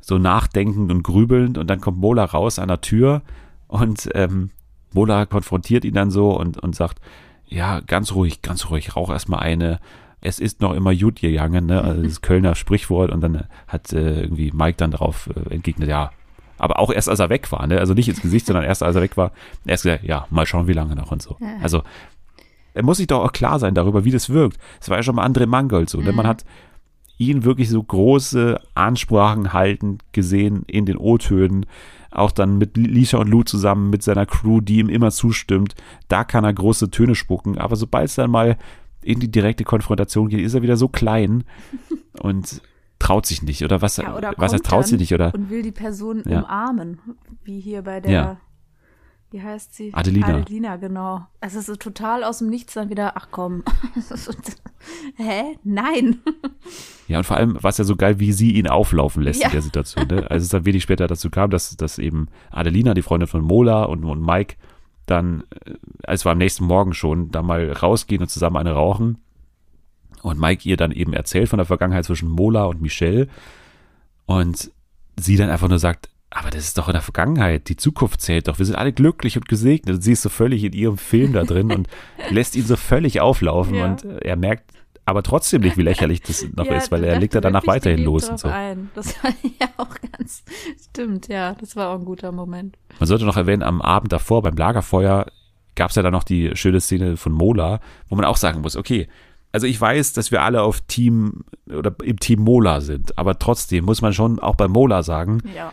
so 0.00 0.18
nachdenkend 0.18 0.90
und 0.90 1.04
grübelnd 1.04 1.58
und 1.58 1.68
dann 1.68 1.80
kommt 1.80 1.98
Mola 1.98 2.24
raus 2.24 2.58
an 2.58 2.68
der 2.68 2.80
Tür 2.80 3.22
und 3.68 4.08
ähm, 4.14 4.50
Mola 4.92 5.26
konfrontiert 5.26 5.84
ihn 5.84 5.94
dann 5.94 6.10
so 6.10 6.36
und, 6.36 6.58
und 6.58 6.74
sagt, 6.74 7.00
ja, 7.46 7.80
ganz 7.80 8.12
ruhig, 8.12 8.42
ganz 8.42 8.70
ruhig, 8.70 8.96
rauch 8.96 9.10
erstmal 9.10 9.40
eine. 9.40 9.80
Es 10.20 10.38
ist 10.40 10.60
noch 10.60 10.74
immer 10.74 10.94
gut 10.94 11.20
gegangen, 11.20 11.66
ne? 11.66 11.82
Also 11.82 12.02
das 12.02 12.20
Kölner 12.20 12.54
Sprichwort 12.54 13.10
und 13.10 13.20
dann 13.20 13.44
hat 13.68 13.92
äh, 13.92 14.22
irgendwie 14.22 14.50
Mike 14.52 14.76
dann 14.78 14.90
darauf 14.90 15.28
äh, 15.28 15.54
entgegnet, 15.54 15.88
ja, 15.88 16.10
aber 16.58 16.78
auch 16.80 16.92
erst 16.92 17.08
als 17.08 17.20
er 17.20 17.30
weg 17.30 17.50
war, 17.52 17.66
ne? 17.66 17.78
Also 17.78 17.94
nicht 17.94 18.08
ins 18.08 18.20
Gesicht, 18.20 18.46
sondern 18.46 18.64
erst 18.64 18.82
als 18.82 18.96
er 18.96 19.02
weg 19.02 19.16
war. 19.16 19.32
Erst 19.64 19.84
gesagt, 19.84 20.04
ja, 20.04 20.26
mal 20.30 20.46
schauen, 20.46 20.66
wie 20.66 20.72
lange 20.72 20.96
noch 20.96 21.12
und 21.12 21.22
so. 21.22 21.36
Ja. 21.40 21.56
Also 21.62 21.82
er 22.74 22.82
muss 22.84 22.98
sich 22.98 23.06
doch 23.06 23.24
auch 23.24 23.32
klar 23.32 23.58
sein 23.58 23.74
darüber, 23.74 24.04
wie 24.04 24.10
das 24.10 24.30
wirkt. 24.30 24.58
Es 24.80 24.88
war 24.88 24.98
ja 24.98 25.02
schon 25.02 25.14
mal 25.14 25.26
André 25.26 25.46
Mangold 25.46 25.88
so, 25.88 25.98
mhm. 25.98 26.04
ne? 26.04 26.12
Man 26.12 26.26
mhm. 26.26 26.30
hat 26.30 26.44
ihn 27.18 27.44
wirklich 27.44 27.68
so 27.68 27.82
große 27.82 28.60
Ansprachen 28.74 29.52
halten 29.52 29.98
gesehen 30.12 30.62
in 30.66 30.86
den 30.86 30.96
O-Tönen. 30.96 31.66
Auch 32.10 32.30
dann 32.30 32.58
mit 32.58 32.76
Lisa 32.76 33.18
und 33.18 33.28
Lou 33.28 33.42
zusammen, 33.42 33.90
mit 33.90 34.02
seiner 34.02 34.24
Crew, 34.24 34.60
die 34.60 34.78
ihm 34.78 34.88
immer 34.88 35.10
zustimmt. 35.10 35.74
Da 36.06 36.24
kann 36.24 36.44
er 36.44 36.54
große 36.54 36.90
Töne 36.90 37.14
spucken. 37.14 37.58
Aber 37.58 37.76
sobald 37.76 38.08
es 38.08 38.14
dann 38.14 38.30
mal 38.30 38.56
in 39.02 39.20
die 39.20 39.30
direkte 39.30 39.64
Konfrontation 39.64 40.28
geht, 40.28 40.40
ist 40.40 40.54
er 40.54 40.62
wieder 40.62 40.76
so 40.76 40.88
klein. 40.88 41.44
und 42.20 42.62
traut 42.98 43.26
sich 43.26 43.42
nicht 43.42 43.64
oder 43.64 43.80
was, 43.80 43.96
ja, 43.96 44.16
oder 44.16 44.34
was 44.36 44.52
er 44.52 44.60
traut 44.60 44.86
sich 44.86 44.98
nicht 44.98 45.14
oder 45.14 45.32
und 45.34 45.50
will 45.50 45.62
die 45.62 45.72
Person 45.72 46.22
ja. 46.26 46.40
umarmen, 46.40 47.00
wie 47.44 47.60
hier 47.60 47.82
bei 47.82 48.00
der 48.00 48.10
ja. 48.10 48.36
wie 49.30 49.42
heißt 49.42 49.74
sie? 49.74 49.94
Adelina. 49.94 50.26
Adelina, 50.26 50.76
genau. 50.76 51.26
Also 51.40 51.58
es 51.58 51.68
ist 51.68 51.80
total 51.80 52.24
aus 52.24 52.38
dem 52.38 52.48
Nichts 52.48 52.74
dann 52.74 52.90
wieder, 52.90 53.16
ach 53.16 53.28
komm. 53.30 53.62
Hä? 55.16 55.58
Nein. 55.64 56.20
Ja, 57.06 57.18
und 57.18 57.24
vor 57.24 57.36
allem 57.36 57.62
war 57.62 57.70
es 57.70 57.78
ja 57.78 57.84
so 57.84 57.96
geil, 57.96 58.18
wie 58.20 58.32
sie 58.32 58.52
ihn 58.52 58.68
auflaufen 58.68 59.22
lässt 59.22 59.44
in 59.44 59.50
der 59.50 59.62
Situation. 59.62 60.06
Ne? 60.08 60.28
Also 60.30 60.44
es 60.44 60.48
dann 60.50 60.64
wenig 60.64 60.82
später 60.82 61.06
dazu 61.06 61.30
kam, 61.30 61.50
dass, 61.50 61.76
dass 61.76 61.98
eben 61.98 62.28
Adelina, 62.50 62.94
die 62.94 63.02
Freundin 63.02 63.28
von 63.28 63.42
Mola 63.42 63.84
und, 63.84 64.04
und 64.04 64.24
Mike, 64.24 64.56
dann, 65.10 65.44
äh, 65.64 65.74
es 66.04 66.24
war 66.24 66.32
am 66.32 66.38
nächsten 66.38 66.64
Morgen 66.64 66.94
schon, 66.94 67.30
da 67.30 67.42
mal 67.42 67.72
rausgehen 67.72 68.22
und 68.22 68.28
zusammen 68.28 68.56
eine 68.56 68.72
rauchen. 68.72 69.18
Und 70.22 70.40
Mike 70.40 70.68
ihr 70.68 70.76
dann 70.76 70.92
eben 70.92 71.12
erzählt 71.12 71.48
von 71.48 71.58
der 71.58 71.66
Vergangenheit 71.66 72.04
zwischen 72.04 72.28
Mola 72.28 72.64
und 72.64 72.82
Michelle. 72.82 73.28
Und 74.26 74.70
sie 75.16 75.36
dann 75.36 75.50
einfach 75.50 75.68
nur 75.68 75.78
sagt, 75.78 76.08
aber 76.30 76.50
das 76.50 76.64
ist 76.64 76.76
doch 76.76 76.88
in 76.88 76.92
der 76.92 77.02
Vergangenheit, 77.02 77.68
die 77.68 77.76
Zukunft 77.76 78.20
zählt 78.20 78.48
doch, 78.48 78.58
wir 78.58 78.66
sind 78.66 78.76
alle 78.76 78.92
glücklich 78.92 79.36
und 79.36 79.48
gesegnet. 79.48 79.96
Und 79.96 80.02
sie 80.02 80.12
ist 80.12 80.22
so 80.22 80.28
völlig 80.28 80.64
in 80.64 80.72
ihrem 80.72 80.98
Film 80.98 81.32
da 81.32 81.44
drin 81.44 81.72
und 81.72 81.88
lässt 82.30 82.56
ihn 82.56 82.66
so 82.66 82.76
völlig 82.76 83.20
auflaufen 83.20 83.74
ja. 83.74 83.86
und 83.86 84.04
er 84.04 84.36
merkt 84.36 84.72
aber 85.08 85.22
trotzdem 85.22 85.62
nicht, 85.62 85.78
wie 85.78 85.82
lächerlich 85.82 86.20
das 86.20 86.46
noch 86.54 86.66
ja, 86.66 86.76
ist, 86.76 86.92
weil 86.92 87.02
er 87.02 87.18
legt 87.18 87.34
ja 87.34 87.40
danach 87.40 87.66
weiterhin 87.66 88.04
los 88.04 88.28
und 88.28 88.38
so. 88.38 88.48
Ein. 88.48 88.90
Das 88.94 89.22
war 89.22 89.30
ja 89.60 89.68
auch 89.78 89.94
ganz, 90.12 90.44
stimmt, 90.90 91.28
ja, 91.28 91.54
das 91.54 91.76
war 91.76 91.88
auch 91.88 91.98
ein 91.98 92.04
guter 92.04 92.30
Moment. 92.30 92.76
Man 92.98 93.06
sollte 93.06 93.24
noch 93.24 93.38
erwähnen, 93.38 93.62
am 93.62 93.80
Abend 93.80 94.12
davor 94.12 94.42
beim 94.42 94.54
Lagerfeuer 94.54 95.26
gab 95.76 95.90
es 95.90 95.96
ja 95.96 96.02
dann 96.02 96.12
noch 96.12 96.24
die 96.24 96.54
schöne 96.56 96.80
Szene 96.80 97.16
von 97.16 97.32
Mola, 97.32 97.80
wo 98.08 98.16
man 98.16 98.26
auch 98.26 98.36
sagen 98.36 98.60
muss, 98.60 98.76
okay, 98.76 99.08
also 99.50 99.66
ich 99.66 99.80
weiß, 99.80 100.12
dass 100.12 100.30
wir 100.30 100.42
alle 100.42 100.60
auf 100.60 100.82
Team 100.82 101.44
oder 101.66 101.94
im 102.02 102.18
Team 102.18 102.40
Mola 102.40 102.82
sind, 102.82 103.16
aber 103.16 103.38
trotzdem 103.38 103.86
muss 103.86 104.02
man 104.02 104.12
schon 104.12 104.38
auch 104.40 104.56
bei 104.56 104.68
Mola 104.68 105.02
sagen, 105.02 105.40
ja. 105.56 105.72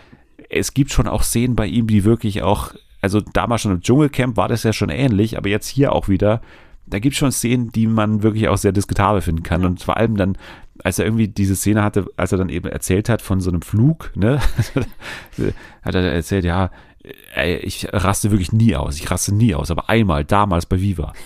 es 0.50 0.74
gibt 0.74 0.92
schon 0.92 1.10
auch 1.10 1.24
Szenen 1.24 1.58
bei 1.58 1.66
ihm, 1.68 1.88
die 1.88 2.06
wirklich 2.06 2.42
auch, 2.42 2.74
also 3.02 3.20
damals 3.20 3.64
schon 3.64 3.74
im 3.74 3.82
Dschungelcamp 3.82 4.38
war 4.38 4.48
das 4.48 4.64
ja 4.64 4.72
schon 4.72 4.90
ähnlich, 4.90 5.38
aber 5.38 5.50
jetzt 5.50 5.68
hier 5.68 5.92
auch 5.92 6.08
wieder, 6.08 6.42
da 6.88 7.00
gibt 7.00 7.14
es 7.14 7.20
schon 7.20 7.32
Szenen, 7.32 7.72
die 7.72 7.88
man 7.88 8.24
wirklich 8.24 8.48
auch 8.48 8.58
sehr 8.58 8.72
diskutabel 8.72 9.22
finden 9.22 9.44
kann 9.44 9.62
ja. 9.62 9.68
und 9.68 9.84
vor 9.84 9.98
allem 9.98 10.18
dann, 10.18 10.38
als 10.84 11.00
er 11.00 11.06
irgendwie 11.06 11.28
diese 11.28 11.56
Szene 11.56 11.84
hatte, 11.84 12.06
als 12.18 12.32
er 12.32 12.38
dann 12.38 12.50
eben 12.50 12.68
erzählt 12.68 13.10
hat 13.10 13.22
von 13.22 13.42
so 13.42 13.50
einem 13.50 13.62
Flug, 13.62 14.12
ne, 14.16 14.40
hat 15.82 15.96
er 15.96 16.02
erzählt, 16.04 16.46
ja, 16.46 16.72
ey, 17.34 17.58
ich 17.58 17.88
raste 17.92 18.32
wirklich 18.32 18.52
nie 18.52 18.76
aus, 18.76 18.98
ich 18.98 19.10
raste 19.10 19.34
nie 19.34 19.56
aus, 19.56 19.72
aber 19.72 19.90
einmal, 19.90 20.26
damals 20.26 20.66
bei 20.66 20.80
Viva. 20.80 21.14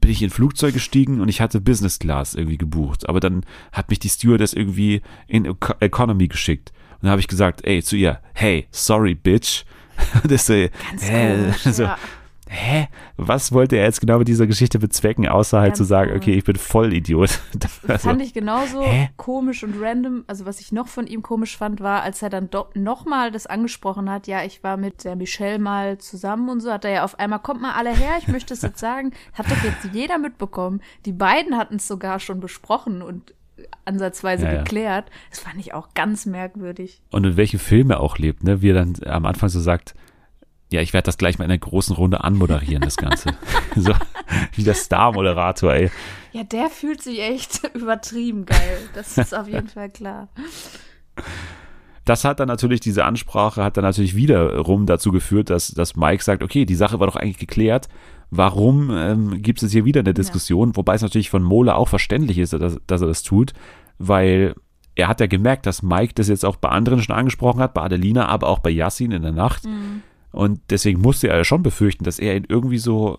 bin 0.00 0.10
ich 0.10 0.20
in 0.20 0.28
ein 0.28 0.32
Flugzeug 0.32 0.74
gestiegen 0.74 1.20
und 1.20 1.28
ich 1.28 1.40
hatte 1.40 1.60
Business 1.60 2.00
Class 2.00 2.34
irgendwie 2.34 2.58
gebucht. 2.58 3.08
Aber 3.08 3.20
dann 3.20 3.44
hat 3.70 3.88
mich 3.88 4.00
die 4.00 4.08
Stewardess 4.08 4.52
irgendwie 4.52 5.00
in 5.28 5.44
Economy 5.80 6.26
geschickt. 6.26 6.72
Und 6.94 7.04
dann 7.04 7.12
habe 7.12 7.20
ich 7.20 7.28
gesagt, 7.28 7.64
ey, 7.64 7.82
zu 7.82 7.94
ihr, 7.94 8.18
hey, 8.34 8.66
sorry, 8.72 9.14
bitch. 9.14 9.64
das 10.28 10.46
so, 10.46 10.54
Ganz 10.54 11.08
äh, 11.08 11.36
komisch, 11.36 11.62
so, 11.62 11.82
ja 11.84 11.96
hä, 12.52 12.88
was 13.16 13.52
wollte 13.52 13.76
er 13.76 13.84
jetzt 13.84 14.00
genau 14.00 14.18
mit 14.18 14.28
dieser 14.28 14.46
Geschichte 14.46 14.78
bezwecken, 14.78 15.26
außer 15.26 15.58
halt 15.58 15.70
Ganz 15.70 15.78
zu 15.78 15.84
sagen, 15.84 16.14
okay, 16.14 16.34
ich 16.34 16.44
bin 16.44 16.56
voll 16.56 16.92
Idiot. 16.92 17.40
Das 17.58 17.80
also, 17.88 18.08
fand 18.08 18.22
ich 18.22 18.34
genauso 18.34 18.82
hä? 18.82 19.10
komisch 19.16 19.62
und 19.62 19.74
random. 19.80 20.24
Also 20.26 20.46
was 20.46 20.60
ich 20.60 20.72
noch 20.72 20.88
von 20.88 21.06
ihm 21.06 21.22
komisch 21.22 21.56
fand, 21.56 21.80
war, 21.80 22.02
als 22.02 22.22
er 22.22 22.30
dann 22.30 22.50
doch 22.50 22.74
nochmal 22.74 23.30
das 23.30 23.46
angesprochen 23.46 24.10
hat, 24.10 24.26
ja, 24.26 24.44
ich 24.44 24.62
war 24.62 24.76
mit 24.76 25.04
der 25.04 25.16
Michelle 25.16 25.58
mal 25.58 25.98
zusammen 25.98 26.48
und 26.48 26.60
so, 26.60 26.72
hat 26.72 26.84
er 26.84 26.90
ja 26.90 27.04
auf 27.04 27.18
einmal, 27.18 27.38
kommt 27.38 27.62
mal 27.62 27.72
alle 27.72 27.94
her, 27.94 28.12
ich 28.18 28.28
möchte 28.28 28.54
es 28.54 28.62
jetzt 28.62 28.78
sagen, 28.80 29.12
hat 29.32 29.50
doch 29.50 29.62
jetzt 29.64 29.94
jeder 29.94 30.18
mitbekommen. 30.18 30.80
Die 31.06 31.12
beiden 31.12 31.56
hatten 31.56 31.76
es 31.76 31.86
sogar 31.86 32.20
schon 32.20 32.40
besprochen 32.40 33.02
und 33.02 33.34
ansatzweise 33.84 34.46
ja, 34.46 34.58
geklärt. 34.58 35.10
Das 35.30 35.40
fand 35.40 35.58
ich 35.58 35.74
auch 35.74 35.94
ganz 35.94 36.26
merkwürdig. 36.26 37.00
Und 37.10 37.24
in 37.24 37.36
welchem 37.36 37.60
Film 37.60 37.90
er 37.90 38.00
auch 38.00 38.18
lebt, 38.18 38.44
ne? 38.44 38.62
Wie 38.62 38.70
er 38.70 38.74
dann 38.74 38.94
am 39.06 39.26
Anfang 39.26 39.48
so 39.48 39.60
sagt, 39.60 39.94
ja, 40.72 40.80
ich 40.80 40.92
werde 40.92 41.06
das 41.06 41.18
gleich 41.18 41.38
mal 41.38 41.44
in 41.44 41.50
einer 41.50 41.58
großen 41.58 41.94
Runde 41.94 42.24
anmoderieren, 42.24 42.82
das 42.82 42.96
Ganze. 42.96 43.30
so, 43.76 43.92
wie 44.54 44.64
der 44.64 44.74
Star-Moderator, 44.74 45.72
ey. 45.72 45.90
Ja, 46.32 46.44
der 46.44 46.70
fühlt 46.70 47.02
sich 47.02 47.20
echt 47.20 47.62
übertrieben 47.74 48.46
geil. 48.46 48.78
Das 48.94 49.18
ist 49.18 49.34
auf 49.34 49.48
jeden 49.48 49.68
Fall 49.68 49.90
klar. 49.90 50.28
Das 52.04 52.24
hat 52.24 52.40
dann 52.40 52.48
natürlich, 52.48 52.80
diese 52.80 53.04
Ansprache 53.04 53.62
hat 53.62 53.76
dann 53.76 53.84
natürlich 53.84 54.16
wiederum 54.16 54.86
dazu 54.86 55.12
geführt, 55.12 55.50
dass, 55.50 55.68
dass 55.68 55.94
Mike 55.94 56.24
sagt, 56.24 56.42
okay, 56.42 56.64
die 56.64 56.74
Sache 56.74 56.98
war 56.98 57.06
doch 57.06 57.16
eigentlich 57.16 57.38
geklärt. 57.38 57.88
Warum 58.30 58.90
ähm, 58.90 59.42
gibt 59.42 59.62
es 59.62 59.72
hier 59.72 59.84
wieder 59.84 60.00
eine 60.00 60.14
Diskussion? 60.14 60.70
Ja. 60.70 60.76
Wobei 60.76 60.94
es 60.94 61.02
natürlich 61.02 61.30
von 61.30 61.42
Mola 61.42 61.74
auch 61.74 61.88
verständlich 61.88 62.38
ist, 62.38 62.54
dass, 62.54 62.78
dass 62.86 63.02
er 63.02 63.08
das 63.08 63.22
tut, 63.22 63.52
weil 63.98 64.54
er 64.94 65.08
hat 65.08 65.20
ja 65.20 65.26
gemerkt, 65.26 65.66
dass 65.66 65.82
Mike 65.82 66.14
das 66.14 66.28
jetzt 66.28 66.44
auch 66.44 66.56
bei 66.56 66.70
anderen 66.70 67.02
schon 67.02 67.14
angesprochen 67.14 67.60
hat, 67.60 67.74
bei 67.74 67.82
Adelina, 67.82 68.26
aber 68.26 68.48
auch 68.48 68.58
bei 68.58 68.70
Yassin 68.70 69.12
in 69.12 69.22
der 69.22 69.32
Nacht. 69.32 69.64
Mhm 69.64 70.02
und 70.32 70.60
deswegen 70.70 71.00
musste 71.00 71.28
er 71.28 71.36
ja 71.36 71.44
schon 71.44 71.62
befürchten, 71.62 72.04
dass 72.04 72.18
er 72.18 72.36
ihn 72.36 72.46
irgendwie 72.48 72.78
so 72.78 73.18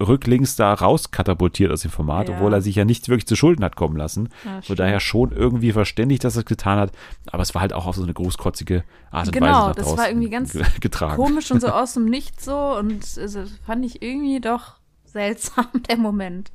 rücklinks 0.00 0.56
da 0.56 0.74
rauskatapultiert 0.74 1.72
aus 1.72 1.82
dem 1.82 1.90
Format, 1.90 2.28
ja. 2.28 2.34
obwohl 2.34 2.52
er 2.52 2.62
sich 2.62 2.76
ja 2.76 2.84
nichts 2.84 3.08
wirklich 3.08 3.26
zu 3.26 3.36
Schulden 3.36 3.64
hat 3.64 3.76
kommen 3.76 3.96
lassen. 3.96 4.28
Ja, 4.44 4.62
Von 4.62 4.76
daher 4.76 5.00
schon 5.00 5.32
irgendwie 5.32 5.72
verständlich, 5.72 6.20
dass 6.20 6.36
er 6.36 6.40
es 6.40 6.46
getan 6.46 6.78
hat. 6.78 6.92
Aber 7.32 7.42
es 7.42 7.54
war 7.54 7.62
halt 7.62 7.72
auch 7.72 7.86
auf 7.86 7.96
so 7.96 8.02
eine 8.02 8.14
großkotzige 8.14 8.84
Art 9.10 9.26
und 9.26 9.32
genau, 9.32 9.46
Weise. 9.46 9.74
Genau, 9.74 9.90
das 9.90 9.98
war 9.98 10.08
irgendwie 10.08 10.30
ganz 10.30 10.56
getragen. 10.80 11.16
komisch 11.16 11.50
und 11.50 11.60
so 11.60 11.68
aus 11.72 11.94
dem 11.94 12.04
Nichts 12.04 12.44
so. 12.44 12.76
Und 12.76 13.04
also, 13.18 13.44
fand 13.66 13.84
ich 13.84 14.02
irgendwie 14.02 14.40
doch 14.40 14.76
seltsam, 15.04 15.66
der 15.88 15.96
Moment. 15.96 16.52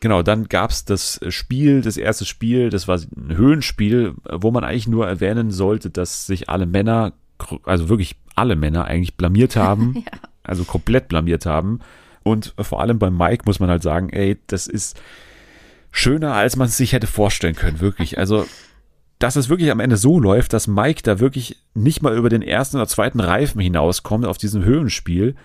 Genau, 0.00 0.22
dann 0.22 0.44
gab 0.44 0.70
es 0.70 0.84
das 0.84 1.20
Spiel, 1.28 1.80
das 1.80 1.96
erste 1.96 2.24
Spiel, 2.24 2.70
das 2.70 2.86
war 2.86 2.98
ein 2.98 3.36
Höhenspiel, 3.36 4.14
wo 4.30 4.50
man 4.50 4.62
eigentlich 4.62 4.88
nur 4.88 5.06
erwähnen 5.06 5.50
sollte, 5.50 5.90
dass 5.90 6.26
sich 6.26 6.48
alle 6.48 6.66
Männer, 6.66 7.14
also 7.64 7.88
wirklich 7.88 8.16
alle 8.36 8.56
Männer 8.56 8.84
eigentlich 8.84 9.16
blamiert 9.16 9.56
haben, 9.56 9.94
ja. 10.06 10.18
also 10.42 10.64
komplett 10.64 11.08
blamiert 11.08 11.46
haben. 11.46 11.80
Und 12.22 12.54
vor 12.58 12.80
allem 12.80 12.98
bei 12.98 13.10
Mike 13.10 13.44
muss 13.46 13.60
man 13.60 13.70
halt 13.70 13.82
sagen, 13.82 14.10
ey, 14.10 14.38
das 14.46 14.66
ist 14.66 15.00
schöner, 15.90 16.34
als 16.34 16.56
man 16.56 16.68
es 16.68 16.76
sich 16.76 16.92
hätte 16.92 17.06
vorstellen 17.06 17.54
können, 17.54 17.80
wirklich. 17.80 18.18
Also, 18.18 18.46
dass 19.18 19.36
es 19.36 19.48
wirklich 19.48 19.70
am 19.70 19.80
Ende 19.80 19.96
so 19.96 20.20
läuft, 20.20 20.52
dass 20.52 20.66
Mike 20.66 21.02
da 21.02 21.20
wirklich 21.20 21.62
nicht 21.74 22.02
mal 22.02 22.16
über 22.16 22.28
den 22.28 22.42
ersten 22.42 22.76
oder 22.76 22.86
zweiten 22.86 23.20
Reifen 23.20 23.60
hinauskommt 23.60 24.26
auf 24.26 24.38
diesem 24.38 24.64
Höhenspiel 24.64 25.36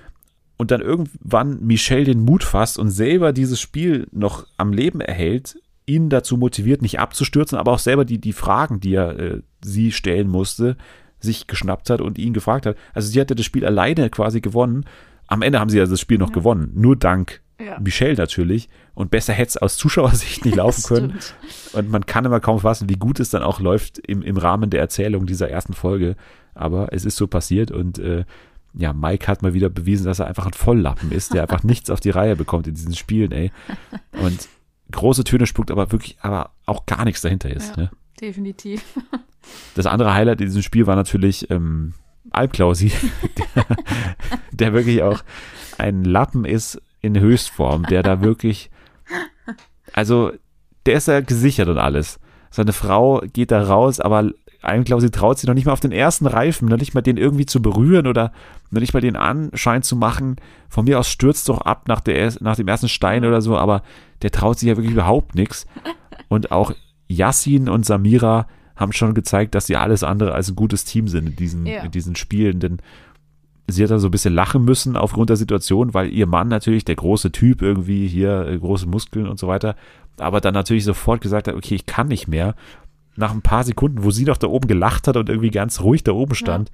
und 0.57 0.71
dann 0.71 0.81
irgendwann 0.81 1.65
Michelle 1.65 2.03
den 2.03 2.19
Mut 2.19 2.43
fasst 2.43 2.77
und 2.77 2.91
selber 2.91 3.31
dieses 3.31 3.59
Spiel 3.59 4.07
noch 4.11 4.45
am 4.57 4.73
Leben 4.73 5.01
erhält, 5.01 5.57
ihn 5.85 6.09
dazu 6.09 6.37
motiviert, 6.37 6.81
nicht 6.81 6.99
abzustürzen, 6.99 7.57
aber 7.57 7.71
auch 7.71 7.79
selber 7.79 8.05
die, 8.05 8.19
die 8.19 8.33
Fragen, 8.33 8.79
die 8.79 8.93
er 8.93 9.19
äh, 9.19 9.41
sie 9.63 9.91
stellen 9.91 10.27
musste, 10.27 10.77
sich 11.21 11.47
geschnappt 11.47 11.89
hat 11.89 12.01
und 12.01 12.17
ihn 12.17 12.33
gefragt 12.33 12.65
hat. 12.65 12.77
Also 12.93 13.09
sie 13.09 13.19
hatte 13.19 13.35
das 13.35 13.45
Spiel 13.45 13.65
alleine 13.65 14.09
quasi 14.09 14.41
gewonnen. 14.41 14.85
Am 15.27 15.41
Ende 15.41 15.59
haben 15.59 15.69
sie 15.69 15.79
also 15.79 15.93
das 15.93 16.01
Spiel 16.01 16.17
noch 16.17 16.29
ja. 16.29 16.33
gewonnen. 16.33 16.71
Nur 16.75 16.95
dank 16.95 17.41
ja. 17.59 17.79
Michelle 17.79 18.15
natürlich. 18.15 18.69
Und 18.93 19.11
besser 19.11 19.33
hätte 19.33 19.49
es 19.49 19.57
aus 19.57 19.77
Zuschauersicht 19.77 20.45
nicht 20.45 20.55
laufen 20.57 20.83
können. 20.83 21.19
Und 21.73 21.89
man 21.89 22.05
kann 22.05 22.25
immer 22.25 22.39
kaum 22.39 22.59
fassen, 22.59 22.89
wie 22.89 22.97
gut 22.97 23.19
es 23.19 23.29
dann 23.29 23.43
auch 23.43 23.59
läuft 23.59 23.99
im, 23.99 24.21
im 24.21 24.37
Rahmen 24.37 24.69
der 24.69 24.81
Erzählung 24.81 25.25
dieser 25.25 25.49
ersten 25.49 25.73
Folge. 25.73 26.15
Aber 26.53 26.91
es 26.91 27.05
ist 27.05 27.15
so 27.15 27.27
passiert 27.27 27.71
und 27.71 27.97
äh, 27.99 28.25
ja, 28.73 28.93
Mike 28.93 29.27
hat 29.27 29.41
mal 29.41 29.53
wieder 29.53 29.69
bewiesen, 29.69 30.05
dass 30.05 30.19
er 30.19 30.27
einfach 30.27 30.45
ein 30.45 30.53
Volllappen 30.53 31.11
ist, 31.11 31.33
der 31.33 31.43
einfach 31.43 31.63
nichts 31.63 31.89
auf 31.89 31.99
die 31.99 32.09
Reihe 32.09 32.35
bekommt 32.35 32.67
in 32.67 32.75
diesen 32.75 32.95
Spielen, 32.95 33.31
ey. 33.31 33.51
Und 34.21 34.47
große 34.91 35.23
Töne 35.23 35.45
spuckt, 35.45 35.71
aber 35.71 35.91
wirklich, 35.91 36.17
aber 36.21 36.51
auch 36.65 36.85
gar 36.85 37.05
nichts 37.05 37.21
dahinter 37.21 37.49
ist. 37.49 37.75
Ja, 37.77 37.83
ne? 37.83 37.91
Definitiv. 38.21 38.83
Das 39.73 39.87
andere 39.87 40.13
Highlight 40.13 40.39
in 40.39 40.47
diesem 40.47 40.61
Spiel 40.61 40.85
war 40.85 40.95
natürlich 40.95 41.49
ähm, 41.49 41.95
Alpklausi, 42.29 42.91
der, 43.55 43.65
der 44.51 44.73
wirklich 44.73 45.01
auch 45.01 45.23
ein 45.79 46.03
Lappen 46.03 46.45
ist 46.45 46.79
in 47.01 47.19
Höchstform, 47.19 47.87
der 47.87 48.03
da 48.03 48.21
wirklich, 48.21 48.69
also 49.93 50.31
der 50.85 50.93
ist 50.97 51.07
ja 51.07 51.21
gesichert 51.21 51.69
und 51.69 51.79
alles. 51.79 52.19
Seine 52.51 52.71
Frau 52.71 53.23
geht 53.33 53.49
da 53.49 53.63
raus, 53.63 53.99
aber 53.99 54.29
Alpklausi 54.61 55.09
traut 55.09 55.39
sich 55.39 55.47
noch 55.47 55.55
nicht 55.55 55.65
mal 55.65 55.73
auf 55.73 55.79
den 55.79 55.91
ersten 55.91 56.27
Reifen, 56.27 56.67
noch 56.67 56.77
nicht 56.77 56.93
mal 56.93 57.01
den 57.01 57.17
irgendwie 57.17 57.47
zu 57.47 57.63
berühren 57.63 58.05
oder 58.05 58.31
noch 58.69 58.79
nicht 58.79 58.93
mal 58.93 59.01
den 59.01 59.15
Anschein 59.15 59.81
zu 59.81 59.95
machen. 59.95 60.35
Von 60.69 60.85
mir 60.85 60.99
aus 60.99 61.09
stürzt 61.09 61.49
doch 61.49 61.61
ab 61.61 61.87
nach, 61.87 62.01
der, 62.01 62.31
nach 62.41 62.55
dem 62.55 62.67
ersten 62.67 62.89
Stein 62.89 63.25
oder 63.25 63.41
so, 63.41 63.57
aber 63.57 63.81
der 64.21 64.31
traut 64.31 64.59
sich 64.59 64.69
ja 64.69 64.77
wirklich 64.77 64.93
überhaupt 64.93 65.33
nichts. 65.33 65.65
Und 66.27 66.51
auch 66.51 66.73
Yassin 67.11 67.69
und 67.69 67.85
Samira 67.85 68.47
haben 68.75 68.91
schon 68.93 69.13
gezeigt, 69.13 69.53
dass 69.55 69.67
sie 69.67 69.75
alles 69.75 70.03
andere 70.03 70.33
als 70.33 70.49
ein 70.49 70.55
gutes 70.55 70.85
Team 70.85 71.07
sind 71.07 71.27
in 71.27 71.35
diesen, 71.35 71.65
Ja. 71.65 71.83
in 71.83 71.91
diesen 71.91 72.15
Spielen, 72.15 72.59
denn 72.59 72.77
sie 73.67 73.83
hat 73.83 73.91
da 73.91 73.99
so 73.99 74.07
ein 74.07 74.11
bisschen 74.11 74.33
lachen 74.33 74.65
müssen 74.65 74.97
aufgrund 74.97 75.29
der 75.29 75.37
Situation, 75.37 75.93
weil 75.93 76.09
ihr 76.11 76.25
Mann 76.27 76.47
natürlich, 76.47 76.83
der 76.85 76.95
große 76.95 77.31
Typ 77.31 77.61
irgendwie 77.61 78.07
hier, 78.07 78.47
äh, 78.47 78.57
große 78.57 78.87
Muskeln 78.87 79.27
und 79.27 79.39
so 79.39 79.47
weiter, 79.47 79.75
aber 80.19 80.41
dann 80.41 80.53
natürlich 80.53 80.83
sofort 80.83 81.21
gesagt 81.21 81.47
hat, 81.47 81.55
okay, 81.55 81.75
ich 81.75 81.85
kann 81.85 82.07
nicht 82.07 82.27
mehr. 82.27 82.55
Nach 83.17 83.31
ein 83.31 83.41
paar 83.41 83.63
Sekunden, 83.63 84.03
wo 84.03 84.11
sie 84.11 84.25
doch 84.25 84.37
da 84.37 84.47
oben 84.47 84.67
gelacht 84.67 85.07
hat 85.07 85.17
und 85.17 85.29
irgendwie 85.29 85.51
ganz 85.51 85.81
ruhig 85.81 86.03
da 86.03 86.13
oben 86.13 86.33
stand 86.35 86.71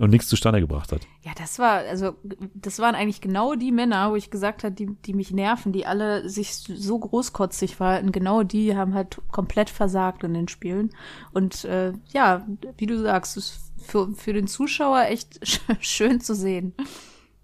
und 0.00 0.10
nichts 0.10 0.28
zustande 0.28 0.60
gebracht 0.60 0.92
hat. 0.92 1.06
Ja, 1.22 1.32
das 1.36 1.58
war, 1.58 1.78
also, 1.80 2.14
das 2.54 2.78
waren 2.78 2.94
eigentlich 2.94 3.20
genau 3.20 3.54
die 3.54 3.70
Männer, 3.70 4.10
wo 4.10 4.16
ich 4.16 4.30
gesagt 4.30 4.64
habe, 4.64 4.74
die, 4.74 4.86
die 5.04 5.12
mich 5.12 5.30
nerven, 5.30 5.72
die 5.72 5.84
alle 5.84 6.28
sich 6.28 6.54
so 6.54 6.98
großkotzig 6.98 7.76
verhalten. 7.76 8.10
Genau 8.10 8.42
die 8.42 8.76
haben 8.76 8.94
halt 8.94 9.20
komplett 9.30 9.68
versagt 9.68 10.24
in 10.24 10.32
den 10.32 10.48
Spielen. 10.48 10.90
Und 11.32 11.66
äh, 11.66 11.92
ja, 12.12 12.46
wie 12.78 12.86
du 12.86 12.98
sagst, 12.98 13.36
ist 13.36 13.72
für, 13.76 14.12
für 14.14 14.32
den 14.32 14.46
Zuschauer 14.46 15.04
echt 15.08 15.38
schön 15.80 16.20
zu 16.20 16.34
sehen. 16.34 16.72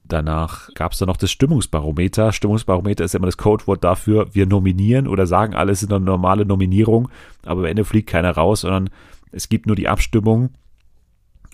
Danach 0.05 0.73
gab 0.75 0.93
es 0.93 0.99
dann 0.99 1.09
noch 1.09 1.19
das 1.19 1.31
Stimmungsbarometer. 1.31 2.33
Stimmungsbarometer 2.33 3.05
ist 3.05 3.13
ja 3.13 3.19
immer 3.19 3.27
das 3.27 3.37
Codewort 3.37 3.85
dafür, 3.85 4.35
wir 4.35 4.47
nominieren 4.47 5.09
oder 5.09 5.27
sagen, 5.27 5.55
alles 5.55 5.83
ist 5.83 5.93
eine 5.93 6.03
normale 6.03 6.47
Nominierung, 6.47 7.11
aber 7.45 7.61
am 7.61 7.67
Ende 7.67 7.85
fliegt 7.85 8.09
keiner 8.09 8.31
raus, 8.31 8.63
sondern 8.63 8.89
es 9.33 9.49
gibt 9.51 9.67
nur 9.67 9.77
die 9.77 9.89
Abstimmung 9.89 10.51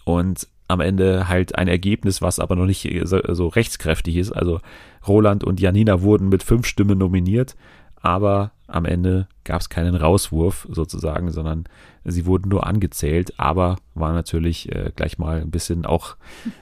und 0.05 0.47
am 0.73 0.81
Ende 0.81 1.29
halt 1.29 1.57
ein 1.57 1.69
Ergebnis, 1.69 2.23
was 2.23 2.39
aber 2.39 2.57
noch 2.57 2.67
nicht 2.67 2.89
so, 3.05 3.21
so 3.29 3.49
rechtskräftig 3.49 4.17
ist. 4.17 4.33
Also 4.33 4.61
Roland 5.07 5.45
und 5.45 5.61
Janina 5.61 6.03
wurden 6.03 6.29
mit 6.29 6.43
fünf 6.43 6.67
Stimmen 6.67 6.99
nominiert, 6.99 7.55
aber 8.01 8.53
am 8.67 8.85
Ende 8.85 9.29
gab 9.45 9.61
es 9.61 9.69
keinen 9.69 9.95
Rauswurf 9.95 10.67
sozusagen, 10.71 11.31
sondern 11.31 11.65
sie 12.05 12.27
wurden 12.27 12.49
nur 12.49 12.67
angezählt, 12.67 13.39
aber 13.39 13.77
war 13.95 14.13
natürlich 14.13 14.73
äh, 14.73 14.91
gleich 14.97 15.19
mal 15.19 15.41
ein 15.41 15.51
bisschen 15.51 15.85
auch, 15.85 16.17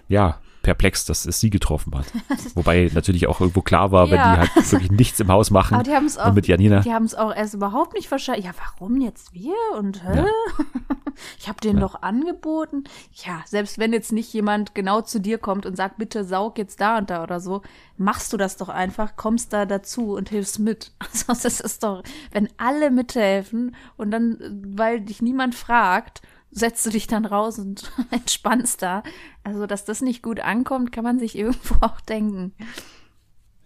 ja, 0.08 0.38
perplex, 0.62 1.04
dass 1.04 1.26
es 1.26 1.40
sie 1.40 1.50
getroffen 1.50 1.94
hat. 1.96 2.06
Wobei 2.54 2.90
natürlich 2.92 3.26
auch 3.26 3.40
irgendwo 3.40 3.62
klar 3.62 3.92
war, 3.92 4.10
wenn 4.10 4.16
Ja. 4.18 4.34
die 4.34 4.38
halt 4.40 4.72
wirklich 4.72 4.90
nichts 4.90 5.20
im 5.20 5.28
Haus 5.28 5.50
machen 5.50 5.74
Aber 5.74 5.82
die 5.82 5.92
haben 5.94 6.06
es 6.06 6.18
auch, 6.18 6.28
und 6.28 6.34
mit 6.34 6.46
Janina. 6.46 6.80
die 6.80 6.92
haben 6.92 7.04
es 7.04 7.14
auch 7.14 7.34
erst 7.34 7.54
überhaupt 7.54 7.94
nicht 7.94 8.08
verstanden. 8.08 8.42
Ja, 8.44 8.50
warum 8.58 9.00
jetzt 9.00 9.32
wir? 9.34 9.54
Und 9.78 10.04
hä? 10.04 10.16
Ja. 10.18 10.26
Ich 11.38 11.48
habe 11.48 11.60
den 11.60 11.74
Ja. 11.76 11.80
doch 11.82 12.00
angeboten. 12.02 12.84
Ja, 13.26 13.42
selbst 13.44 13.78
wenn 13.78 13.92
jetzt 13.92 14.10
nicht 14.12 14.32
jemand 14.32 14.74
genau 14.74 15.02
zu 15.02 15.20
dir 15.20 15.36
kommt 15.36 15.66
und 15.66 15.76
sagt, 15.76 15.98
bitte 15.98 16.24
saug 16.24 16.56
jetzt 16.56 16.80
da 16.80 16.96
und 16.96 17.10
da 17.10 17.22
oder 17.22 17.40
so, 17.40 17.60
machst 17.98 18.32
du 18.32 18.38
das 18.38 18.56
doch 18.56 18.70
einfach, 18.70 19.16
kommst 19.16 19.52
da 19.52 19.66
dazu 19.66 20.14
und 20.14 20.30
hilfst 20.30 20.58
mit. 20.60 20.92
Also 21.28 21.42
das 21.42 21.60
ist 21.60 21.82
doch, 21.82 22.02
wenn 22.30 22.48
alle 22.56 22.90
mithelfen 22.90 23.74
und 23.98 24.12
dann, 24.12 24.38
weil 24.76 25.00
dich 25.02 25.20
niemand 25.20 25.54
fragt, 25.54 26.22
setzt 26.50 26.84
du 26.86 26.90
dich 26.90 27.06
dann 27.06 27.24
raus 27.26 27.58
und 27.58 27.90
entspannst 28.10 28.82
da. 28.82 29.02
Also, 29.44 29.66
dass 29.66 29.84
das 29.84 30.00
nicht 30.02 30.22
gut 30.22 30.40
ankommt, 30.40 30.92
kann 30.92 31.04
man 31.04 31.18
sich 31.18 31.36
irgendwo 31.38 31.76
auch 31.80 32.00
denken. 32.00 32.52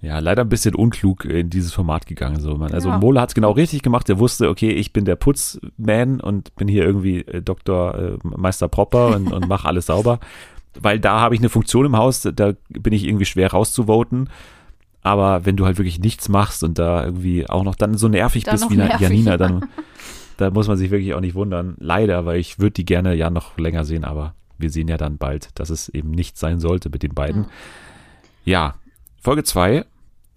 Ja, 0.00 0.18
leider 0.18 0.42
ein 0.42 0.50
bisschen 0.50 0.74
unklug 0.74 1.24
in 1.24 1.48
dieses 1.48 1.72
Format 1.72 2.06
gegangen. 2.06 2.38
So. 2.38 2.56
Man- 2.56 2.74
Also 2.74 2.90
Ja. 2.90 2.98
Mola 2.98 3.22
hat 3.22 3.30
es 3.30 3.34
genau 3.34 3.52
richtig 3.52 3.80
gemacht. 3.82 4.06
Er 4.10 4.18
wusste, 4.18 4.50
okay, 4.50 4.70
ich 4.70 4.92
bin 4.92 5.06
der 5.06 5.16
Putzman 5.16 6.20
und 6.20 6.54
bin 6.56 6.68
hier 6.68 6.84
irgendwie 6.84 7.20
äh, 7.20 7.40
Dr. 7.40 7.94
Äh, 7.94 8.18
Meister 8.22 8.68
Propper 8.68 9.16
und, 9.16 9.32
und 9.32 9.48
mache 9.48 9.66
alles 9.66 9.86
sauber. 9.86 10.20
Weil 10.78 11.00
da 11.00 11.20
habe 11.20 11.34
ich 11.34 11.40
eine 11.40 11.48
Funktion 11.48 11.86
im 11.86 11.96
Haus, 11.96 12.20
da 12.34 12.52
bin 12.68 12.92
ich 12.92 13.04
irgendwie 13.06 13.24
schwer 13.24 13.50
rauszuvoten. 13.52 14.28
Aber 15.02 15.46
wenn 15.46 15.56
du 15.56 15.64
halt 15.64 15.78
wirklich 15.78 15.98
nichts 16.00 16.28
machst 16.28 16.62
und 16.64 16.78
da 16.78 17.04
irgendwie 17.04 17.48
auch 17.48 17.62
noch 17.62 17.74
dann 17.74 17.96
so 17.96 18.08
nervig 18.08 18.44
Dann 18.44 18.54
bist 18.56 18.70
wie 18.70 18.76
nervig, 18.76 19.00
Janina, 19.00 19.30
ja. 19.32 19.36
dann 19.38 19.68
da 20.36 20.50
muss 20.50 20.68
man 20.68 20.76
sich 20.76 20.90
wirklich 20.90 21.14
auch 21.14 21.20
nicht 21.20 21.34
wundern. 21.34 21.76
Leider, 21.78 22.26
weil 22.26 22.38
ich 22.40 22.58
würde 22.58 22.72
die 22.72 22.84
gerne 22.84 23.14
ja 23.14 23.30
noch 23.30 23.58
länger 23.58 23.84
sehen, 23.84 24.04
aber 24.04 24.34
wir 24.58 24.70
sehen 24.70 24.88
ja 24.88 24.96
dann 24.96 25.18
bald, 25.18 25.48
dass 25.58 25.70
es 25.70 25.88
eben 25.88 26.10
nicht 26.10 26.38
sein 26.38 26.60
sollte 26.60 26.90
mit 26.90 27.02
den 27.02 27.14
beiden. 27.14 27.46
Ja, 28.44 28.74
Folge 29.20 29.44
2. 29.44 29.84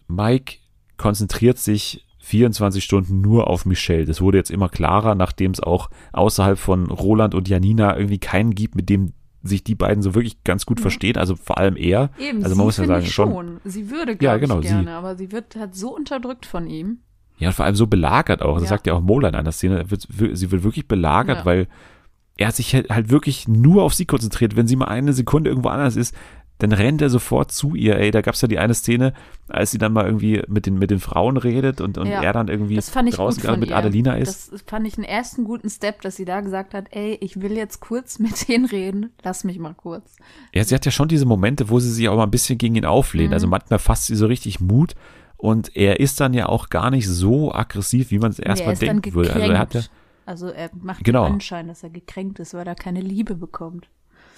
Mike 0.07 0.55
konzentriert 0.97 1.57
sich 1.57 2.05
24 2.19 2.83
Stunden 2.83 3.21
nur 3.21 3.47
auf 3.47 3.65
Michelle. 3.65 4.05
Das 4.05 4.21
wurde 4.21 4.37
jetzt 4.37 4.51
immer 4.51 4.69
klarer, 4.69 5.15
nachdem 5.15 5.51
es 5.51 5.61
auch 5.61 5.89
außerhalb 6.13 6.57
von 6.57 6.87
Roland 6.87 7.35
und 7.35 7.47
Janina 7.47 7.95
irgendwie 7.95 8.17
keinen 8.19 8.53
gibt, 8.55 8.75
mit 8.75 8.89
dem 8.89 9.13
sich 9.43 9.63
die 9.63 9.75
beiden 9.75 10.03
so 10.03 10.13
wirklich 10.13 10.43
ganz 10.43 10.65
gut 10.65 10.79
verstehen. 10.79 11.15
Also 11.17 11.35
vor 11.35 11.57
allem 11.57 11.77
er. 11.77 12.09
Eben, 12.19 12.39
also 12.39 12.49
sie 12.49 12.57
man 12.57 12.65
muss 12.65 12.77
ja 12.77 12.85
sagen, 12.85 13.05
schon. 13.05 13.59
Sie 13.63 13.89
würde, 13.89 14.17
Ja, 14.19 14.37
genau, 14.37 14.59
ich, 14.59 14.67
sie. 14.67 14.73
gerne, 14.73 14.91
aber 14.91 15.15
sie 15.15 15.31
wird 15.31 15.55
halt 15.55 15.75
so 15.75 15.95
unterdrückt 15.95 16.45
von 16.45 16.67
ihm. 16.67 16.99
Ja, 17.37 17.49
und 17.49 17.53
vor 17.53 17.65
allem 17.65 17.75
so 17.75 17.87
belagert 17.87 18.41
auch. 18.41 18.55
Das 18.55 18.63
Ja. 18.63 18.69
sagt 18.69 18.87
ja 18.87 18.93
auch 18.93 19.01
Mola 19.01 19.29
in 19.29 19.35
einer 19.35 19.51
Szene. 19.51 19.89
Wird, 19.91 20.07
sie 20.09 20.51
wird 20.51 20.63
wirklich 20.63 20.87
belagert, 20.87 21.39
Ja. 21.39 21.45
weil 21.45 21.67
er 22.37 22.51
sich 22.51 22.73
halt 22.73 22.89
halt 22.89 23.09
wirklich 23.09 23.47
nur 23.47 23.83
auf 23.83 23.93
sie 23.93 24.05
konzentriert. 24.05 24.55
Wenn 24.55 24.67
sie 24.67 24.75
mal 24.75 24.85
eine 24.85 25.13
Sekunde 25.13 25.49
irgendwo 25.49 25.69
anders 25.69 25.95
ist, 25.95 26.15
dann 26.59 26.71
rennt 26.71 27.03
er 27.03 27.11
sofort 27.11 27.51
zu 27.51 27.75
ihr. 27.75 27.97
Ey, 27.99 28.09
da 28.09 28.21
gab's 28.21 28.41
ja 28.41 28.47
die 28.47 28.57
eine 28.57 28.73
Szene, 28.73 29.13
als 29.47 29.69
sie 29.69 29.77
dann 29.77 29.93
mal 29.93 30.05
irgendwie 30.07 30.41
mit 30.47 30.65
den, 30.65 30.79
mit 30.79 30.89
den 30.89 30.99
Frauen 30.99 31.37
redet 31.37 31.81
und, 31.81 31.99
und 31.99 32.07
Ja, 32.07 32.23
er 32.23 32.33
dann 32.33 32.47
irgendwie 32.47 32.75
Das 32.75 32.89
fand 32.89 33.07
ich 33.09 33.13
draußen 33.15 33.43
gerade 33.43 33.59
mit 33.59 33.69
ihr. 33.69 33.77
Adelina 33.77 34.15
ist. 34.15 34.51
Das 34.51 34.63
fand 34.63 34.87
ich 34.87 34.97
einen 34.97 35.03
ersten 35.05 35.43
guten 35.43 35.69
Step, 35.69 36.01
dass 36.01 36.15
sie 36.15 36.25
da 36.25 36.41
gesagt 36.41 36.73
hat, 36.73 36.85
ey, 36.89 37.15
ich 37.21 37.39
will 37.41 37.51
jetzt 37.51 37.79
kurz 37.79 38.17
mit 38.19 38.47
denen 38.47 38.65
reden, 38.65 39.11
lass 39.23 39.43
mich 39.43 39.59
mal 39.59 39.75
kurz. 39.75 40.15
Ja, 40.51 40.63
sie 40.63 40.73
hat 40.73 40.83
ja 40.85 40.91
schon 40.91 41.07
diese 41.07 41.27
Momente, 41.27 41.69
wo 41.69 41.79
sie 41.79 41.91
sich 41.91 42.09
auch 42.09 42.17
mal 42.17 42.23
ein 42.23 42.31
bisschen 42.31 42.57
gegen 42.57 42.73
ihn 42.75 42.85
auflehnt. 42.85 43.29
Mhm. 43.29 43.33
Also 43.33 43.47
manchmal 43.47 43.77
fasst 43.77 44.07
sie 44.07 44.15
so 44.15 44.25
richtig 44.25 44.59
Mut 44.59 44.95
und 45.37 45.75
er 45.75 45.99
ist 45.99 46.19
dann 46.19 46.33
ja 46.33 46.47
auch 46.47 46.69
gar 46.69 46.89
nicht 46.91 47.07
so 47.07 47.53
aggressiv, 47.53 48.11
wie 48.11 48.19
man 48.19 48.31
es 48.31 48.39
erstmal 48.39 48.73
er 48.73 48.79
denken 48.79 49.13
würde. 49.13 49.33
Also 49.33 49.51
er 49.51 49.59
hat 49.59 49.73
ja. 49.73 49.81
Also 50.25 50.47
er 50.49 50.69
macht 50.81 51.03
Genau. 51.05 51.25
den 51.25 51.33
Anschein, 51.35 51.67
dass 51.69 51.83
er 51.83 51.89
gekränkt 51.89 52.39
ist, 52.39 52.53
weil 52.53 52.67
er 52.67 52.75
keine 52.75 52.99
Liebe 53.01 53.33
bekommt. 53.35 53.87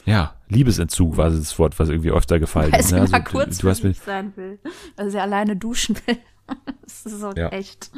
ja, 0.06 0.36
Liebesentzug 0.50 1.18
war 1.18 1.30
das 1.32 1.58
Wort, 1.58 1.80
was 1.80 1.90
irgendwie 1.90 2.12
öfter 2.12 2.40
gefallen 2.40 2.74
ist. 2.74 2.92
ne? 2.92 3.02
Also, 3.02 3.18
kurz 3.22 3.58
du, 3.58 3.64
du 3.64 3.70
hast 3.72 4.04
sein 4.06 4.34
will. 4.36 4.60
Weil 4.96 5.10
sie 5.10 5.20
alleine 5.20 5.56
duschen 5.56 5.96
will. 6.06 6.18
das 6.84 7.06
ist 7.06 7.20
so 7.20 7.32
Ja. 7.36 7.50
echt. 7.50 7.92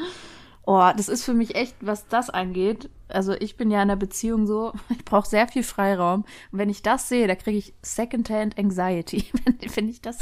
Oh, 0.65 0.91
das 0.95 1.09
ist 1.09 1.23
für 1.23 1.33
mich 1.33 1.55
echt, 1.55 1.75
was 1.81 2.07
das 2.07 2.29
angeht. 2.29 2.89
Also 3.07 3.33
ich 3.33 3.57
bin 3.57 3.71
ja 3.71 3.77
in 3.77 3.89
einer 3.89 3.95
Beziehung 3.95 4.45
so, 4.47 4.73
ich 4.89 5.03
brauche 5.03 5.27
sehr 5.27 5.47
viel 5.47 5.63
Freiraum. 5.63 6.25
Und 6.51 6.59
wenn 6.59 6.69
ich 6.69 6.81
das 6.81 7.09
sehe, 7.09 7.27
da 7.27 7.35
kriege 7.35 7.57
ich 7.57 7.73
Secondhand 7.81 8.57
Anxiety. 8.57 9.25
Finde 9.67 9.91
ich 9.91 10.01
das, 10.01 10.19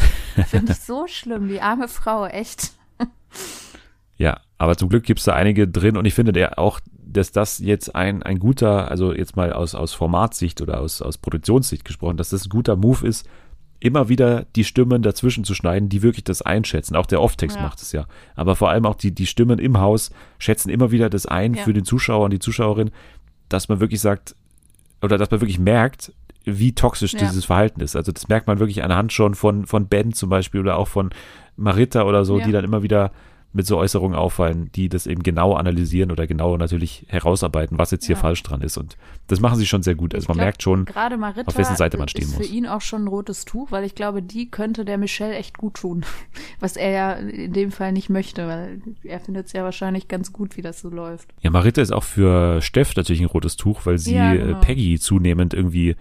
finde 0.48 0.72
ich 0.72 0.80
so 0.80 1.08
schlimm. 1.08 1.48
Die 1.48 1.62
arme 1.62 1.88
Frau, 1.88 2.26
echt. 2.26 2.72
Ja, 4.18 4.42
aber 4.58 4.76
zum 4.76 4.90
Glück 4.90 5.04
gibt's 5.04 5.24
da 5.24 5.34
einige 5.34 5.68
drin 5.68 5.96
und 5.96 6.06
ich 6.06 6.14
finde 6.14 6.34
der 6.34 6.60
auch, 6.60 6.82
dass 6.92 7.32
das 7.32 7.60
jetzt 7.60 7.96
ein, 7.96 8.22
ein 8.22 8.38
guter, 8.38 8.92
also 8.92 9.14
jetzt 9.14 9.38
mal 9.38 9.54
aus, 9.54 9.76
aus 9.76 9.94
Formatsicht 9.94 10.62
oder 10.62 10.82
aus, 10.82 11.02
aus 11.02 11.18
Produktionssicht 11.18 11.86
gesprochen, 11.86 12.18
dass 12.18 12.30
das 12.30 12.46
ein 12.46 12.50
guter 12.50 12.76
Move 12.76 13.08
ist, 13.08 13.26
immer 13.80 14.10
wieder 14.10 14.46
die 14.56 14.64
Stimmen 14.66 15.02
dazwischen 15.02 15.44
zu 15.44 15.54
schneiden, 15.54 15.88
die 15.90 16.02
wirklich 16.02 16.24
das 16.26 16.42
einschätzen. 16.42 16.96
Auch 16.96 17.06
der 17.06 17.22
Off-Text 17.22 17.58
Ja. 17.58 17.64
macht 17.64 17.82
es 17.82 17.92
ja. 17.92 18.06
Aber 18.36 18.56
vor 18.56 18.70
allem 18.70 18.86
auch 18.86 18.96
die, 18.96 19.12
die 19.12 19.26
Stimmen 19.26 19.58
im 19.60 19.80
Haus 19.80 20.12
schätzen 20.38 20.70
immer 20.70 20.92
wieder 20.92 21.10
das 21.10 21.26
ein 21.26 21.54
Ja. 21.54 21.64
für 21.64 21.74
den 21.74 21.86
Zuschauer 21.86 22.26
und 22.26 22.32
die 22.32 22.40
Zuschauerin, 22.40 22.92
dass 23.48 23.70
man 23.70 23.80
wirklich 23.80 24.02
sagt, 24.02 24.36
oder 25.02 25.18
dass 25.18 25.32
man 25.32 25.40
wirklich 25.42 25.60
merkt, 25.60 26.12
wie 26.44 26.74
toxisch 26.74 27.14
Ja. 27.14 27.20
dieses 27.20 27.46
Verhalten 27.46 27.80
ist. 27.82 27.96
Also 27.96 28.12
das 28.12 28.28
merkt 28.28 28.48
man 28.48 28.60
wirklich 28.60 28.84
anhand 28.84 29.14
schon 29.14 29.36
von, 29.36 29.66
von 29.66 29.88
Ben 29.88 30.14
zum 30.14 30.30
Beispiel 30.30 30.60
oder 30.62 30.78
auch 30.78 30.88
von 30.88 31.12
Marita 31.56 32.04
oder 32.04 32.26
so, 32.26 32.40
die 32.40 32.52
dann 32.52 32.66
immer 32.66 32.84
wieder 32.84 33.12
mit 33.52 33.66
so 33.66 33.78
Äußerungen 33.78 34.16
auffallen, 34.18 34.70
die 34.76 34.90
das 34.90 35.08
eben 35.08 35.24
genau 35.24 35.54
analysieren 35.56 36.12
oder 36.12 36.28
genau 36.28 36.56
natürlich 36.58 37.06
herausarbeiten, 37.08 37.80
was 37.80 37.90
jetzt 37.90 38.06
hier 38.06 38.16
Ja. 38.16 38.22
falsch 38.22 38.44
dran 38.44 38.62
ist. 38.62 38.78
Und 38.78 38.96
das 39.28 39.40
machen 39.40 39.58
sie 39.58 39.66
schon 39.66 39.82
sehr 39.82 39.96
gut. 39.96 40.14
Also 40.14 40.26
Ich 40.26 40.28
man 40.28 40.36
glaub, 40.38 40.46
merkt 40.46 40.62
schon, 40.64 40.86
auf 40.88 41.58
wessen 41.58 41.76
Seite 41.76 41.98
man 41.98 42.08
stehen 42.08 42.26
ist 42.26 42.38
muss. 42.38 42.48
für 42.48 42.54
ihn 42.54 42.68
auch 42.68 42.82
schon 42.82 43.06
ein 43.06 43.08
rotes 43.08 43.46
Tuch, 43.46 43.72
weil 43.72 43.84
ich 43.86 43.96
glaube, 43.96 44.22
die 44.22 44.52
könnte 44.52 44.86
der 44.86 45.00
Michelle 45.00 45.34
echt 45.36 45.58
gut 45.58 45.74
tun. 45.76 46.06
Was 46.60 46.78
er 46.78 46.92
ja 46.92 47.12
in 47.14 47.54
dem 47.54 47.72
Fall 47.72 47.92
nicht 47.92 48.10
möchte, 48.10 48.48
weil 48.48 48.82
er 49.04 49.20
findet 49.20 49.48
es 49.48 49.54
ja 49.54 49.64
wahrscheinlich 49.64 50.08
ganz 50.08 50.32
gut, 50.32 50.56
wie 50.56 50.62
das 50.62 50.80
so 50.82 50.90
läuft. 50.90 51.30
ja, 51.42 51.50
Marita 51.50 51.82
ist 51.82 51.92
auch 51.92 52.04
für 52.04 52.62
Steff 52.62 52.96
natürlich 52.96 53.22
ein 53.22 53.26
rotes 53.28 53.56
Tuch, 53.58 53.86
weil 53.86 53.98
sie 53.98 54.14
Ja, 54.16 54.34
äh, 54.34 54.38
genau. 54.38 54.60
Peggy 54.60 55.00
zunehmend 55.00 55.54
irgendwie 55.56 55.96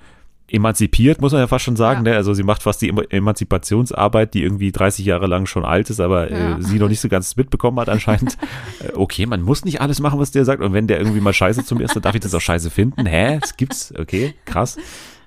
emanzipiert, 0.50 1.20
muss 1.20 1.32
man 1.32 1.40
ja 1.40 1.46
fast 1.46 1.64
schon 1.64 1.76
sagen. 1.76 2.04
Ja. 2.06 2.12
Ne? 2.12 2.16
Also 2.16 2.34
sie 2.34 2.42
macht 2.42 2.62
fast 2.62 2.80
die 2.82 2.88
Emanzipationsarbeit, 2.88 4.34
die 4.34 4.42
irgendwie 4.42 4.72
30 4.72 5.04
Jahre 5.04 5.26
lang 5.26 5.46
schon 5.46 5.64
alt 5.64 5.90
ist, 5.90 6.00
aber 6.00 6.30
Ja. 6.30 6.56
äh, 6.58 6.62
sie 6.62 6.78
noch 6.78 6.88
nicht 6.88 7.00
so 7.00 7.08
ganz 7.08 7.36
mitbekommen 7.36 7.78
hat 7.80 7.88
anscheinend. 7.88 8.36
Äh, 8.80 8.92
okay, 8.94 9.26
man 9.26 9.42
muss 9.42 9.64
nicht 9.64 9.80
alles 9.80 9.98
machen, 10.00 10.20
was 10.20 10.30
der 10.30 10.44
sagt. 10.44 10.62
Und 10.62 10.72
wenn 10.72 10.86
der 10.86 10.98
irgendwie 10.98 11.20
mal 11.20 11.32
scheiße 11.32 11.64
zu 11.64 11.74
mir 11.74 11.84
ist, 11.84 11.96
dann 11.96 12.02
darf 12.02 12.14
ich 12.14 12.20
das 12.20 12.34
auch 12.34 12.40
scheiße 12.40 12.70
finden. 12.70 13.06
Hä? 13.06 13.38
Das 13.40 13.56
gibt's? 13.56 13.92
Okay, 13.98 14.34
krass. 14.44 14.76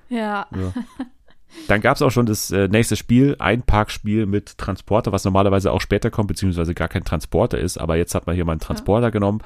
Ja. 0.10 0.48
Dann 1.68 1.82
gab 1.82 1.96
es 1.98 2.02
auch 2.02 2.12
schon 2.12 2.26
das 2.26 2.50
äh, 2.52 2.68
nächste 2.70 2.96
Spiel, 2.96 3.36
ein 3.40 3.62
Parkspiel 3.64 4.26
mit 4.26 4.58
Transporter, 4.58 5.12
was 5.12 5.26
normalerweise 5.26 5.72
auch 5.72 5.82
später 5.82 6.10
kommt, 6.10 6.30
beziehungsweise 6.30 6.74
gar 6.74 6.88
kein 6.88 7.04
Transporter 7.04 7.58
ist. 7.60 7.78
Aber 7.78 7.98
jetzt 7.98 8.16
hat 8.16 8.26
man 8.26 8.36
hier 8.36 8.46
mal 8.46 8.54
einen 8.54 8.62
Transporter 8.62 9.12
genommen, 9.12 9.42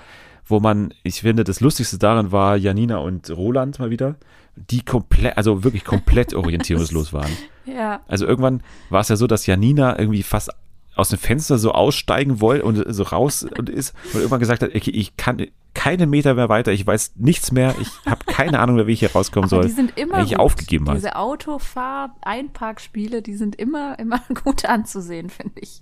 wo 0.45 0.59
man, 0.59 0.93
ich 1.03 1.21
finde, 1.21 1.43
das 1.43 1.61
Lustigste 1.61 1.97
daran 1.97 2.31
war 2.31 2.57
Janina 2.57 2.97
und 2.97 3.29
Roland 3.31 3.79
mal 3.79 3.89
wieder, 3.89 4.15
die 4.55 4.83
komplett, 4.83 5.37
also 5.37 5.63
wirklich 5.63 5.83
komplett 5.83 6.33
orientierungslos 6.33 7.13
waren. 7.13 7.31
Ja. 7.65 8.01
Also 8.07 8.25
irgendwann 8.25 8.63
war 8.89 9.01
es 9.01 9.09
ja 9.09 9.15
so, 9.15 9.27
dass 9.27 9.45
Janina 9.45 9.99
irgendwie 9.99 10.23
fast 10.23 10.49
aus 10.95 11.09
dem 11.09 11.19
Fenster 11.19 11.57
so 11.57 11.73
aussteigen 11.73 12.39
wollte 12.39 12.63
und 12.63 12.81
so 12.87 13.03
raus 13.03 13.45
und 13.57 13.69
ist 13.69 13.93
und 14.05 14.15
irgendwann 14.15 14.39
gesagt 14.39 14.63
hat, 14.63 14.73
okay, 14.73 14.91
ich 14.91 15.17
kann 15.17 15.45
keine 15.73 16.07
Meter 16.07 16.35
mehr 16.35 16.47
weiter, 16.47 16.71
ich 16.71 16.87
weiß 16.87 17.15
nichts 17.17 17.51
mehr, 17.51 17.75
ich 17.81 17.89
habe 18.05 18.23
keine 18.25 18.59
Ahnung 18.59 18.77
mehr, 18.77 18.87
wie 18.87 18.93
ich 18.93 18.99
hier 18.99 19.11
rauskommen 19.11 19.45
Aber 19.51 19.61
soll. 19.61 19.69
die 19.69 19.75
sind 19.75 19.97
immer 19.97 20.15
eigentlich 20.15 20.31
gut. 20.31 20.39
aufgegeben 20.39 20.87
hat. 20.87 20.95
Diese 20.95 21.17
Autofahr-Einparkspiele, 21.17 23.21
die 23.21 23.35
sind 23.35 23.57
immer, 23.57 23.99
immer 23.99 24.21
gut 24.43 24.63
anzusehen, 24.65 25.29
finde 25.29 25.59
ich. 25.59 25.81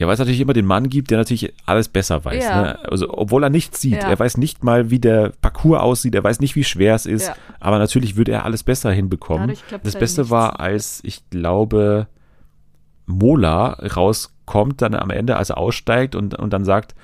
Ja, 0.00 0.06
weil 0.06 0.14
es 0.14 0.18
natürlich 0.18 0.40
immer 0.40 0.54
den 0.54 0.64
Mann 0.64 0.88
gibt, 0.88 1.10
der 1.10 1.18
natürlich 1.18 1.52
alles 1.66 1.88
besser 1.88 2.24
weiß. 2.24 2.42
Ja. 2.42 2.62
Ne? 2.62 2.90
Also, 2.90 3.12
obwohl 3.12 3.44
er 3.44 3.50
nichts 3.50 3.82
sieht. 3.82 4.02
Ja. 4.02 4.08
Er 4.08 4.18
weiß 4.18 4.38
nicht 4.38 4.64
mal, 4.64 4.90
wie 4.90 4.98
der 4.98 5.34
Parcours 5.42 5.78
aussieht. 5.78 6.14
Er 6.14 6.24
weiß 6.24 6.40
nicht, 6.40 6.56
wie 6.56 6.64
schwer 6.64 6.94
es 6.94 7.04
ist. 7.04 7.28
Ja. 7.28 7.36
Aber 7.60 7.78
natürlich 7.78 8.16
würde 8.16 8.32
er 8.32 8.46
alles 8.46 8.62
besser 8.62 8.90
hinbekommen. 8.92 9.50
Das 9.68 9.92
halt 9.92 9.98
Beste 9.98 10.30
war, 10.30 10.58
als 10.58 11.00
ich 11.04 11.28
glaube, 11.28 12.06
Mola 13.04 13.72
rauskommt 13.94 14.80
dann 14.80 14.94
am 14.94 15.10
Ende, 15.10 15.36
als 15.36 15.50
er 15.50 15.58
aussteigt 15.58 16.14
und, 16.14 16.34
und 16.34 16.50
dann 16.54 16.64
sagt, 16.64 16.94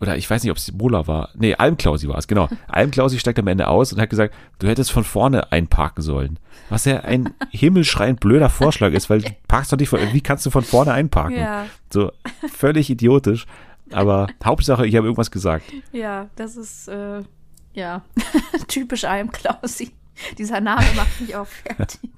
oder 0.00 0.16
ich 0.16 0.28
weiß 0.28 0.42
nicht, 0.42 0.50
ob 0.50 0.56
es 0.56 0.72
Mola 0.72 1.06
war. 1.06 1.28
Nee, 1.34 1.54
Almklausi 1.54 2.08
war 2.08 2.16
es, 2.16 2.26
genau. 2.26 2.48
Almklausi 2.68 3.18
steigt 3.18 3.38
am 3.38 3.46
Ende 3.46 3.68
aus 3.68 3.92
und 3.92 4.00
hat 4.00 4.10
gesagt, 4.10 4.34
du 4.58 4.66
hättest 4.66 4.90
von 4.92 5.04
vorne 5.04 5.52
einparken 5.52 6.02
sollen. 6.02 6.38
Was 6.70 6.86
ja 6.86 7.00
ein 7.00 7.34
himmelschreiend 7.50 8.20
blöder 8.20 8.48
Vorschlag 8.48 8.92
ist, 8.92 9.10
weil 9.10 9.20
du 9.20 9.30
parkst 9.48 9.72
doch 9.72 9.78
nicht 9.78 9.90
von, 9.90 10.00
wie 10.12 10.20
kannst 10.20 10.46
du 10.46 10.50
von 10.50 10.64
vorne 10.64 10.92
einparken? 10.92 11.36
Ja, 11.36 11.66
So 11.92 12.12
völlig 12.52 12.88
idiotisch. 12.90 13.46
Aber 13.92 14.28
Hauptsache, 14.44 14.86
ich 14.86 14.94
habe 14.96 15.06
irgendwas 15.06 15.30
gesagt. 15.30 15.64
ja, 15.92 16.28
das 16.36 16.56
ist, 16.56 16.88
äh, 16.88 17.22
ja, 17.74 18.02
typisch 18.68 19.04
einem 19.04 19.30
Klausi. 19.32 19.90
Dieser 20.38 20.60
Name 20.60 20.84
macht 20.96 21.20
mich 21.20 21.34
auch 21.34 21.46
fertig. 21.46 22.10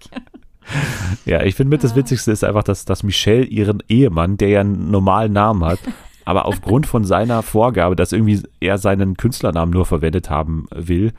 Ja, 1.25 1.43
ich 1.43 1.55
finde 1.55 1.71
mit 1.71 1.83
das 1.85 1.95
Witzigste 1.97 2.31
ist 2.31 2.45
einfach, 2.45 2.63
dass, 2.63 2.85
dass 2.85 3.03
Michelle 3.03 3.45
ihren 3.45 3.83
Ehemann, 3.89 4.37
der 4.37 4.49
ja 4.49 4.61
einen 4.61 4.91
normalen 4.91 5.33
Namen 5.33 5.65
hat, 5.65 5.79
aber 6.25 6.47
aufgrund 6.47 6.87
von 6.87 7.05
seiner 7.05 7.43
Vorgabe, 7.43 7.97
dass 7.97 8.13
irgendwie 8.13 8.43
er 8.61 8.79
seinen 8.79 9.17
Künstlernamen 9.17 9.73
nur 9.73 9.87
verwendet 9.87 10.31
haben 10.31 10.67
will, 10.75 11.13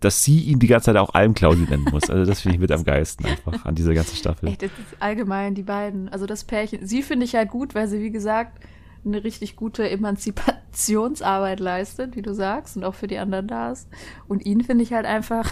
dass 0.00 0.22
sie 0.22 0.40
ihn 0.40 0.58
die 0.58 0.66
ganze 0.66 0.86
Zeit 0.86 0.96
auch 0.96 1.14
Almklausi 1.14 1.62
nennen 1.62 1.86
muss. 1.90 2.10
Also 2.10 2.24
das 2.24 2.40
finde 2.40 2.56
ich 2.56 2.60
mit 2.60 2.70
am 2.70 2.84
geilsten 2.84 3.26
einfach 3.26 3.64
an 3.64 3.74
dieser 3.74 3.94
ganzen 3.94 4.16
Staffel. 4.16 4.48
Echt, 4.48 4.62
das 4.62 4.70
ist 4.70 5.00
allgemein 5.00 5.54
die 5.54 5.62
beiden, 5.62 6.08
also 6.08 6.26
das 6.26 6.44
Pärchen. 6.44 6.86
Sie 6.86 7.02
finde 7.02 7.24
ich 7.24 7.34
halt 7.34 7.50
gut, 7.50 7.74
weil 7.74 7.88
sie, 7.88 8.00
wie 8.00 8.10
gesagt, 8.10 8.60
eine 9.06 9.24
richtig 9.24 9.56
gute 9.56 9.88
Emanzipationsarbeit 9.88 11.60
leistet, 11.60 12.16
wie 12.16 12.22
du 12.22 12.34
sagst, 12.34 12.76
und 12.76 12.84
auch 12.84 12.94
für 12.94 13.06
die 13.06 13.18
anderen 13.18 13.46
da 13.46 13.72
ist. 13.72 13.88
Und 14.28 14.44
ihn 14.44 14.62
finde 14.62 14.84
ich 14.84 14.92
halt 14.92 15.06
einfach, 15.06 15.50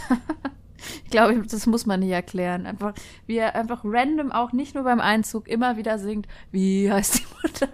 ich 1.05 1.11
glaube, 1.11 1.42
das 1.49 1.66
muss 1.66 1.86
man 1.86 2.01
nicht 2.01 2.11
erklären. 2.11 2.66
Einfach, 2.66 2.95
wie 3.26 3.38
er 3.38 3.55
einfach 3.55 3.82
random 3.84 4.32
auch 4.32 4.53
nicht 4.53 4.74
nur 4.74 4.84
beim 4.84 5.01
Einzug 5.01 5.49
immer 5.49 5.76
wieder 5.76 5.99
singt, 5.99 6.26
wie 6.51 6.90
heißt 6.90 7.20
die 7.20 7.26
Mutter? 7.42 7.68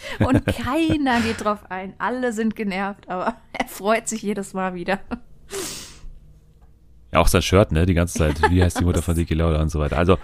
Und 0.20 0.44
keiner 0.46 1.20
geht 1.20 1.44
drauf 1.44 1.70
ein. 1.70 1.94
Alle 1.98 2.32
sind 2.32 2.56
genervt, 2.56 3.08
aber 3.08 3.36
er 3.52 3.66
freut 3.66 4.08
sich 4.08 4.22
jedes 4.22 4.54
Mal 4.54 4.74
wieder. 4.74 5.00
Ja, 7.12 7.20
auch 7.20 7.28
sein 7.28 7.42
Shirt, 7.42 7.72
ne, 7.72 7.86
die 7.86 7.94
ganze 7.94 8.18
Zeit. 8.18 8.40
Wie 8.50 8.62
heißt 8.62 8.80
die 8.80 8.84
Mutter 8.84 9.02
von 9.02 9.14
Siki 9.14 9.34
Lauda 9.34 9.62
und 9.62 9.70
so 9.70 9.80
weiter. 9.80 9.96
Also, 9.96 10.18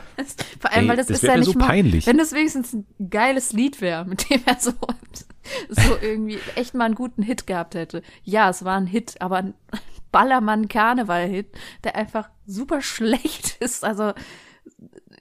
vor 0.60 0.72
allem, 0.72 0.84
Ey, 0.84 0.88
weil 0.88 0.96
das, 0.96 1.06
das 1.06 1.22
ist 1.22 1.28
ja 1.28 1.36
nicht 1.36 1.52
so 1.52 1.58
mal, 1.58 1.66
peinlich. 1.66 2.06
wenn 2.06 2.18
das 2.18 2.32
wenigstens 2.32 2.74
ein 2.74 2.86
geiles 3.10 3.52
Lied 3.52 3.80
wäre, 3.80 4.04
mit 4.04 4.28
dem 4.28 4.42
er 4.44 4.56
so, 4.60 4.72
so 5.70 5.96
irgendwie 6.02 6.38
echt 6.56 6.74
mal 6.74 6.84
einen 6.84 6.94
guten 6.94 7.22
Hit 7.22 7.46
gehabt 7.46 7.74
hätte. 7.74 8.02
Ja, 8.22 8.50
es 8.50 8.64
war 8.64 8.76
ein 8.76 8.86
Hit, 8.86 9.20
aber 9.20 9.36
ein 9.36 9.54
Ballermann-Karneval-Hit, 10.12 11.48
der 11.84 11.96
einfach 11.96 12.28
super 12.46 12.82
schlecht 12.82 13.56
ist. 13.60 13.84
Also, 13.84 14.12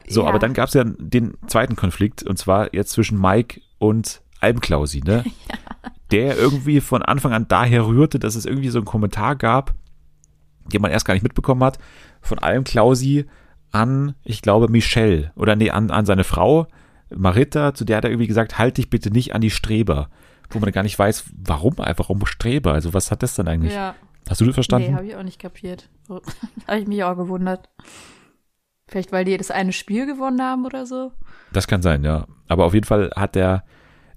so, 0.07 0.23
ja. 0.23 0.27
aber 0.27 0.39
dann 0.39 0.53
gab 0.53 0.67
es 0.67 0.73
ja 0.73 0.83
den 0.83 1.37
zweiten 1.47 1.75
Konflikt 1.75 2.23
und 2.23 2.37
zwar 2.37 2.73
jetzt 2.73 2.91
zwischen 2.91 3.19
Mike 3.19 3.61
und 3.79 4.21
Almklausi, 4.43 5.01
ne? 5.01 5.23
Der 6.11 6.37
irgendwie 6.37 6.79
von 6.79 7.01
Anfang 7.01 7.33
an 7.33 7.47
daher 7.47 7.87
rührte, 7.87 8.19
dass 8.19 8.35
es 8.35 8.45
irgendwie 8.45 8.69
so 8.69 8.77
einen 8.77 8.85
Kommentar 8.85 9.35
gab, 9.35 9.73
den 10.71 10.81
man 10.81 10.91
erst 10.91 11.05
gar 11.05 11.15
nicht 11.15 11.23
mitbekommen 11.23 11.63
hat, 11.63 11.79
von 12.21 12.37
Almklausi 12.37 13.25
an, 13.71 14.13
ich 14.23 14.43
glaube, 14.43 14.69
Michelle 14.69 15.31
oder 15.35 15.55
nee, 15.55 15.71
an, 15.71 15.89
an 15.89 16.05
seine 16.05 16.23
Frau, 16.23 16.67
Marita, 17.09 17.73
zu 17.73 17.83
der 17.83 17.97
hat 17.97 18.03
er 18.03 18.11
irgendwie 18.11 18.27
gesagt, 18.27 18.59
halt 18.59 18.77
dich 18.77 18.89
bitte 18.89 19.09
nicht 19.09 19.33
an 19.33 19.41
die 19.41 19.49
Streber. 19.49 20.09
Wo 20.51 20.59
man 20.59 20.71
gar 20.71 20.83
nicht 20.83 20.99
weiß, 20.99 21.25
warum 21.35 21.79
einfach, 21.79 22.09
warum 22.09 22.25
Streber? 22.27 22.73
Also 22.73 22.93
was 22.93 23.09
hat 23.09 23.23
das 23.23 23.33
dann 23.33 23.47
eigentlich? 23.47 23.73
Ja, 23.73 23.95
Hast 24.29 24.41
du 24.41 24.45
das 24.45 24.53
verstanden? 24.53 24.91
nee, 24.91 24.95
habe 24.95 25.07
ich 25.07 25.15
auch 25.15 25.23
nicht 25.23 25.39
kapiert. 25.39 25.89
Habe 26.67 26.79
ich 26.79 26.87
mich 26.87 27.03
auch 27.03 27.17
gewundert. 27.17 27.69
Vielleicht, 28.87 29.11
weil 29.11 29.25
die 29.25 29.37
das 29.37 29.51
eine 29.51 29.73
Spiel 29.73 30.05
gewonnen 30.05 30.41
haben 30.41 30.65
oder 30.65 30.85
so. 30.85 31.11
Das 31.51 31.67
kann 31.67 31.81
sein, 31.81 32.03
ja. 32.03 32.27
Aber 32.47 32.65
auf 32.65 32.73
jeden 32.73 32.85
Fall 32.85 33.11
hat 33.15 33.35
er 33.35 33.63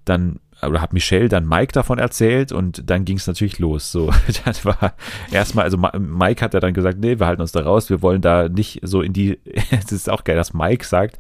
dann, 0.07 0.41
oder 0.63 0.81
hat 0.81 0.95
Michelle 0.95 1.29
dann 1.29 1.47
Mike 1.47 1.73
davon 1.73 1.99
erzählt 1.99 2.53
und 2.53 2.89
dann 2.89 3.05
ging 3.05 3.19
es 3.19 3.27
natürlich 3.27 3.59
los. 3.59 3.93
So, 3.93 4.11
das 4.45 4.65
war 4.65 4.95
erstmal, 5.31 5.65
also 5.65 5.77
Mike 5.77 6.43
hat 6.43 6.55
ja 6.55 6.61
dann 6.61 6.75
gesagt, 6.75 6.99
nee, 6.99 7.19
wir 7.19 7.27
halten 7.27 7.43
uns 7.43 7.53
da 7.53 7.61
raus, 7.61 7.91
wir 7.91 8.01
wollen 8.01 8.23
da 8.23 8.49
nicht 8.49 8.81
so 8.83 9.03
in 9.03 9.13
die, 9.13 9.39
es 9.71 9.93
ist 9.93 10.09
auch 10.09 10.25
geil, 10.25 10.37
dass 10.37 10.55
Mike 10.55 10.85
sagt, 10.85 11.19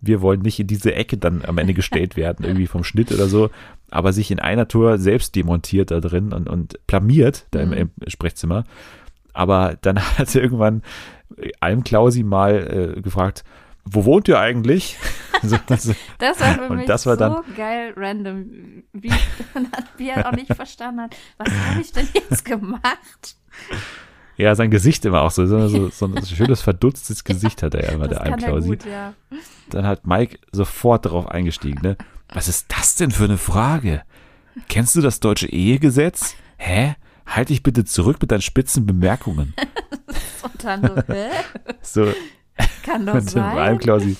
wir 0.00 0.22
wollen 0.22 0.40
nicht 0.42 0.60
in 0.60 0.68
diese 0.68 0.94
Ecke 0.94 1.18
dann 1.18 1.44
am 1.44 1.58
Ende 1.58 1.74
gestellt 1.74 2.16
werden, 2.16 2.44
irgendwie 2.44 2.68
vom 2.68 2.84
Schnitt 2.84 3.12
oder 3.12 3.26
so, 3.26 3.50
aber 3.90 4.12
sich 4.12 4.30
in 4.30 4.38
einer 4.38 4.68
Tour 4.68 4.98
selbst 4.98 5.34
demontiert 5.34 5.90
da 5.90 6.00
drin 6.00 6.32
und, 6.32 6.48
und 6.48 6.78
blamiert 6.86 7.46
da 7.50 7.60
im, 7.60 7.72
im 7.72 7.90
Sprechzimmer. 8.06 8.64
Aber 9.32 9.76
dann 9.82 9.98
hat 10.18 10.34
irgendwann 10.34 10.82
Almklausi 11.60 12.22
mal 12.22 12.94
äh, 12.96 13.00
gefragt, 13.00 13.44
wo 13.90 14.04
wohnt 14.04 14.28
ihr 14.28 14.38
eigentlich? 14.38 14.96
Das 15.40 15.52
war 16.40 16.54
für 16.66 16.74
mich 16.74 16.88
war 16.88 16.98
so 16.98 17.14
dann- 17.14 17.44
geil 17.56 17.92
random, 17.96 18.82
wie, 18.92 19.12
wie 19.96 20.08
er 20.08 20.26
auch 20.26 20.32
nicht 20.32 20.52
verstanden 20.52 21.02
hat, 21.02 21.16
was 21.36 21.48
habe 21.52 21.80
ich 21.80 21.92
denn 21.92 22.08
jetzt 22.12 22.44
gemacht? 22.44 23.36
ja, 24.36 24.56
sein 24.56 24.70
Gesicht 24.72 25.04
immer 25.04 25.22
auch 25.22 25.30
so, 25.30 25.46
so, 25.46 25.90
so, 25.90 26.06
ein 26.06 26.26
schönes 26.26 26.60
verdutztes 26.60 27.22
Gesicht 27.22 27.62
hat 27.62 27.74
er 27.76 27.92
immer, 27.92 28.08
Das 28.08 28.18
der 28.18 28.26
er 28.48 28.60
gut, 28.60 28.84
ja. 28.84 29.14
Dann 29.70 29.86
hat 29.86 30.08
Mike 30.08 30.40
sofort 30.50 31.04
darauf 31.06 31.28
eingestiegen, 31.28 31.82
ne? 31.82 31.96
Was 32.32 32.48
ist 32.48 32.66
das 32.76 32.96
denn 32.96 33.12
für 33.12 33.24
eine 33.24 33.38
Frage? 33.38 34.02
Kennst 34.68 34.96
du 34.96 35.00
das 35.00 35.20
deutsche 35.20 35.46
Ehegesetz? 35.46 36.34
Hä? 36.56 36.96
Halt 37.26 37.50
dich 37.50 37.62
bitte 37.62 37.84
zurück 37.84 38.18
mit 38.20 38.32
deinen 38.32 38.42
spitzen 38.42 38.86
Bemerkungen. 38.86 39.54
So, 41.82 42.12
Kann 42.84 43.06
doch 43.06 43.14
mit 43.14 43.24
dem 43.24 43.28
sein. 43.28 43.58
Almklausi. 43.58 44.16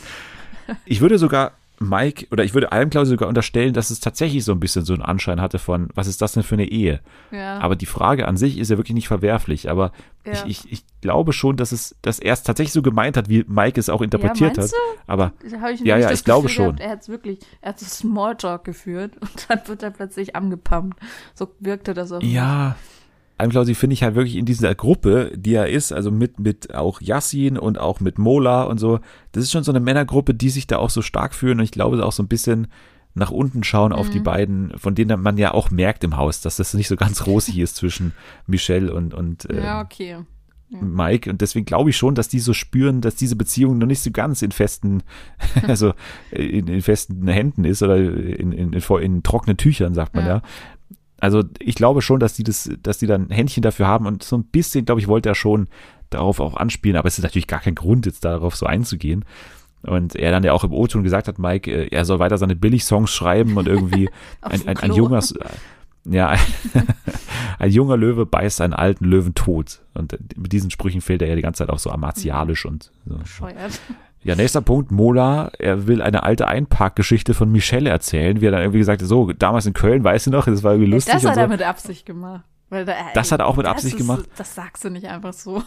Ich 0.85 1.01
würde 1.01 1.19
sogar 1.19 1.53
Mike 1.81 2.27
oder 2.33 2.43
ich 2.43 2.55
würde 2.55 2.73
Almklausi 2.73 3.11
sogar 3.11 3.29
unterstellen, 3.29 3.73
dass 3.73 3.91
es 3.91 4.01
tatsächlich 4.01 4.45
so 4.45 4.51
ein 4.53 4.59
bisschen 4.59 4.85
so 4.85 4.93
einen 4.95 5.03
Anschein 5.03 5.41
hatte 5.41 5.61
von, 5.61 5.89
was 5.95 6.09
ist 6.09 6.21
das 6.21 6.33
denn 6.33 6.43
für 6.43 6.57
eine 6.57 6.69
Ehe? 6.69 7.01
Ja, 7.31 7.59
Aber 7.61 7.77
die 7.77 7.87
Frage 7.87 8.27
an 8.27 8.37
sich 8.37 8.59
ist 8.59 8.71
ja 8.71 8.77
wirklich 8.77 8.95
nicht 8.97 9.07
verwerflich. 9.09 9.71
Aber 9.71 9.93
Ja. 10.27 10.33
ich, 10.33 10.45
ich, 10.67 10.73
ich 10.73 10.85
glaube 11.01 11.33
schon, 11.33 11.57
dass 11.57 11.71
es, 11.71 11.95
dass 12.03 12.19
er 12.19 12.33
es 12.33 12.43
tatsächlich 12.43 12.73
so 12.73 12.83
gemeint 12.83 13.17
hat, 13.17 13.29
wie 13.29 13.45
Mike 13.47 13.79
es 13.79 13.89
auch 13.91 14.03
interpretiert 14.03 14.57
meinst 14.57 14.75
hat. 14.75 14.81
Aber 15.07 15.33
Da 15.49 15.61
hab 15.61 15.71
ich 15.71 15.81
Ja, 15.81 15.97
ja, 15.99 16.11
ich 16.11 16.25
glaube 16.25 16.49
Gefühl 16.49 16.57
schon. 16.67 16.77
Gehabt, 16.77 16.81
er 16.81 16.91
hat 16.91 17.09
wirklich, 17.09 17.39
er 17.61 17.69
hat 17.71 17.79
so 17.79 17.87
Smalltalk 17.87 18.65
geführt 18.65 19.13
und 19.21 19.47
dann 19.49 19.61
wird 19.67 19.83
er 19.85 19.91
plötzlich 19.93 20.35
angepumpt. 20.35 20.99
So 21.35 21.49
wirkte 21.61 21.95
das 21.95 22.11
auch. 22.11 22.23
ja, 22.23 22.75
Almklausi 23.39 23.75
finde 23.75 23.95
ich 23.95 24.03
halt 24.03 24.15
wirklich 24.15 24.37
in 24.37 24.45
dieser 24.45 24.75
Gruppe, 24.75 25.33
die 25.35 25.55
er 25.55 25.69
ist, 25.69 25.93
also 25.93 26.11
mit, 26.11 26.39
mit 26.41 26.75
auch 26.75 27.01
Yassin 27.01 27.57
und 27.57 27.79
auch 27.79 28.01
mit 28.01 28.19
Mola 28.19 28.65
und 28.65 28.79
so, 28.79 29.01
das 29.33 29.45
ist 29.45 29.53
schon 29.53 29.65
so 29.65 29.73
eine 29.73 29.81
Männergruppe, 29.81 30.35
die 30.35 30.51
sich 30.51 30.67
da 30.67 30.79
auch 30.79 30.91
so 30.91 31.03
stark 31.03 31.35
fühlen 31.35 31.59
und 31.59 31.65
ich 31.65 31.71
glaube 31.71 32.05
auch 32.05 32.13
so 32.13 32.23
ein 32.23 32.29
bisschen 32.29 32.67
nach 33.15 33.31
unten 33.31 33.65
schauen 33.65 33.93
auf 33.93 34.09
Mhm. 34.09 34.13
die 34.13 34.21
beiden, 34.21 34.79
von 34.79 34.95
denen 34.95 35.21
man 35.23 35.39
ja 35.39 35.53
auch 35.55 35.71
merkt 35.71 36.05
im 36.05 36.17
Haus, 36.17 36.41
dass 36.41 36.57
das 36.57 36.75
nicht 36.75 36.89
so 36.89 36.97
ganz 36.97 37.27
rosig 37.27 37.59
ist 37.59 37.77
zwischen 37.77 38.13
Michelle 38.47 38.93
und, 38.93 39.15
und 39.15 39.49
äh, 39.51 39.63
Ja, 39.63 39.81
okay. 39.81 40.19
Mike 40.71 41.31
und 41.31 41.41
deswegen 41.41 41.65
glaube 41.65 41.89
ich 41.91 41.97
schon, 41.97 42.15
dass 42.15 42.29
die 42.29 42.41
so 42.41 42.53
spüren, 42.53 43.01
dass 43.01 43.17
diese 43.17 43.37
Beziehung 43.37 43.79
noch 43.79 43.87
nicht 43.87 44.03
so 44.03 44.11
ganz 44.11 44.43
in 44.43 44.53
festen, 44.53 45.03
also 45.67 45.95
in, 46.31 46.69
in 46.69 46.83
festen 46.83 47.27
Händen 47.27 47.65
ist 47.65 47.83
oder 47.83 47.97
in, 47.97 48.53
in, 48.53 48.73
in, 48.75 48.83
in 49.01 49.23
trockenen 49.23 49.57
Tüchern, 49.57 49.95
sagt 49.95 50.15
man 50.15 50.27
ja. 50.27 50.37
Ja. 50.37 50.43
Also 51.19 51.43
ich 51.59 51.75
glaube 51.75 52.01
schon, 52.01 52.21
dass 52.21 52.35
die 52.35 52.45
das, 52.45 52.71
dass 52.83 52.99
die 52.99 53.07
dann 53.07 53.29
ein 53.29 53.31
Händchen 53.31 53.63
dafür 53.63 53.87
haben 53.87 54.07
und 54.07 54.23
so 54.23 54.37
ein 54.37 54.45
bisschen, 54.45 54.85
glaube 54.85 55.01
ich, 55.01 55.09
wollte 55.09 55.29
er 55.29 55.35
schon, 55.35 55.69
darauf 56.11 56.41
auch 56.41 56.57
anspielen, 56.57 56.97
aber 56.97 57.09
es 57.09 57.19
ist 57.19 57.25
natürlich 57.25 57.47
gar 57.47 57.61
kein 57.61 57.75
Grund, 57.75 58.07
jetzt 58.07 58.25
darauf 58.25 58.57
so 58.57 58.67
einzugehen. 58.67 59.25
Und 59.83 60.17
er 60.17 60.33
dann 60.33 60.43
ja 60.43 60.53
auch 60.53 60.65
im 60.65 60.73
O-Ton 60.73 61.05
gesagt 61.05 61.29
hat, 61.29 61.39
Mike, 61.39 61.71
äh, 61.71 61.89
er 61.89 62.05
soll 62.05 62.19
weiter 62.19 62.37
seine 62.37 62.57
Billig-Songs 62.57 63.13
schreiben 63.13 63.57
und 63.57 63.69
irgendwie 63.69 64.09
ein, 64.41 64.67
ein, 64.67 64.77
ein 64.77 64.93
junger, 64.93 65.23
ja, 66.05 66.29
ein, 66.31 66.39
ein, 67.59 67.71
junger 67.71 67.97
Löwe 67.97 68.27
beißt 68.27 68.61
einen 68.61 68.73
alten 68.73 69.05
Löwen 69.05 69.35
tot. 69.35 69.81
Und 69.95 70.19
mit 70.37 70.53
diesen 70.53 70.71
Sprüchen 70.71 71.01
fehlt 71.01 71.23
er 71.23 71.29
ja 71.29 71.37
die 71.37 71.43
ganze 71.43 71.59
Zeit 71.59 71.71
auch 71.71 71.79
so 71.79 71.91
martialisch 71.91 72.65
und 72.65 72.91
so. 73.07 73.17
Bescheuert. 73.19 73.81
Ja, 74.23 74.35
nächster 74.35 74.61
Punkt, 74.61 74.91
Mola, 74.91 75.51
er 75.59 75.87
will 75.87 76.03
eine 76.03 76.23
alte 76.25 76.49
Einparkgeschichte 76.49 77.35
von 77.35 77.51
Michelle 77.51 77.89
erzählen, 77.89 78.41
wie 78.41 78.47
er 78.47 78.51
dann 78.51 78.63
irgendwie 78.63 78.81
gesagt 78.81 79.01
hat, 79.01 79.09
so, 79.09 79.33
damals 79.33 79.67
in 79.67 79.75
Köln, 79.75 80.03
weißt 80.03 80.27
du 80.27 80.31
noch, 80.31 80.47
das 80.47 80.63
war 80.65 80.73
irgendwie 80.73 80.91
lustig. 80.91 81.15
Das 81.15 81.25
hat 81.25 81.35
so. 81.35 81.41
er 81.41 81.49
mit 81.49 81.63
Absicht 81.63 82.05
gemacht. 82.05 82.45
Da, 82.71 82.85
das 83.15 83.33
hat 83.33 83.41
er 83.41 83.47
auch 83.47 83.57
mit 83.57 83.67
Absicht 83.67 83.95
ist, 83.95 84.01
gemacht. 84.01 84.29
Das 84.37 84.55
sagst 84.55 84.85
du 84.85 84.91
nicht 84.91 85.07
einfach 85.07 85.33
so. 85.33 85.63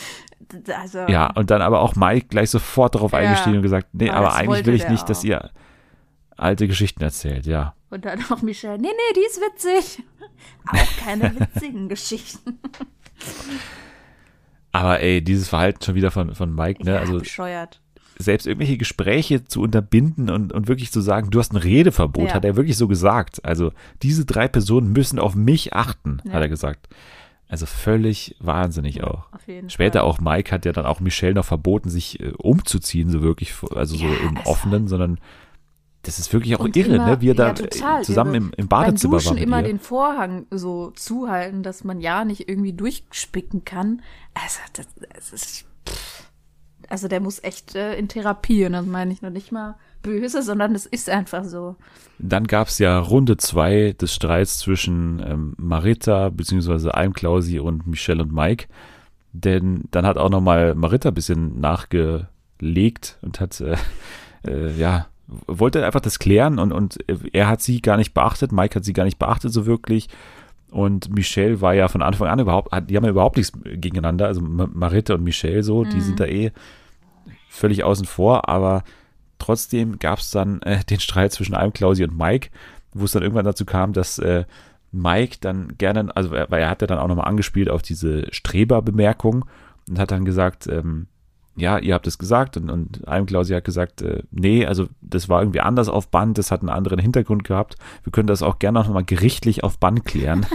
also, 0.80 1.00
ja, 1.08 1.30
und 1.32 1.50
dann 1.50 1.60
aber 1.60 1.80
auch 1.80 1.96
Mike 1.96 2.28
gleich 2.28 2.48
sofort 2.48 2.94
darauf 2.94 3.12
ja, 3.12 3.18
eingestiegen 3.18 3.56
und 3.56 3.62
gesagt, 3.62 3.88
nee, 3.92 4.08
aber 4.08 4.34
eigentlich 4.34 4.64
will 4.64 4.74
ich 4.74 4.88
nicht, 4.88 5.02
auch. 5.02 5.06
dass 5.06 5.24
ihr 5.24 5.50
alte 6.36 6.66
Geschichten 6.66 7.02
erzählt, 7.02 7.44
ja. 7.46 7.74
Und 7.90 8.04
dann 8.04 8.24
auch 8.30 8.40
Michelle, 8.40 8.78
nee, 8.78 8.88
nee, 8.88 9.14
die 9.14 9.26
ist 9.26 9.40
witzig. 9.40 10.02
Auch 10.72 11.04
keine 11.04 11.34
witzigen 11.40 11.88
Geschichten. 11.88 12.58
Aber 14.72 15.00
ey, 15.00 15.22
dieses 15.22 15.48
Verhalten 15.48 15.82
schon 15.82 15.94
wieder 15.94 16.10
von, 16.10 16.34
von 16.34 16.54
Mike, 16.54 16.84
ne? 16.84 16.94
Ja, 16.94 16.98
also 17.00 17.18
bescheuert. 17.18 17.80
Selbst 18.18 18.46
irgendwelche 18.46 18.76
Gespräche 18.76 19.46
zu 19.46 19.62
unterbinden 19.62 20.28
und, 20.28 20.52
und 20.52 20.68
wirklich 20.68 20.92
zu 20.92 21.00
sagen, 21.00 21.30
du 21.30 21.38
hast 21.38 21.52
ein 21.52 21.56
Redeverbot, 21.56 22.28
ja. 22.28 22.34
hat 22.34 22.44
er 22.44 22.54
wirklich 22.54 22.76
so 22.76 22.86
gesagt. 22.86 23.44
Also 23.44 23.72
diese 24.02 24.26
drei 24.26 24.46
Personen 24.46 24.92
müssen 24.92 25.18
auf 25.18 25.34
mich 25.34 25.72
achten, 25.72 26.20
ja. 26.24 26.32
hat 26.32 26.42
er 26.42 26.48
gesagt. 26.48 26.88
Also 27.48 27.66
völlig 27.66 28.36
wahnsinnig 28.38 29.02
auch. 29.02 29.26
Später 29.66 30.00
Fall. 30.00 30.08
auch 30.08 30.20
Mike 30.20 30.52
hat 30.52 30.64
ja 30.64 30.72
dann 30.72 30.86
auch 30.86 31.00
Michelle 31.00 31.34
noch 31.34 31.44
verboten, 31.44 31.90
sich 31.90 32.20
äh, 32.20 32.32
umzuziehen, 32.36 33.10
so 33.10 33.22
wirklich, 33.22 33.54
also 33.74 33.96
so 33.96 34.06
im 34.06 34.36
Offenen, 34.44 34.86
sondern 34.86 35.18
das 36.02 36.18
ist 36.18 36.32
wirklich 36.32 36.56
auch 36.56 36.60
und 36.60 36.76
irre, 36.76 36.94
immer, 36.94 37.06
ne? 37.06 37.20
wie 37.20 37.30
er 37.30 37.34
da 37.34 37.52
total, 37.52 38.02
zusammen 38.02 38.34
im, 38.34 38.52
im 38.56 38.68
Badezimmer 38.68 39.18
beim 39.18 39.18
Duschen 39.18 39.36
war. 39.36 39.42
immer 39.42 39.62
den 39.62 39.78
Vorhang 39.78 40.46
so 40.50 40.92
zuhalten, 40.92 41.62
dass 41.62 41.84
man 41.84 42.00
ja 42.00 42.24
nicht 42.24 42.48
irgendwie 42.48 42.72
durchspicken 42.72 43.64
kann. 43.64 44.02
Also, 44.34 44.60
das, 44.72 44.86
das 45.14 45.32
ist. 45.32 45.64
Also, 46.88 47.06
der 47.06 47.20
muss 47.20 47.42
echt 47.44 47.74
äh, 47.74 47.96
in 47.96 48.08
Therapie. 48.08 48.64
Und 48.64 48.72
das 48.72 48.86
meine 48.86 49.12
ich 49.12 49.20
noch 49.20 49.30
nicht 49.30 49.52
mal 49.52 49.76
böse, 50.02 50.42
sondern 50.42 50.72
das 50.72 50.86
ist 50.86 51.10
einfach 51.10 51.44
so. 51.44 51.76
Dann 52.18 52.46
gab 52.46 52.68
es 52.68 52.78
ja 52.78 52.98
Runde 52.98 53.36
zwei 53.36 53.94
des 54.00 54.14
Streits 54.14 54.58
zwischen 54.58 55.22
ähm, 55.24 55.54
Marita 55.58 56.30
bzw. 56.30 56.90
Almklausi 56.90 57.58
und 57.58 57.86
Michelle 57.86 58.22
und 58.22 58.32
Mike. 58.32 58.66
Denn 59.32 59.84
dann 59.90 60.06
hat 60.06 60.16
auch 60.16 60.30
nochmal 60.30 60.74
Marita 60.74 61.10
ein 61.10 61.14
bisschen 61.14 61.60
nachgelegt 61.60 63.18
und 63.20 63.38
hat 63.38 63.60
äh, 63.60 63.76
äh, 64.46 64.72
ja 64.76 65.09
wollte 65.46 65.84
einfach 65.84 66.00
das 66.00 66.18
klären 66.18 66.58
und, 66.58 66.72
und 66.72 66.98
er 67.32 67.48
hat 67.48 67.60
sie 67.60 67.80
gar 67.80 67.96
nicht 67.96 68.14
beachtet, 68.14 68.52
Mike 68.52 68.74
hat 68.74 68.84
sie 68.84 68.92
gar 68.92 69.04
nicht 69.04 69.18
beachtet 69.18 69.52
so 69.52 69.66
wirklich. 69.66 70.08
Und 70.70 71.12
Michelle 71.12 71.60
war 71.60 71.74
ja 71.74 71.88
von 71.88 72.02
Anfang 72.02 72.28
an 72.28 72.38
überhaupt, 72.38 72.72
die 72.88 72.96
haben 72.96 73.04
ja 73.04 73.10
überhaupt 73.10 73.36
nichts 73.36 73.52
gegeneinander, 73.64 74.26
also 74.26 74.40
Marita 74.40 75.14
und 75.14 75.24
Michelle 75.24 75.62
so, 75.62 75.84
mhm. 75.84 75.90
die 75.90 76.00
sind 76.00 76.20
da 76.20 76.26
eh 76.26 76.52
völlig 77.48 77.82
außen 77.82 78.06
vor, 78.06 78.48
aber 78.48 78.84
trotzdem 79.38 79.98
gab 79.98 80.20
es 80.20 80.30
dann 80.30 80.62
äh, 80.62 80.84
den 80.88 81.00
Streit 81.00 81.32
zwischen 81.32 81.54
Almklausi 81.54 82.04
und 82.04 82.16
Mike, 82.16 82.50
wo 82.92 83.04
es 83.04 83.12
dann 83.12 83.22
irgendwann 83.22 83.44
dazu 83.44 83.64
kam, 83.64 83.92
dass 83.92 84.18
äh, 84.18 84.44
Mike 84.92 85.38
dann 85.40 85.76
gerne, 85.78 86.14
also 86.16 86.30
weil 86.30 86.62
er 86.62 86.70
hat 86.70 86.80
ja 86.80 86.86
dann 86.86 86.98
auch 86.98 87.08
nochmal 87.08 87.28
angespielt 87.28 87.68
auf 87.68 87.82
diese 87.82 88.26
Streberbemerkung 88.32 89.44
und 89.88 89.98
hat 89.98 90.10
dann 90.10 90.24
gesagt, 90.24 90.66
ähm, 90.66 91.06
ja, 91.56 91.78
ihr 91.78 91.94
habt 91.94 92.06
es 92.06 92.18
gesagt 92.18 92.56
und, 92.56 92.70
und 92.70 93.06
Almklausi 93.06 93.52
hat 93.52 93.64
gesagt, 93.64 94.02
äh, 94.02 94.22
nee, 94.30 94.64
also 94.64 94.88
das 95.00 95.28
war 95.28 95.42
irgendwie 95.42 95.60
anders 95.60 95.88
auf 95.88 96.08
Band, 96.08 96.38
das 96.38 96.50
hat 96.50 96.60
einen 96.60 96.70
anderen 96.70 96.98
Hintergrund 96.98 97.44
gehabt. 97.44 97.76
Wir 98.04 98.12
können 98.12 98.28
das 98.28 98.42
auch 98.42 98.58
gerne 98.58 98.78
noch 98.78 98.88
mal 98.88 99.04
gerichtlich 99.04 99.64
auf 99.64 99.78
Band 99.78 100.04
klären. 100.04 100.46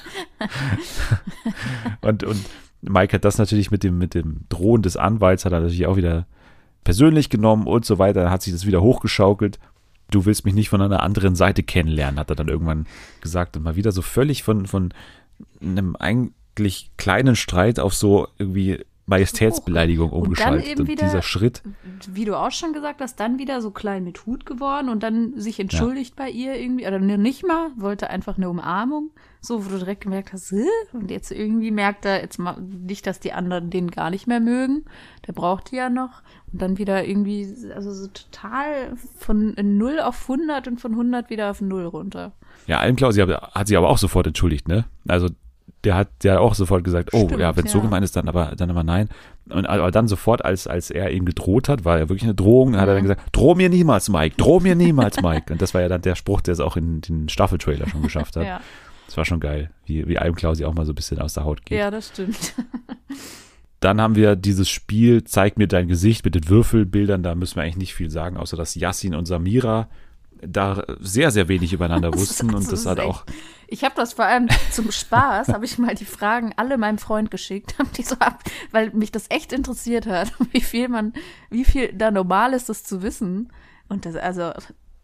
und, 2.00 2.24
und 2.24 2.40
Mike 2.82 3.14
hat 3.14 3.24
das 3.24 3.38
natürlich 3.38 3.70
mit 3.70 3.84
dem, 3.84 3.98
mit 3.98 4.14
dem 4.14 4.44
Drohen 4.48 4.82
des 4.82 4.96
Anwalts, 4.96 5.44
hat 5.44 5.52
er 5.52 5.60
natürlich 5.60 5.86
auch 5.86 5.96
wieder 5.96 6.26
persönlich 6.82 7.28
genommen 7.28 7.66
und 7.66 7.84
so 7.84 7.98
weiter. 7.98 8.22
Dann 8.22 8.32
hat 8.32 8.42
sich 8.42 8.52
das 8.52 8.66
wieder 8.66 8.80
hochgeschaukelt. 8.80 9.58
Du 10.10 10.24
willst 10.24 10.44
mich 10.44 10.54
nicht 10.54 10.70
von 10.70 10.82
einer 10.82 11.02
anderen 11.02 11.36
Seite 11.36 11.62
kennenlernen, 11.62 12.18
hat 12.18 12.30
er 12.30 12.36
dann 12.36 12.48
irgendwann 12.48 12.86
gesagt. 13.20 13.56
Und 13.56 13.62
mal 13.62 13.76
wieder 13.76 13.92
so 13.92 14.02
völlig 14.02 14.42
von, 14.42 14.66
von 14.66 14.92
einem 15.60 15.94
eigentlich 15.96 16.90
kleinen 16.96 17.36
Streit 17.36 17.78
auf 17.78 17.94
so 17.94 18.28
irgendwie 18.38 18.84
Majestätsbeleidigung 19.10 20.10
umgeschaltet. 20.10 20.60
Und, 20.60 20.62
dann 20.62 20.70
eben 20.70 20.88
wieder, 20.88 21.02
und 21.02 21.10
dieser 21.10 21.22
Schritt. 21.22 21.62
Wie 22.08 22.24
du 22.24 22.36
auch 22.36 22.52
schon 22.52 22.72
gesagt 22.72 23.00
hast, 23.00 23.20
dann 23.20 23.38
wieder 23.38 23.60
so 23.60 23.70
klein 23.70 24.04
mit 24.04 24.24
Hut 24.24 24.46
geworden 24.46 24.88
und 24.88 25.02
dann 25.02 25.38
sich 25.38 25.60
entschuldigt 25.60 26.14
ja. 26.16 26.24
bei 26.24 26.30
ihr 26.30 26.54
irgendwie, 26.54 26.86
oder 26.86 26.98
nicht 26.98 27.46
mal, 27.46 27.70
wollte 27.76 28.08
einfach 28.08 28.38
eine 28.38 28.48
Umarmung, 28.48 29.10
so, 29.40 29.66
wo 29.66 29.70
du 29.70 29.78
direkt 29.78 30.02
gemerkt 30.02 30.32
hast, 30.32 30.52
Hä? 30.52 30.64
und 30.92 31.10
jetzt 31.10 31.32
irgendwie 31.32 31.70
merkt 31.70 32.04
er 32.04 32.22
jetzt 32.22 32.38
mal 32.38 32.60
nicht, 32.60 33.06
dass 33.06 33.20
die 33.20 33.32
anderen 33.32 33.70
den 33.70 33.90
gar 33.90 34.10
nicht 34.10 34.26
mehr 34.26 34.40
mögen. 34.40 34.84
Der 35.26 35.32
braucht 35.32 35.72
die 35.72 35.76
ja 35.76 35.90
noch. 35.90 36.22
Und 36.52 36.62
dann 36.62 36.78
wieder 36.78 37.06
irgendwie, 37.06 37.48
also 37.74 37.92
so 37.92 38.06
total 38.08 38.94
von 39.18 39.54
0 39.56 40.00
auf 40.00 40.28
100 40.30 40.68
und 40.68 40.80
von 40.80 40.92
100 40.92 41.30
wieder 41.30 41.50
auf 41.50 41.60
0 41.60 41.84
runter. 41.86 42.32
Ja, 42.66 42.78
Almklaus 42.78 43.18
hat 43.18 43.66
sich 43.66 43.76
aber 43.76 43.88
auch 43.88 43.98
sofort 43.98 44.26
entschuldigt, 44.26 44.68
ne? 44.68 44.84
Also 45.08 45.28
der 45.84 45.94
hat 45.94 46.08
ja 46.22 46.38
auch 46.38 46.54
sofort 46.54 46.84
gesagt, 46.84 47.10
oh 47.12 47.26
Stimmt, 47.26 47.40
ja, 47.40 47.56
wenn 47.56 47.66
es 47.66 47.72
ja. 47.72 47.78
so 47.78 47.82
gemeint 47.82 48.04
ist, 48.04 48.14
dann 48.16 48.28
aber 48.28 48.54
dann 48.56 48.70
aber 48.70 48.84
nein. 48.84 49.08
Und 49.48 49.66
aber 49.66 49.90
dann 49.90 50.08
sofort, 50.08 50.44
als, 50.44 50.66
als 50.66 50.90
er 50.90 51.10
ihm 51.10 51.24
gedroht 51.24 51.68
hat, 51.68 51.84
war 51.84 51.98
ja 51.98 52.08
wirklich 52.08 52.24
eine 52.24 52.34
Drohung, 52.34 52.74
ja. 52.74 52.80
hat 52.80 52.88
er 52.88 52.94
dann 52.94 53.02
gesagt, 53.02 53.22
droh 53.32 53.54
mir 53.54 53.68
niemals, 53.68 54.08
Mike, 54.08 54.36
droh 54.36 54.60
mir 54.60 54.74
niemals, 54.74 55.22
Mike. 55.22 55.52
Und 55.52 55.62
das 55.62 55.74
war 55.74 55.80
ja 55.80 55.88
dann 55.88 56.02
der 56.02 56.14
Spruch, 56.14 56.40
der 56.40 56.52
es 56.52 56.60
auch 56.60 56.76
in 56.76 57.00
den 57.00 57.28
Staffeltrailer 57.28 57.88
schon 57.88 58.02
geschafft 58.02 58.36
hat. 58.36 58.44
ja. 58.44 58.60
Das 59.06 59.16
war 59.16 59.24
schon 59.24 59.40
geil, 59.40 59.70
wie, 59.86 60.06
wie 60.06 60.18
Almklausi 60.18 60.64
auch 60.64 60.72
mal 60.72 60.86
so 60.86 60.92
ein 60.92 60.94
bisschen 60.94 61.18
aus 61.18 61.34
der 61.34 61.44
Haut 61.44 61.66
geht. 61.66 61.78
Ja, 61.78 61.90
das 61.90 62.08
stimmt. 62.08 62.54
Dann 63.80 64.00
haben 64.00 64.14
wir 64.14 64.36
dieses 64.36 64.68
Spiel, 64.68 65.24
zeig 65.24 65.58
mir 65.58 65.66
dein 65.66 65.88
Gesicht 65.88 66.24
mit 66.24 66.36
den 66.36 66.48
Würfelbildern, 66.48 67.24
da 67.24 67.34
müssen 67.34 67.56
wir 67.56 67.62
eigentlich 67.62 67.78
nicht 67.78 67.94
viel 67.94 68.10
sagen, 68.10 68.36
außer 68.36 68.56
dass 68.56 68.76
Yassin 68.76 69.16
und 69.16 69.24
Samira 69.24 69.88
da 70.46 70.84
sehr, 71.00 71.30
sehr 71.30 71.48
wenig 71.48 71.72
übereinander 71.72 72.14
wussten 72.14 72.54
und 72.54 72.70
das 72.70 72.86
hat 72.86 73.00
auch. 73.00 73.24
Ich 73.72 73.84
habe 73.84 73.94
das 73.94 74.14
vor 74.14 74.24
allem 74.24 74.48
zum 74.72 74.90
Spaß, 74.90 75.48
habe 75.48 75.64
ich 75.64 75.78
mal 75.78 75.94
die 75.94 76.04
Fragen 76.04 76.52
alle 76.56 76.76
meinem 76.76 76.98
Freund 76.98 77.30
geschickt, 77.30 77.76
die 77.96 78.02
so 78.02 78.16
ab, 78.16 78.42
weil 78.72 78.90
mich 78.90 79.12
das 79.12 79.26
echt 79.30 79.52
interessiert 79.52 80.06
hat, 80.06 80.32
wie 80.52 80.60
viel 80.60 80.88
man, 80.88 81.12
wie 81.50 81.64
viel 81.64 81.92
da 81.92 82.10
normal 82.10 82.52
ist, 82.52 82.68
das 82.68 82.82
zu 82.82 83.02
wissen. 83.02 83.52
Und 83.88 84.06
das, 84.06 84.16
also 84.16 84.52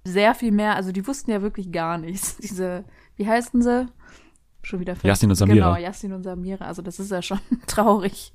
sehr 0.05 0.35
viel 0.35 0.51
mehr, 0.51 0.75
also 0.75 0.91
die 0.91 1.07
wussten 1.07 1.31
ja 1.31 1.43
wirklich 1.43 1.71
gar 1.71 1.97
nichts. 1.97 2.37
Diese, 2.43 2.85
wie 3.17 3.27
heißen 3.27 3.63
sie? 3.63 3.87
Schon 4.63 4.81
wieder 4.81 4.97
Jasmin 5.01 5.31
und 5.31 5.37
Samira. 5.37 5.75
Genau, 5.75 5.81
Jasmin 5.81 6.13
und 6.13 6.25
Samira. 6.25 6.65
Also 6.65 6.83
das 6.83 6.99
ist 6.99 7.13
ja 7.13 7.23
schon 7.23 7.39
traurig. 7.69 8.33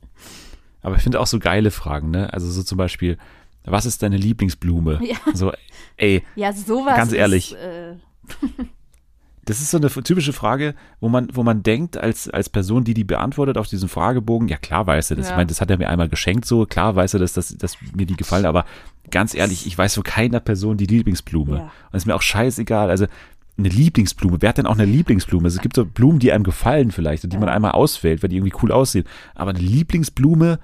Aber 0.82 0.96
ich 0.96 1.04
finde 1.04 1.20
auch 1.20 1.28
so 1.28 1.40
geile 1.40 1.72
Fragen, 1.72 2.10
ne? 2.10 2.32
Also 2.32 2.50
so 2.50 2.64
zum 2.64 2.78
Beispiel, 2.78 3.18
was 3.66 3.86
ist 3.86 4.02
deine 4.02 4.16
Lieblingsblume? 4.16 5.02
Ja. 5.04 5.18
So, 5.34 5.52
ey, 5.98 6.24
ja, 6.36 6.54
sowas 6.54 6.96
ganz 6.96 7.12
ehrlich. 7.12 7.52
Ist, 7.52 7.58
äh 7.58 7.96
das 9.46 9.60
ist 9.60 9.72
so 9.72 9.78
eine 9.78 9.90
typische 9.90 10.34
Frage, 10.34 10.76
wo 11.00 11.10
man, 11.10 11.30
wo 11.34 11.42
man 11.42 11.64
denkt, 11.64 11.98
als, 11.98 12.30
als 12.30 12.50
Person, 12.50 12.84
die 12.84 12.94
die 12.94 13.04
beantwortet 13.04 13.58
auf 13.58 13.68
diesen 13.68 13.90
Fragebogen, 13.90 14.48
ja 14.48 14.58
klar 14.58 14.86
weiß 14.86 15.12
er 15.12 15.18
das. 15.18 15.28
Ja. 15.28 15.32
Ich 15.32 15.38
meine, 15.38 15.48
das 15.48 15.62
hat 15.62 15.72
er 15.72 15.78
mir 15.78 15.90
einmal 15.90 16.10
geschenkt, 16.10 16.46
so 16.46 16.66
klar 16.66 16.96
weiß 16.96 17.16
er 17.16 17.20
das, 17.20 17.34
dass, 17.34 17.58
dass 17.58 17.78
mir 17.96 18.06
die 18.06 18.16
gefallen, 18.16 18.46
aber 18.46 18.66
ganz 19.10 19.34
ehrlich, 19.34 19.66
ich 19.66 19.78
weiß 19.78 19.96
von 19.96 20.04
keiner 20.04 20.40
Person 20.40 20.78
die 20.78 20.86
Lieblingsblume. 20.86 21.58
Ja. 21.58 21.72
Und 21.92 21.98
ist 21.98 22.06
mir 22.06 22.16
auch 22.16 22.22
scheißegal. 22.22 22.90
Also 22.90 23.08
eine 23.58 23.70
Lieblingsblume. 23.70 24.38
Wer 24.40 24.50
hat 24.50 24.58
denn 24.58 24.68
auch 24.68 24.78
eine 24.78 24.86
Lieblingsblume? 24.86 25.46
Also 25.46 25.58
es 25.58 25.62
gibt 25.62 25.76
so 25.76 25.86
Blumen, 25.86 26.20
die 26.20 26.32
einem 26.32 26.44
gefallen 26.44 26.92
vielleicht 26.92 27.24
und 27.24 27.34
die 27.34 27.38
man 27.38 27.50
einmal 27.50 27.72
auswählt, 27.72 28.24
weil 28.24 28.30
die 28.30 28.38
irgendwie 28.38 28.56
cool 28.62 28.72
aussehen. 28.72 29.06
Aber 29.36 29.52
eine 29.52 29.60
Lieblingsblume, 29.60 30.60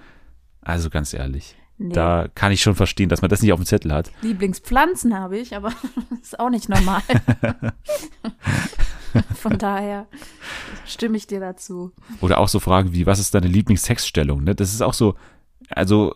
also 0.61 0.89
ganz 0.89 1.13
ehrlich. 1.13 1.55
Nee. 1.80 1.93
Da 1.93 2.28
kann 2.34 2.51
ich 2.51 2.61
schon 2.61 2.75
verstehen, 2.75 3.07
dass 3.09 3.21
man 3.21 3.30
das 3.30 3.41
nicht 3.41 3.53
auf 3.53 3.59
dem 3.59 3.65
Zettel 3.65 3.93
hat. 3.93 4.11
Lieblingspflanzen 4.21 5.17
habe 5.17 5.38
ich, 5.38 5.55
aber 5.55 5.69
das 6.09 6.19
ist 6.19 6.39
auch 6.39 6.49
nicht 6.49 6.69
normal. 6.69 7.01
Von 9.36 9.57
daher 9.57 10.07
stimme 10.86 11.17
ich 11.17 11.28
dir 11.28 11.39
dazu. 11.39 11.91
Oder 12.21 12.39
auch 12.39 12.47
so 12.47 12.59
Fragen 12.59 12.93
wie, 12.93 13.05
was 13.05 13.19
ist 13.19 13.36
deine 13.36 13.47
Lieblingssexstellung? 13.47 14.43
Ne? 14.43 14.55
Das 14.55 14.73
ist 14.73 14.82
auch 14.82 14.93
so, 14.93 15.15
also 15.69 16.15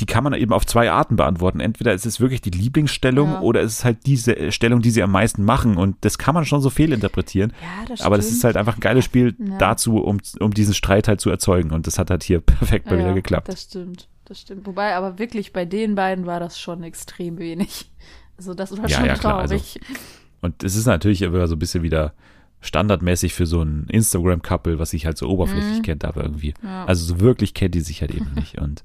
die 0.00 0.06
kann 0.06 0.24
man 0.24 0.32
eben 0.34 0.52
auf 0.52 0.64
zwei 0.64 0.90
Arten 0.90 1.16
beantworten. 1.16 1.60
Entweder 1.60 1.92
ist 1.92 2.06
es 2.06 2.20
wirklich 2.20 2.40
die 2.40 2.50
Lieblingsstellung 2.50 3.30
ja. 3.30 3.40
oder 3.40 3.60
ist 3.60 3.78
es 3.78 3.84
halt 3.84 4.06
diese 4.06 4.52
Stellung, 4.52 4.80
die 4.80 4.90
sie 4.90 5.02
am 5.02 5.10
meisten 5.10 5.44
machen. 5.44 5.76
Und 5.76 5.96
das 6.02 6.18
kann 6.18 6.34
man 6.34 6.44
schon 6.44 6.60
so 6.60 6.70
fehlinterpretieren. 6.70 7.52
Ja, 7.60 7.86
das 7.88 8.02
Aber 8.02 8.16
das 8.16 8.30
ist 8.30 8.44
halt 8.44 8.56
einfach 8.56 8.76
ein 8.76 8.80
geiles 8.80 9.04
Spiel 9.04 9.34
ja. 9.38 9.58
dazu, 9.58 9.98
um, 9.98 10.18
um 10.38 10.54
diesen 10.54 10.74
Streit 10.74 11.08
halt 11.08 11.20
zu 11.20 11.30
erzeugen. 11.30 11.72
Und 11.72 11.86
das 11.86 11.98
hat 11.98 12.10
halt 12.10 12.22
hier 12.22 12.40
perfekt 12.40 12.86
mal 12.86 12.98
wieder 12.98 13.14
geklappt. 13.14 13.48
Das 13.48 13.62
stimmt 13.62 14.08
das 14.28 14.40
stimmt. 14.40 14.66
Wobei, 14.66 14.94
aber 14.94 15.18
wirklich 15.18 15.52
bei 15.52 15.64
den 15.64 15.94
beiden 15.94 16.26
war 16.26 16.40
das 16.40 16.58
schon 16.60 16.82
extrem 16.82 17.38
wenig. 17.38 17.90
Also 18.36 18.54
das 18.54 18.70
war 18.78 18.88
ja, 18.88 18.96
schon 18.96 19.06
ja, 19.06 19.14
traurig. 19.14 19.50
Also, 19.52 20.00
und 20.42 20.62
es 20.62 20.76
ist 20.76 20.86
natürlich 20.86 21.22
immer 21.22 21.48
so 21.48 21.56
ein 21.56 21.58
bisschen 21.58 21.82
wieder 21.82 22.12
standardmäßig 22.60 23.34
für 23.34 23.46
so 23.46 23.62
ein 23.62 23.86
Instagram-Couple, 23.88 24.78
was 24.78 24.90
sich 24.90 25.06
halt 25.06 25.18
so 25.18 25.28
oberflächlich 25.28 25.78
Mhm. 25.78 25.82
kennt, 25.82 26.04
aber 26.04 26.22
irgendwie. 26.22 26.54
Ja. 26.62 26.84
Also 26.84 27.04
so 27.04 27.20
wirklich 27.20 27.54
kennt 27.54 27.74
die 27.74 27.80
sich 27.80 28.00
halt 28.00 28.14
eben 28.14 28.32
nicht. 28.36 28.58
Und 28.58 28.84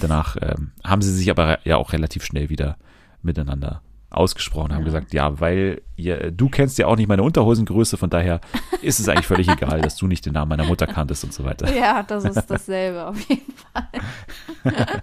danach 0.00 0.36
ähm, 0.40 0.72
haben 0.84 1.02
sie 1.02 1.12
sich 1.12 1.30
aber 1.30 1.58
ja 1.66 1.76
auch 1.76 1.92
relativ 1.92 2.24
schnell 2.24 2.48
wieder 2.48 2.76
miteinander 3.22 3.82
ausgesprochen, 4.10 4.72
haben 4.72 4.80
Ja. 4.80 4.84
gesagt, 4.84 5.12
ja, 5.14 5.40
weil 5.40 5.82
ihr, 5.96 6.30
du 6.32 6.48
kennst 6.48 6.78
ja 6.78 6.86
auch 6.86 6.96
nicht 6.96 7.08
meine 7.08 7.22
Unterhosengröße, 7.22 7.96
von 7.96 8.10
daher 8.10 8.40
ist 8.82 8.98
es 9.00 9.08
eigentlich 9.08 9.26
völlig 9.26 9.48
egal, 9.48 9.80
dass 9.80 9.96
du 9.96 10.06
nicht 10.06 10.26
den 10.26 10.32
Namen 10.32 10.48
meiner 10.48 10.64
Mutter 10.64 10.86
kanntest 10.86 11.22
und 11.24 11.32
so 11.32 11.44
weiter. 11.44 11.72
ja, 11.74 12.02
das 12.02 12.24
ist 12.24 12.46
dasselbe 12.50 13.06
auf 13.06 13.20
jeden 13.28 13.52
Fall. 13.52 15.02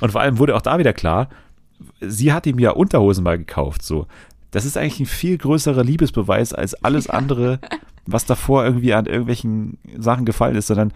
Und 0.00 0.12
vor 0.12 0.20
allem 0.20 0.38
wurde 0.38 0.54
auch 0.56 0.62
da 0.62 0.78
wieder 0.78 0.92
klar, 0.92 1.28
sie 2.00 2.32
hat 2.32 2.46
ihm 2.46 2.58
ja 2.58 2.70
Unterhosen 2.70 3.24
mal 3.24 3.38
gekauft, 3.38 3.82
so. 3.82 4.06
Das 4.50 4.64
ist 4.64 4.78
eigentlich 4.78 5.00
ein 5.00 5.06
viel 5.06 5.36
größerer 5.36 5.84
Liebesbeweis 5.84 6.54
als 6.54 6.74
alles 6.82 7.10
andere, 7.10 7.58
was 8.06 8.24
davor 8.24 8.64
irgendwie 8.64 8.94
an 8.94 9.04
irgendwelchen 9.04 9.76
Sachen 9.98 10.24
gefallen 10.24 10.56
ist, 10.56 10.68
sondern 10.68 10.92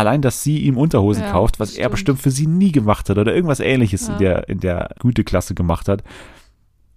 allein, 0.00 0.22
dass 0.22 0.42
sie 0.42 0.58
ihm 0.58 0.76
Unterhosen 0.76 1.22
Ja, 1.24 1.30
kauft, 1.32 1.60
was 1.60 1.70
das 1.70 1.76
er 1.78 1.82
stimmt. 1.84 1.92
bestimmt 1.92 2.20
für 2.22 2.30
sie 2.30 2.46
nie 2.46 2.72
gemacht 2.72 3.08
hat 3.08 3.18
oder 3.18 3.34
irgendwas 3.34 3.60
ähnliches 3.60 4.08
Ja. 4.08 4.12
in 4.14 4.18
der, 4.18 4.48
in 4.48 4.60
der 4.60 4.90
Güteklasse 5.00 5.54
gemacht 5.54 5.88
hat. 5.88 6.02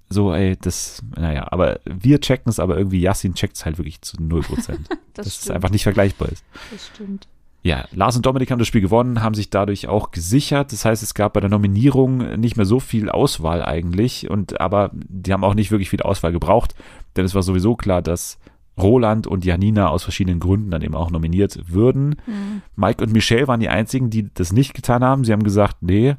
So, 0.10 0.34
ey, 0.34 0.56
das, 0.62 1.02
naja, 1.16 1.48
aber 1.52 1.80
wir 1.86 2.20
checken 2.22 2.50
es, 2.50 2.60
aber 2.60 2.78
irgendwie 2.78 3.00
Yassin 3.02 3.34
checkt 3.34 3.56
es 3.56 3.66
halt 3.66 3.78
wirklich 3.78 4.02
zu 4.02 4.18
0%. 4.18 4.78
Das, 5.16 5.26
dass 5.26 5.28
es 5.28 5.36
stimmt. 5.44 5.56
einfach 5.56 5.70
nicht 5.70 5.84
vergleichbar 5.84 6.30
ist. 6.30 6.44
Das 6.72 6.88
stimmt. 6.88 7.28
Ja, 7.62 7.86
Lars 7.92 8.16
und 8.16 8.26
Dominik 8.26 8.50
haben 8.52 8.58
das 8.60 8.68
Spiel 8.68 8.82
gewonnen, 8.82 9.22
haben 9.24 9.36
sich 9.36 9.50
dadurch 9.52 9.88
auch 9.88 10.10
gesichert. 10.12 10.72
Das 10.74 10.86
heißt, 10.86 11.02
es 11.04 11.14
gab 11.14 11.34
bei 11.34 11.40
der 11.40 11.52
Nominierung 11.52 12.40
nicht 12.40 12.58
mehr 12.58 12.66
so 12.66 12.80
viel 12.80 13.10
Auswahl 13.10 13.64
eigentlich. 13.64 14.30
Und 14.30 14.60
aber 14.60 14.90
die 14.94 15.32
haben 15.32 15.44
auch 15.44 15.54
nicht 15.54 15.70
wirklich 15.72 15.90
viel 15.92 16.02
Auswahl 16.02 16.32
gebraucht, 16.32 16.74
denn 17.16 17.26
es 17.26 17.36
war 17.36 17.44
sowieso 17.44 17.76
klar, 17.76 18.02
dass 18.02 18.38
Roland 18.78 19.28
und 19.28 19.46
Janina 19.46 19.90
aus 19.90 20.04
verschiedenen 20.04 20.40
Gründen 20.40 20.72
dann 20.72 20.82
eben 20.82 20.96
auch 20.96 21.12
nominiert 21.12 21.60
würden. 21.68 22.16
Hm. 22.26 22.62
Mike 22.76 23.04
und 23.04 23.14
Michelle 23.14 23.48
waren 23.48 23.60
die 23.60 23.70
einzigen, 23.70 24.10
die 24.10 24.30
das 24.34 24.52
nicht 24.52 24.74
getan 24.74 25.04
haben. 25.04 25.24
Sie 25.24 25.32
haben 25.32 25.44
gesagt, 25.44 25.78
nee, 25.82 26.16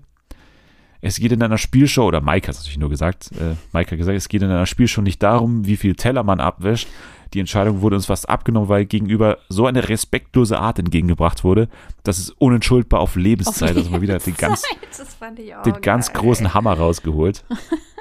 es 1.06 1.18
geht 1.18 1.32
in 1.32 1.42
einer 1.42 1.58
Spielshow, 1.58 2.06
oder 2.06 2.22
Mike 2.22 2.48
hat 2.48 2.54
es 2.54 2.60
natürlich 2.60 2.78
nur 2.78 2.88
gesagt, 2.88 3.30
äh, 3.32 3.56
Mike 3.74 3.90
hat 3.90 3.98
gesagt, 3.98 4.16
es 4.16 4.28
geht 4.28 4.40
in 4.40 4.48
einer 4.48 4.64
Spielshow 4.64 5.02
nicht 5.02 5.22
darum, 5.22 5.66
wie 5.66 5.76
viel 5.76 5.96
Teller 5.96 6.22
man 6.22 6.40
abwäscht. 6.40 6.88
Die 7.34 7.40
Entscheidung 7.40 7.82
wurde 7.82 7.96
uns 7.96 8.06
fast 8.06 8.26
abgenommen, 8.28 8.70
weil 8.70 8.86
gegenüber 8.86 9.36
so 9.50 9.66
eine 9.66 9.88
respektlose 9.88 10.58
Art 10.58 10.78
entgegengebracht 10.78 11.44
wurde, 11.44 11.68
dass 12.04 12.18
es 12.18 12.30
unentschuldbar 12.30 13.00
auf 13.00 13.16
Lebenszeit, 13.16 13.76
also 13.76 13.90
mal 13.90 14.00
wieder 14.00 14.18
den 14.18 14.34
ganz, 14.34 14.62
den 15.66 15.80
ganz 15.82 16.12
großen 16.14 16.54
Hammer 16.54 16.72
rausgeholt. 16.74 17.44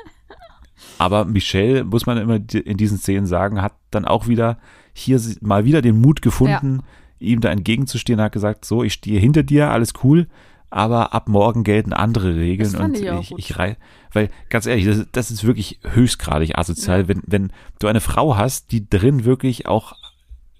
Aber 1.04 1.26
Michelle, 1.26 1.84
muss 1.84 2.06
man 2.06 2.18
immer 2.18 2.36
in 2.36 2.78
diesen 2.78 2.97
Szenen 2.97 3.26
sagen, 3.26 3.62
hat 3.62 3.74
dann 3.91 4.06
auch 4.06 4.30
wieder 4.30 4.58
hier 4.93 5.20
mal 5.41 5.66
wieder 5.66 5.82
den 5.82 5.99
Mut 5.99 6.22
gefunden, 6.22 6.82
ihm 7.20 7.41
da 7.41 7.49
entgegenzustehen, 7.49 8.22
hat 8.22 8.32
gesagt, 8.32 8.64
so, 8.64 8.84
ich 8.84 8.93
stehe 8.93 9.20
hinter 9.20 9.43
dir, 9.43 9.70
alles 9.70 9.91
cool, 10.06 10.28
aber 10.70 11.14
ab 11.14 11.28
morgen 11.28 11.66
gelten 11.66 11.91
andere 11.91 12.38
Regeln 12.38 12.74
und 12.78 12.95
ich 12.95 13.04
ich, 13.04 13.38
ich 13.38 13.60
rei 13.60 13.76
weil 14.14 14.30
ganz 14.47 14.66
ehrlich, 14.66 14.86
das, 14.86 15.06
das 15.12 15.30
ist 15.30 15.43
wirklich 15.43 15.82
höchstgradig 15.84 16.58
asozial, 16.58 17.10
wenn, 17.10 17.22
wenn 17.26 17.51
du 17.80 17.88
eine 17.88 17.99
Frau 17.99 18.38
hast, 18.38 18.72
die 18.72 18.89
drin 18.89 19.26
wirklich 19.26 19.68
auch 19.68 19.97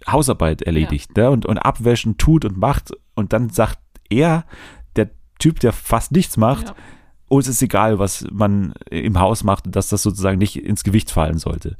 Hausarbeit 0.06 0.62
erledigt 0.62 1.16
ne? 1.16 1.32
und, 1.32 1.46
und 1.46 1.58
abwäschen 1.58 2.18
tut 2.18 2.44
und 2.44 2.58
macht 2.58 2.92
und 3.16 3.32
dann 3.32 3.50
sagt 3.50 3.80
er, 4.10 4.44
der 4.98 5.10
Typ, 5.40 5.62
der 5.62 5.72
fast 5.72 6.12
nichts 6.12 6.36
macht, 6.36 6.76
Ja. 7.34 7.38
uns 7.38 7.48
ist 7.48 7.62
egal, 7.62 8.00
was 8.00 8.26
man 8.32 8.74
im 8.90 9.20
Haus 9.20 9.44
macht, 9.44 9.64
dass 9.76 9.90
das 9.90 10.02
sozusagen 10.04 10.38
nicht 10.38 10.56
ins 10.64 10.84
Gewicht 10.84 11.12
fallen 11.12 11.38
sollte. 11.38 11.78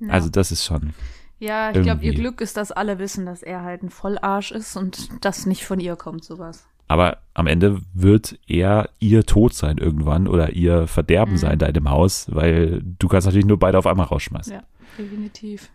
Ja. 0.00 0.08
Also 0.10 0.28
das 0.28 0.52
ist 0.52 0.64
schon. 0.64 0.94
Ja, 1.38 1.70
ich 1.72 1.82
glaube, 1.82 2.04
ihr. 2.04 2.14
Glück 2.14 2.40
ist, 2.40 2.56
dass 2.56 2.72
alle 2.72 2.98
wissen, 2.98 3.26
dass 3.26 3.42
er 3.42 3.62
halt 3.62 3.82
ein 3.82 3.90
Vollarsch 3.90 4.52
ist 4.52 4.76
und 4.76 5.08
das 5.20 5.46
nicht 5.46 5.64
von 5.64 5.80
ihr 5.80 5.96
kommt, 5.96 6.24
sowas. 6.24 6.66
Aber 6.86 7.18
am 7.32 7.46
Ende 7.46 7.80
wird 7.94 8.38
er 8.46 8.90
ihr 9.00 9.24
Tod 9.24 9.54
sein 9.54 9.78
irgendwann 9.78 10.28
oder 10.28 10.52
ihr 10.52 10.86
Verderben 10.86 11.32
Mhm. 11.32 11.38
sein 11.38 11.58
da 11.58 11.66
in 11.66 11.74
dem 11.74 11.90
Haus, 11.90 12.26
weil 12.30 12.82
du 12.98 13.08
kannst 13.08 13.26
natürlich 13.26 13.46
nur 13.46 13.58
beide 13.58 13.78
auf 13.78 13.86
einmal 13.86 14.06
rausschmeißen. 14.06 14.52
Ja, 14.52 14.62
definitiv. 14.98 15.70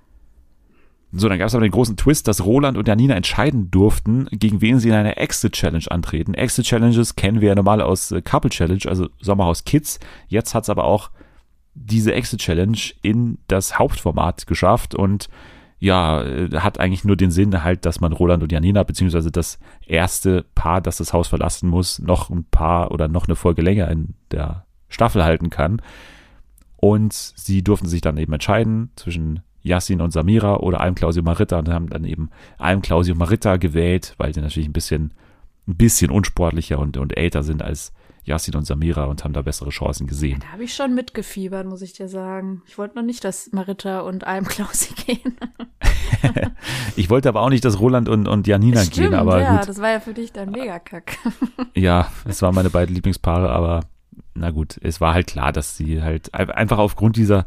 So, 1.11 1.27
dann 1.27 1.39
gab 1.39 1.47
es 1.47 1.55
aber 1.55 1.63
den 1.63 1.71
großen 1.71 1.97
Twist, 1.97 2.27
dass 2.27 2.45
Roland 2.45 2.77
und 2.77 2.87
Janina 2.87 3.15
entscheiden 3.15 3.71
durften, 3.71 4.27
gegen 4.31 4.61
wen 4.61 4.79
sie 4.79 4.89
in 4.89 4.95
einer 4.95 5.17
Exit-Challenge 5.17 5.85
antreten. 5.89 6.35
Exit-Challenges 6.35 7.15
kennen 7.15 7.41
wir 7.41 7.49
ja 7.49 7.55
normal 7.55 7.81
aus 7.81 8.11
äh, 8.11 8.21
Couple 8.21 8.51
Challenge, 8.51 8.83
also 8.87 9.09
Sommerhaus 9.19 9.63
Kids. 9.63 9.99
Jetzt 10.27 10.53
hat 10.53 10.63
es 10.63 10.69
aber 10.69 10.83
auch 10.83 11.09
diese 11.73 12.13
Exit-Challenge 12.13 12.77
in 13.01 13.39
das 13.47 13.79
Hauptformat 13.79 14.45
geschafft 14.45 14.93
und 14.93 15.29
ja, 15.79 16.21
äh, 16.21 16.49
hat 16.59 16.79
eigentlich 16.79 17.05
nur 17.05 17.15
den 17.15 17.31
Sinn 17.31 17.63
halt, 17.63 17.85
dass 17.85 18.01
man 18.01 18.13
Roland 18.13 18.43
und 18.43 18.51
Janina, 18.51 18.83
beziehungsweise 18.83 19.31
das 19.31 19.57
erste 19.87 20.45
Paar, 20.53 20.81
das 20.81 20.97
das 20.97 21.13
Haus 21.13 21.29
verlassen 21.29 21.69
muss, 21.69 21.99
noch 21.99 22.29
ein 22.29 22.43
paar 22.43 22.91
oder 22.91 23.07
noch 23.07 23.27
eine 23.27 23.35
Folge 23.35 23.61
länger 23.61 23.89
in 23.89 24.13
der 24.31 24.65
Staffel 24.89 25.23
halten 25.23 25.49
kann. 25.49 25.81
Und 26.75 27.13
sie 27.13 27.63
durften 27.63 27.87
sich 27.87 28.01
dann 28.01 28.17
eben 28.17 28.33
entscheiden 28.33 28.91
zwischen 28.95 29.41
Yassin 29.61 30.01
und 30.01 30.11
Samira 30.11 30.57
oder 30.57 30.79
Alm 30.81 30.95
Claudio 30.95 31.21
Maritta 31.23 31.59
und 31.59 31.69
haben 31.69 31.89
dann 31.89 32.05
eben 32.05 32.29
Alm 32.57 32.81
Claudio 32.81 33.15
Maritta 33.15 33.57
gewählt, 33.57 34.15
weil 34.17 34.33
sie 34.33 34.41
natürlich 34.41 34.69
ein 34.69 34.73
bisschen, 34.73 35.13
ein 35.67 35.75
bisschen 35.75 36.11
unsportlicher 36.11 36.79
und, 36.79 36.97
und 36.97 37.17
älter 37.17 37.43
sind 37.43 37.61
als 37.61 37.91
Yassin 38.23 38.55
und 38.55 38.65
Samira 38.65 39.05
und 39.05 39.23
haben 39.23 39.33
da 39.33 39.41
bessere 39.41 39.69
Chancen 39.71 40.05
gesehen. 40.05 40.39
Da 40.41 40.53
habe 40.53 40.63
ich 40.63 40.73
schon 40.75 40.93
mitgefiebert, 40.93 41.65
muss 41.67 41.81
ich 41.81 41.93
dir 41.93 42.07
sagen. 42.07 42.61
Ich 42.67 42.77
wollte 42.77 42.95
noch 42.97 43.03
nicht, 43.03 43.23
dass 43.23 43.51
Maritta 43.53 44.01
und 44.01 44.25
Alm 44.27 44.45
Klausi 44.45 44.93
gehen. 45.05 45.35
Ich 46.95 47.09
wollte 47.09 47.29
aber 47.29 47.41
auch 47.41 47.49
nicht, 47.49 47.63
dass 47.63 47.79
Roland 47.79 48.09
und, 48.09 48.27
und 48.27 48.45
Janina 48.47 48.81
Stimmt, 48.81 48.95
gehen, 49.11 49.13
aber 49.13 49.39
ja, 49.41 49.57
gut. 49.59 49.69
das 49.69 49.81
war 49.81 49.89
ja 49.91 49.99
für 49.99 50.13
dich 50.13 50.33
dann 50.33 50.51
mega 50.51 50.79
kack. 50.79 51.17
Ja, 51.75 52.11
es 52.25 52.41
waren 52.41 52.53
meine 52.55 52.69
beiden 52.69 52.93
Lieblingspaare, 52.93 53.49
aber 53.49 53.81
na 54.35 54.51
gut, 54.51 54.77
es 54.81 54.99
war 54.99 55.13
halt 55.13 55.27
klar, 55.27 55.51
dass 55.53 55.77
sie 55.77 56.01
halt 56.01 56.33
ein- 56.33 56.49
einfach 56.51 56.77
aufgrund 56.77 57.15
dieser 57.15 57.45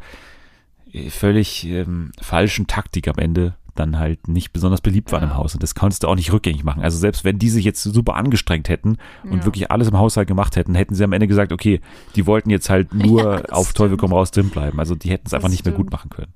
völlig 1.09 1.65
ähm, 1.65 2.11
falschen 2.21 2.67
Taktik 2.67 3.07
am 3.07 3.15
Ende 3.17 3.55
dann 3.75 3.97
halt 3.97 4.27
nicht 4.27 4.53
besonders 4.53 4.81
beliebt 4.81 5.11
waren 5.11 5.23
Ja. 5.23 5.29
im 5.29 5.35
Haus 5.37 5.55
und 5.55 5.63
das 5.63 5.73
konntest 5.73 6.03
du 6.03 6.07
auch 6.07 6.15
nicht 6.15 6.31
rückgängig 6.31 6.63
machen. 6.63 6.83
Also 6.83 6.99
selbst 6.99 7.23
wenn 7.23 7.39
die 7.39 7.49
sich 7.49 7.65
jetzt 7.65 7.81
super 7.81 8.15
angestrengt 8.15 8.69
hätten 8.69 8.97
und 9.23 9.39
Ja. 9.39 9.45
wirklich 9.45 9.71
alles 9.71 9.87
im 9.87 9.97
Haushalt 9.97 10.27
gemacht 10.27 10.55
hätten, 10.55 10.75
hätten 10.75 10.93
sie 10.93 11.03
am 11.03 11.11
Ende 11.11 11.27
gesagt, 11.27 11.51
okay, 11.51 11.81
die 12.15 12.27
wollten 12.27 12.51
jetzt 12.51 12.69
halt 12.69 12.93
nur 12.93 13.21
Ja, 13.39 13.45
auf 13.49 13.73
Teufel 13.73 13.89
stimmt. 13.91 14.01
komm 14.01 14.13
raus 14.13 14.29
drin 14.29 14.49
bleiben. 14.51 14.77
Also 14.79 14.93
die 14.93 15.09
hätten 15.09 15.25
es 15.25 15.33
einfach 15.33 15.49
nicht 15.49 15.65
mehr 15.65 15.73
gut 15.73 15.87
stimmt. 15.87 15.91
machen 15.93 16.09
können. 16.11 16.33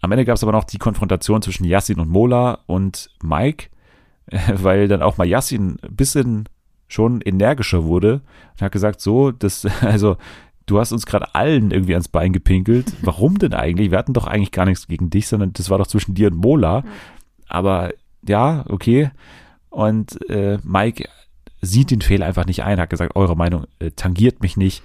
Am 0.00 0.12
Ende 0.12 0.24
gab 0.24 0.36
es 0.36 0.42
aber 0.42 0.52
noch 0.52 0.64
die 0.64 0.78
Konfrontation 0.78 1.42
zwischen 1.42 1.64
Yassin 1.64 1.98
und 2.00 2.08
Mola 2.08 2.60
und 2.66 3.10
Mike, 3.22 3.66
äh, 4.26 4.38
weil 4.54 4.88
dann 4.88 5.02
auch 5.02 5.16
mal 5.18 5.26
Yassin 5.26 5.78
ein 5.82 5.94
bisschen 5.96 6.48
schon 6.86 7.20
energischer 7.20 7.84
wurde 7.84 8.22
und 8.54 8.62
hat 8.62 8.72
gesagt, 8.72 9.00
so, 9.00 9.30
das, 9.30 9.66
also, 9.82 10.16
du 10.70 10.78
hast 10.78 10.92
uns 10.92 11.06
gerade 11.06 11.34
allen 11.34 11.70
irgendwie 11.70 11.94
ans 11.94 12.08
Bein 12.08 12.32
gepinkelt. 12.32 12.92
Warum 13.02 13.38
denn 13.38 13.54
eigentlich? 13.54 13.90
Wir 13.90 13.98
hatten 13.98 14.12
doch 14.12 14.26
eigentlich 14.26 14.52
gar 14.52 14.66
nichts 14.66 14.86
gegen 14.86 15.10
dich, 15.10 15.28
sondern 15.28 15.52
das 15.52 15.70
war 15.70 15.78
doch 15.78 15.86
zwischen 15.86 16.14
dir 16.14 16.28
und 16.28 16.36
Mola. 16.36 16.84
Aber 17.48 17.90
ja, 18.26 18.64
okay. 18.68 19.10
Und 19.70 20.18
äh, 20.30 20.58
Mike 20.62 21.08
sieht 21.60 21.90
den 21.90 22.02
Fehler 22.02 22.26
einfach 22.26 22.46
nicht 22.46 22.62
ein, 22.62 22.80
hat 22.80 22.90
gesagt, 22.90 23.16
eure 23.16 23.36
Meinung 23.36 23.66
äh, 23.78 23.90
tangiert 23.90 24.42
mich 24.42 24.56
nicht. 24.56 24.82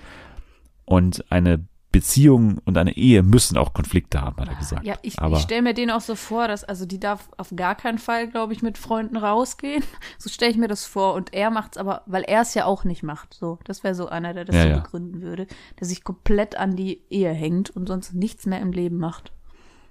Und 0.86 1.32
eine 1.32 1.66
Beziehung 1.94 2.58
und 2.66 2.78
eine 2.78 2.98
Ehe 2.98 3.24
müssen 3.24 3.56
auch 3.56 3.74
Konflikte 3.74 4.20
haben, 4.20 4.36
hat 4.42 4.50
er 4.50 4.56
gesagt. 4.56 4.86
Ja, 4.86 4.96
ich, 5.04 5.16
ich 5.18 5.40
stelle 5.40 5.62
mir 5.62 5.74
den 5.74 5.90
auch 5.92 6.02
so 6.02 6.16
vor, 6.16 6.50
dass, 6.50 6.66
also 6.66 6.86
die 6.86 7.00
darf 7.00 7.30
auf 7.38 7.54
gar 7.56 7.76
keinen 7.76 8.00
Fall, 8.00 8.28
glaube 8.28 8.52
ich, 8.52 8.62
mit 8.62 8.78
Freunden 8.78 9.16
rausgehen. 9.16 9.82
So 10.18 10.30
stelle 10.30 10.52
ich 10.52 10.58
mir 10.58 10.68
das 10.68 10.86
vor. 10.86 11.14
Und 11.14 11.34
er 11.34 11.50
macht's 11.52 11.78
aber, 11.78 12.02
weil 12.06 12.24
er 12.24 12.42
es 12.42 12.54
ja 12.56 12.66
auch 12.66 12.84
nicht 12.84 13.04
macht. 13.04 13.34
So, 13.34 13.60
das 13.64 13.84
wäre 13.84 13.96
so 13.96 14.08
einer, 14.08 14.34
der 14.34 14.44
das 14.46 14.56
Ja, 14.56 14.64
so 14.64 14.68
ja. 14.70 14.80
begründen 14.80 15.22
würde, 15.22 15.48
der 15.80 15.88
sich 15.88 16.04
komplett 16.04 16.56
an 16.58 16.76
die 16.76 17.02
Ehe 17.10 17.32
hängt 17.32 17.70
und 17.70 17.88
sonst 17.88 18.14
nichts 18.14 18.46
mehr 18.46 18.60
im 18.60 18.72
Leben 18.74 18.98
macht. 18.98 19.32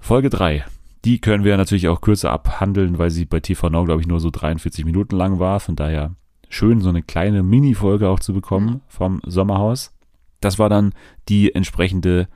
Folge 0.00 0.28
3. 0.28 0.64
Die 1.04 1.20
können 1.20 1.44
wir 1.44 1.56
natürlich 1.56 1.88
auch 1.88 2.00
kürzer 2.00 2.30
abhandeln, 2.30 2.98
weil 2.98 3.10
sie 3.10 3.24
bei 3.24 3.40
TV 3.40 3.70
Now, 3.70 3.84
glaube 3.84 4.00
ich, 4.00 4.06
nur 4.06 4.20
so 4.20 4.30
43 4.30 4.84
Minuten 4.84 5.16
lang 5.16 5.38
war. 5.38 5.60
Von 5.60 5.76
daher 5.76 6.14
schön, 6.48 6.80
so 6.80 6.88
eine 6.88 7.02
kleine 7.02 7.42
Mini-Folge 7.42 8.08
auch 8.08 8.20
zu 8.20 8.32
bekommen 8.34 8.66
Mhm. 8.66 8.80
vom 8.88 9.20
Sommerhaus. 9.26 9.92
Das 10.44 10.58
war 10.58 10.68
dann 10.68 10.92
die 11.28 11.54
entsprechende, 11.54 12.28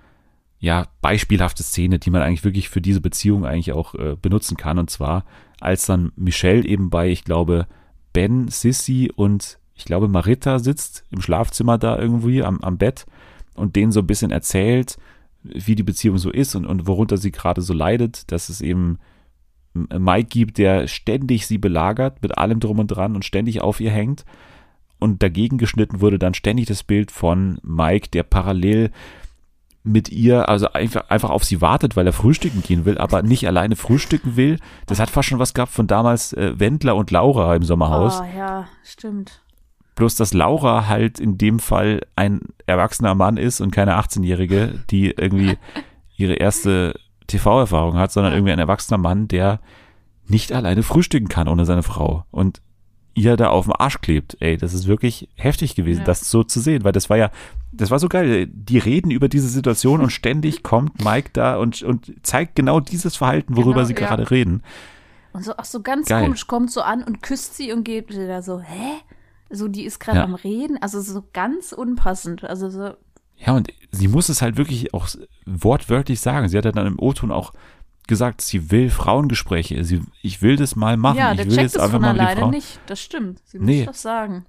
ja, 0.58 0.86
beispielhafte 1.02 1.62
Szene, 1.62 1.98
die 1.98 2.10
man 2.10 2.22
eigentlich 2.22 2.44
wirklich 2.44 2.68
für 2.68 2.80
diese 2.80 3.00
Beziehung 3.00 3.44
eigentlich 3.44 3.72
auch 3.72 3.94
äh, 3.94 4.16
benutzen 4.20 4.56
kann. 4.56 4.78
Und 4.78 4.90
zwar, 4.90 5.24
als 5.60 5.86
dann 5.86 6.12
Michelle 6.16 6.64
eben 6.64 6.90
bei, 6.90 7.10
ich 7.10 7.24
glaube, 7.24 7.66
Ben, 8.12 8.48
Sissy 8.48 9.12
und 9.14 9.58
ich 9.74 9.84
glaube, 9.84 10.08
Marita 10.08 10.58
sitzt 10.58 11.04
im 11.10 11.20
Schlafzimmer 11.20 11.76
da 11.76 11.98
irgendwie 11.98 12.42
am, 12.42 12.60
am 12.62 12.78
Bett 12.78 13.06
und 13.54 13.76
denen 13.76 13.92
so 13.92 14.00
ein 14.00 14.06
bisschen 14.06 14.30
erzählt, 14.30 14.96
wie 15.42 15.74
die 15.74 15.82
Beziehung 15.82 16.18
so 16.18 16.30
ist 16.30 16.54
und, 16.54 16.66
und 16.66 16.86
worunter 16.86 17.18
sie 17.18 17.30
gerade 17.30 17.62
so 17.62 17.72
leidet, 17.72 18.30
dass 18.32 18.48
es 18.48 18.60
eben 18.60 18.98
Mike 19.74 20.28
gibt, 20.28 20.58
der 20.58 20.88
ständig 20.88 21.46
sie 21.46 21.58
belagert 21.58 22.22
mit 22.22 22.38
allem 22.38 22.60
drum 22.60 22.78
und 22.78 22.88
dran 22.88 23.14
und 23.14 23.24
ständig 23.24 23.60
auf 23.60 23.80
ihr 23.80 23.90
hängt. 23.90 24.24
Und 24.98 25.22
dagegen 25.22 25.58
geschnitten 25.58 26.00
wurde 26.00 26.18
dann 26.18 26.34
ständig 26.34 26.66
das 26.66 26.82
Bild 26.82 27.10
von 27.10 27.58
Mike, 27.62 28.08
der 28.10 28.22
parallel 28.22 28.90
mit 29.86 30.08
ihr, 30.08 30.48
also 30.48 30.72
einfach, 30.72 31.08
einfach 31.10 31.30
auf 31.30 31.44
sie 31.44 31.60
wartet, 31.60 31.96
weil 31.96 32.06
er 32.06 32.12
frühstücken 32.12 32.62
gehen 32.62 32.84
will, 32.84 32.98
aber 32.98 33.22
nicht 33.22 33.46
alleine 33.46 33.76
frühstücken 33.76 34.36
will. 34.36 34.58
Das 34.86 34.98
hat 34.98 35.10
fast 35.10 35.28
schon 35.28 35.38
was 35.38 35.54
gehabt 35.54 35.72
von 35.72 35.86
damals 35.86 36.32
äh, 36.32 36.58
Wendler 36.58 36.96
und 36.96 37.12
Laura 37.12 37.54
im 37.54 37.62
Sommerhaus. 37.62 38.20
Oh, 38.20 38.36
ja, 38.36 38.66
stimmt. 38.82 39.42
Bloß, 39.94 40.16
dass 40.16 40.34
Laura 40.34 40.88
halt 40.88 41.20
in 41.20 41.38
dem 41.38 41.60
Fall 41.60 42.00
ein 42.16 42.40
erwachsener 42.66 43.14
Mann 43.14 43.36
ist 43.36 43.60
und 43.60 43.70
keine 43.70 43.96
18-Jährige, 43.96 44.80
die 44.90 45.12
irgendwie 45.12 45.56
ihre 46.16 46.34
erste 46.34 46.98
TV-Erfahrung 47.28 47.96
hat, 47.96 48.10
sondern 48.12 48.32
irgendwie 48.32 48.52
ein 48.52 48.58
erwachsener 48.58 48.98
Mann, 48.98 49.28
der 49.28 49.60
nicht 50.26 50.52
alleine 50.52 50.82
frühstücken 50.82 51.28
kann 51.28 51.48
ohne 51.48 51.64
seine 51.64 51.84
Frau. 51.84 52.24
Und 52.32 52.60
ihr 53.16 53.36
da 53.36 53.48
auf 53.48 53.64
dem 53.64 53.72
Arsch 53.76 54.00
klebt. 54.00 54.36
Ey, 54.40 54.56
das 54.56 54.74
ist 54.74 54.86
wirklich 54.86 55.28
heftig 55.34 55.74
gewesen, 55.74 56.00
Ja. 56.00 56.04
das 56.04 56.30
so 56.30 56.44
zu 56.44 56.60
sehen, 56.60 56.84
weil 56.84 56.92
das 56.92 57.10
war 57.10 57.16
ja, 57.16 57.30
das 57.72 57.90
war 57.90 57.98
so 57.98 58.08
geil. 58.08 58.46
Die 58.46 58.78
reden 58.78 59.10
über 59.10 59.28
diese 59.28 59.48
Situation 59.48 60.00
und 60.00 60.10
ständig 60.10 60.62
kommt 60.62 61.02
Mike 61.04 61.30
da 61.32 61.56
und, 61.56 61.82
und 61.82 62.12
zeigt 62.22 62.54
genau 62.54 62.78
dieses 62.80 63.16
Verhalten, 63.16 63.56
worüber 63.56 63.74
Genau, 63.82 63.84
sie 63.86 63.94
ja. 63.94 63.98
gerade 63.98 64.30
reden. 64.30 64.62
Und 65.32 65.44
so, 65.44 65.56
auch 65.56 65.64
so 65.64 65.82
ganz 65.82 66.08
Geil. 66.08 66.24
komisch, 66.24 66.46
kommt 66.46 66.70
so 66.70 66.82
an 66.82 67.02
und 67.02 67.22
küsst 67.22 67.56
sie 67.56 67.72
und 67.72 67.84
geht 67.84 68.08
wieder 68.10 68.42
so, 68.42 68.60
hä? 68.60 68.92
So, 69.50 69.68
die 69.68 69.84
ist 69.84 69.98
gerade 70.00 70.18
Ja. 70.18 70.24
am 70.24 70.34
Reden. 70.34 70.76
Also 70.80 71.00
so 71.00 71.22
ganz 71.32 71.72
unpassend. 71.72 72.44
Also 72.44 72.68
so, 72.70 72.90
Ja, 73.38 73.52
und 73.54 73.68
sie 73.92 74.08
muss 74.08 74.28
es 74.28 74.40
halt 74.42 74.56
wirklich 74.56 74.92
auch 74.94 75.08
wortwörtlich 75.44 76.20
sagen. 76.20 76.48
Sie 76.48 76.56
hat 76.58 76.64
ja 76.64 76.72
dann 76.72 76.86
im 76.86 76.98
O-Ton 76.98 77.30
auch 77.30 77.52
gesagt, 78.06 78.40
sie 78.40 78.70
will 78.70 78.90
Frauengespräche. 78.90 79.82
Sie, 79.84 80.00
ich 80.22 80.42
will 80.42 80.56
das 80.56 80.76
mal 80.76 80.96
machen. 80.96 81.18
ja, 81.18 81.30
ich 81.32 81.36
der 81.38 81.46
will 81.46 81.52
checkt 81.52 81.62
jetzt 81.64 81.76
es 81.76 81.80
einfach 81.82 81.92
von 81.94 82.02
mal 82.02 82.10
alleine 82.20 82.40
Frauen. 82.40 82.50
nicht. 82.50 82.80
Das 82.86 83.00
stimmt. 83.00 83.40
Sie 83.46 83.58
muss 83.58 83.66
Nee. 83.66 83.84
das 83.86 84.02
sagen. 84.02 84.44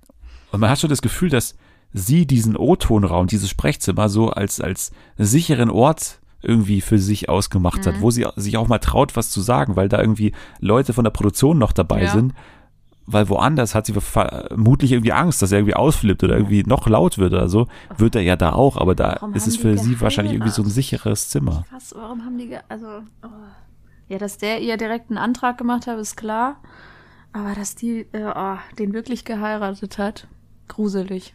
Und 0.52 0.60
man 0.60 0.70
hat 0.70 0.80
schon 0.80 0.90
das 0.90 1.02
Gefühl, 1.02 1.30
dass 1.30 1.56
sie 1.94 2.26
diesen 2.26 2.56
O-Tonraum, 2.56 3.28
dieses 3.28 3.50
Sprechzimmer 3.50 4.10
so 4.10 4.30
als, 4.30 4.62
als 4.62 4.92
sicheren 5.18 5.70
Ort 5.70 6.20
irgendwie 6.42 6.82
für 6.82 7.00
sich 7.00 7.30
ausgemacht 7.30 7.80
Mhm. 7.82 7.86
hat, 7.90 8.02
wo 8.02 8.12
sie 8.12 8.26
sich 8.36 8.58
auch 8.58 8.68
mal 8.68 8.78
traut, 8.78 9.16
was 9.16 9.32
zu 9.32 9.42
sagen, 9.42 9.76
weil 9.76 9.90
da 9.90 10.00
irgendwie 10.00 10.34
Leute 10.60 10.94
von 10.94 11.04
der 11.04 11.12
Produktion 11.12 11.58
noch 11.58 11.72
dabei 11.72 12.04
Ja. 12.04 12.12
sind. 12.12 12.34
Weil 13.10 13.30
woanders 13.30 13.74
hat 13.74 13.86
sie 13.86 13.94
vermutlich 13.94 14.92
irgendwie 14.92 15.14
Angst, 15.14 15.42
dass 15.42 15.54
er 15.54 15.60
irgendwie 15.60 15.76
ausflippt 15.76 16.24
oder 16.24 16.36
irgendwie 16.36 16.64
noch 16.64 16.88
laut 16.88 17.18
wird 17.18 17.34
oder 17.34 17.48
so. 17.48 17.68
Wird 17.98 18.16
er 18.16 18.22
ja 18.22 18.36
da 18.36 18.52
auch, 18.52 18.76
aber 18.76 18.96
da 18.96 19.16
Warum 19.22 19.34
ist 19.34 19.48
es 19.48 19.56
für 19.56 19.78
sie 19.78 20.00
wahrscheinlich 20.02 20.34
irgendwie 20.34 20.52
so 20.52 20.62
ein 20.62 20.70
sicheres 20.70 21.30
Zimmer. 21.30 21.64
Was, 21.72 21.96
warum 21.96 22.26
haben 22.26 22.38
die, 22.38 22.58
also, 22.68 22.88
oh. 23.24 23.28
ja, 24.10 24.18
dass 24.18 24.38
der 24.38 24.60
ihr 24.60 24.76
direkt 24.76 25.10
einen 25.10 25.18
Antrag 25.18 25.58
gemacht 25.58 25.88
hat, 25.88 25.98
ist 25.98 26.18
klar. 26.18 26.58
Aber 27.32 27.54
dass 27.56 27.76
die, 27.76 28.08
äh, 28.12 28.32
oh, 28.36 28.58
den 28.78 28.94
wirklich 28.94 29.24
geheiratet 29.24 29.98
hat, 29.98 30.28
gruselig. 30.68 31.34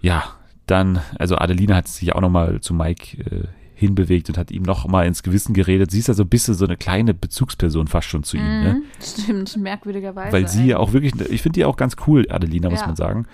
Ja, 0.00 0.24
dann, 0.66 1.00
also 1.18 1.36
Adeline 1.36 1.76
hat 1.76 1.86
sich 1.86 2.14
auch 2.14 2.20
nochmal 2.20 2.60
zu 2.60 2.74
Mike 2.74 3.22
äh, 3.22 3.46
hinbewegt 3.82 4.28
und 4.30 4.38
hat 4.38 4.50
ihm 4.50 4.62
nochmal 4.62 5.06
ins 5.06 5.22
Gewissen 5.22 5.52
geredet. 5.52 5.90
Sie 5.90 5.98
ist 5.98 6.08
ja 6.08 6.14
so 6.14 6.22
ein 6.22 6.28
bisschen 6.28 6.54
so 6.54 6.64
eine 6.64 6.76
kleine 6.78 7.12
Bezugsperson 7.12 7.88
fast 7.88 8.08
schon 8.08 8.22
zu 8.22 8.38
ihm. 8.38 8.42
Ne? 8.42 8.74
Mhm, 8.74 8.84
Stimmt, 9.04 9.56
merkwürdigerweise. 9.58 10.32
Weil 10.32 10.48
sie 10.48 10.66
ja 10.68 10.78
auch 10.78 10.92
wirklich, 10.94 11.12
ich 11.30 11.42
finde 11.42 11.58
die 11.60 11.64
auch 11.64 11.76
ganz 11.76 11.96
cool, 12.06 12.26
Adelina, 12.30 12.70
muss 12.70 12.80
Ja. 12.80 12.86
man 12.86 12.96
sagen. 12.96 13.26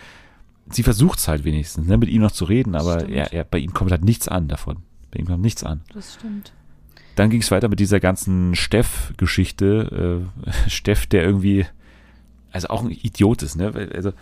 Sie 0.71 0.83
versucht 0.83 1.19
es 1.19 1.29
halt 1.29 1.45
wenigstens, 1.45 1.87
ne, 1.87 1.97
mit 1.97 2.09
ihm 2.11 2.21
noch 2.23 2.33
zu 2.33 2.45
reden, 2.45 2.75
aber 2.75 3.09
er, 3.09 3.33
er, 3.33 3.45
bei 3.45 3.59
ihm 3.59 3.73
kommt 3.73 3.91
halt 3.91 4.05
nichts 4.05 4.29
an 4.29 4.49
davon. 4.49 4.79
Bei 5.11 5.21
ihm 5.21 5.27
kommt 5.27 5.41
nichts 5.43 5.65
an. 5.65 5.81
Das 5.95 6.15
stimmt. 6.15 6.53
Dann 7.15 7.31
ging 7.31 7.41
es 7.41 7.51
weiter 7.51 7.69
mit 7.69 7.81
dieser 7.81 8.01
ganzen 8.01 8.55
Steff-Geschichte. 8.55 10.27
Äh, 10.47 10.51
Steff, 10.71 11.07
der 11.07 11.23
irgendwie, 11.25 11.67
also 12.53 12.69
auch 12.69 12.83
ein 12.83 12.91
Idiot 12.91 13.43
ist, 13.43 13.57
ne? 13.57 13.73
Also, 13.95 14.13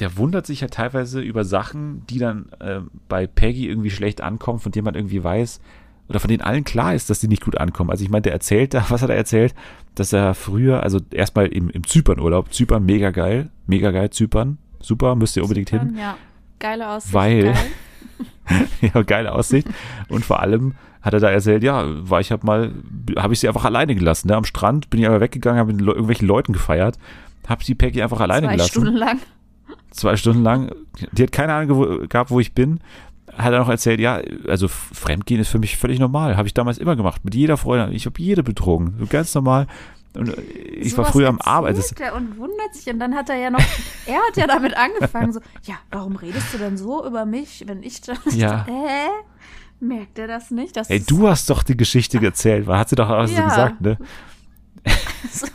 der 0.00 0.16
wundert 0.16 0.46
sich 0.46 0.60
ja 0.62 0.68
teilweise 0.68 1.20
über 1.20 1.44
Sachen, 1.44 2.06
die 2.08 2.18
dann 2.18 2.48
äh, 2.60 2.80
bei 3.08 3.26
Peggy 3.26 3.68
irgendwie 3.68 3.90
schlecht 3.90 4.20
ankommen, 4.20 4.58
von 4.58 4.72
denen 4.72 4.84
man 4.84 4.94
irgendwie 4.94 5.22
weiß, 5.22 5.60
oder 6.08 6.18
von 6.18 6.28
denen 6.28 6.42
allen 6.42 6.64
klar 6.64 6.94
ist, 6.94 7.08
dass 7.08 7.20
die 7.20 7.28
nicht 7.28 7.44
gut 7.44 7.56
ankommen. 7.58 7.90
Also 7.90 8.02
ich 8.02 8.10
meine, 8.10 8.22
der 8.22 8.32
erzählt 8.32 8.74
da, 8.74 8.84
was 8.90 9.02
hat 9.02 9.10
er 9.10 9.16
erzählt? 9.16 9.54
Dass 9.94 10.12
er 10.12 10.34
früher, 10.34 10.82
also 10.82 10.98
erstmal 11.12 11.46
im, 11.46 11.70
im 11.70 11.86
Zypern-Urlaub, 11.86 12.52
Zypern 12.52 12.84
mega 12.84 13.10
geil, 13.10 13.50
mega 13.66 13.90
geil, 13.90 14.10
Zypern, 14.10 14.58
super, 14.80 15.14
müsst 15.14 15.36
ihr 15.36 15.42
unbedingt 15.42 15.70
hin. 15.70 15.96
Ja, 15.98 16.16
geile 16.58 16.88
Aussicht. 16.88 17.14
Weil- 17.14 17.44
Geil. 17.52 17.56
ja, 18.94 19.02
geile 19.02 19.32
Aussicht. 19.32 19.68
Und 20.08 20.24
vor 20.24 20.40
allem 20.40 20.74
hat 21.02 21.14
er 21.14 21.20
da 21.20 21.30
erzählt, 21.30 21.62
ja, 21.62 21.84
war 22.08 22.20
ich 22.20 22.32
hab 22.32 22.44
mal, 22.44 22.72
habe 23.16 23.32
ich 23.32 23.40
sie 23.40 23.48
einfach 23.48 23.64
alleine 23.64 23.94
gelassen. 23.94 24.28
Ne? 24.28 24.36
Am 24.36 24.44
Strand 24.44 24.90
bin 24.90 25.00
ich 25.00 25.06
aber 25.06 25.20
weggegangen, 25.20 25.58
habe 25.58 25.72
mit 25.72 25.86
irgendwelchen 25.86 26.26
Leuten 26.28 26.52
gefeiert, 26.52 26.98
habe 27.48 27.64
die 27.64 27.74
Peggy 27.74 28.02
einfach 28.02 28.20
alleine 28.20 28.46
Zwei 28.48 28.52
gelassen. 28.54 28.70
Stunden 28.70 28.96
lang. 28.96 29.18
Zwei 29.90 30.16
Stunden 30.16 30.42
lang. 30.42 30.72
Die 31.12 31.22
hat 31.22 31.32
keine 31.32 31.54
Ahnung 31.54 32.08
gehabt, 32.08 32.30
wo 32.30 32.40
ich 32.40 32.54
bin. 32.54 32.80
Hat 33.36 33.52
er 33.52 33.60
noch 33.60 33.68
erzählt, 33.68 34.00
ja, 34.00 34.20
also 34.48 34.68
Fremdgehen 34.68 35.40
ist 35.40 35.48
für 35.48 35.58
mich 35.58 35.76
völlig 35.76 35.98
normal. 35.98 36.36
Habe 36.36 36.48
ich 36.48 36.54
damals 36.54 36.78
immer 36.78 36.96
gemacht. 36.96 37.24
Mit 37.24 37.34
jeder 37.34 37.56
Freundin. 37.56 37.94
Ich 37.94 38.06
habe 38.06 38.20
jede 38.20 38.42
betrogen. 38.42 38.94
So 38.98 39.06
Ganz 39.06 39.34
normal. 39.34 39.66
Und 40.14 40.36
äh, 40.36 40.40
ich 40.42 40.96
war 40.96 41.04
Sowas 41.04 41.12
früher 41.12 41.28
am 41.28 41.40
Arbeit. 41.40 41.78
Das, 41.78 41.90
erzählt 41.92 42.10
er 42.10 42.16
und 42.16 42.36
wundert 42.38 42.74
sich. 42.74 42.92
Und 42.92 42.98
dann 42.98 43.14
hat 43.14 43.28
er 43.28 43.36
ja 43.36 43.50
noch, 43.50 43.60
er 44.06 44.16
hat 44.16 44.36
ja 44.36 44.46
damit 44.46 44.76
angefangen, 44.76 45.32
so, 45.32 45.40
ja, 45.64 45.74
warum 45.90 46.16
redest 46.16 46.52
du 46.52 46.58
denn 46.58 46.76
so 46.76 47.06
über 47.06 47.24
mich, 47.24 47.64
wenn 47.66 47.82
ich 47.82 48.00
da. 48.00 48.14
Ja. 48.30 48.64
Hä? 48.68 49.08
Merkt 49.80 50.18
er 50.18 50.26
das 50.26 50.50
nicht? 50.50 50.76
Das 50.76 50.90
ey, 50.90 51.00
du 51.00 51.26
hast 51.28 51.48
doch 51.48 51.62
die 51.62 51.76
Geschichte 51.76 52.22
erzählt. 52.22 52.66
Hat 52.66 52.88
sie 52.90 52.96
doch 52.96 53.08
auch 53.08 53.26
so 53.26 53.34
Ja. 53.34 53.48
gesagt, 53.48 53.80
ne? 53.80 53.96
so 55.30 55.46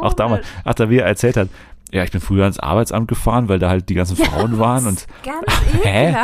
Auch 0.00 0.14
damals, 0.14 0.46
ach, 0.64 0.74
da 0.74 0.88
wie 0.90 0.98
er 0.98 1.06
erzählt 1.06 1.36
hat, 1.36 1.48
ja, 1.92 2.04
ich 2.04 2.10
bin 2.10 2.20
früher 2.20 2.42
ans 2.44 2.58
Arbeitsamt 2.58 3.08
gefahren, 3.08 3.48
weil 3.48 3.58
da 3.58 3.68
halt 3.70 3.88
die 3.88 3.94
ganzen 3.94 4.16
Frauen 4.16 4.58
waren 4.58 4.86
und 4.86 5.06
Ganz 5.24 5.44
Hä? 5.84 6.14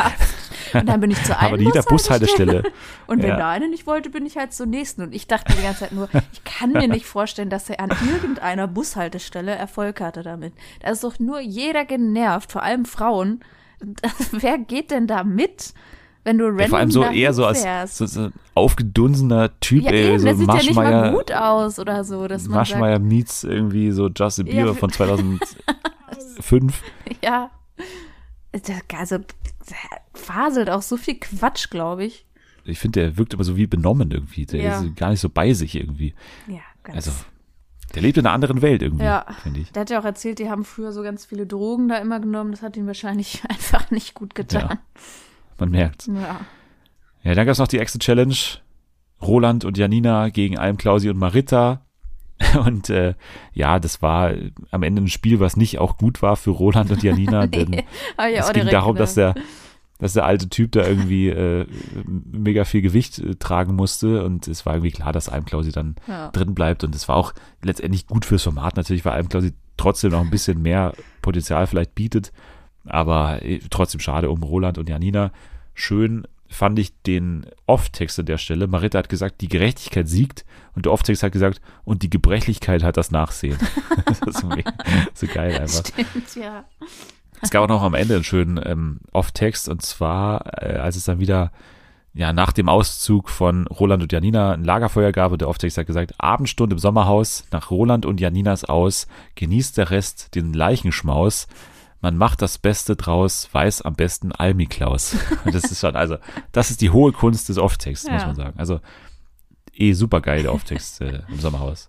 Und 0.72 0.88
dann 0.88 1.00
bin 1.00 1.10
ich 1.12 1.22
zur 1.22 1.38
einen 1.38 1.54
aber 1.54 1.62
jeder 1.62 1.82
Bushaltestelle. 1.82 2.64
Und 3.06 3.22
wenn 3.22 3.30
Ja. 3.30 3.36
der 3.36 3.46
eine 3.46 3.68
nicht 3.68 3.86
wollte, 3.86 4.10
bin 4.10 4.26
ich 4.26 4.36
halt 4.36 4.52
zur 4.52 4.66
nächsten. 4.66 5.02
Und 5.02 5.14
ich 5.14 5.26
dachte 5.28 5.54
die 5.56 5.62
ganze 5.62 5.80
Zeit 5.80 5.92
nur, 5.92 6.08
ich 6.32 6.42
kann 6.44 6.72
mir 6.72 6.88
nicht 6.88 7.06
vorstellen, 7.06 7.48
dass 7.50 7.70
er 7.70 7.78
an 7.80 7.90
irgendeiner 8.12 8.66
Bushaltestelle 8.66 9.52
Erfolg 9.54 10.00
hatte 10.00 10.22
damit. 10.22 10.52
Da 10.80 10.90
ist 10.90 11.04
doch 11.04 11.18
nur 11.20 11.38
jeder 11.40 11.84
genervt, 11.84 12.50
vor 12.50 12.62
allem 12.64 12.84
Frauen. 12.86 13.40
Wer 14.32 14.58
geht 14.58 14.90
denn 14.90 15.06
da 15.06 15.22
mit, 15.22 15.74
wenn 16.25 16.39
du 16.39 16.45
random 16.47 16.61
Ja, 16.61 16.68
vor 16.68 16.79
allem 16.79 16.91
so 16.91 17.05
eher 17.05 17.33
so 17.35 17.45
als 17.47 17.97
so, 17.97 18.07
so 18.07 18.31
aufgedunsener 18.55 19.51
Typ, 19.61 19.85
ja, 19.85 19.91
ey, 19.93 20.09
eben, 20.09 20.18
so 20.18 20.25
der 20.27 20.37
sieht 20.37 20.49
ja 20.49 20.55
nicht 20.55 20.75
mal 20.75 21.12
gut 21.12 21.33
aus 21.33 21.79
oder 21.79 22.03
so, 22.05 22.27
dass 22.29 22.45
man 22.49 22.57
Marschmeier 22.57 22.99
meets 22.99 23.45
irgendwie 23.45 23.91
so 23.91 24.09
Justin 24.09 24.47
Ja, 24.47 24.53
Bieber 24.53 24.66
wir- 24.66 24.75
von 24.75 24.91
2005. 24.91 26.83
sagt, 26.83 27.22
ja. 27.25 27.51
Also, 28.97 29.18
der 29.18 29.27
faselt 30.14 30.70
auch 30.70 30.83
so 30.83 30.97
viel 30.97 31.18
Quatsch, 31.18 31.70
glaube 31.70 32.05
ich. 32.05 32.25
Ich 32.64 32.79
finde, 32.79 33.01
der 33.01 33.16
wirkt 33.18 33.35
immer 33.35 33.45
so 33.45 33.57
wie 33.57 33.66
benommen 33.66 34.11
irgendwie. 34.11 34.47
Der 34.47 34.61
Ja. 34.62 34.81
ist 34.81 34.97
gar 34.97 35.11
nicht 35.11 35.20
so 35.20 35.29
bei 35.29 35.53
sich 35.53 35.75
irgendwie. 35.75 36.14
Ja, 36.47 36.61
ganz. 36.85 36.97
Also, 36.97 37.11
der 37.95 38.03
lebt 38.03 38.16
in 38.16 38.25
einer 38.27 38.35
anderen 38.35 38.62
Welt 38.62 38.81
irgendwie, 38.83 39.05
Ja. 39.05 39.27
finde 39.43 39.61
ich. 39.61 39.72
Der 39.72 39.81
hat 39.83 39.91
ja 39.91 40.01
auch 40.01 40.05
erzählt, 40.05 40.39
die 40.39 40.49
haben 40.49 40.64
früher 40.64 40.93
so 40.93 41.03
ganz 41.03 41.27
viele 41.27 41.47
Drogen 41.47 41.89
da 41.89 41.99
immer 41.99 42.20
genommen. 42.20 42.53
Das 42.53 42.62
hat 42.62 42.77
ihm 42.77 42.87
wahrscheinlich 42.87 43.43
einfach 43.49 43.91
nicht 43.91 44.14
gut 44.14 44.35
getan. 44.35 44.79
Man 45.59 45.70
merkt. 45.70 46.07
Ja. 46.09 46.40
Ja, 47.22 47.34
dann 47.34 47.46
gab 47.46 47.52
es 47.52 47.59
noch 47.59 47.68
die 47.68 47.78
Exit-Challenge. 47.78 48.34
Roland 49.22 49.64
und 49.64 49.78
Janina 49.78 50.28
gegen 50.28 50.59
Alm, 50.59 50.76
Klausi 50.76 51.09
und 51.09 51.16
Marita. 51.18 51.80
Und 52.66 52.90
äh, 52.90 53.14
ja, 53.52 53.78
das 53.78 54.02
war 54.02 54.32
am 54.72 54.82
Ende 54.82 55.00
ein 55.02 55.09
Spiel, 55.09 55.38
was 55.38 55.57
nicht 55.57 55.78
auch 55.78 55.96
gut 55.96 56.20
war 56.20 56.36
für 56.36 56.50
Roland 56.50 56.90
und 56.90 57.00
Janina, 57.00 57.46
denn 57.46 57.74
ja, 58.18 58.26
es 58.40 58.52
ging 58.52 58.66
darum, 58.66 58.96
dass 58.96 59.14
der, 59.14 59.34
dass 60.00 60.14
der 60.14 60.24
alte 60.24 60.48
Typ 60.48 60.72
da 60.72 60.84
irgendwie 60.84 61.28
äh, 61.28 61.64
mega 62.05 62.64
viel 62.64 62.82
Gewicht 62.82 63.20
äh, 63.20 63.36
tragen 63.36 63.76
musste 63.76 64.24
und 64.24 64.48
es 64.48 64.66
war 64.66 64.74
irgendwie 64.74 64.90
klar, 64.90 65.12
dass 65.12 65.28
Almklausi 65.28 65.70
dann 65.70 65.94
Ja. 66.09 66.30
drin 66.32 66.57
bleibt 66.57 66.82
und 66.82 66.92
es 66.96 67.09
war 67.09 67.14
auch 67.14 67.34
letztendlich 67.62 68.09
gut 68.09 68.24
fürs 68.24 68.42
Format 68.42 68.76
natürlich, 68.76 69.05
weil 69.05 69.12
Almklausi 69.12 69.55
trotzdem 69.76 70.11
noch 70.11 70.20
ein 70.20 70.30
bisschen 70.30 70.61
mehr 70.61 70.92
Potenzial 71.22 71.68
vielleicht 71.68 71.94
bietet, 71.94 72.32
aber 72.87 73.43
äh, 73.43 73.61
trotzdem 73.70 74.01
schade 74.01 74.30
um 74.30 74.43
Roland 74.43 74.78
und 74.78 74.89
Janina. 74.89 75.32
Schön 75.74 76.26
fand 76.49 76.78
ich 76.78 76.93
den 77.03 77.47
Off-Text 77.66 78.20
an 78.20 78.26
der 78.26 78.39
Stelle. 78.39 78.66
Marita 78.66 78.99
hat 78.99 79.09
gesagt, 79.09 79.41
die 79.41 79.49
Gerechtigkeit 79.49 80.09
siegt 80.09 80.45
und 80.74 80.87
der 80.87 80.93
Off-Text 80.93 81.22
hat 81.22 81.32
gesagt, 81.32 81.61
und 81.85 82.03
die 82.03 82.11
Gebrechlichkeit 82.11 82.82
hat 82.82 82.97
das 82.97 83.11
Nachsehen. 83.11 83.59
das 84.07 84.20
ist 84.20 84.41
so, 85.14 85.26
geil 85.26 85.59
einfach. 85.61 85.85
Stimmt, 85.87 86.37
ja. 86.37 86.64
Es 87.43 87.51
gab 87.51 87.64
auch 87.64 87.68
noch 87.68 87.82
am 87.82 87.95
Ende 87.95 88.14
einen 88.14 88.24
schönen 88.24 88.61
ähm, 88.64 89.01
Off-Text 89.12 89.68
und 89.68 89.82
zwar, 89.82 90.62
äh, 90.62 90.76
als 90.76 90.97
es 90.97 91.05
dann 91.05 91.18
wieder 91.18 91.51
ja 92.14 92.32
nach 92.32 92.53
dem 92.53 92.68
Auszug 92.68 93.28
von 93.28 93.66
Roland 93.66 94.03
und 94.03 94.12
Janina 94.12 94.53
ein 94.53 94.64
Lagerfeuer 94.64 95.11
gab 95.11 95.32
und 95.32 95.41
der 95.41 95.49
Off-Text 95.49 95.76
hat 95.76 95.87
gesagt, 95.87 96.14
Abendstunde 96.18 96.74
im 96.74 96.78
Sommerhaus, 96.78 97.45
nach 97.51 97.70
Roland 97.70 98.07
und 98.07 98.20
Janinas 98.20 98.64
aus, 98.64 99.09
genießt 99.35 99.76
der 99.76 99.91
Rest 99.91 100.35
den 100.37 100.53
Leichenschmaus. 100.53 101.49
Man 102.05 102.18
macht 102.18 102.42
das 102.42 102.59
Beste 102.59 102.96
draus, 102.96 103.48
weiß 103.50 103.80
am 103.80 103.94
besten 103.94 104.30
Almi-Klaus. 104.30 105.16
Und 105.46 105.55
das 105.55 105.64
ist 105.64 105.80
schon, 105.80 105.96
also, 105.96 106.18
das 106.52 106.70
ist 106.70 106.82
die 106.82 106.90
hohe 106.90 107.12
Kunst 107.12 107.48
des 107.48 107.57
Off-Texts, 107.57 108.11
muss 108.11 108.20
Ja. 108.20 108.26
man 108.26 108.36
sagen. 108.36 108.59
Also, 108.59 108.80
eh 109.72 109.94
super 109.94 110.20
geil, 110.20 110.42
der 110.42 110.52
Off-Text 110.52 111.00
äh, 111.00 111.22
im 111.28 111.40
Sommerhaus. 111.40 111.88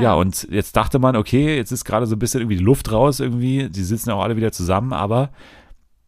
Ja, 0.00 0.14
und 0.14 0.48
jetzt 0.50 0.74
dachte 0.74 0.98
man, 0.98 1.16
okay, 1.16 1.54
jetzt 1.54 1.70
ist 1.70 1.84
gerade 1.84 2.06
so 2.06 2.16
ein 2.16 2.18
bisschen 2.18 2.40
irgendwie 2.40 2.56
die 2.56 2.64
Luft 2.64 2.90
raus 2.90 3.20
irgendwie. 3.20 3.68
Die 3.68 3.82
sitzen 3.84 4.10
auch 4.10 4.22
alle 4.22 4.36
wieder 4.36 4.52
zusammen, 4.52 4.94
aber 4.94 5.32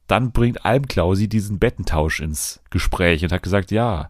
dann 0.06 0.32
bringt 0.32 0.64
Almklausi 0.64 1.28
diesen 1.28 1.58
Bettentausch 1.58 2.20
ins 2.20 2.60
Gespräch 2.70 3.22
und 3.24 3.30
hat 3.32 3.42
gesagt, 3.42 3.70
ja, 3.72 4.08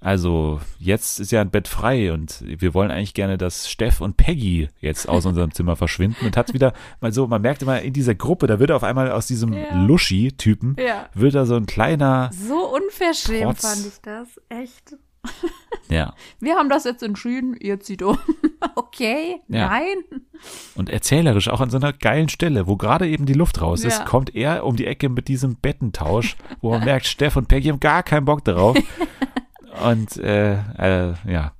also 0.00 0.60
jetzt 0.78 1.18
ist 1.20 1.32
ja 1.32 1.40
ein 1.40 1.50
Bett 1.50 1.66
frei 1.68 2.12
und 2.12 2.42
wir 2.46 2.72
wollen 2.74 2.90
eigentlich 2.90 3.14
gerne, 3.14 3.36
dass 3.38 3.68
Steff 3.70 4.00
und 4.00 4.16
Peggy 4.16 4.68
jetzt 4.80 5.08
aus 5.08 5.26
unserem 5.26 5.52
Zimmer 5.52 5.76
verschwinden 5.76 6.24
und 6.26 6.36
hat 6.36 6.54
wieder 6.54 6.72
mal 7.00 7.12
so, 7.12 7.26
man 7.26 7.42
merkt 7.42 7.62
immer 7.62 7.80
in 7.82 7.92
dieser 7.92 8.14
Gruppe, 8.14 8.46
da 8.46 8.58
wird 8.60 8.70
auf 8.70 8.84
einmal 8.84 9.10
aus 9.10 9.26
diesem 9.26 9.52
Ja. 9.52 9.74
Luschi-Typen, 9.84 10.76
Ja. 10.78 11.08
wird 11.14 11.34
da 11.34 11.46
so 11.46 11.56
ein 11.56 11.66
kleiner, 11.66 12.30
So 12.32 12.74
unverschämt 12.74 13.42
Trotz- 13.58 13.66
fand 13.66 13.86
ich 13.86 14.00
das. 14.02 14.28
Echt. 14.48 14.96
ja, 15.90 16.14
Wir 16.38 16.54
haben 16.54 16.68
das 16.68 16.84
jetzt 16.84 17.02
entschieden, 17.02 17.56
ihr 17.58 17.80
zieht 17.80 18.02
um. 18.02 18.16
okay, 18.76 19.40
Ja. 19.48 19.68
nein. 19.68 19.96
und 20.76 20.88
erzählerisch 20.88 21.48
auch 21.48 21.60
an 21.60 21.70
so 21.70 21.76
einer 21.76 21.92
geilen 21.92 22.28
Stelle, 22.28 22.68
wo 22.68 22.76
gerade 22.76 23.08
eben 23.08 23.26
die 23.26 23.32
Luft 23.34 23.60
raus 23.60 23.84
ist, 23.84 23.98
Ja. 23.98 24.04
kommt 24.04 24.34
er 24.36 24.64
um 24.64 24.76
die 24.76 24.86
Ecke 24.86 25.08
mit 25.08 25.26
diesem 25.26 25.56
Bettentausch, 25.56 26.36
wo 26.60 26.70
man 26.70 26.84
merkt, 26.84 27.06
Steff 27.06 27.34
und 27.36 27.48
Peggy 27.48 27.68
haben 27.70 27.80
gar 27.80 28.04
keinen 28.04 28.24
Bock 28.26 28.44
darauf. 28.44 28.78
Und 29.84 30.16
äh, 30.18 30.54
äh, 30.78 31.14
ja, 31.26 31.52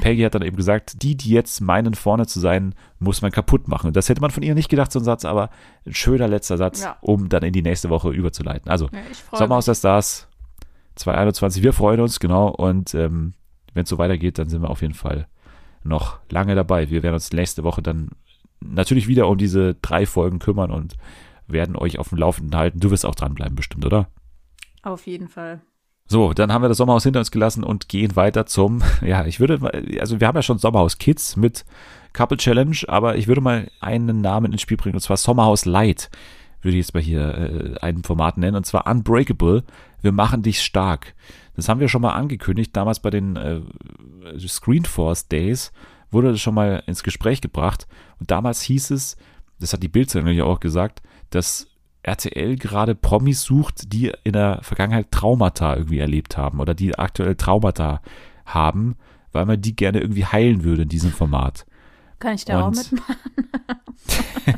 Peggy 0.00 0.22
hat 0.22 0.34
dann 0.34 0.42
eben 0.42 0.56
gesagt, 0.56 1.02
die, 1.02 1.16
die 1.16 1.30
jetzt 1.30 1.60
meinen, 1.60 1.94
vorne 1.94 2.26
zu 2.26 2.38
sein, 2.40 2.74
muss 2.98 3.22
man 3.22 3.30
kaputt 3.32 3.68
machen. 3.68 3.88
Und 3.88 3.96
das 3.96 4.08
hätte 4.08 4.20
man 4.20 4.30
von 4.30 4.42
ihr 4.42 4.54
nicht 4.54 4.68
gedacht, 4.68 4.92
so 4.92 4.98
ein 5.00 5.04
Satz, 5.04 5.24
aber 5.24 5.50
ein 5.86 5.94
schöner 5.94 6.28
letzter 6.28 6.56
Satz, 6.56 6.82
Ja. 6.82 6.96
um 7.00 7.28
dann 7.28 7.42
in 7.42 7.52
die 7.52 7.62
nächste 7.62 7.90
Woche 7.90 8.10
überzuleiten. 8.10 8.70
Also, 8.70 8.88
Ja, 8.92 9.00
Sommerhaus 9.36 9.64
der 9.66 9.74
Stars 9.74 10.28
2021, 10.96 11.62
wir 11.62 11.72
freuen 11.72 12.00
uns, 12.00 12.20
genau. 12.20 12.48
Und 12.48 12.94
ähm, 12.94 13.34
wenn 13.72 13.82
es 13.82 13.88
so 13.88 13.98
weitergeht, 13.98 14.38
dann 14.38 14.48
sind 14.48 14.62
wir 14.62 14.70
auf 14.70 14.82
jeden 14.82 14.94
Fall 14.94 15.26
noch 15.82 16.18
lange 16.30 16.54
dabei. 16.54 16.88
Wir 16.90 17.02
werden 17.02 17.14
uns 17.14 17.32
nächste 17.32 17.64
Woche 17.64 17.82
dann 17.82 18.10
natürlich 18.60 19.08
wieder 19.08 19.28
um 19.28 19.36
diese 19.36 19.74
drei 19.74 20.06
Folgen 20.06 20.38
kümmern 20.38 20.70
und 20.70 20.96
werden 21.46 21.76
euch 21.76 21.98
auf 21.98 22.08
dem 22.10 22.18
Laufenden 22.18 22.56
halten. 22.58 22.80
Du 22.80 22.90
wirst 22.90 23.04
auch 23.04 23.14
dranbleiben, 23.14 23.54
bestimmt, 23.56 23.84
oder? 23.84 24.08
Auf 24.82 25.06
jeden 25.06 25.28
Fall. 25.28 25.60
So, 26.06 26.34
dann 26.34 26.52
haben 26.52 26.62
wir 26.62 26.68
das 26.68 26.76
Sommerhaus 26.76 27.04
hinter 27.04 27.20
uns 27.20 27.30
gelassen 27.30 27.64
und 27.64 27.88
gehen 27.88 28.14
weiter 28.14 28.46
zum, 28.46 28.82
ja, 29.00 29.24
ich 29.24 29.40
würde, 29.40 29.60
also 30.00 30.20
wir 30.20 30.26
haben 30.26 30.36
ja 30.36 30.42
schon 30.42 30.58
Sommerhaus 30.58 30.98
Kids 30.98 31.36
mit 31.36 31.64
Couple 32.12 32.36
Challenge, 32.36 32.76
aber 32.88 33.16
ich 33.16 33.26
würde 33.26 33.40
mal 33.40 33.70
einen 33.80 34.20
Namen 34.20 34.52
ins 34.52 34.62
Spiel 34.62 34.76
bringen, 34.76 34.94
und 34.94 35.00
zwar 35.00 35.16
Sommerhaus 35.16 35.64
Light, 35.64 36.10
würde 36.62 36.76
ich 36.76 36.86
jetzt 36.86 36.94
mal 36.94 37.02
hier 37.02 37.34
äh, 37.34 37.80
ein 37.80 38.02
Format 38.02 38.38
nennen, 38.38 38.56
und 38.56 38.66
zwar 38.66 38.86
Unbreakable. 38.86 39.64
Wir 40.00 40.12
machen 40.12 40.42
dich 40.42 40.62
stark. 40.62 41.14
Das 41.56 41.68
haben 41.68 41.80
wir 41.80 41.88
schon 41.88 42.02
mal 42.02 42.12
angekündigt, 42.12 42.76
damals 42.76 43.00
bei 43.00 43.10
den 43.10 43.36
äh, 43.36 43.60
Screenforce 44.46 45.28
Days 45.28 45.72
wurde 46.10 46.30
das 46.30 46.40
schon 46.40 46.54
mal 46.54 46.82
ins 46.86 47.02
Gespräch 47.02 47.40
gebracht. 47.40 47.86
Und 48.20 48.30
damals 48.30 48.62
hieß 48.62 48.90
es, 48.90 49.16
das 49.58 49.72
hat 49.72 49.82
die 49.82 49.88
Bildzeitung 49.88 50.28
ja 50.30 50.44
auch 50.44 50.60
gesagt, 50.60 51.02
dass 51.30 51.66
RTL 52.04 52.56
gerade 52.56 52.94
Promis 52.94 53.42
sucht, 53.42 53.92
die 53.92 54.12
in 54.24 54.32
der 54.34 54.60
Vergangenheit 54.62 55.10
Traumata 55.10 55.74
irgendwie 55.76 55.98
erlebt 55.98 56.36
haben 56.36 56.60
oder 56.60 56.74
die 56.74 56.98
aktuell 56.98 57.34
Traumata 57.34 58.00
haben, 58.46 58.96
weil 59.32 59.46
man 59.46 59.60
die 59.60 59.74
gerne 59.74 60.00
irgendwie 60.00 60.26
heilen 60.26 60.64
würde 60.64 60.82
in 60.82 60.88
diesem 60.88 61.10
Format. 61.10 61.66
Kann 62.18 62.34
ich 62.34 62.44
da 62.44 62.62
auch 62.62 62.66
Und- 62.68 62.92
mitmachen? 62.92 63.16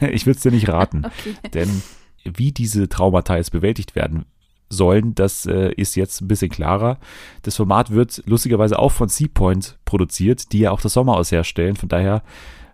ich 0.12 0.26
würde 0.26 0.36
es 0.36 0.42
dir 0.42 0.50
nicht 0.52 0.68
raten, 0.68 1.04
Okay. 1.06 1.34
denn 1.54 1.82
wie 2.24 2.52
diese 2.52 2.88
Traumata 2.88 3.36
jetzt 3.36 3.52
bewältigt 3.52 3.94
werden 3.94 4.24
sollen, 4.68 5.14
das 5.14 5.46
äh, 5.46 5.70
ist 5.76 5.94
jetzt 5.94 6.20
ein 6.20 6.26
bisschen 6.28 6.50
klarer. 6.50 6.98
Das 7.42 7.54
Format 7.56 7.90
wird 7.92 8.22
lustigerweise 8.26 8.78
auch 8.80 8.90
von 8.90 9.08
Seapoint 9.08 9.78
produziert, 9.84 10.50
die 10.52 10.58
ja 10.60 10.72
auch 10.72 10.80
das 10.80 10.94
Sommerhaus 10.94 11.30
herstellen. 11.30 11.76
Von 11.76 11.88
daher 11.88 12.22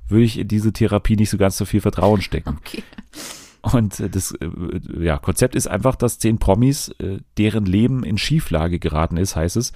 würde 0.08 0.24
ich 0.24 0.38
in 0.38 0.48
diese 0.48 0.72
Therapie 0.72 1.16
nicht 1.16 1.28
so 1.28 1.36
ganz 1.36 1.58
so 1.58 1.66
viel 1.66 1.82
Vertrauen 1.82 2.22
stecken. 2.22 2.56
Okay. 2.60 2.82
Und 3.62 4.00
äh, 4.00 4.08
das 4.10 4.32
äh, 4.32 4.48
ja, 5.00 5.18
Konzept 5.18 5.54
ist 5.54 5.68
einfach, 5.68 5.94
dass 5.96 6.18
zehn 6.18 6.38
Promis, 6.38 6.88
äh, 6.98 7.18
deren 7.38 7.64
Leben 7.64 8.02
in 8.04 8.18
Schieflage 8.18 8.78
geraten 8.78 9.16
ist, 9.16 9.36
heißt 9.36 9.56
es, 9.56 9.72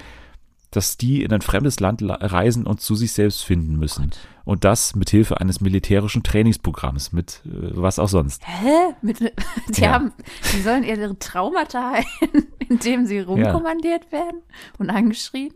dass 0.72 0.96
die 0.96 1.22
in 1.22 1.32
ein 1.32 1.40
fremdes 1.40 1.78
Land 1.78 2.00
la- 2.00 2.16
reisen 2.20 2.66
und 2.66 2.80
zu 2.80 2.96
sich 2.96 3.12
selbst 3.12 3.44
finden 3.44 3.76
müssen. 3.78 4.10
Und 4.44 4.64
das 4.64 4.94
mit 4.96 5.10
Hilfe 5.10 5.40
eines 5.40 5.60
militärischen 5.60 6.22
Trainingsprogramms, 6.24 7.12
mit 7.12 7.42
äh, 7.46 7.50
was 7.74 7.98
auch 8.00 8.08
sonst. 8.08 8.42
Hä? 8.46 8.94
Mit, 9.02 9.20
die 9.68 9.80
Ja. 9.80 9.92
haben, 9.92 10.12
die 10.54 10.60
sollen 10.62 10.82
ihre 10.82 11.16
Traumata 11.18 11.92
heilen, 11.92 12.46
indem 12.68 13.06
sie 13.06 13.20
rumkommandiert 13.20 14.10
werden 14.10 14.42
und 14.78 14.90
angeschrien? 14.90 15.52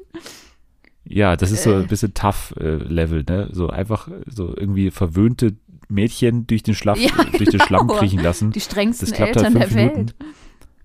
Ja, 1.04 1.34
das 1.36 1.50
ist 1.50 1.64
so 1.64 1.74
ein 1.74 1.88
bisschen 1.88 2.14
tough 2.14 2.54
äh, 2.60 2.76
Level, 2.76 3.24
ne? 3.28 3.48
So 3.52 3.68
einfach 3.68 4.08
so 4.26 4.54
irgendwie 4.56 4.90
verwöhnte 4.92 5.56
Mädchen 5.90 6.46
durch 6.46 6.62
den, 6.62 6.74
Schlaff, 6.74 6.98
Ja, 6.98 7.10
durch 7.38 7.50
den 7.50 7.60
Schlamm 7.60 7.86
genau. 7.88 7.98
kriechen 7.98 8.20
lassen. 8.22 8.50
Die 8.52 8.60
strengsten 8.60 9.08
Das 9.08 9.16
klappt 9.16 9.36
halt 9.36 9.46
Eltern 9.46 9.60
fünf 9.62 9.74
der 9.74 9.82
Minuten. 9.82 9.98
Welt. 10.08 10.14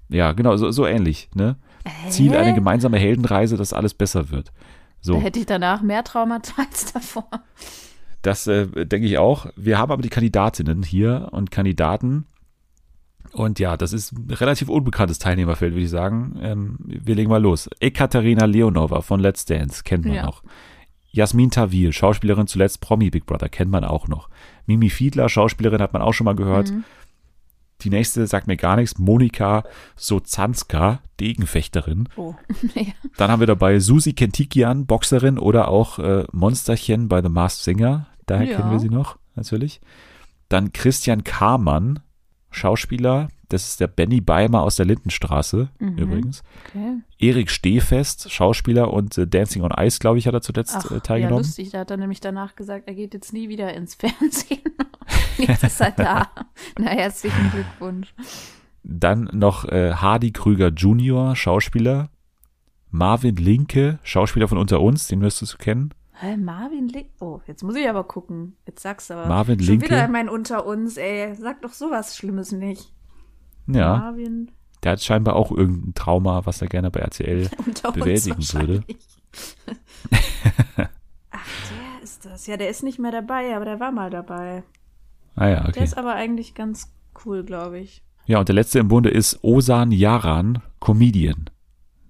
Ja, 0.10 0.32
genau, 0.34 0.56
so, 0.58 0.72
so 0.72 0.86
ähnlich, 0.86 1.30
ne? 1.34 1.58
Ziel 2.10 2.36
eine 2.36 2.54
gemeinsame 2.54 2.98
Heldenreise, 2.98 3.58
dass 3.58 3.74
alles 3.74 3.94
besser 3.94 4.30
wird. 4.32 4.48
Da 4.48 4.54
So. 5.02 5.22
hätte 5.22 5.40
ich 5.40 5.46
danach 5.46 5.82
mehr 5.84 6.04
Traumata 6.04 6.54
als 6.70 6.94
davor. 6.94 7.28
Das 8.22 8.48
äh, 8.48 8.66
denke 8.86 9.06
ich 9.08 9.18
auch. 9.20 9.48
Wir 9.56 9.78
haben 9.78 9.92
aber 9.92 10.02
die 10.02 10.10
Kandidatinnen 10.10 10.82
hier 10.84 11.30
und 11.32 11.52
Kandidaten. 11.52 12.26
Und 13.34 13.60
ja, 13.60 13.78
das 13.78 13.94
ist 13.94 14.14
ein 14.14 14.32
relativ 14.32 14.70
unbekanntes 14.70 15.20
Teilnehmerfeld, 15.20 15.74
würde 15.74 15.84
ich 15.84 15.90
sagen. 15.92 16.40
Ähm, 16.42 16.78
wir 16.80 17.16
legen 17.16 17.30
mal 17.30 17.42
los. 17.42 17.70
Ekaterina 17.80 18.46
Leonova 18.46 19.02
von 19.02 19.20
Let's 19.20 19.46
Dance, 19.46 19.84
kennt 19.84 20.06
man 20.06 20.14
Ja. 20.16 20.26
noch. 20.26 20.42
Jasmin 21.12 21.52
Tawil, 21.52 21.94
Schauspielerin 21.94 22.48
zuletzt 22.48 22.82
Promi 22.82 23.10
Big 23.10 23.26
Brother, 23.26 23.48
kennt 23.50 23.72
man 23.72 23.84
auch 23.86 24.08
noch. 24.08 24.30
Mimi 24.66 24.90
Fiedler, 24.90 25.30
Schauspielerin, 25.30 25.82
hat 25.82 25.94
man 25.94 26.02
auch 26.02 26.14
schon 26.14 26.26
mal 26.26 26.36
gehört. 26.36 26.72
Mhm. 26.72 26.84
Die 27.82 27.90
nächste 27.90 28.26
sagt 28.26 28.48
mir 28.48 28.56
gar 28.58 28.78
nichts. 28.78 28.98
Monika 28.98 29.64
Sozanska, 29.96 31.00
Degenfechterin. 31.20 32.08
Oh. 32.16 32.34
ja. 32.76 32.94
Dann 33.18 33.30
haben 33.32 33.42
wir 33.42 33.48
dabei 33.48 33.80
Susi 33.80 34.14
Kentikian, 34.14 34.86
Boxerin 34.86 35.38
oder 35.38 35.68
auch 35.68 36.00
äh, 36.00 36.24
Monsterchen 36.32 37.08
bei 37.10 37.22
The 37.22 37.30
Masked 37.30 37.64
Singer. 37.64 38.08
Daher 38.26 38.46
Ja. 38.50 38.58
kennen 38.58 38.72
wir 38.72 38.80
sie 38.80 38.90
noch, 38.90 39.18
natürlich. 39.36 39.82
Dann 40.50 40.72
Christian 40.74 41.24
Kamann, 41.24 42.00
Schauspieler. 42.50 43.28
Das 43.56 43.70
ist 43.70 43.80
der 43.80 43.88
Benny 43.88 44.20
Beimer 44.20 44.64
aus 44.64 44.76
der 44.76 44.86
Lindenstraße, 44.86 45.70
Mhm. 45.80 45.98
übrigens. 45.98 46.44
Okay. 46.68 46.98
Erik 47.20 47.50
Stehfest, 47.50 48.30
Schauspieler 48.32 48.92
und 48.92 49.18
äh, 49.18 49.26
Dancing 49.26 49.62
on 49.64 49.72
Ice, 49.80 50.00
glaube 50.00 50.18
ich, 50.18 50.28
hat 50.28 50.34
er 50.34 50.42
zuletzt 50.42 50.76
Ach, 50.78 50.92
äh, 50.92 50.96
ja, 50.96 51.00
teilgenommen. 51.00 51.38
lustig. 51.44 51.70
Da 51.72 51.80
hat 51.80 51.92
er 51.92 51.98
nämlich 51.98 52.20
danach 52.20 52.56
gesagt, 52.56 52.88
er 52.88 52.94
geht 52.96 53.14
jetzt 53.14 53.32
nie 53.32 53.48
wieder 53.48 53.74
ins 53.74 53.96
Fernsehen. 53.96 54.60
jetzt 55.38 55.64
ist 55.64 55.80
er 55.80 55.92
da. 55.92 56.28
Na, 56.80 56.90
herzlichen 56.90 57.50
Glückwunsch. 57.52 58.14
Dann 58.84 59.30
noch 59.32 59.66
äh, 59.66 59.94
Hardy 59.94 60.32
Krüger 60.32 60.68
Jr., 60.68 61.36
Schauspieler. 61.36 62.10
Marvin 62.92 63.36
Linke, 63.38 64.00
Schauspieler 64.04 64.48
von 64.48 64.58
Unter 64.58 64.82
uns, 64.82 65.08
den 65.08 65.22
wirst 65.22 65.42
du 65.42 65.46
kennen. 65.58 65.94
Hä, 66.18 66.38
Marvin 66.38 66.88
Link. 66.88 67.08
Oh, 67.20 67.42
jetzt 67.48 67.62
muss 67.64 67.76
ich 67.76 67.90
aber 67.90 68.04
gucken. 68.06 68.56
Jetzt 68.66 68.82
sagst 68.84 69.10
du 69.10 69.16
aber. 69.16 69.28
Marvin 69.28 69.60
Schon 69.60 69.68
Linke. 69.80 69.86
wieder 69.88 70.08
mein 70.08 70.30
Unter 70.30 70.66
uns, 70.66 70.96
ey. 70.98 71.36
Sag 71.36 71.62
doch 71.62 71.74
sowas 71.74 72.16
Schlimmes 72.16 72.52
nicht. 72.54 72.94
Ja, 73.68 73.98
Marvin 73.98 74.52
der 74.86 74.94
hat 74.94 75.02
scheinbar 75.02 75.36
auch 75.36 75.52
irgendein 75.52 75.96
Trauma, 75.96 76.46
was 76.46 76.62
er 76.62 76.68
gerne 76.68 76.92
bei 76.92 77.00
RTL 77.00 77.50
bewältigen 77.94 78.44
würde. 78.54 78.84
Ach, 81.32 81.48
der 81.72 82.04
ist 82.04 82.24
das. 82.24 82.46
Ja, 82.46 82.56
der 82.56 82.70
ist 82.70 82.84
nicht 82.84 83.00
mehr 83.00 83.12
dabei, 83.12 83.56
aber 83.56 83.66
der 83.66 83.80
war 83.80 83.92
mal 83.92 84.12
dabei. 84.12 84.62
Ah 85.36 85.48
ja, 85.48 85.60
Der 85.62 85.70
okay. 85.70 85.84
ist 85.84 85.98
aber 85.98 86.14
eigentlich 86.14 86.54
ganz 86.54 86.94
cool, 87.26 87.44
glaube 87.44 87.80
ich. 87.80 88.04
Ja, 88.28 88.40
und 88.40 88.48
der 88.48 88.54
letzte 88.54 88.78
im 88.78 88.88
Bunde 88.88 89.10
ist 89.10 89.44
Osan 89.44 89.92
Yaran, 89.92 90.62
Comedian. 90.80 91.50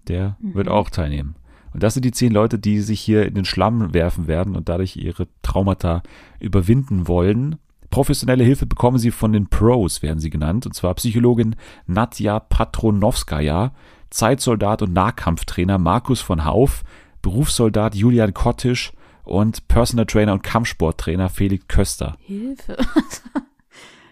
Der 0.10 0.38
wird 0.42 0.68
auch 0.68 0.90
teilnehmen. 0.90 1.36
Und 1.74 1.82
das 1.82 1.94
sind 1.94 2.04
die 2.04 2.12
zehn 2.12 2.34
Leute, 2.34 2.60
die 2.60 2.82
sich 2.82 3.00
hier 3.00 3.26
in 3.26 3.36
den 3.36 3.46
Schlamm 3.46 3.94
werfen 3.94 4.28
werden 4.28 4.56
und 4.56 4.68
dadurch 4.68 4.98
ihre 4.98 5.30
Traumata 5.42 6.04
überwinden 6.40 7.08
wollen. 7.08 7.56
Professionelle 7.96 8.44
Hilfe 8.44 8.66
bekommen 8.66 8.98
sie 8.98 9.10
von 9.10 9.32
den 9.32 9.48
Pros, 9.48 10.02
werden 10.02 10.20
sie 10.20 10.30
genannt, 10.30 10.66
und 10.66 10.74
zwar 10.74 10.94
Psychologin 10.96 11.56
Nadja 11.88 12.42
Patronowskaja, 12.42 13.74
Zeitsoldat 14.10 14.82
und 14.82 14.92
Nahkampftrainer 14.92 15.78
Markus 15.78 16.20
von 16.20 16.44
Hauf, 16.44 16.84
Berufssoldat 17.22 17.96
Julian 17.96 18.34
Kottisch 18.34 18.92
und 19.24 19.70
Personal 19.70 20.08
Trainer 20.08 20.34
und 20.34 20.44
Kampfsporttrainer 20.44 21.30
Felix 21.30 21.70
Köster. 21.70 22.18
Hilfe. 22.20 22.76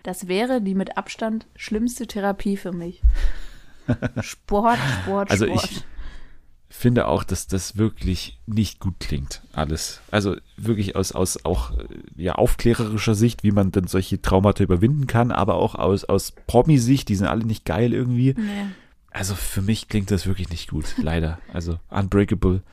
Das 0.03 0.27
wäre 0.29 0.61
die 0.61 0.75
mit 0.75 0.97
Abstand 0.97 1.47
schlimmste 1.55 2.07
Therapie 2.07 2.55
für 2.57 2.71
mich. 2.73 3.01
Sport, 4.21 4.77
Sport, 5.01 5.29
Also 5.31 5.45
Sport. 5.45 5.63
ich 5.71 5.83
finde 6.75 7.07
auch, 7.07 7.23
dass 7.23 7.47
das 7.47 7.77
wirklich 7.77 8.39
nicht 8.45 8.79
gut 8.79 8.99
klingt, 8.99 9.41
alles. 9.53 10.01
Also 10.11 10.35
wirklich 10.57 10.95
aus, 10.95 11.11
aus 11.11 11.45
auch 11.45 11.71
äh, 11.71 11.85
ja, 12.15 12.35
aufklärerischer 12.35 13.15
Sicht, 13.15 13.43
wie 13.43 13.51
man 13.51 13.71
dann 13.71 13.87
solche 13.87 14.21
Traumata 14.21 14.63
überwinden 14.63 15.07
kann, 15.07 15.31
aber 15.31 15.55
auch 15.55 15.75
aus, 15.75 16.03
aus 16.03 16.33
Promi-Sicht, 16.47 17.09
die 17.09 17.15
sind 17.15 17.27
alle 17.27 17.45
nicht 17.45 17.65
geil 17.65 17.93
irgendwie. 17.93 18.33
nee. 18.37 18.65
Also 19.11 19.35
für 19.35 19.61
mich 19.61 19.89
klingt 19.89 20.09
das 20.09 20.25
wirklich 20.25 20.49
nicht 20.49 20.71
gut, 20.71 20.95
leider. 20.97 21.37
Also 21.53 21.79
Unbreakable 21.89 22.63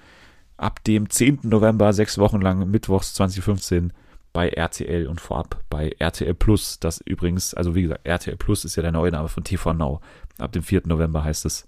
ab 0.61 0.85
dem 0.85 1.09
10. 1.09 1.41
November, 1.43 1.93
sechs 1.93 2.19
Wochen 2.19 2.41
lang, 2.41 2.71
mittwochs 2.71 3.15
2015, 3.15 3.93
bei 4.33 4.49
RTL 4.49 5.07
und 5.07 5.21
vorab 5.21 5.63
bei 5.71 5.95
RTL 5.99 6.35
Plus. 6.35 6.79
Das 6.79 7.01
übrigens, 7.05 7.55
also 7.55 7.75
wie 7.75 7.83
gesagt, 7.83 8.07
RTL 8.07 8.37
Plus 8.37 8.65
ist 8.65 8.77
ja 8.77 8.83
der 8.83 8.93
neue 8.93 9.11
Name 9.11 9.29
von 9.29 9.43
TV 9.43 9.73
Now. 9.73 10.01
Ab 10.39 10.53
dem 10.53 10.63
4. 10.63 10.83
November 10.85 11.25
heißt 11.25 11.45
es 11.47 11.67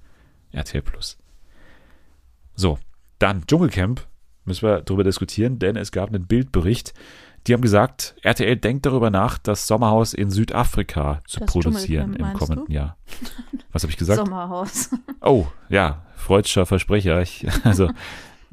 RTL 0.53 0.83
Plus. 0.83 1.19
So, 2.55 2.79
dann 3.19 3.47
Dschungelcamp. 3.47 4.07
Müssen 4.45 4.67
wir 4.67 4.81
darüber 4.81 5.05
diskutieren, 5.05 5.59
denn 5.61 5.77
es 5.77 5.93
gab 5.93 6.09
einen 6.09 6.27
Bildbericht. 6.27 6.95
Die 7.47 7.55
haben 7.55 7.61
gesagt, 7.63 8.17
RTL 8.23 8.57
denkt 8.57 8.87
darüber 8.87 9.11
nach, 9.11 9.39
das 9.39 9.67
Sommerhaus 9.69 10.15
in 10.15 10.31
Südafrika 10.31 11.21
zu 11.27 11.41
Das 11.41 11.49
produzieren 11.51 12.15
im 12.15 12.33
kommenden 12.33 12.67
du? 12.67 12.73
Jahr. 12.73 12.97
Was 13.73 13.83
habe 13.83 13.91
ich 13.93 13.97
gesagt? 13.99 14.19
Sommerhaus. 14.25 14.91
Oh, 15.21 15.47
ja, 15.69 16.03
freudscher 16.17 16.67
Versprecher. 16.67 17.23
Ich, 17.23 17.47
also, 17.63 17.89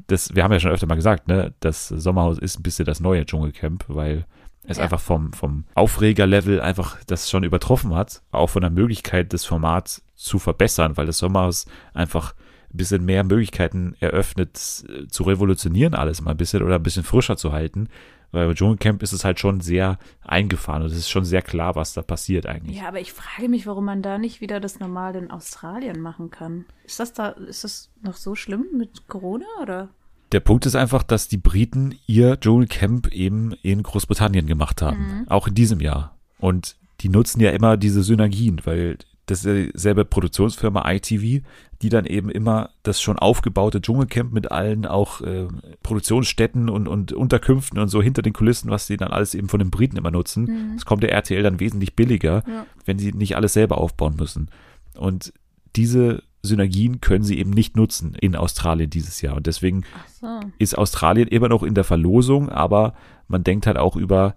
das, 0.06 0.34
wir 0.36 0.44
haben 0.44 0.52
ja 0.52 0.60
schon 0.60 0.70
öfter 0.70 0.86
mal 0.86 0.94
gesagt, 0.94 1.26
ne, 1.26 1.52
das 1.58 1.88
Sommerhaus 1.88 2.38
ist 2.38 2.58
ein 2.58 2.62
bisschen 2.62 2.84
das 2.84 3.00
neue 3.00 3.26
Dschungelcamp, 3.26 3.84
weil 3.88 4.24
es 4.62 4.76
Ja. 4.76 4.84
einfach 4.84 5.00
vom, 5.00 5.32
vom 5.32 5.64
Aufregerlevel 5.74 6.60
einfach 6.60 6.98
das 7.08 7.28
schon 7.28 7.42
übertroffen 7.42 7.94
hat, 7.96 8.22
auch 8.30 8.48
von 8.50 8.62
der 8.62 8.70
Möglichkeit, 8.70 9.32
das 9.32 9.44
Format 9.44 10.00
zu 10.14 10.38
verbessern, 10.38 10.96
weil 10.96 11.06
das 11.06 11.18
Sommerhaus 11.18 11.66
einfach 11.92 12.34
ein 12.72 12.76
bisschen 12.76 13.04
mehr 13.04 13.24
Möglichkeiten 13.24 13.94
eröffnet, 14.00 14.84
äh, 14.88 15.06
zu 15.08 15.24
revolutionieren 15.24 15.94
alles 15.94 16.20
mal 16.20 16.32
ein 16.32 16.36
bisschen 16.36 16.62
oder 16.62 16.76
ein 16.76 16.82
bisschen 16.82 17.04
frischer 17.04 17.36
zu 17.36 17.52
halten. 17.52 17.88
Weil 18.32 18.46
bei 18.46 18.54
Dschungelcamp 18.54 19.02
ist 19.02 19.12
es 19.12 19.24
halt 19.24 19.40
schon 19.40 19.60
sehr 19.60 19.98
eingefahren 20.22 20.82
und 20.82 20.92
es 20.92 20.98
ist 20.98 21.10
schon 21.10 21.24
sehr 21.24 21.42
klar, 21.42 21.74
was 21.74 21.94
da 21.94 22.02
passiert 22.02 22.46
eigentlich. 22.46 22.76
Ja, 22.76 22.86
aber 22.86 23.00
ich 23.00 23.12
frage 23.12 23.48
mich, 23.48 23.66
warum 23.66 23.84
man 23.84 24.02
da 24.02 24.18
nicht 24.18 24.40
wieder 24.40 24.60
das 24.60 24.78
normal 24.78 25.16
in 25.16 25.32
Australien 25.32 26.00
machen 26.00 26.30
kann. 26.30 26.64
Ist 26.84 27.00
das 27.00 27.12
da, 27.12 27.30
ist 27.30 27.64
das 27.64 27.90
noch 28.02 28.14
so 28.14 28.36
schlimm 28.36 28.66
mit 28.76 29.08
Corona 29.08 29.46
oder? 29.60 29.88
Der 30.30 30.38
Punkt 30.38 30.64
ist 30.64 30.76
einfach, 30.76 31.02
dass 31.02 31.26
die 31.26 31.38
Briten 31.38 31.98
ihr 32.06 32.38
Dschungelcamp 32.38 33.08
eben 33.08 33.52
in 33.62 33.82
Großbritannien 33.82 34.46
gemacht 34.46 34.80
haben. 34.80 35.26
Auch 35.28 35.48
in 35.48 35.54
diesem 35.54 35.80
Jahr. 35.80 36.16
Und 36.38 36.76
die 37.00 37.08
nutzen 37.08 37.40
ja 37.40 37.50
immer 37.50 37.76
diese 37.76 38.04
Synergien, 38.04 38.60
weil 38.64 38.98
das 39.30 39.44
ist 39.44 39.74
dieselbe 39.74 40.04
Produktionsfirma 40.04 40.90
ITV, 40.90 41.42
die 41.82 41.88
dann 41.88 42.04
eben 42.04 42.30
immer 42.30 42.70
das 42.82 43.00
schon 43.00 43.18
aufgebaute 43.18 43.80
Dschungelcamp 43.80 44.32
mit 44.32 44.50
allen 44.50 44.86
auch 44.86 45.20
äh, 45.20 45.46
Produktionsstätten 45.82 46.68
und, 46.68 46.88
und 46.88 47.12
Unterkünften 47.12 47.78
und 47.78 47.88
so 47.88 48.02
hinter 48.02 48.22
den 48.22 48.32
Kulissen, 48.32 48.70
was 48.70 48.86
sie 48.86 48.96
dann 48.96 49.12
alles 49.12 49.34
eben 49.34 49.48
von 49.48 49.60
den 49.60 49.70
Briten 49.70 49.96
immer 49.96 50.10
nutzen. 50.10 50.72
Das 50.74 50.84
kommt 50.84 51.02
der 51.02 51.12
RTL 51.12 51.42
dann 51.42 51.60
wesentlich 51.60 51.94
billiger, 51.94 52.42
Ja. 52.46 52.66
wenn 52.84 52.98
sie 52.98 53.12
nicht 53.12 53.36
alles 53.36 53.52
selber 53.52 53.78
aufbauen 53.78 54.16
müssen. 54.16 54.50
Und 54.94 55.32
diese 55.76 56.22
Synergien 56.42 57.00
können 57.00 57.24
sie 57.24 57.38
eben 57.38 57.50
nicht 57.50 57.76
nutzen 57.76 58.14
in 58.20 58.34
Australien 58.34 58.90
dieses 58.90 59.20
Jahr. 59.20 59.36
Und 59.36 59.46
deswegen 59.46 59.84
so. 60.20 60.40
ist 60.58 60.76
Australien 60.76 61.28
immer 61.28 61.48
noch 61.48 61.62
in 61.62 61.74
der 61.74 61.84
Verlosung, 61.84 62.48
aber 62.48 62.94
man 63.28 63.44
denkt 63.44 63.66
halt 63.66 63.76
auch 63.76 63.96
über 63.96 64.34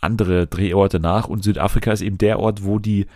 andere 0.00 0.46
Drehorte 0.46 1.00
nach 1.00 1.28
und 1.28 1.42
Südafrika 1.42 1.90
ist 1.92 2.02
eben 2.02 2.18
der 2.18 2.38
Ort, 2.38 2.64
wo 2.64 2.78
die 2.78 3.06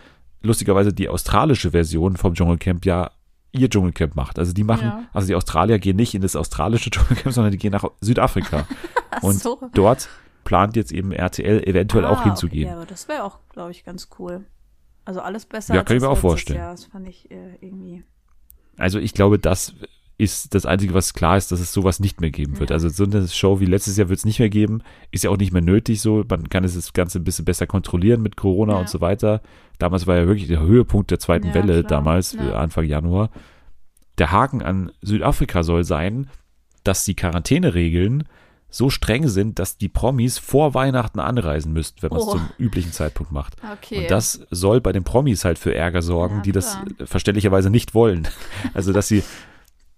lustigerweise 0.41 0.93
die 0.93 1.09
australische 1.09 1.71
Version 1.71 2.17
vom 2.17 2.33
Dschungelcamp 2.33 2.85
ja 2.85 3.11
ihr 3.51 3.69
Dschungelcamp 3.69 4.15
macht. 4.15 4.37
Also 4.39 4.53
die 4.53 4.63
machen, 4.63 4.87
Ja. 4.87 5.03
also 5.13 5.27
die 5.27 5.35
Australier 5.35 5.79
gehen 5.79 5.95
nicht 5.95 6.13
in 6.13 6.21
das 6.21 6.35
australische 6.35 6.89
Dschungelcamp, 6.91 7.33
sondern 7.33 7.51
die 7.51 7.57
gehen 7.57 7.71
nach 7.71 7.85
Südafrika. 8.01 8.67
Und 9.21 9.39
so. 9.39 9.59
dort 9.73 10.07
plant 10.43 10.75
jetzt 10.75 10.91
eben 10.91 11.11
RTL 11.11 11.63
eventuell 11.67 12.05
auch 12.05 12.21
Ah, 12.21 12.23
hinzugehen. 12.25 12.65
Okay, 12.65 12.71
ja, 12.73 12.77
aber 12.77 12.85
das 12.85 13.07
wäre 13.07 13.23
auch, 13.23 13.39
glaube 13.51 13.71
ich, 13.71 13.83
ganz 13.83 14.09
cool. 14.19 14.45
Also 15.05 15.21
alles 15.21 15.45
besser 15.45 15.73
Ja, 15.75 15.83
kann 15.83 15.97
ich 15.97 16.03
mir 16.03 16.09
auch 16.09 16.17
vorstellen. 16.17 16.59
Jahr. 16.59 16.71
Das 16.71 16.85
fand 16.85 17.07
ich 17.07 17.29
äh, 17.31 17.55
irgendwie. 17.61 18.03
Also 18.77 18.99
ich 18.99 19.13
glaube, 19.13 19.39
das 19.39 19.73
ist 20.19 20.53
das 20.53 20.65
Einzige, 20.65 20.93
was 20.93 21.13
klar 21.13 21.37
ist, 21.37 21.51
dass 21.51 21.59
es 21.59 21.73
sowas 21.73 21.99
nicht 21.99 22.21
mehr 22.21 22.29
geben 22.29 22.59
wird. 22.59 22.69
Ja. 22.69 22.75
Also 22.75 22.89
so 22.89 23.05
eine 23.05 23.27
Show 23.27 23.59
wie 23.61 23.65
letztes 23.65 23.97
Jahr 23.97 24.09
wird 24.09 24.19
es 24.19 24.25
nicht 24.25 24.37
mehr 24.39 24.49
geben. 24.49 24.83
Ist 25.11 25.23
ja 25.23 25.29
auch 25.31 25.37
nicht 25.37 25.53
mehr 25.53 25.61
nötig 25.61 26.01
so. 26.01 26.23
Man 26.29 26.49
kann 26.49 26.63
es 26.65 26.75
das 26.75 26.93
Ganze 26.93 27.19
ein 27.19 27.23
bisschen 27.23 27.45
besser 27.45 27.65
kontrollieren 27.65 28.21
mit 28.21 28.35
Corona 28.35 28.73
Ja. 28.73 28.79
und 28.79 28.89
so 28.89 28.99
weiter. 29.01 29.41
Damals 29.79 30.05
war 30.07 30.17
ja 30.17 30.27
wirklich 30.27 30.47
der 30.49 30.59
Höhepunkt 30.59 31.09
der 31.09 31.19
zweiten 31.19 31.47
Ja, 31.47 31.53
Welle 31.55 31.79
klar. 31.83 32.01
damals, 32.01 32.37
Anfang 32.37 32.83
Januar. 32.85 33.29
Der 34.17 34.31
Haken 34.31 34.61
an 34.61 34.91
Südafrika 35.01 35.63
soll 35.63 35.85
sein, 35.85 36.27
dass 36.83 37.05
die 37.05 37.15
Quarantäneregeln 37.15 38.25
so 38.71 38.89
streng 38.91 39.27
sind, 39.27 39.57
dass 39.57 39.77
die 39.77 39.87
Promis 39.89 40.37
vor 40.37 40.73
Weihnachten 40.75 41.19
anreisen 41.19 41.73
müssten, 41.73 42.01
wenn 42.03 42.09
man 42.09 42.19
es 42.19 42.27
Oh. 42.27 42.31
zum 42.33 42.49
üblichen 42.59 42.91
Zeitpunkt 42.91 43.31
macht. 43.31 43.55
Okay. 43.81 44.01
Und 44.01 44.11
das 44.11 44.45
soll 44.51 44.79
bei 44.81 44.91
den 44.91 45.03
Promis 45.03 45.43
halt 45.45 45.57
für 45.57 45.73
Ärger 45.73 46.01
sorgen, 46.03 46.35
Ja, 46.37 46.41
die 46.41 46.51
das 46.51 46.73
klar. 46.73 46.85
äh, 46.99 47.05
verständlicherweise 47.07 47.69
nicht 47.69 47.95
wollen. 47.95 48.27
Also, 48.75 48.91
dass 48.93 49.07
sie 49.07 49.23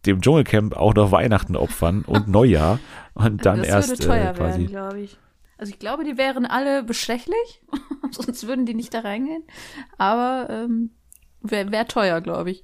dem 0.06 0.22
Dschungelcamp 0.22 0.76
auch 0.76 0.94
noch 0.96 1.12
Weihnachten 1.12 1.56
opfern 1.56 2.02
und 2.06 2.28
Neujahr 2.30 2.80
und 3.14 3.46
dann 3.46 3.60
das 3.60 3.68
erst 3.68 3.90
würde 3.90 4.04
teuer 4.06 4.30
äh, 4.32 4.34
quasi. 4.34 4.60
werden, 4.62 4.68
glaube 4.68 5.00
ich. 5.02 5.18
Also 5.58 5.72
ich 5.74 5.80
glaube, 5.80 6.04
die 6.04 6.18
wären 6.18 6.46
alle 6.46 6.84
bestechlich, 6.84 7.62
sonst 8.12 8.48
würden 8.48 8.66
die 8.66 8.74
nicht 8.74 8.94
da 8.94 9.02
reingehen. 9.02 9.44
Aber 9.98 10.48
ähm, 10.50 10.90
wäre 11.42 11.72
wär 11.72 11.88
teuer, 11.88 12.20
glaube 12.22 12.52
ich. 12.52 12.64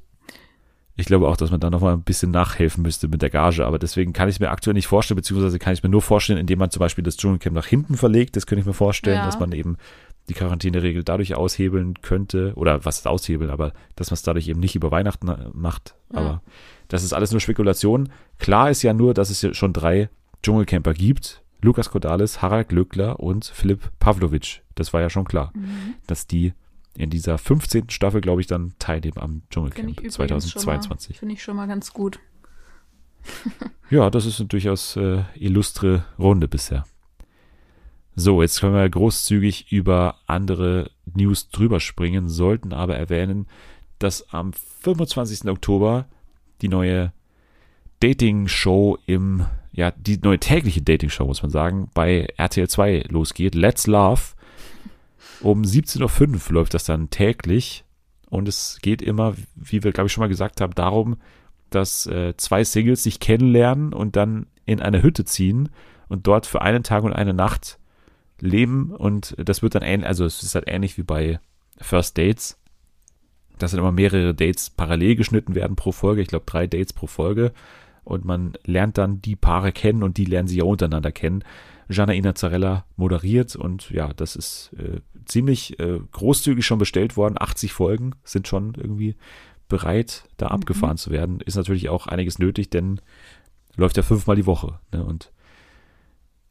Ich 1.00 1.06
glaube 1.06 1.28
auch, 1.28 1.38
dass 1.38 1.52
man 1.52 1.60
da 1.60 1.70
noch 1.70 1.82
mal 1.82 1.94
ein 1.94 2.02
bisschen 2.02 2.32
nachhelfen 2.32 2.82
müsste 2.82 3.08
mit 3.08 3.22
der 3.22 3.30
Gage, 3.30 3.64
aber 3.68 3.78
deswegen 3.78 4.14
kann 4.14 4.30
ich 4.30 4.36
es 4.38 4.40
mir 4.40 4.50
aktuell 4.50 4.74
nicht 4.74 4.88
vorstellen, 4.88 5.16
beziehungsweise 5.18 5.60
kann 5.60 5.74
ich 5.74 5.80
es 5.80 5.84
mir 5.84 5.90
nur 5.90 6.02
vorstellen, 6.02 6.40
indem 6.40 6.58
man 6.58 6.72
zum 6.72 6.80
Beispiel 6.80 7.04
das 7.04 7.18
Dschungelcamp 7.18 7.56
nach 7.56 7.68
hinten 7.68 7.98
verlegt. 7.98 8.36
Das 8.36 8.48
könnte 8.48 8.62
ich 8.62 8.66
mir 8.66 8.74
vorstellen, 8.74 9.18
Ja. 9.18 9.26
dass 9.28 9.40
man 9.40 9.52
eben 9.52 9.78
die 10.28 10.34
Quarantäneregel 10.34 11.04
dadurch 11.04 11.36
aushebeln 11.36 12.02
könnte, 12.02 12.54
oder 12.56 12.84
was 12.84 12.98
ist 12.98 13.08
aushebeln, 13.08 13.52
aber 13.52 13.74
dass 13.96 14.10
man 14.10 14.16
es 14.16 14.24
dadurch 14.24 14.48
eben 14.48 14.60
nicht 14.60 14.76
über 14.76 14.90
Weihnachten 14.90 15.28
äh, 15.28 15.50
macht. 15.54 15.94
Ja. 16.12 16.20
Aber 16.20 16.42
das 16.88 17.04
ist 17.04 17.14
alles 17.14 17.32
nur 17.32 17.40
Spekulation. 17.42 18.10
Klar 18.38 18.70
ist 18.70 18.84
ja 18.84 18.94
nur, 18.94 19.14
dass 19.14 19.30
es 19.30 19.42
ja 19.42 19.54
schon 19.54 19.74
drei 19.74 20.10
Dschungelcamper 20.44 20.94
gibt. 20.94 21.44
Lukas 21.62 21.90
Kodalis, 21.90 22.42
Harald 22.42 22.70
Glöckler 22.70 23.20
und 23.20 23.46
Philipp 23.46 23.92
Pavlovic. 24.00 24.62
Das 24.76 24.94
war 24.94 25.02
ja 25.02 25.10
schon 25.10 25.26
klar, 25.26 25.52
Mhm. 25.56 25.96
dass 26.06 26.28
die 26.28 26.54
in 26.96 27.10
dieser 27.10 27.38
15. 27.38 27.90
Staffel, 27.90 28.22
glaube 28.22 28.42
ich, 28.42 28.48
dann 28.48 28.74
teilnehmen 28.80 29.18
am 29.18 29.42
Dschungelcamp 29.50 29.90
übrigens 29.90 30.14
2022. 30.16 31.16
schon 31.16 31.16
mal, 31.16 31.20
finde 31.20 31.34
ich 31.34 31.44
schon 31.44 31.56
mal 31.56 31.68
ganz 31.68 31.94
gut. 31.94 32.20
Ja, 33.90 34.10
das 34.10 34.26
ist 34.26 34.40
eine 34.42 34.50
durchaus 34.50 34.98
äh, 34.98 35.24
illustre 35.36 36.04
Runde 36.20 36.50
bisher. 36.50 36.86
So, 38.18 38.42
jetzt 38.42 38.60
können 38.60 38.74
wir 38.74 38.90
großzügig 38.90 39.72
über 39.72 40.16
andere 40.26 40.92
News 41.06 41.50
drüber 41.50 41.80
springen, 41.80 42.28
sollten 42.30 42.74
aber 42.74 42.98
erwähnen, 42.98 43.48
dass 44.00 44.34
am 44.34 44.52
25. 44.54 45.46
Oktober 45.50 46.06
die 46.62 46.68
neue 46.68 47.12
Dating-Show 48.00 48.98
im, 49.06 49.46
ja, 49.72 49.92
die 49.92 50.18
neue 50.18 50.40
tägliche 50.40 50.82
Dating-Show, 50.82 51.26
muss 51.26 51.42
man 51.42 51.52
sagen, 51.52 51.90
bei 51.94 52.28
RTL 52.38 52.68
2 52.68 53.06
losgeht. 53.10 53.56
Let's 53.56 53.88
Love. 53.88 54.22
Um 55.42 55.64
17.05 55.64 56.48
Uhr 56.48 56.54
läuft 56.54 56.74
das 56.74 56.86
dann 56.86 57.10
täglich. 57.10 57.84
Und 58.30 58.48
es 58.48 58.80
geht 58.82 59.02
immer, 59.02 59.36
wie 59.56 59.84
wir, 59.84 59.92
glaube 59.92 60.08
ich, 60.08 60.14
schon 60.14 60.22
mal 60.22 60.28
gesagt 60.28 60.62
haben, 60.62 60.76
darum, 60.76 61.18
dass 61.70 62.06
äh, 62.08 62.36
zwei 62.38 62.64
Singles 62.64 63.04
sich 63.04 63.20
kennenlernen 63.20 63.94
und 63.94 64.16
dann 64.16 64.48
in 64.66 64.82
eine 64.82 65.02
Hütte 65.02 65.26
ziehen 65.26 65.70
und 66.08 66.28
dort 66.28 66.46
für 66.46 66.62
einen 66.62 66.84
Tag 66.84 67.04
und 67.04 67.14
eine 67.14 67.34
Nacht 67.34 67.80
leben. 68.40 68.92
Und 68.92 69.36
das 69.38 69.62
wird 69.62 69.76
dann 69.76 69.84
ähnlich, 69.84 70.08
also 70.08 70.26
es 70.26 70.44
ist 70.44 70.56
halt 70.56 70.66
ähnlich 70.68 70.98
wie 70.98 71.04
bei 71.04 71.40
First 71.80 72.18
Dates, 72.18 72.60
dass 73.58 73.72
dann 73.72 73.80
immer 73.80 73.92
mehrere 73.92 74.34
Dates 74.34 74.70
parallel 74.70 75.16
geschnitten 75.16 75.56
werden 75.56 75.76
pro 75.76 75.92
Folge. 75.92 76.22
Ich 76.22 76.28
glaube, 76.28 76.46
drei 76.46 76.68
Dates 76.68 76.94
pro 76.94 77.08
Folge. 77.08 77.52
Und 78.04 78.24
man 78.24 78.54
lernt 78.66 78.98
dann 78.98 79.22
die 79.22 79.36
Paare 79.36 79.72
kennen 79.72 80.02
und 80.04 80.18
die 80.18 80.26
lernen 80.26 80.48
sie 80.48 80.58
ja 80.58 80.64
untereinander 80.64 81.12
kennen. 81.12 81.44
Janaina 81.90 82.36
Zarella 82.36 82.86
moderiert 82.96 83.56
und 83.56 83.90
ja, 83.92 84.14
das 84.14 84.36
ist 84.36 84.72
äh, 84.78 85.02
ziemlich 85.26 85.80
äh, 85.80 86.00
großzügig 86.12 86.66
schon 86.66 86.80
bestellt 86.80 87.18
worden. 87.18 87.36
80 87.38 87.74
Folgen 87.74 88.14
sind 88.24 88.48
schon 88.48 88.76
irgendwie 88.76 89.16
bereit, 89.68 90.24
da 90.38 90.48
abgefahren 90.48 90.98
zu 90.98 91.12
werden. 91.12 91.40
Ist 91.42 91.56
natürlich 91.56 91.90
auch 91.90 92.08
einiges 92.08 92.40
nötig, 92.40 92.70
denn 92.70 93.02
läuft 93.76 93.98
ja 93.98 94.04
fünfmal 94.04 94.36
die 94.36 94.46
Woche. 94.46 94.80
Ne? 94.94 95.04
Und 95.04 95.32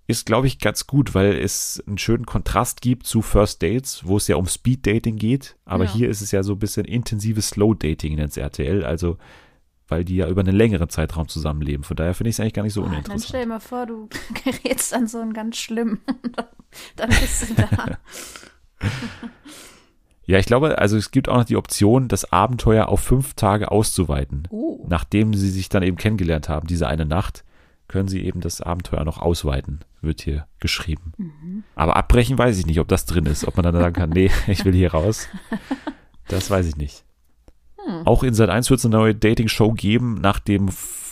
ist, 0.08 0.24
glaube 0.26 0.46
ich, 0.46 0.58
ganz 0.60 0.86
gut, 0.86 1.14
weil 1.14 1.36
es 1.36 1.82
einen 1.86 1.98
schönen 1.98 2.26
Kontrast 2.26 2.80
gibt 2.80 3.06
zu 3.06 3.22
First 3.22 3.62
Dates, 3.62 4.02
wo 4.04 4.16
es 4.16 4.28
ja 4.28 4.36
um 4.36 4.46
Speed 4.46 4.86
Dating 4.86 5.16
geht. 5.16 5.56
Aber 5.64 5.84
Ja. 5.84 5.92
hier 5.92 6.08
ist 6.08 6.20
es 6.20 6.30
ja 6.30 6.42
so 6.42 6.52
ein 6.52 6.58
bisschen 6.58 6.84
intensives 6.84 7.48
Slow 7.50 7.74
Dating, 7.74 8.14
nennt 8.16 8.36
RTL. 8.36 8.84
Also, 8.84 9.18
weil 9.88 10.04
die 10.04 10.16
ja 10.16 10.28
über 10.28 10.40
einen 10.42 10.54
längeren 10.56 10.88
Zeitraum 10.88 11.28
zusammenleben. 11.28 11.84
Von 11.84 11.96
daher 11.96 12.14
finde 12.14 12.30
ich 12.30 12.36
es 12.36 12.40
eigentlich 12.40 12.54
gar 12.54 12.62
nicht 12.62 12.72
so 12.74 12.82
dann 12.82 12.90
uninteressant. 12.90 13.24
stell 13.28 13.42
dir 13.42 13.48
mal 13.48 13.60
vor, 13.60 13.86
du 13.86 14.08
gerätst 14.44 14.94
an 14.94 15.06
so 15.08 15.18
einen 15.18 15.32
ganz 15.32 15.56
schlimmen. 15.56 16.00
dann 16.96 17.08
bist 17.10 17.50
du 17.50 17.54
da. 17.54 17.98
Ja, 20.28 20.40
ich 20.40 20.46
glaube, 20.46 20.78
also 20.78 20.96
es 20.96 21.12
gibt 21.12 21.28
auch 21.28 21.36
noch 21.36 21.44
die 21.44 21.56
Option, 21.56 22.08
das 22.08 22.32
Abenteuer 22.32 22.88
auf 22.88 22.98
fünf 23.00 23.34
Tage 23.34 23.70
auszuweiten. 23.70 24.48
Uh, 24.50 24.84
Nachdem 24.88 25.34
sie 25.34 25.48
sich 25.50 25.68
dann 25.68 25.84
eben 25.84 25.96
kennengelernt 25.96 26.48
haben, 26.48 26.66
diese 26.66 26.88
eine 26.88 27.06
Nacht, 27.06 27.44
können 27.88 28.08
sie 28.08 28.24
eben 28.24 28.40
das 28.40 28.60
Abenteuer 28.60 29.04
noch 29.04 29.18
ausweiten, 29.18 29.80
wird 30.00 30.20
hier 30.20 30.46
geschrieben. 30.58 31.12
Mhm. 31.16 31.64
Aber 31.74 31.96
abbrechen 31.96 32.36
weiß 32.36 32.58
ich 32.58 32.66
nicht, 32.66 32.80
ob 32.80 32.88
das 32.88 33.06
drin 33.06 33.26
ist, 33.26 33.46
ob 33.46 33.56
man 33.56 33.64
dann 33.64 33.76
sagen 33.76 33.94
kann, 33.94 34.10
nee, 34.10 34.30
ich 34.46 34.64
will 34.64 34.74
hier 34.74 34.92
raus. 34.92 35.28
Das 36.28 36.50
weiß 36.50 36.66
ich 36.66 36.76
nicht. 36.76 37.04
Hm. 37.86 38.06
Auch 38.06 38.22
in 38.22 38.34
Sat 38.34 38.50
1 38.50 38.68
wird 38.70 38.78
es 38.78 38.84
eine 38.84 38.96
neue 38.96 39.14
Dating-Show 39.14 39.72
geben, 39.72 40.16
nach 40.20 40.40
dem 40.40 40.68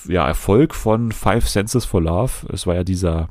ja, 0.08 0.26
Erfolg 0.26 0.74
von 0.74 1.12
Five 1.12 1.48
Senses 1.48 1.84
for 1.84 2.02
Love. 2.02 2.48
Es 2.52 2.66
war 2.66 2.74
ja 2.74 2.84
dieser 2.84 3.28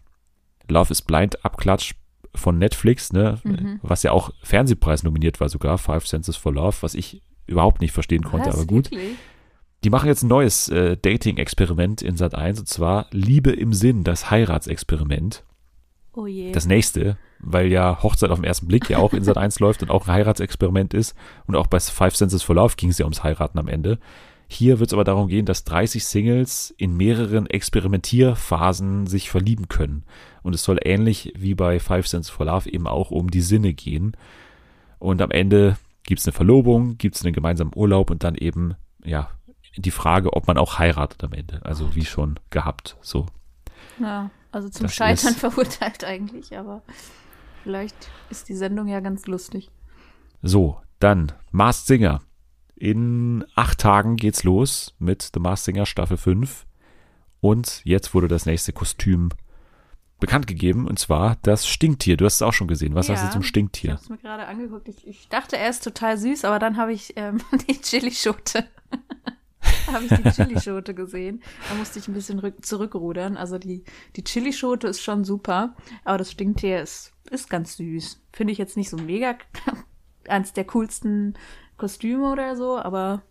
Love 0.69 0.91
is 0.91 1.01
Blind 1.01 1.43
Abklatsch 1.43 1.93
von 2.35 2.57
Netflix, 2.57 3.13
ne, 3.13 3.39
mhm. 3.43 3.79
was 3.83 4.01
ja 4.03 4.11
auch 4.11 4.31
Fernsehpreis 4.41 5.03
nominiert 5.03 5.39
war 5.39 5.49
sogar, 5.49 5.77
Five 5.77 6.07
Senses 6.07 6.35
for 6.35 6.53
Love, 6.53 6.77
was 6.81 6.95
ich 6.95 7.21
überhaupt 7.45 7.81
nicht 7.81 7.91
verstehen 7.91 8.23
konnte, 8.23 8.47
was, 8.49 8.55
aber 8.55 8.65
gut. 8.65 8.89
Wirklich? 8.89 9.17
Die 9.83 9.89
machen 9.89 10.07
jetzt 10.07 10.23
ein 10.23 10.29
neues 10.29 10.69
äh, 10.69 10.95
Dating-Experiment 10.95 12.01
in 12.01 12.15
Sat 12.15 12.35
1 12.35 12.59
und 12.59 12.67
zwar 12.67 13.07
Liebe 13.11 13.51
im 13.51 13.73
Sinn, 13.73 14.03
das 14.03 14.31
Heiratsexperiment. 14.31 15.43
Oh 16.13 16.25
je. 16.25 16.51
Das 16.51 16.65
nächste, 16.65 17.17
weil 17.39 17.71
ja 17.71 18.01
Hochzeit 18.01 18.29
auf 18.29 18.39
den 18.39 18.45
ersten 18.45 18.67
Blick 18.67 18.89
ja 18.89 18.99
auch 18.99 19.13
in 19.13 19.23
Sat 19.23 19.37
1 19.37 19.59
läuft 19.59 19.81
und 19.81 19.89
auch 19.89 20.07
ein 20.07 20.13
Heiratsexperiment 20.13 20.93
ist. 20.93 21.15
Und 21.47 21.55
auch 21.55 21.67
bei 21.67 21.79
Five 21.79 22.15
Senses 22.15 22.43
for 22.43 22.55
Love 22.55 22.75
ging 22.77 22.89
es 22.89 22.97
ja 22.97 23.05
ums 23.05 23.23
Heiraten 23.23 23.59
am 23.59 23.67
Ende. 23.67 23.99
Hier 24.47 24.79
wird 24.79 24.89
es 24.89 24.93
aber 24.93 25.03
darum 25.03 25.27
gehen, 25.27 25.45
dass 25.45 25.63
30 25.63 26.05
Singles 26.05 26.73
in 26.77 26.95
mehreren 26.95 27.47
Experimentierphasen 27.47 29.07
sich 29.07 29.29
verlieben 29.29 29.67
können. 29.67 30.03
Und 30.43 30.53
es 30.53 30.63
soll 30.63 30.77
ähnlich 30.83 31.33
wie 31.35 31.55
bei 31.55 31.79
Five 31.79 32.07
Senses 32.07 32.29
for 32.29 32.45
Love 32.45 32.69
eben 32.69 32.87
auch 32.87 33.11
um 33.11 33.31
die 33.31 33.41
Sinne 33.41 33.73
gehen. 33.73 34.15
Und 34.99 35.21
am 35.21 35.31
Ende 35.31 35.77
gibt 36.05 36.21
es 36.21 36.27
eine 36.27 36.33
Verlobung, 36.33 36.97
gibt 36.97 37.15
es 37.15 37.25
einen 37.25 37.33
gemeinsamen 37.33 37.71
Urlaub 37.75 38.11
und 38.11 38.23
dann 38.23 38.35
eben, 38.35 38.75
ja, 39.03 39.31
die 39.75 39.91
Frage, 39.91 40.33
ob 40.33 40.47
man 40.47 40.57
auch 40.57 40.79
heiratet 40.79 41.23
am 41.23 41.33
Ende. 41.33 41.61
Also 41.63 41.95
wie 41.95 42.05
schon 42.05 42.39
gehabt, 42.49 42.97
so. 43.01 43.25
Ja, 43.99 44.31
also 44.51 44.69
zum 44.69 44.83
das 44.83 44.95
Scheitern 44.95 45.33
verurteilt 45.35 46.03
eigentlich, 46.03 46.57
aber 46.57 46.81
vielleicht 47.63 48.09
ist 48.29 48.49
die 48.49 48.55
Sendung 48.55 48.87
ja 48.87 48.99
ganz 48.99 49.25
lustig. 49.25 49.71
So, 50.41 50.79
dann 50.99 51.31
Masked 51.51 51.87
Singer. 51.87 52.21
In 52.75 53.45
acht 53.55 53.79
Tagen 53.79 54.17
geht's 54.17 54.43
los 54.43 54.95
mit 54.99 55.31
The 55.33 55.39
Masked 55.39 55.65
Singer 55.65 55.85
Staffel 55.85 56.17
5. 56.17 56.65
Und 57.39 57.81
jetzt 57.83 58.13
wurde 58.13 58.27
das 58.27 58.45
nächste 58.45 58.73
Kostüm 58.73 59.29
bekannt 60.19 60.47
gegeben, 60.47 60.87
und 60.87 60.97
zwar 60.99 61.37
das 61.41 61.67
Stinktier. 61.67 62.15
Du 62.15 62.23
hast 62.25 62.35
es 62.35 62.41
auch 62.41 62.53
schon 62.53 62.69
gesehen. 62.69 62.95
Was 62.95 63.09
ja, 63.09 63.15
hast 63.15 63.27
du 63.27 63.31
zum 63.31 63.43
Stinktier? 63.43 63.89
Ich 63.89 63.95
habe 63.95 64.03
es 64.03 64.09
mir 64.09 64.17
gerade 64.17 64.47
angeguckt. 64.47 64.87
Ich, 64.87 65.05
ich, 65.05 65.27
dachte, 65.27 65.57
er 65.57 65.69
ist 65.69 65.83
total 65.83 66.17
süß, 66.17 66.45
aber 66.45 66.59
dann 66.59 66.77
habe 66.77 66.93
ich 66.93 67.13
ähm, 67.17 67.41
die 67.67 67.73
Chilischote. 67.73 68.65
habe 69.91 70.05
ich 70.05 70.11
die 70.11 70.29
Chilischote 70.31 70.93
gesehen. 70.93 71.41
Da 71.69 71.75
musste 71.75 71.99
ich 71.99 72.07
ein 72.07 72.13
bisschen 72.13 72.41
zurückrudern. 72.61 73.37
Also 73.37 73.57
die, 73.57 73.83
die 74.15 74.23
Chilischote 74.23 74.87
ist 74.87 75.01
schon 75.01 75.23
super, 75.23 75.75
aber 76.03 76.17
das 76.17 76.31
Stinktier 76.31 76.81
ist, 76.81 77.13
ist 77.29 77.49
ganz 77.49 77.77
süß. 77.77 78.21
Finde 78.31 78.51
ich 78.51 78.57
jetzt 78.57 78.77
nicht 78.77 78.89
so 78.89 78.97
mega 78.97 79.35
eins 80.27 80.53
der 80.53 80.65
coolsten 80.65 81.35
Kostüme 81.77 82.31
oder 82.31 82.55
so, 82.55 82.77
aber 82.77 83.23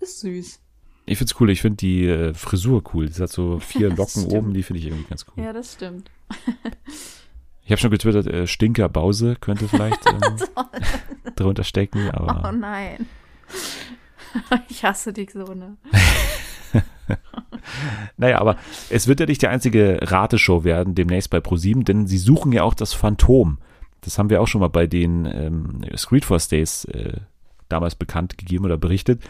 ist 0.00 0.20
süß. 0.20 0.60
Ich 1.08 1.18
find's 1.18 1.40
cool. 1.40 1.50
Ich 1.50 1.62
finde 1.62 1.76
die 1.76 2.06
äh, 2.06 2.34
Frisur 2.34 2.82
cool. 2.92 3.06
Das 3.06 3.20
hat 3.20 3.30
so 3.30 3.60
vier 3.60 3.90
Locken 3.90 4.24
oben, 4.26 4.52
die 4.52 4.62
finde 4.62 4.80
ich 4.80 4.86
irgendwie 4.86 5.08
ganz 5.08 5.24
cool. 5.28 5.44
Ja, 5.44 5.52
das 5.52 5.74
stimmt. 5.74 6.10
ich 7.64 7.70
habe 7.70 7.80
schon 7.80 7.92
getwittert, 7.92 8.26
äh, 8.26 8.46
Stinker 8.48 8.88
Bause 8.88 9.36
könnte 9.40 9.68
vielleicht 9.68 10.04
ähm, 10.06 10.36
drunter 11.36 11.62
stecken, 11.62 12.10
aber. 12.10 12.48
Oh 12.48 12.52
nein. 12.52 13.06
Ich 14.68 14.84
hasse 14.84 15.12
dich 15.12 15.30
so, 15.30 15.44
ne? 15.54 15.76
naja, 18.16 18.40
aber 18.40 18.56
es 18.90 19.08
wird 19.08 19.20
ja 19.20 19.26
nicht 19.26 19.42
die 19.42 19.48
einzige 19.48 19.98
Rateshow 20.02 20.64
werden, 20.64 20.94
demnächst 20.94 21.30
bei 21.30 21.40
ProSieben, 21.40 21.84
denn 21.84 22.06
sie 22.06 22.18
suchen 22.18 22.52
ja 22.52 22.62
auch 22.62 22.74
das 22.74 22.92
Phantom. 22.92 23.58
Das 24.00 24.18
haben 24.18 24.30
wir 24.30 24.40
auch 24.40 24.48
schon 24.48 24.60
mal 24.60 24.68
bei 24.68 24.86
den 24.86 25.26
ähm, 25.26 25.80
Screedforce 25.96 26.48
Days 26.48 26.84
äh, 26.86 27.18
damals 27.68 27.94
bekannt 27.94 28.38
gegeben 28.38 28.64
oder 28.64 28.76
berichtet. 28.76 29.22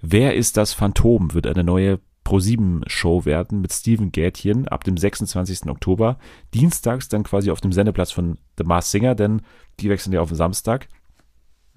Wer 0.00 0.34
ist 0.34 0.56
das 0.56 0.72
Phantom? 0.72 1.34
Wird 1.34 1.46
eine 1.46 1.64
neue 1.64 2.00
Pro7-Show 2.24 3.24
werden 3.24 3.60
mit 3.60 3.72
Steven 3.72 4.12
Gätchen 4.12 4.68
ab 4.68 4.84
dem 4.84 4.96
26. 4.96 5.68
Oktober. 5.68 6.18
Dienstags 6.54 7.08
dann 7.08 7.24
quasi 7.24 7.50
auf 7.50 7.60
dem 7.60 7.72
Sendeplatz 7.72 8.12
von 8.12 8.38
The 8.58 8.64
Mars 8.64 8.90
Singer, 8.90 9.14
denn 9.14 9.42
die 9.80 9.90
wechseln 9.90 10.12
ja 10.12 10.20
auf 10.20 10.28
den 10.28 10.36
Samstag. 10.36 10.88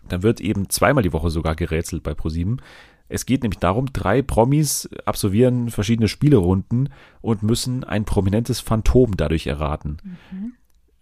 Dann 0.09 0.23
wird 0.23 0.41
eben 0.41 0.69
zweimal 0.69 1.03
die 1.03 1.13
Woche 1.13 1.29
sogar 1.29 1.55
gerätselt 1.55 2.03
bei 2.03 2.11
Pro7. 2.11 2.59
Es 3.07 3.25
geht 3.25 3.43
nämlich 3.43 3.59
darum, 3.59 3.91
drei 3.93 4.21
Promis 4.21 4.89
absolvieren 5.05 5.69
verschiedene 5.69 6.07
Spielerunden 6.07 6.89
und 7.21 7.43
müssen 7.43 7.83
ein 7.83 8.05
prominentes 8.05 8.59
Phantom 8.59 9.15
dadurch 9.15 9.47
erraten. 9.47 9.97
Mhm. 10.31 10.53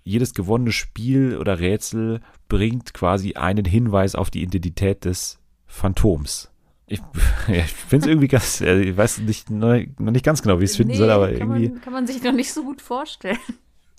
Jedes 0.03 0.33
gewonnene 0.33 0.73
Spiel 0.73 1.37
oder 1.37 1.59
Rätsel 1.59 2.19
bringt 2.49 2.93
quasi 2.93 3.35
einen 3.35 3.63
Hinweis 3.63 4.15
auf 4.15 4.29
die 4.29 4.43
Identität 4.43 5.05
des 5.05 5.39
Phantoms. 5.65 6.51
Ich, 6.87 7.01
ich 7.47 7.71
finde 7.71 8.05
es 8.05 8.09
irgendwie 8.09 8.27
ganz, 8.27 8.59
ich 8.59 8.97
weiß 8.97 9.19
nicht, 9.19 9.49
noch 9.49 9.79
nicht 9.97 10.25
ganz 10.25 10.41
genau, 10.41 10.59
wie 10.59 10.65
ich 10.65 10.71
es 10.71 10.75
finden 10.75 10.91
nee, 10.91 10.97
soll, 10.97 11.09
aber 11.09 11.31
kann 11.31 11.49
irgendwie. 11.49 11.69
Man, 11.69 11.81
kann 11.81 11.93
man 11.93 12.05
sich 12.05 12.21
noch 12.21 12.33
nicht 12.33 12.51
so 12.51 12.63
gut 12.63 12.81
vorstellen. 12.81 13.37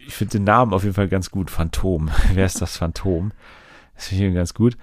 Ich 0.06 0.14
finde 0.14 0.32
den 0.32 0.44
Namen 0.44 0.74
auf 0.74 0.82
jeden 0.82 0.94
Fall 0.94 1.08
ganz 1.08 1.30
gut. 1.30 1.50
Phantom. 1.50 2.10
Wer 2.34 2.44
ist 2.44 2.60
das 2.60 2.76
Phantom? 2.76 3.32
Das 3.94 4.08
finde 4.08 4.28
ich 4.28 4.34
ganz 4.34 4.54
gut. 4.54 4.76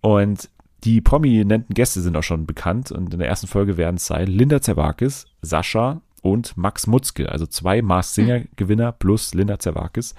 Und 0.00 0.50
die 0.84 1.00
prominenten 1.00 1.74
Gäste 1.74 2.00
sind 2.02 2.16
auch 2.16 2.22
schon 2.22 2.46
bekannt 2.46 2.92
und 2.92 3.12
in 3.12 3.18
der 3.18 3.28
ersten 3.28 3.46
Folge 3.46 3.76
werden 3.76 3.96
es 3.96 4.06
sein 4.06 4.26
Linda 4.26 4.60
Zerwakis, 4.60 5.26
Sascha 5.40 6.02
und 6.20 6.56
Max 6.56 6.86
Mutzke, 6.86 7.30
also 7.30 7.46
zwei 7.46 7.80
Mars 7.82 8.14
Singer 8.14 8.42
Gewinner 8.56 8.92
plus 8.92 9.34
Linda 9.34 9.58
Zerwakis. 9.58 10.14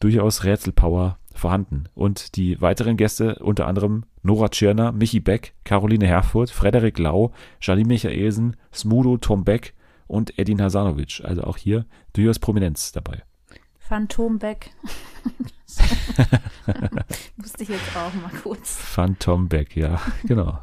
Durchaus 0.00 0.44
Rätselpower 0.44 1.18
vorhanden. 1.34 1.84
Und 1.94 2.36
die 2.36 2.60
weiteren 2.60 2.96
Gäste, 2.96 3.36
unter 3.36 3.66
anderem 3.66 4.04
Nora 4.22 4.48
Tschirner, 4.48 4.92
Michi 4.92 5.20
Beck, 5.20 5.54
Caroline 5.64 6.06
Herfurth, 6.06 6.50
Frederik 6.50 6.98
Lau, 6.98 7.32
Charlie 7.60 7.84
Michaelsen, 7.84 8.56
Smudo 8.72 9.16
Tom 9.18 9.44
Beck 9.44 9.74
und 10.06 10.38
Edin 10.38 10.60
Hasanovic. 10.60 11.22
Also 11.24 11.44
auch 11.44 11.56
hier 11.56 11.86
durchaus 12.12 12.38
Prominenz 12.38 12.92
dabei. 12.92 13.22
Phantom 13.88 14.38
Beck. 14.38 14.70
Wusste 17.36 17.62
ich 17.62 17.68
jetzt 17.68 17.96
auch 17.96 18.12
mal 18.14 18.30
kurz. 18.42 18.76
Phantom 18.76 19.48
Beck, 19.48 19.76
ja, 19.76 20.00
genau. 20.24 20.58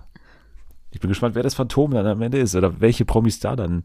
Ich 0.91 0.99
bin 0.99 1.07
gespannt, 1.07 1.35
wer 1.35 1.43
das 1.43 1.55
Phantom 1.55 1.91
dann 1.91 2.05
am 2.05 2.21
Ende 2.21 2.39
ist 2.39 2.55
oder 2.55 2.81
welche 2.81 3.05
Promis 3.05 3.39
da 3.39 3.55
dann 3.55 3.83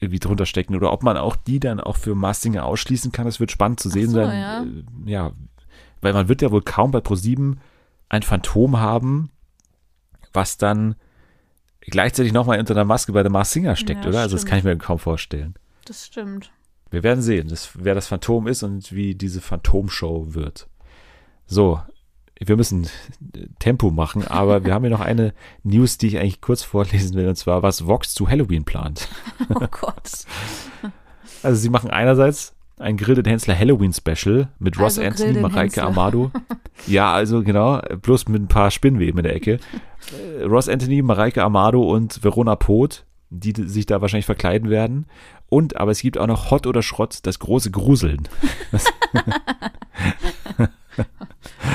irgendwie 0.00 0.20
drunter 0.20 0.46
stecken 0.46 0.74
oder 0.74 0.92
ob 0.92 1.02
man 1.02 1.16
auch 1.16 1.36
die 1.36 1.60
dann 1.60 1.80
auch 1.80 1.96
für 1.96 2.14
Mastinger 2.14 2.64
ausschließen 2.64 3.12
kann. 3.12 3.26
Das 3.26 3.40
wird 3.40 3.50
spannend 3.50 3.80
zu 3.80 3.90
sehen 3.90 4.10
so, 4.10 4.16
sein. 4.16 4.40
Ja. 4.40 4.62
Äh, 4.62 5.10
ja. 5.10 5.32
weil 6.00 6.12
man 6.12 6.28
wird 6.28 6.40
ja 6.40 6.50
wohl 6.50 6.62
kaum 6.62 6.90
bei 6.90 7.00
ProSieben 7.00 7.60
ein 8.08 8.22
Phantom 8.22 8.78
haben, 8.78 9.30
was 10.32 10.56
dann 10.56 10.94
gleichzeitig 11.80 12.32
nochmal 12.32 12.58
unter 12.58 12.74
der 12.74 12.84
Maske 12.84 13.12
bei 13.12 13.22
der 13.22 13.32
Mars 13.32 13.52
Singer 13.52 13.76
steckt, 13.76 14.04
ja, 14.04 14.10
oder? 14.10 14.20
Also 14.20 14.36
das 14.36 14.46
kann 14.46 14.58
ich 14.58 14.64
mir 14.64 14.76
kaum 14.78 14.98
vorstellen. 14.98 15.54
Das 15.84 16.06
stimmt. 16.06 16.50
Wir 16.90 17.02
werden 17.02 17.22
sehen, 17.22 17.48
das, 17.48 17.70
wer 17.74 17.94
das 17.94 18.08
Phantom 18.08 18.46
ist 18.46 18.62
und 18.62 18.92
wie 18.92 19.14
diese 19.14 19.40
Phantomshow 19.40 20.34
wird. 20.34 20.68
So, 21.46 21.80
wir 22.40 22.56
müssen 22.56 22.88
Tempo 23.58 23.90
machen, 23.90 24.26
aber 24.26 24.64
wir 24.64 24.72
haben 24.72 24.82
hier 24.82 24.90
noch 24.90 25.00
eine 25.00 25.34
News, 25.64 25.98
die 25.98 26.08
ich 26.08 26.18
eigentlich 26.18 26.40
kurz 26.40 26.62
vorlesen 26.62 27.16
will, 27.16 27.28
und 27.28 27.36
zwar, 27.36 27.62
was 27.62 27.86
Vox 27.86 28.14
zu 28.14 28.28
Halloween 28.28 28.64
plant. 28.64 29.08
Oh 29.48 29.66
Gott. 29.70 30.10
Also 31.40 31.60
sie 31.60 31.68
machen 31.68 31.90
einerseits 31.90 32.56
ein 32.78 32.96
Grill 32.96 33.22
Hensler 33.24 33.56
Halloween 33.56 33.92
Special 33.92 34.48
mit 34.58 34.76
Ross 34.78 34.98
also 34.98 35.02
Anthony, 35.02 35.40
Mareike 35.40 35.82
Amado. 35.82 36.32
Ja, 36.88 37.12
also 37.12 37.44
genau, 37.44 37.80
bloß 38.02 38.26
mit 38.28 38.42
ein 38.42 38.48
paar 38.48 38.72
Spinnweben 38.72 39.18
in 39.18 39.22
der 39.24 39.36
Ecke. 39.36 39.60
Äh, 40.40 40.44
Ross 40.44 40.68
Anthony, 40.68 41.02
Mareike 41.02 41.42
Amado 41.42 41.82
und 41.82 42.24
Verona 42.24 42.56
Poth, 42.56 43.04
die 43.30 43.52
sich 43.56 43.86
da 43.86 44.00
wahrscheinlich 44.00 44.26
verkleiden 44.26 44.70
werden. 44.70 45.06
Und, 45.48 45.76
aber 45.76 45.92
es 45.92 46.00
gibt 46.00 46.18
auch 46.18 46.26
noch 46.26 46.50
Hot 46.50 46.66
oder 46.66 46.82
Schrott, 46.82 47.20
das 47.22 47.38
große 47.38 47.70
Gruseln. 47.70 48.28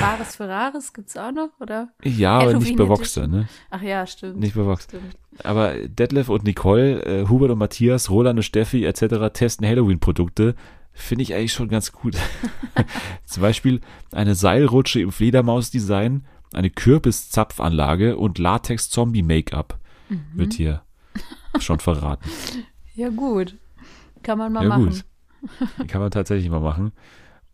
Bares 0.00 0.36
Ferraris 0.36 0.92
gibt's 0.92 1.16
auch 1.16 1.32
noch, 1.32 1.48
oder? 1.60 1.88
Ja, 2.02 2.38
aber 2.38 2.54
nicht 2.54 2.76
bei 2.76 2.88
Voxter, 2.88 3.26
ne? 3.26 3.48
Ach 3.70 3.82
ja, 3.82 4.06
stimmt. 4.06 4.38
Nicht 4.38 4.54
bei 4.54 4.64
Voxter. 4.64 4.98
Aber 5.42 5.74
Detlef 5.88 6.28
und 6.28 6.44
Nicole, 6.44 7.02
äh, 7.04 7.28
Hubert 7.28 7.50
und 7.50 7.58
Matthias, 7.58 8.10
Roland 8.10 8.38
und 8.38 8.44
Steffi 8.44 8.84
etc. 8.84 9.32
testen 9.32 9.66
Halloween-Produkte. 9.66 10.54
Finde 10.92 11.22
ich 11.22 11.34
eigentlich 11.34 11.52
schon 11.52 11.68
ganz 11.68 11.90
gut. 11.90 12.16
Zum 13.24 13.40
Beispiel 13.40 13.80
eine 14.12 14.36
Seilrutsche 14.36 15.00
im 15.00 15.10
Fledermaus-Design, 15.10 16.24
eine 16.52 16.70
Kürbiszapfanlage 16.70 18.16
und 18.16 18.38
Latex-Zombie-Make-up 18.38 19.76
mhm. 20.08 20.24
wird 20.34 20.52
hier 20.54 20.82
schon 21.58 21.80
verraten. 21.80 22.30
Ja, 22.94 23.08
gut. 23.08 23.56
Kann 24.24 24.38
man 24.38 24.52
mal 24.52 24.64
ja, 24.64 24.68
machen. 24.68 24.88
Gut. 24.88 25.88
Kann 25.88 26.00
man 26.00 26.10
tatsächlich 26.10 26.50
mal 26.50 26.60
machen. 26.60 26.92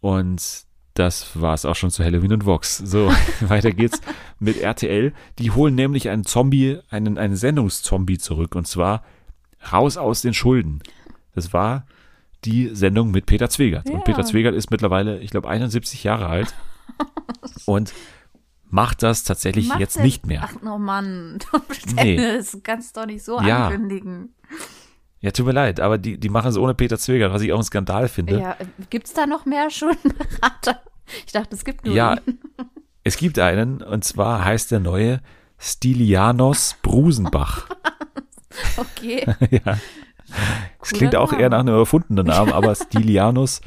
Und 0.01 0.65
das 0.95 1.41
war 1.41 1.55
es 1.55 1.65
auch 1.65 1.77
schon 1.77 1.91
zu 1.91 2.05
Halloween 2.05 2.33
und 2.33 2.47
Vox. 2.47 2.79
So, 2.79 3.13
weiter 3.41 3.73
geht's 3.73 4.01
mit 4.39 4.57
RTL. 4.57 5.13
Die 5.39 5.51
holen 5.51 5.75
nämlich 5.75 6.09
einen 6.09 6.25
Zombie, 6.25 6.79
einen, 6.89 7.19
einen 7.19 7.37
Sendungszombie 7.37 8.19
zurück 8.19 8.55
und 8.55 8.67
zwar 8.67 9.05
raus 9.73 9.97
aus 9.97 10.23
den 10.23 10.35
Schulden. 10.35 10.83
Das 11.35 11.53
war 11.53 11.87
die 12.45 12.75
Sendung 12.75 13.11
mit 13.11 13.27
Peter 13.27 13.51
Zwegert. 13.51 13.89
Ja. 13.89 13.97
Und 13.97 14.05
Peter 14.05 14.25
Zwegert 14.25 14.55
ist 14.55 14.71
mittlerweile, 14.71 15.19
ich 15.19 15.31
glaube, 15.31 15.49
71 15.49 16.03
Jahre 16.05 16.27
alt 16.27 16.55
und 17.67 17.93
macht 18.69 19.03
das 19.03 19.25
tatsächlich 19.25 19.69
macht 19.69 19.81
jetzt 19.81 20.01
nicht 20.01 20.27
mehr. 20.27 20.43
Ach, 20.45 20.55
oh 20.65 20.79
Mann, 20.79 21.39
nee. 21.95 22.17
das 22.17 22.59
kannst 22.63 22.97
du 22.97 23.01
doch 23.01 23.07
nicht 23.07 23.25
so 23.25 23.41
ja. 23.41 23.69
ankündigen. 23.69 24.35
Ja, 25.21 25.31
tut 25.33 25.47
mir 25.47 25.53
leid, 25.53 25.81
aber 25.81 25.99
die, 25.99 26.19
die 26.19 26.29
machen 26.31 26.49
es 26.49 26.57
ohne 26.57 26.75
Peter 26.75 26.99
Zwegert, 26.99 27.33
was 27.33 27.43
ich 27.43 27.53
auch 27.53 27.59
ein 27.59 27.65
Skandal 27.65 28.09
finde. 28.09 28.39
Ja, 28.41 28.57
gibt's 28.89 29.13
da 29.13 29.27
noch 29.27 29.45
mehr 29.47 29.71
Schuldenberater? 29.71 30.81
Ich 31.27 31.33
dachte, 31.33 31.57
es 31.57 31.65
gibt 31.65 31.85
nur 31.85 31.93
Ja, 31.93 32.15
ihn. 32.25 32.39
es 33.03 33.17
gibt 33.17 33.41
einen, 33.41 33.83
und 33.83 34.05
zwar 34.05 34.45
heißt 34.45 34.71
der 34.71 34.79
neue 34.79 35.21
Stilianos 35.59 36.77
Brusenbach. 36.83 37.67
Okay. 38.77 39.27
ja. 39.65 39.79
Es 40.83 40.91
klingt 40.91 41.15
auch 41.17 41.31
Name. 41.31 41.43
eher 41.43 41.49
nach 41.51 41.61
einem 41.61 41.75
erfundenen 41.77 42.27
Namen, 42.27 42.53
aber 42.53 42.75
Stilianos 42.75 43.61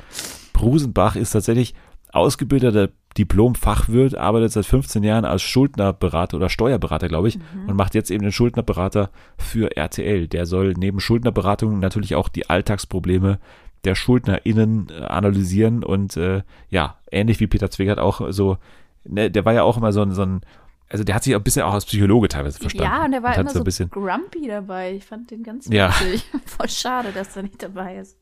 Brusenbach 0.51 1.15
ist 1.15 1.31
tatsächlich 1.31 1.73
ausgebildeter 2.11 2.89
Diplom-Fachwirt, 3.17 4.15
arbeitet 4.15 4.51
seit 4.51 4.65
15 4.65 5.03
Jahren 5.03 5.25
als 5.25 5.41
Schuldnerberater 5.41 6.37
oder 6.37 6.49
Steuerberater, 6.49 7.07
glaube 7.07 7.27
ich, 7.27 7.39
und 7.67 7.75
macht 7.75 7.95
jetzt 7.95 8.11
eben 8.11 8.23
den 8.23 8.31
Schuldnerberater 8.31 9.09
für 9.37 9.75
RTL. 9.75 10.27
Der 10.27 10.45
soll 10.45 10.73
neben 10.77 10.99
Schuldnerberatung 10.99 11.79
natürlich 11.79 12.15
auch 12.15 12.29
die 12.29 12.49
Alltagsprobleme 12.49 13.39
der 13.83 13.95
SchuldnerInnen 13.95 14.87
äh, 14.89 15.03
analysieren 15.03 15.83
und 15.83 16.15
äh, 16.17 16.43
ja, 16.69 16.97
ähnlich 17.11 17.39
wie 17.39 17.47
Peter 17.47 17.69
Zwegert 17.69 17.99
auch 17.99 18.21
so, 18.31 18.57
ne, 19.03 19.29
der 19.29 19.43
war 19.45 19.53
ja 19.53 19.63
auch 19.63 19.77
immer 19.77 19.91
so 19.91 20.01
ein, 20.01 20.11
so 20.11 20.23
ein 20.23 20.41
also 20.89 21.03
der 21.03 21.15
hat 21.15 21.23
sich 21.23 21.35
auch 21.35 21.39
ein 21.39 21.43
bisschen 21.43 21.63
auch 21.63 21.73
als 21.73 21.85
Psychologe 21.85 22.27
teilweise 22.27 22.59
verstanden. 22.59 22.91
Ja, 22.91 23.03
und 23.05 23.11
der 23.11 23.23
war 23.23 23.31
hat 23.31 23.39
immer 23.39 23.49
so 23.49 23.55
so 23.55 23.59
ein 23.61 23.65
bisschen 23.65 23.89
grumpy 23.89 24.47
dabei. 24.47 24.93
Ich 24.93 25.03
fand 25.05 25.31
den 25.31 25.41
ganz 25.43 25.67
Ja. 25.69 25.89
witzig. 25.89 26.23
Voll 26.45 26.69
schade, 26.69 27.11
dass 27.11 27.35
er 27.35 27.43
nicht 27.43 27.63
dabei 27.63 27.97
ist. 27.97 28.17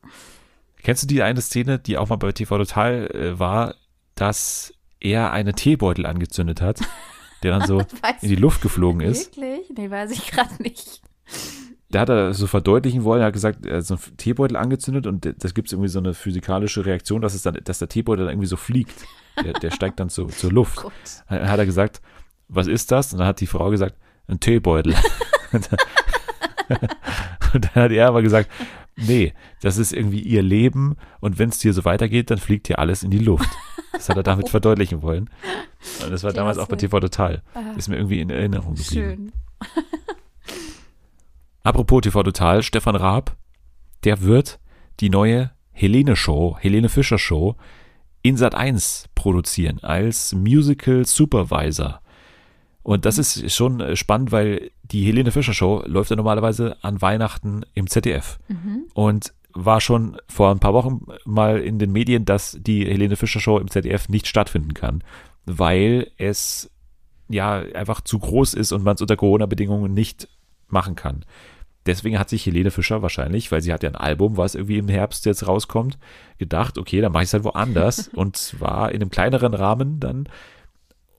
Kennst 0.81 1.03
du 1.03 1.07
die 1.07 1.21
eine 1.21 1.41
Szene, 1.41 1.79
die 1.79 1.97
auch 1.97 2.09
mal 2.09 2.15
bei 2.15 2.31
TV 2.31 2.57
Total 2.57 3.07
äh, 3.13 3.37
war, 3.39 3.75
dass 4.15 4.73
er 5.01 5.31
einen 5.31 5.55
Teebeutel 5.55 6.05
angezündet 6.05 6.61
hat, 6.61 6.79
der 7.43 7.57
dann 7.57 7.67
so 7.67 7.79
in 8.21 8.29
die 8.29 8.35
Luft 8.35 8.61
geflogen 8.61 9.01
ist? 9.01 9.35
Wirklich? 9.37 9.77
Nee, 9.77 9.89
weiß 9.89 10.11
ich 10.11 10.27
gerade 10.27 10.61
nicht. 10.61 11.01
Da 11.89 12.01
hat 12.01 12.09
er 12.09 12.33
so 12.33 12.47
verdeutlichen 12.47 13.03
wollen, 13.03 13.21
er 13.21 13.27
hat 13.27 13.33
gesagt, 13.33 13.65
er 13.65 13.77
hat 13.77 13.85
so 13.85 13.95
einen 13.95 14.17
Teebeutel 14.17 14.55
angezündet 14.55 15.07
und 15.07 15.25
das 15.43 15.53
gibt 15.53 15.67
es 15.67 15.73
irgendwie 15.73 15.89
so 15.89 15.99
eine 15.99 16.13
physikalische 16.13 16.85
Reaktion, 16.85 17.21
dass 17.21 17.33
es 17.33 17.41
dann, 17.41 17.57
dass 17.63 17.79
der 17.79 17.89
Teebeutel 17.89 18.25
dann 18.25 18.33
irgendwie 18.33 18.47
so 18.47 18.55
fliegt. 18.55 19.05
Der, 19.43 19.53
der 19.53 19.71
steigt 19.71 19.99
dann 19.99 20.09
so, 20.09 20.25
zur 20.25 20.51
Luft. 20.51 20.75
Gott. 20.83 20.93
Dann 21.27 21.49
hat 21.49 21.59
er 21.59 21.65
gesagt, 21.65 22.01
was 22.47 22.67
ist 22.67 22.91
das? 22.91 23.11
Und 23.11 23.19
dann 23.19 23.27
hat 23.27 23.41
die 23.41 23.47
Frau 23.47 23.69
gesagt, 23.69 23.95
ein 24.27 24.39
Teebeutel. 24.39 24.95
und 25.51 25.69
dann 27.65 27.75
hat 27.75 27.91
er 27.91 28.07
aber 28.07 28.21
gesagt, 28.21 28.49
nee, 29.07 29.33
das 29.61 29.77
ist 29.77 29.93
irgendwie 29.93 30.21
ihr 30.21 30.41
Leben 30.41 30.95
und 31.19 31.39
wenn 31.39 31.49
es 31.49 31.61
hier 31.61 31.73
so 31.73 31.85
weitergeht, 31.85 32.29
dann 32.31 32.37
fliegt 32.37 32.67
hier 32.67 32.79
alles 32.79 33.03
in 33.03 33.11
die 33.11 33.19
Luft. 33.19 33.49
Das 33.93 34.09
hat 34.09 34.17
er 34.17 34.23
damit 34.23 34.49
verdeutlichen 34.49 35.01
wollen. 35.01 35.29
Und 36.03 36.11
das 36.11 36.23
war 36.23 36.33
damals 36.33 36.57
auch 36.57 36.67
bei 36.67 36.75
Klasse. 36.75 36.87
TV 36.87 36.99
Total. 37.01 37.41
Ah, 37.53 37.73
Ist 37.77 37.87
mir 37.89 37.97
irgendwie 37.97 38.21
in 38.21 38.29
Erinnerung 38.29 38.75
geblieben. 38.75 38.91
schön. 38.91 39.31
Apropos 41.63 42.01
TV 42.01 42.23
Total, 42.23 42.63
Stefan 42.63 42.95
Raab, 42.95 43.35
der 44.03 44.21
wird 44.21 44.59
die 44.99 45.09
neue 45.09 45.51
Helene 45.71 46.15
Show, 46.15 46.57
Helene 46.59 46.89
Fischer 46.89 47.17
Show 47.19 47.55
in 48.23 48.37
Sat 48.37 48.55
1 48.55 49.09
produzieren 49.15 49.79
als 49.83 50.33
Musical 50.33 51.05
Supervisor. 51.05 52.01
Und 52.83 53.05
das 53.05 53.17
ist 53.19 53.51
schon 53.53 53.95
spannend, 53.95 54.31
weil 54.31 54.71
die 54.91 55.05
Helene 55.05 55.31
Fischer 55.31 55.53
Show 55.53 55.83
läuft 55.85 56.09
ja 56.09 56.15
normalerweise 56.15 56.77
an 56.81 57.01
Weihnachten 57.01 57.61
im 57.73 57.87
ZDF. 57.87 58.39
Und 58.93 59.33
war 59.53 59.81
schon 59.81 60.17
vor 60.27 60.51
ein 60.51 60.59
paar 60.59 60.73
Wochen 60.73 61.05
mal 61.25 61.59
in 61.59 61.79
den 61.79 61.91
Medien, 61.91 62.25
dass 62.25 62.57
die 62.59 62.85
Helene 62.85 63.15
Fischer 63.15 63.39
Show 63.39 63.57
im 63.57 63.69
ZDF 63.69 64.09
nicht 64.09 64.27
stattfinden 64.27 64.73
kann, 64.73 65.03
weil 65.45 66.11
es 66.17 66.69
ja 67.29 67.59
einfach 67.73 68.01
zu 68.01 68.19
groß 68.19 68.53
ist 68.53 68.71
und 68.71 68.83
man 68.83 68.95
es 68.95 69.01
unter 69.01 69.17
Corona-Bedingungen 69.17 69.93
nicht 69.93 70.27
machen 70.67 70.95
kann. 70.95 71.25
Deswegen 71.85 72.19
hat 72.19 72.29
sich 72.29 72.45
Helene 72.45 72.69
Fischer 72.69 73.01
wahrscheinlich, 73.01 73.51
weil 73.51 73.61
sie 73.61 73.73
hat 73.73 73.81
ja 73.81 73.89
ein 73.89 73.95
Album, 73.95 74.37
was 74.37 74.53
irgendwie 74.53 74.77
im 74.77 74.87
Herbst 74.87 75.25
jetzt 75.25 75.47
rauskommt, 75.47 75.97
gedacht, 76.37 76.77
okay, 76.77 77.01
dann 77.01 77.11
mache 77.11 77.23
ich 77.23 77.29
es 77.29 77.33
halt 77.33 77.43
woanders 77.43 78.07
und 78.13 78.37
zwar 78.37 78.91
in 78.91 79.01
einem 79.01 79.09
kleineren 79.09 79.53
Rahmen 79.53 79.99
dann 79.99 80.29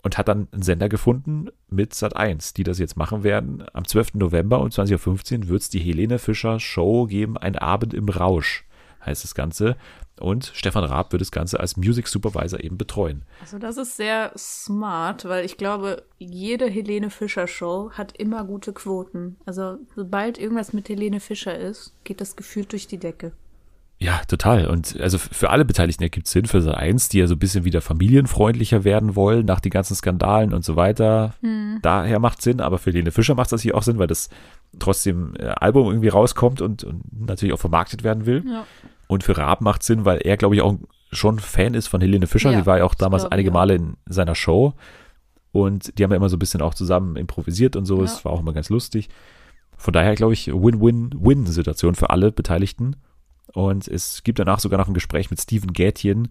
und 0.02 0.18
hat 0.18 0.28
dann 0.28 0.48
einen 0.52 0.62
Sender 0.62 0.88
gefunden 0.88 1.48
mit 1.70 1.92
Sat1, 1.92 2.54
die 2.54 2.64
das 2.64 2.78
jetzt 2.78 2.96
machen 2.96 3.22
werden. 3.22 3.64
Am 3.72 3.86
12. 3.86 4.14
November 4.14 4.60
um 4.60 4.68
20.15 4.68 5.44
Uhr 5.44 5.48
wird 5.48 5.62
es 5.62 5.70
die 5.70 5.80
Helene 5.80 6.18
Fischer 6.18 6.58
Show 6.60 7.06
geben, 7.06 7.36
ein 7.36 7.56
Abend 7.56 7.94
im 7.94 8.08
Rausch 8.08 8.64
heißt 9.04 9.24
das 9.24 9.34
Ganze. 9.34 9.76
Und 10.20 10.52
Stefan 10.54 10.84
Raab 10.84 11.12
wird 11.12 11.20
das 11.20 11.32
Ganze 11.32 11.58
als 11.58 11.76
Music 11.76 12.06
Supervisor 12.06 12.62
eben 12.62 12.78
betreuen. 12.78 13.22
Also 13.40 13.58
das 13.58 13.76
ist 13.76 13.96
sehr 13.96 14.32
smart, 14.36 15.24
weil 15.24 15.44
ich 15.44 15.56
glaube, 15.56 16.04
jede 16.18 16.66
Helene 16.66 17.10
Fischer 17.10 17.48
Show 17.48 17.90
hat 17.92 18.16
immer 18.16 18.44
gute 18.44 18.72
Quoten. 18.72 19.36
Also 19.46 19.78
sobald 19.96 20.38
irgendwas 20.38 20.72
mit 20.72 20.88
Helene 20.88 21.18
Fischer 21.18 21.58
ist, 21.58 21.94
geht 22.04 22.20
das 22.20 22.36
gefühlt 22.36 22.70
durch 22.72 22.86
die 22.86 22.98
Decke. 22.98 23.32
Ja, 24.02 24.20
total. 24.26 24.66
Und 24.66 24.98
also 25.00 25.16
für 25.16 25.50
alle 25.50 25.64
Beteiligten 25.64 26.02
ergibt 26.02 26.26
es 26.26 26.32
Sinn. 26.32 26.46
Für 26.46 26.60
Sat 26.60 26.74
1, 26.74 27.10
die 27.10 27.20
ja 27.20 27.28
so 27.28 27.36
ein 27.36 27.38
bisschen 27.38 27.64
wieder 27.64 27.80
familienfreundlicher 27.80 28.82
werden 28.82 29.14
wollen, 29.14 29.46
nach 29.46 29.60
den 29.60 29.70
ganzen 29.70 29.94
Skandalen 29.94 30.52
und 30.52 30.64
so 30.64 30.74
weiter. 30.74 31.34
Daher 31.82 32.18
macht 32.18 32.42
Sinn. 32.42 32.60
Aber 32.60 32.78
für 32.78 32.90
Helene 32.90 33.12
Fischer 33.12 33.36
macht 33.36 33.52
das 33.52 33.62
hier 33.62 33.76
auch 33.76 33.84
Sinn, 33.84 34.00
weil 34.00 34.08
das 34.08 34.28
trotzdem 34.80 35.34
äh, 35.38 35.44
Album 35.44 35.86
irgendwie 35.86 36.08
rauskommt 36.08 36.60
und, 36.60 36.82
und 36.82 37.02
natürlich 37.26 37.54
auch 37.54 37.60
vermarktet 37.60 38.02
werden 38.02 38.26
will. 38.26 38.42
Ja. 38.44 38.66
Und 39.06 39.22
für 39.22 39.38
Raab 39.38 39.60
macht 39.60 39.84
Sinn, 39.84 40.04
weil 40.04 40.18
er, 40.18 40.36
glaube 40.36 40.56
ich, 40.56 40.62
auch 40.62 40.78
schon 41.12 41.38
Fan 41.38 41.74
ist 41.74 41.86
von 41.86 42.00
Helene 42.00 42.26
Fischer. 42.26 42.50
Ja, 42.50 42.58
Sie 42.58 42.66
war 42.66 42.78
ja 42.78 42.84
auch 42.84 42.94
damals 42.94 43.22
glaube 43.22 43.34
ich 43.34 43.38
einige 43.38 43.50
auch. 43.50 43.54
Male 43.54 43.74
in 43.76 43.96
seiner 44.06 44.34
Show. 44.34 44.74
Und 45.52 45.96
die 45.96 46.02
haben 46.02 46.10
ja 46.10 46.16
immer 46.16 46.30
so 46.30 46.36
ein 46.36 46.40
bisschen 46.40 46.62
auch 46.62 46.74
zusammen 46.74 47.14
improvisiert 47.14 47.76
und 47.76 47.84
so. 47.84 47.98
Ja. 47.98 48.04
Es 48.04 48.24
war 48.24 48.32
auch 48.32 48.40
immer 48.40 48.52
ganz 48.52 48.68
lustig. 48.68 49.10
Von 49.76 49.92
daher, 49.92 50.16
glaube 50.16 50.32
ich, 50.32 50.48
Win-Win-Win-Situation 50.48 51.94
für 51.94 52.10
alle 52.10 52.32
Beteiligten. 52.32 52.96
Und 53.52 53.88
es 53.88 54.22
gibt 54.22 54.38
danach 54.38 54.60
sogar 54.60 54.78
noch 54.78 54.88
ein 54.88 54.94
Gespräch 54.94 55.30
mit 55.30 55.40
Steven 55.40 55.72
Gätjen, 55.72 56.28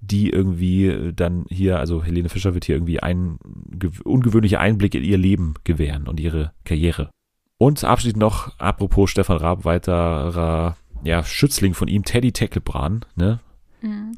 die 0.00 0.30
irgendwie 0.30 1.12
dann 1.14 1.46
hier, 1.48 1.78
also 1.78 2.02
Helene 2.02 2.28
Fischer 2.28 2.54
wird 2.54 2.64
hier 2.64 2.76
irgendwie 2.76 3.00
einen 3.00 3.38
gew- 3.78 4.02
ungewöhnliche 4.02 4.60
Einblick 4.60 4.94
in 4.94 5.04
ihr 5.04 5.18
Leben 5.18 5.54
gewähren 5.64 6.06
und 6.06 6.20
ihre 6.20 6.52
Karriere. 6.64 7.10
Und 7.58 7.82
abschließend 7.84 8.20
noch, 8.20 8.58
apropos 8.58 9.10
Stefan 9.10 9.38
Raab, 9.38 9.64
weiterer 9.64 10.76
ja, 11.04 11.24
Schützling 11.24 11.74
von 11.74 11.88
ihm, 11.88 12.04
Teddy 12.04 12.32
Teckelbran, 12.32 13.04
ne? 13.16 13.40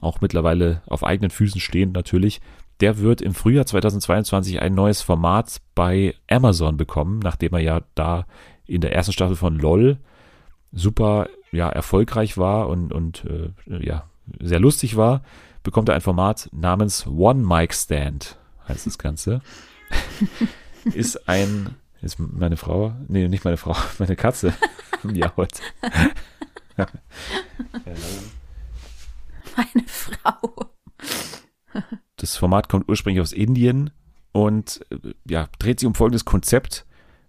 auch 0.01 0.21
mittlerweile 0.21 0.83
auf 0.87 1.05
eigenen 1.05 1.31
Füßen 1.31 1.61
stehend 1.61 1.93
natürlich. 1.93 2.41
Der 2.81 2.99
wird 2.99 3.21
im 3.21 3.35
Frühjahr 3.35 3.67
2022 3.67 4.63
ein 4.63 4.75
neues 4.75 5.03
Format 5.03 5.61
bei 5.75 6.15
Amazon 6.31 6.77
bekommen, 6.77 7.19
nachdem 7.19 7.53
er 7.55 7.61
ja 7.61 7.81
da 7.95 8.27
in 8.67 8.81
der 8.81 8.93
ersten 8.93 9.13
Staffel 9.13 9.37
von 9.37 9.59
LOL 9.59 9.99
super 10.73 11.29
ja, 11.53 11.69
erfolgreich 11.69 12.39
war 12.39 12.69
und, 12.69 12.93
und 12.93 13.25
äh, 13.25 13.53
ja, 13.85 14.09
sehr 14.41 14.61
lustig 14.61 14.97
war, 14.97 15.23
bekommt 15.63 15.89
er 15.89 15.95
ein 15.95 16.01
Format 16.01 16.49
namens 16.53 17.07
One 17.07 17.45
Mic 17.45 17.75
Stand, 17.75 18.39
heißt 18.69 18.87
das 18.87 18.99
Ganze. 18.99 19.41
Ist 20.95 21.29
ein, 21.29 21.75
ist 22.01 22.19
meine 22.19 22.57
Frau, 22.57 22.95
nee, 23.09 23.29
nicht 23.29 23.45
meine 23.45 23.57
Frau, 23.57 23.77
meine 23.99 24.17
Katze, 24.17 24.55
ja, 25.13 25.33
heute. 25.37 25.61
Meine 29.57 29.87
Frau. 29.87 30.71
Das 32.17 32.37
Format 32.37 32.69
kommt 32.69 32.89
ursprünglich 32.89 33.21
aus 33.21 33.33
Indien 33.33 33.91
und 34.33 34.87
äh, 34.91 35.15
ja, 35.29 35.49
dreht 35.59 35.81
sich 35.81 35.87
um 35.87 35.95
folgendes 35.95 36.25
Konzept. 36.25 36.87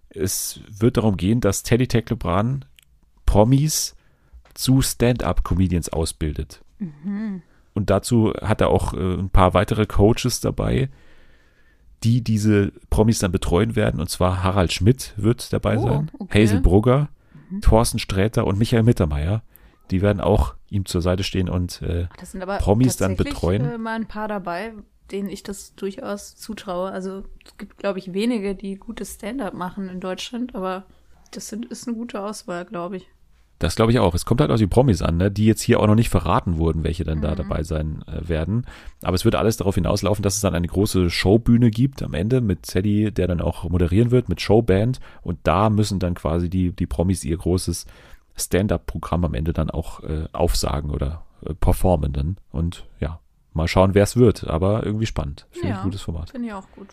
Es 0.09 0.61
wird 0.67 0.97
darum 0.97 1.17
gehen, 1.17 1.41
dass 1.41 1.63
Teddy 1.63 1.87
Tecklebrand 1.87 2.67
Promis 3.25 3.95
zu 4.59 4.81
Stand-up-Comedians 4.81 5.87
ausbildet. 5.87 6.61
Und 7.73 7.89
dazu 7.89 8.33
hat 8.41 8.59
er 8.59 8.69
auch 8.69 8.93
äh, 8.93 8.97
ein 9.13 9.29
paar 9.29 9.53
weitere 9.53 9.85
Coaches 9.85 10.41
dabei, 10.41 10.89
die 12.03 12.21
diese 12.21 12.73
Promis 12.89 13.19
dann 13.19 13.31
betreuen 13.31 13.77
werden. 13.77 14.01
Und 14.01 14.09
zwar 14.09 14.43
Harald 14.43 14.73
Schmidt 14.73 15.13
wird 15.15 15.53
dabei 15.53 15.77
Oh, 15.77 15.83
sein, 15.83 16.11
okay. 16.19 16.43
Hazel 16.43 16.59
Brugger, 16.59 17.07
Thorsten 17.61 17.99
Sträter 17.99 18.45
und 18.45 18.59
Michael 18.59 18.83
Mittermeier. 18.83 19.43
Die 19.91 20.01
werden 20.01 20.19
auch 20.19 20.55
ihm 20.69 20.85
zur 20.85 21.01
Seite 21.01 21.23
stehen 21.23 21.47
und 21.47 21.81
äh, 21.81 22.07
Das 22.19 22.31
sind 22.31 22.41
aber 22.41 22.57
Promis 22.57 22.97
dann 22.97 23.15
betreuen. 23.15 23.63
Äh, 23.63 23.77
mal 23.77 23.95
ein 23.95 24.07
paar 24.07 24.27
dabei, 24.27 24.73
denen 25.09 25.29
ich 25.29 25.43
das 25.43 25.73
durchaus 25.75 26.35
zutraue. 26.35 26.91
Also 26.91 27.23
es 27.45 27.57
gibt, 27.57 27.77
glaube 27.77 27.99
ich, 27.99 28.13
wenige, 28.13 28.55
die 28.55 28.75
gutes 28.75 29.15
Stand-up 29.15 29.53
machen 29.53 29.87
in 29.87 30.01
Deutschland, 30.01 30.53
aber 30.53 30.85
das 31.31 31.47
sind, 31.47 31.65
ist 31.65 31.87
eine 31.87 31.95
gute 31.95 32.21
Auswahl, 32.21 32.65
glaube 32.65 32.97
ich. 32.97 33.07
Das 33.59 33.75
glaube 33.75 33.91
ich 33.91 33.99
auch. 33.99 34.15
Es 34.15 34.25
kommt 34.25 34.39
halt 34.39 34.51
auf 34.51 34.57
die 34.57 34.67
Promis 34.67 35.01
an, 35.01 35.17
ne? 35.17 35.29
die 35.29 35.45
jetzt 35.45 35.61
hier 35.61 35.81
auch 35.81 35.87
noch 35.87 35.95
nicht 35.95 36.07
verraten 36.09 36.57
wurden, 36.57 36.83
welche 36.85 37.03
dann 37.03 37.17
Mhm. 37.17 37.23
da 37.23 37.35
dabei 37.35 37.63
sein 37.63 38.03
äh, 38.07 38.27
werden. 38.29 38.65
Aber 39.03 39.15
es 39.15 39.25
wird 39.25 39.35
alles 39.35 39.57
darauf 39.57 39.75
hinauslaufen, 39.75 40.23
dass 40.23 40.35
es 40.35 40.41
dann 40.41 40.55
eine 40.55 40.67
große 40.67 41.09
Showbühne 41.09 41.69
gibt 41.69 42.01
am 42.01 42.13
Ende 42.13 42.39
mit 42.39 42.63
Teddy, 42.63 43.11
der 43.11 43.27
dann 43.27 43.41
auch 43.41 43.69
moderieren 43.69 44.11
wird, 44.11 44.29
mit 44.29 44.39
Showband. 44.39 44.99
Und 45.21 45.39
da 45.43 45.69
müssen 45.69 45.99
dann 45.99 46.13
quasi 46.15 46.49
die, 46.49 46.71
die 46.71 46.87
Promis 46.87 47.25
ihr 47.25 47.35
großes 47.37 47.85
Stand-up-Programm 48.37 49.25
am 49.25 49.33
Ende 49.33 49.51
dann 49.51 49.69
auch 49.69 50.01
äh, 50.03 50.23
aufsagen 50.31 50.89
oder 50.91 51.23
äh, 51.45 51.53
performen 51.53 52.13
dann. 52.13 52.37
Und 52.53 52.85
ja, 53.01 53.19
mal 53.53 53.67
schauen, 53.67 53.93
wer 53.93 54.03
es 54.03 54.15
wird. 54.15 54.47
Aber 54.47 54.85
irgendwie 54.85 55.05
spannend. 55.05 55.47
Finde 55.51 55.67
ich 55.67 55.73
Ja. 55.73 55.79
ein 55.79 55.83
gutes 55.83 56.01
Format. 56.03 56.29
Finde 56.29 56.47
ich 56.47 56.53
auch 56.53 56.67
gut. 56.71 56.87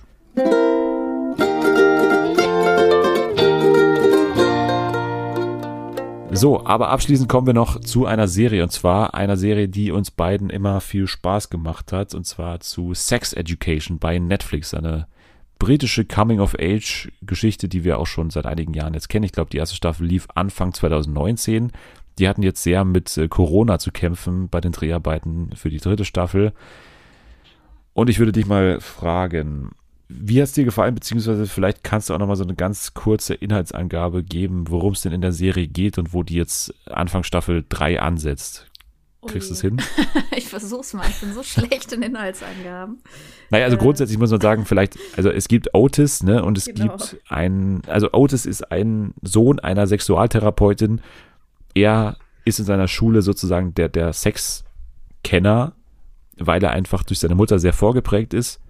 So, 6.36 6.66
aber 6.66 6.90
abschließend 6.90 7.30
kommen 7.30 7.46
wir 7.46 7.54
noch 7.54 7.80
zu 7.80 8.04
einer 8.04 8.28
Serie 8.28 8.62
und 8.62 8.70
zwar 8.70 9.14
einer 9.14 9.38
Serie, 9.38 9.70
die 9.70 9.90
uns 9.90 10.10
beiden 10.10 10.50
immer 10.50 10.82
viel 10.82 11.06
Spaß 11.06 11.48
gemacht 11.48 11.92
hat 11.92 12.14
und 12.14 12.26
zwar 12.26 12.60
zu 12.60 12.92
Sex 12.92 13.32
Education 13.32 13.98
bei 13.98 14.18
Netflix, 14.18 14.74
eine 14.74 15.06
britische 15.58 16.04
Coming-of-Age-Geschichte, 16.04 17.70
die 17.70 17.84
wir 17.84 17.98
auch 17.98 18.06
schon 18.06 18.28
seit 18.28 18.44
einigen 18.44 18.74
Jahren 18.74 18.92
jetzt 18.92 19.08
kennen. 19.08 19.24
Ich 19.24 19.32
glaube, 19.32 19.48
die 19.48 19.56
erste 19.56 19.76
Staffel 19.76 20.06
lief 20.06 20.28
Anfang 20.34 20.74
2019. 20.74 21.72
Die 22.18 22.28
hatten 22.28 22.42
jetzt 22.42 22.62
sehr 22.62 22.84
mit 22.84 23.16
äh, 23.16 23.28
Corona 23.28 23.78
zu 23.78 23.90
kämpfen 23.90 24.50
bei 24.50 24.60
den 24.60 24.72
Dreharbeiten 24.72 25.52
für 25.54 25.70
die 25.70 25.80
dritte 25.80 26.04
Staffel. 26.04 26.52
Und 27.94 28.10
ich 28.10 28.18
würde 28.18 28.32
dich 28.32 28.44
mal 28.44 28.78
fragen, 28.80 29.70
wie 30.08 30.40
hat 30.40 30.48
es 30.48 30.52
dir 30.52 30.64
gefallen, 30.64 30.94
beziehungsweise 30.94 31.46
vielleicht 31.46 31.82
kannst 31.82 32.08
du 32.08 32.14
auch 32.14 32.18
nochmal 32.18 32.36
so 32.36 32.44
eine 32.44 32.54
ganz 32.54 32.94
kurze 32.94 33.34
Inhaltsangabe 33.34 34.22
geben, 34.22 34.66
worum 34.68 34.92
es 34.92 35.02
denn 35.02 35.12
in 35.12 35.20
der 35.20 35.32
Serie 35.32 35.66
geht 35.66 35.98
und 35.98 36.14
wo 36.14 36.22
die 36.22 36.36
jetzt 36.36 36.72
Anfang 36.86 37.24
Staffel 37.24 37.64
3 37.68 38.00
ansetzt. 38.00 38.66
Kriegst 39.26 39.50
du 39.50 39.54
es 39.54 39.60
hin? 39.60 39.82
ich 40.36 40.46
versuch's 40.46 40.94
mal, 40.94 41.04
ich 41.08 41.20
bin 41.20 41.32
so 41.32 41.42
schlecht 41.42 41.92
in 41.92 42.02
Inhaltsangaben. 42.02 42.98
Naja, 43.50 43.64
also 43.64 43.76
äh. 43.76 43.80
grundsätzlich 43.80 44.18
muss 44.18 44.30
man 44.30 44.40
sagen, 44.40 44.64
vielleicht, 44.64 44.96
also 45.16 45.30
es 45.30 45.48
gibt 45.48 45.74
Otis, 45.74 46.22
ne, 46.22 46.44
und 46.44 46.56
es 46.56 46.66
genau. 46.66 46.96
gibt 46.96 47.16
ein, 47.28 47.82
also 47.88 48.12
Otis 48.12 48.46
ist 48.46 48.70
ein 48.70 49.14
Sohn 49.22 49.58
einer 49.58 49.88
Sexualtherapeutin. 49.88 51.00
Er 51.74 52.16
ist 52.44 52.60
in 52.60 52.64
seiner 52.64 52.86
Schule 52.86 53.22
sozusagen 53.22 53.74
der, 53.74 53.88
der 53.88 54.12
Sexkenner, 54.12 55.72
weil 56.38 56.62
er 56.62 56.70
einfach 56.70 57.02
durch 57.02 57.18
seine 57.18 57.34
Mutter 57.34 57.58
sehr 57.58 57.72
vorgeprägt 57.72 58.32
ist. 58.32 58.60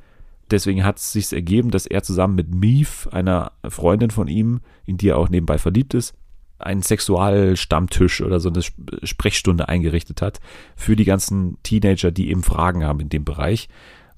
Deswegen 0.51 0.85
hat 0.85 0.98
es 0.98 1.12
sich 1.12 1.32
ergeben, 1.32 1.70
dass 1.70 1.86
er 1.86 2.02
zusammen 2.02 2.36
mit 2.36 2.55
Mief, 2.55 3.09
einer 3.10 3.52
Freundin 3.68 4.10
von 4.10 4.28
ihm, 4.28 4.60
in 4.85 4.97
die 4.97 5.09
er 5.09 5.18
auch 5.18 5.28
nebenbei 5.28 5.59
verliebt 5.59 5.94
ist, 5.94 6.14
einen 6.59 6.82
Sexualstammtisch 6.82 8.23
oder 8.23 8.40
so 8.40 8.48
eine 8.48 8.62
Sprechstunde 9.02 9.68
eingerichtet 9.68 10.23
hat 10.23 10.40
für 10.74 10.97
die 10.97 11.05
ganzen 11.05 11.59
Teenager, 11.62 12.10
die 12.10 12.31
eben 12.31 12.43
Fragen 12.43 12.85
haben 12.85 13.01
in 13.01 13.09
dem 13.09 13.24
Bereich. 13.24 13.68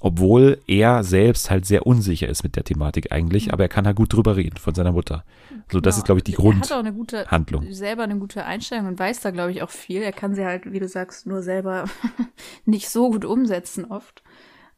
Obwohl 0.01 0.61
er 0.69 1.03
selbst 1.03 1.51
halt 1.51 1.67
sehr 1.67 1.85
unsicher 1.85 2.29
ist 2.29 2.45
mit 2.45 2.55
der 2.55 2.63
Thematik 2.63 3.11
eigentlich, 3.11 3.47
mhm. 3.47 3.53
aber 3.53 3.65
er 3.65 3.69
kann 3.69 3.85
halt 3.85 3.97
gut 3.97 4.13
drüber 4.13 4.37
reden 4.37 4.57
von 4.57 4.73
seiner 4.73 4.93
Mutter. 4.93 5.25
So, 5.73 5.81
das 5.81 5.97
genau. 5.97 5.99
ist, 5.99 6.05
glaube 6.05 6.19
ich, 6.21 6.25
die 6.25 6.33
Grundhandlung. 6.35 6.71
Er 6.71 6.71
hat 6.71 6.73
auch 6.73 6.87
eine 6.87 6.93
gute, 6.93 7.27
Handlung. 7.27 7.73
selber 7.73 8.05
eine 8.05 8.17
gute 8.17 8.45
Einstellung 8.45 8.87
und 8.87 8.99
weiß 8.99 9.21
da, 9.21 9.33
glaube 9.33 9.51
ich, 9.51 9.63
auch 9.63 9.71
viel. 9.71 10.03
Er 10.03 10.13
kann 10.13 10.37
sie 10.37 10.45
halt, 10.45 10.71
wie 10.73 10.79
du 10.79 10.87
sagst, 10.87 11.27
nur 11.27 11.43
selber 11.43 11.87
nicht 12.65 12.89
so 12.89 13.11
gut 13.11 13.25
umsetzen 13.25 13.87
oft. 13.87 14.23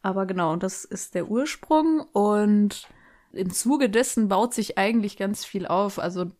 Aber 0.02 0.26
genau, 0.26 0.56
das 0.56 0.84
ist 0.84 1.14
der 1.14 1.28
Ursprung 1.28 2.00
und 2.12 2.88
im 3.32 3.50
Zuge 3.50 3.90
dessen 3.90 4.28
baut 4.28 4.54
sich 4.54 4.78
eigentlich 4.78 5.16
ganz 5.16 5.44
viel 5.44 5.66
auf. 5.66 5.98
Also 5.98 6.30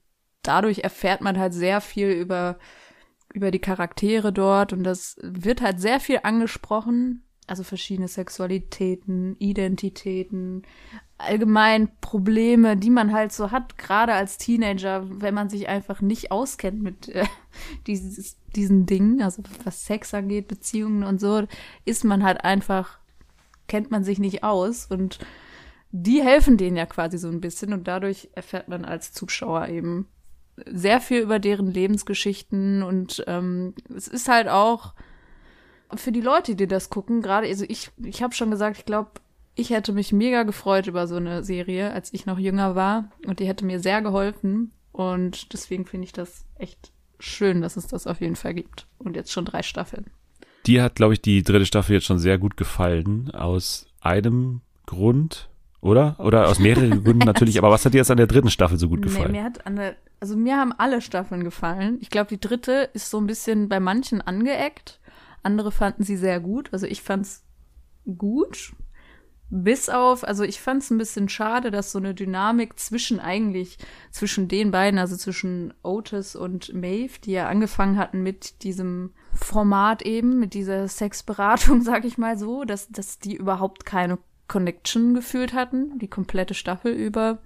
dadurch 0.43 0.81
erfährt 0.81 1.20
man 1.20 1.39
halt 1.39 1.53
sehr 1.53 1.81
viel 1.81 2.09
über, 2.09 2.59
über 3.32 3.51
die 3.51 3.59
Charaktere 3.59 4.32
dort 4.32 4.73
und 4.73 4.82
das 4.85 5.16
wird 5.23 5.61
halt 5.61 5.81
sehr 5.81 6.01
viel 6.01 6.20
angesprochen. 6.23 7.24
Also 7.47 7.65
verschiedene 7.65 8.07
Sexualitäten, 8.07 9.35
Identitäten, 9.41 10.62
allgemein 11.19 11.91
Probleme, 12.01 12.77
die 12.77 12.91
man 12.91 13.12
halt 13.12 13.32
so 13.32 13.51
hat, 13.51 13.77
gerade 13.77 14.15
als 14.15 14.39
Teenager, 14.39 15.05
wenn 15.20 15.35
man 15.35 15.49
sich 15.49 15.69
einfach 15.69 16.01
nicht 16.01 16.31
auskennt 16.31 16.81
mit 16.81 17.09
äh, 17.09 17.27
dieses, 17.89 18.39
diesen 18.55 18.87
Dingen, 18.87 19.20
also 19.20 19.43
was 19.65 19.85
Sex 19.85 20.15
angeht, 20.15 20.47
Beziehungen 20.47 21.03
und 21.03 21.20
so, 21.20 21.43
ist 21.85 22.05
man 22.05 22.23
halt 22.23 22.45
einfach, 22.45 23.00
kennt 23.71 23.93
man 23.93 24.03
sich 24.03 24.19
nicht 24.19 24.43
aus 24.43 24.87
und 24.87 25.21
die 25.93 26.23
helfen 26.23 26.57
denen 26.57 26.77
ja 26.77 26.87
quasi 26.87 27.19
so 27.19 27.29
ein 27.29 27.41
bisschen 27.41 27.73
und 27.73 27.87
dadurch 27.87 28.29
erfährt 28.33 28.67
man 28.67 28.85
als 28.85 29.13
Zuschauer 29.13 29.69
eben 29.69 30.09
sehr 30.67 31.01
viel 31.01 31.21
über 31.21 31.39
deren 31.39 31.71
Lebensgeschichten 31.71 32.83
und 32.83 33.23
ähm, 33.29 33.75
es 33.97 34.09
ist 34.09 34.29
halt 34.29 34.49
auch 34.49 34.95
für 35.95 36.11
die 36.11 36.21
Leute, 36.21 36.57
die 36.57 36.67
das 36.67 36.91
gucken, 36.91 37.23
gerade, 37.23 37.47
also 37.47 37.65
ich, 37.69 37.93
ich 38.03 38.25
habe 38.25 38.35
schon 38.35 38.51
gesagt, 38.51 38.77
ich 38.79 38.85
glaube, 38.85 39.13
ich 39.55 39.71
hätte 39.71 39.93
mich 39.93 40.13
mega 40.13 40.43
gefreut 40.43 40.89
über 40.89 41.07
so 41.07 41.17
eine 41.17 41.45
Serie, 41.45 41.93
als 41.93 42.13
ich 42.13 42.27
noch 42.27 42.41
jünger 42.41 42.75
war 42.75 43.13
und 43.25 43.39
die 43.39 43.47
hätte 43.47 43.65
mir 43.65 43.79
sehr 43.79 44.03
geholfen 44.03 44.73
und 44.91 45.53
deswegen 45.53 45.87
finde 45.87 46.07
ich 46.07 46.13
das 46.13 46.45
echt 46.57 46.93
schön, 47.21 47.61
dass 47.61 47.77
es 47.77 47.87
das 47.87 48.09
auf 48.09 48.21
jeden 48.21 48.37
Fall 48.37 48.55
gibt 48.55 48.89
und 48.99 49.15
jetzt 49.15 49.31
schon 49.31 49.45
drei 49.45 49.63
Staffeln. 49.63 50.11
Dir 50.71 50.85
hat, 50.85 50.95
glaube 50.95 51.15
ich, 51.15 51.21
die 51.21 51.43
dritte 51.43 51.67
Staffel 51.67 51.95
jetzt 51.95 52.07
schon 52.07 52.21
sehr 52.21 52.39
gut 52.39 52.57
gefallen 52.57 53.33
aus 53.33 53.89
einem 54.01 54.61
Grund, 54.87 55.49
oder? 55.81 56.15
Oder 56.21 56.47
aus 56.47 56.61
mehreren 56.61 56.91
Gründen 57.03 57.27
natürlich. 57.27 57.59
Aber 57.59 57.71
was 57.71 57.85
hat 57.85 57.93
dir 57.93 57.99
jetzt 57.99 58.13
an 58.13 58.19
der 58.19 58.29
dritten 58.29 58.51
Staffel 58.51 58.79
so 58.79 58.89
gut 58.89 59.03
gefallen? 59.03 59.33
Nee, 59.33 59.39
mir 59.39 59.45
hat 59.45 59.67
an 59.67 59.75
der, 59.75 59.97
also 60.21 60.37
mir 60.37 60.57
haben 60.57 60.73
alle 60.79 61.01
Staffeln 61.01 61.43
gefallen. 61.43 61.99
Ich 62.01 62.09
glaube, 62.09 62.29
die 62.29 62.39
dritte 62.39 62.89
ist 62.93 63.11
so 63.11 63.19
ein 63.19 63.27
bisschen 63.27 63.69
bei 63.69 63.81
manchen 63.81 64.21
angeeckt. 64.21 65.01
Andere 65.43 65.73
fanden 65.73 66.05
sie 66.05 66.17
sehr 66.17 66.39
gut. 66.39 66.69
Also 66.71 66.87
ich 66.87 67.03
fand's 67.03 67.43
gut. 68.17 68.73
Bis 69.53 69.89
auf, 69.89 70.23
also 70.23 70.45
ich 70.45 70.61
fand's 70.61 70.91
ein 70.91 70.99
bisschen 70.99 71.29
schade, 71.29 71.73
dass 71.73 71.91
so 71.91 71.99
eine 71.99 72.15
Dynamik 72.15 72.79
zwischen 72.79 73.19
eigentlich, 73.19 73.79
zwischen 74.13 74.47
den 74.47 74.71
beiden, 74.71 75.01
also 75.01 75.17
zwischen 75.17 75.75
Otis 75.83 76.37
und 76.37 76.73
Maeve, 76.73 77.19
die 77.25 77.33
ja 77.33 77.49
angefangen 77.49 77.99
hatten 77.99 78.23
mit 78.23 78.63
diesem 78.63 79.13
Format 79.35 80.03
eben, 80.03 80.39
mit 80.39 80.55
dieser 80.55 80.87
Sexberatung, 80.87 81.83
sag 81.83 82.05
ich 82.05 82.17
mal 82.17 82.39
so, 82.39 82.63
dass, 82.65 82.89
dass 82.91 83.19
die 83.19 83.35
überhaupt 83.35 83.85
keine 83.85 84.19
Connection 84.47 85.15
gefühlt 85.15 85.53
hatten, 85.53 85.99
die 85.99 86.09
komplette 86.09 86.55
Staffel 86.55 86.93
über. 86.93 87.39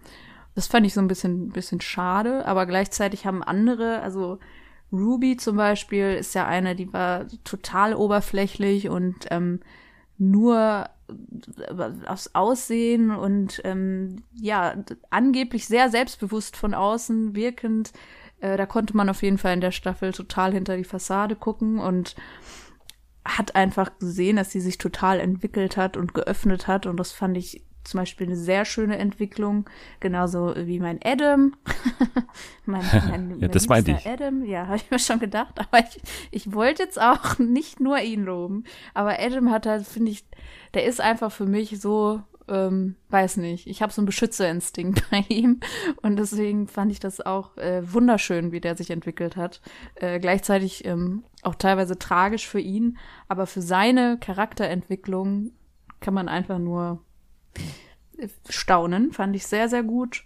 Das 0.55 0.67
fand 0.67 0.87
ich 0.87 0.93
so 0.93 1.01
ein 1.01 1.09
bisschen, 1.09 1.49
bisschen 1.51 1.81
schade, 1.81 2.47
aber 2.47 2.67
gleichzeitig 2.67 3.25
haben 3.25 3.43
andere, 3.43 4.01
also 4.01 4.39
Ruby 4.93 5.39
zum 5.39 5.57
Beispiel 5.57 6.15
ist 6.15 6.35
ja 6.35 6.47
eine, 6.47 6.77
die 6.77 6.93
war 6.93 7.27
total 7.45 7.95
oberflächlich 7.95 8.91
und 8.91 9.27
ähm, 9.31 9.61
nur 10.19 10.89
aufs 12.07 12.31
Aussehen 12.35 13.11
und 13.11 13.61
ähm, 13.65 14.23
ja, 14.33 14.75
angeblich 15.11 15.67
sehr 15.67 15.91
selbstbewusst 15.91 16.57
von 16.57 16.73
außen 16.73 17.35
wirkend. 17.35 17.93
Äh, 18.41 18.57
da 18.57 18.67
konnte 18.67 18.97
man 18.97 19.09
auf 19.09 19.23
jeden 19.23 19.39
Fall 19.39 19.55
in 19.55 19.61
der 19.61 19.71
Staffel 19.71 20.13
total 20.13 20.53
hinter 20.53 20.77
die 20.77 20.85
Fassade 20.85 21.37
gucken 21.37 21.79
und 21.79 22.17
hat 23.25 23.55
einfach 23.57 23.99
gesehen, 23.99 24.37
dass 24.37 24.51
sie 24.51 24.61
sich 24.61 24.79
total 24.79 25.21
entwickelt 25.21 25.77
hat 25.77 25.97
und 25.97 26.15
geöffnet 26.15 26.67
hat. 26.67 26.87
Und 26.87 26.99
das 26.99 27.13
fand 27.13 27.37
ich 27.37 27.65
zum 27.85 28.01
Beispiel 28.01 28.27
eine 28.27 28.37
sehr 28.37 28.65
schöne 28.65 28.97
Entwicklung, 28.97 29.69
genauso 30.01 30.55
wie 30.57 30.81
mein 30.81 30.99
Adam. 31.05 31.55
mein, 32.65 32.83
mein, 33.11 33.39
ja, 33.41 33.49
das 33.49 33.69
meinte 33.69 33.93
ich. 33.93 34.07
Adam, 34.07 34.45
ja, 34.45 34.67
habe 34.67 34.77
ich 34.77 34.91
mir 34.91 34.99
schon 34.99 35.21
gedacht, 35.21 35.55
aber 35.59 35.81
ich, 35.81 36.01
ich 36.31 36.53
wollte 36.53 36.83
jetzt 36.83 37.01
auch 37.01 37.39
nicht 37.39 37.81
nur 37.81 37.99
ihn 38.01 38.25
loben. 38.25 38.65
Aber 38.95 39.19
Adam 39.21 39.51
hat 39.51 39.67
halt, 39.67 39.87
finde 39.87 40.11
ich, 40.11 40.25
der 40.73 40.85
ist 40.85 41.01
einfach 41.01 41.31
für 41.31 41.47
mich 41.47 41.81
so 41.81 42.23
ähm, 42.47 42.97
weiß 43.09 43.39
nicht. 43.39 43.67
Ich 43.67 43.81
habe 43.81 43.93
so 43.93 44.03
einen 44.03 44.07
Beschützerinstinkt 44.07 45.09
bei 45.11 45.25
ihm 45.29 45.61
und 46.03 46.17
deswegen 46.17 46.69
fand 46.69 46.93
ich 46.93 47.01
das 47.01 47.21
auch 47.21 47.57
äh, 47.57 47.81
wunderschön, 47.91 48.53
wie 48.53 48.61
der 48.61 48.77
sich 48.77 48.91
entwickelt 48.91 49.37
hat. 49.37 49.63
Äh, 49.95 50.21
gleichzeitig 50.21 50.85
ähm, 50.85 51.25
auch 51.43 51.55
teilweise 51.55 51.99
tragisch 51.99 52.47
für 52.47 52.61
ihn, 52.61 52.99
aber 53.29 53.47
für 53.47 53.63
seine 53.63 54.19
Charakterentwicklung 54.19 55.53
kann 56.01 56.13
man 56.13 56.29
einfach 56.29 56.59
nur 56.59 57.03
staunen. 58.49 59.13
Fand 59.13 59.35
ich 59.37 59.47
sehr, 59.47 59.69
sehr 59.69 59.83
gut. 59.83 60.25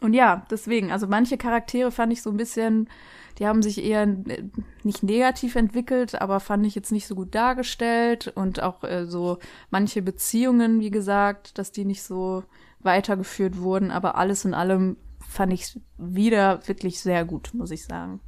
Und 0.00 0.14
ja, 0.14 0.46
deswegen, 0.50 0.92
also 0.92 1.06
manche 1.06 1.36
Charaktere 1.36 1.90
fand 1.90 2.12
ich 2.12 2.22
so 2.22 2.30
ein 2.30 2.36
bisschen 2.36 2.88
die 3.38 3.46
haben 3.46 3.62
sich 3.62 3.82
eher 3.82 4.02
äh, 4.02 4.42
nicht 4.82 5.02
negativ 5.02 5.54
entwickelt, 5.54 6.20
aber 6.20 6.40
fand 6.40 6.66
ich 6.66 6.74
jetzt 6.74 6.92
nicht 6.92 7.06
so 7.06 7.14
gut 7.14 7.34
dargestellt 7.34 8.32
und 8.34 8.62
auch 8.62 8.82
äh, 8.84 9.06
so 9.06 9.38
manche 9.70 10.02
Beziehungen, 10.02 10.80
wie 10.80 10.90
gesagt, 10.90 11.58
dass 11.58 11.72
die 11.72 11.84
nicht 11.84 12.02
so 12.02 12.42
weitergeführt 12.80 13.58
wurden, 13.58 13.90
aber 13.90 14.16
alles 14.16 14.44
in 14.44 14.54
allem 14.54 14.96
fand 15.26 15.52
ich 15.52 15.78
wieder 15.98 16.66
wirklich 16.66 17.00
sehr 17.00 17.24
gut, 17.24 17.50
muss 17.54 17.70
ich 17.70 17.84
sagen. 17.84 18.20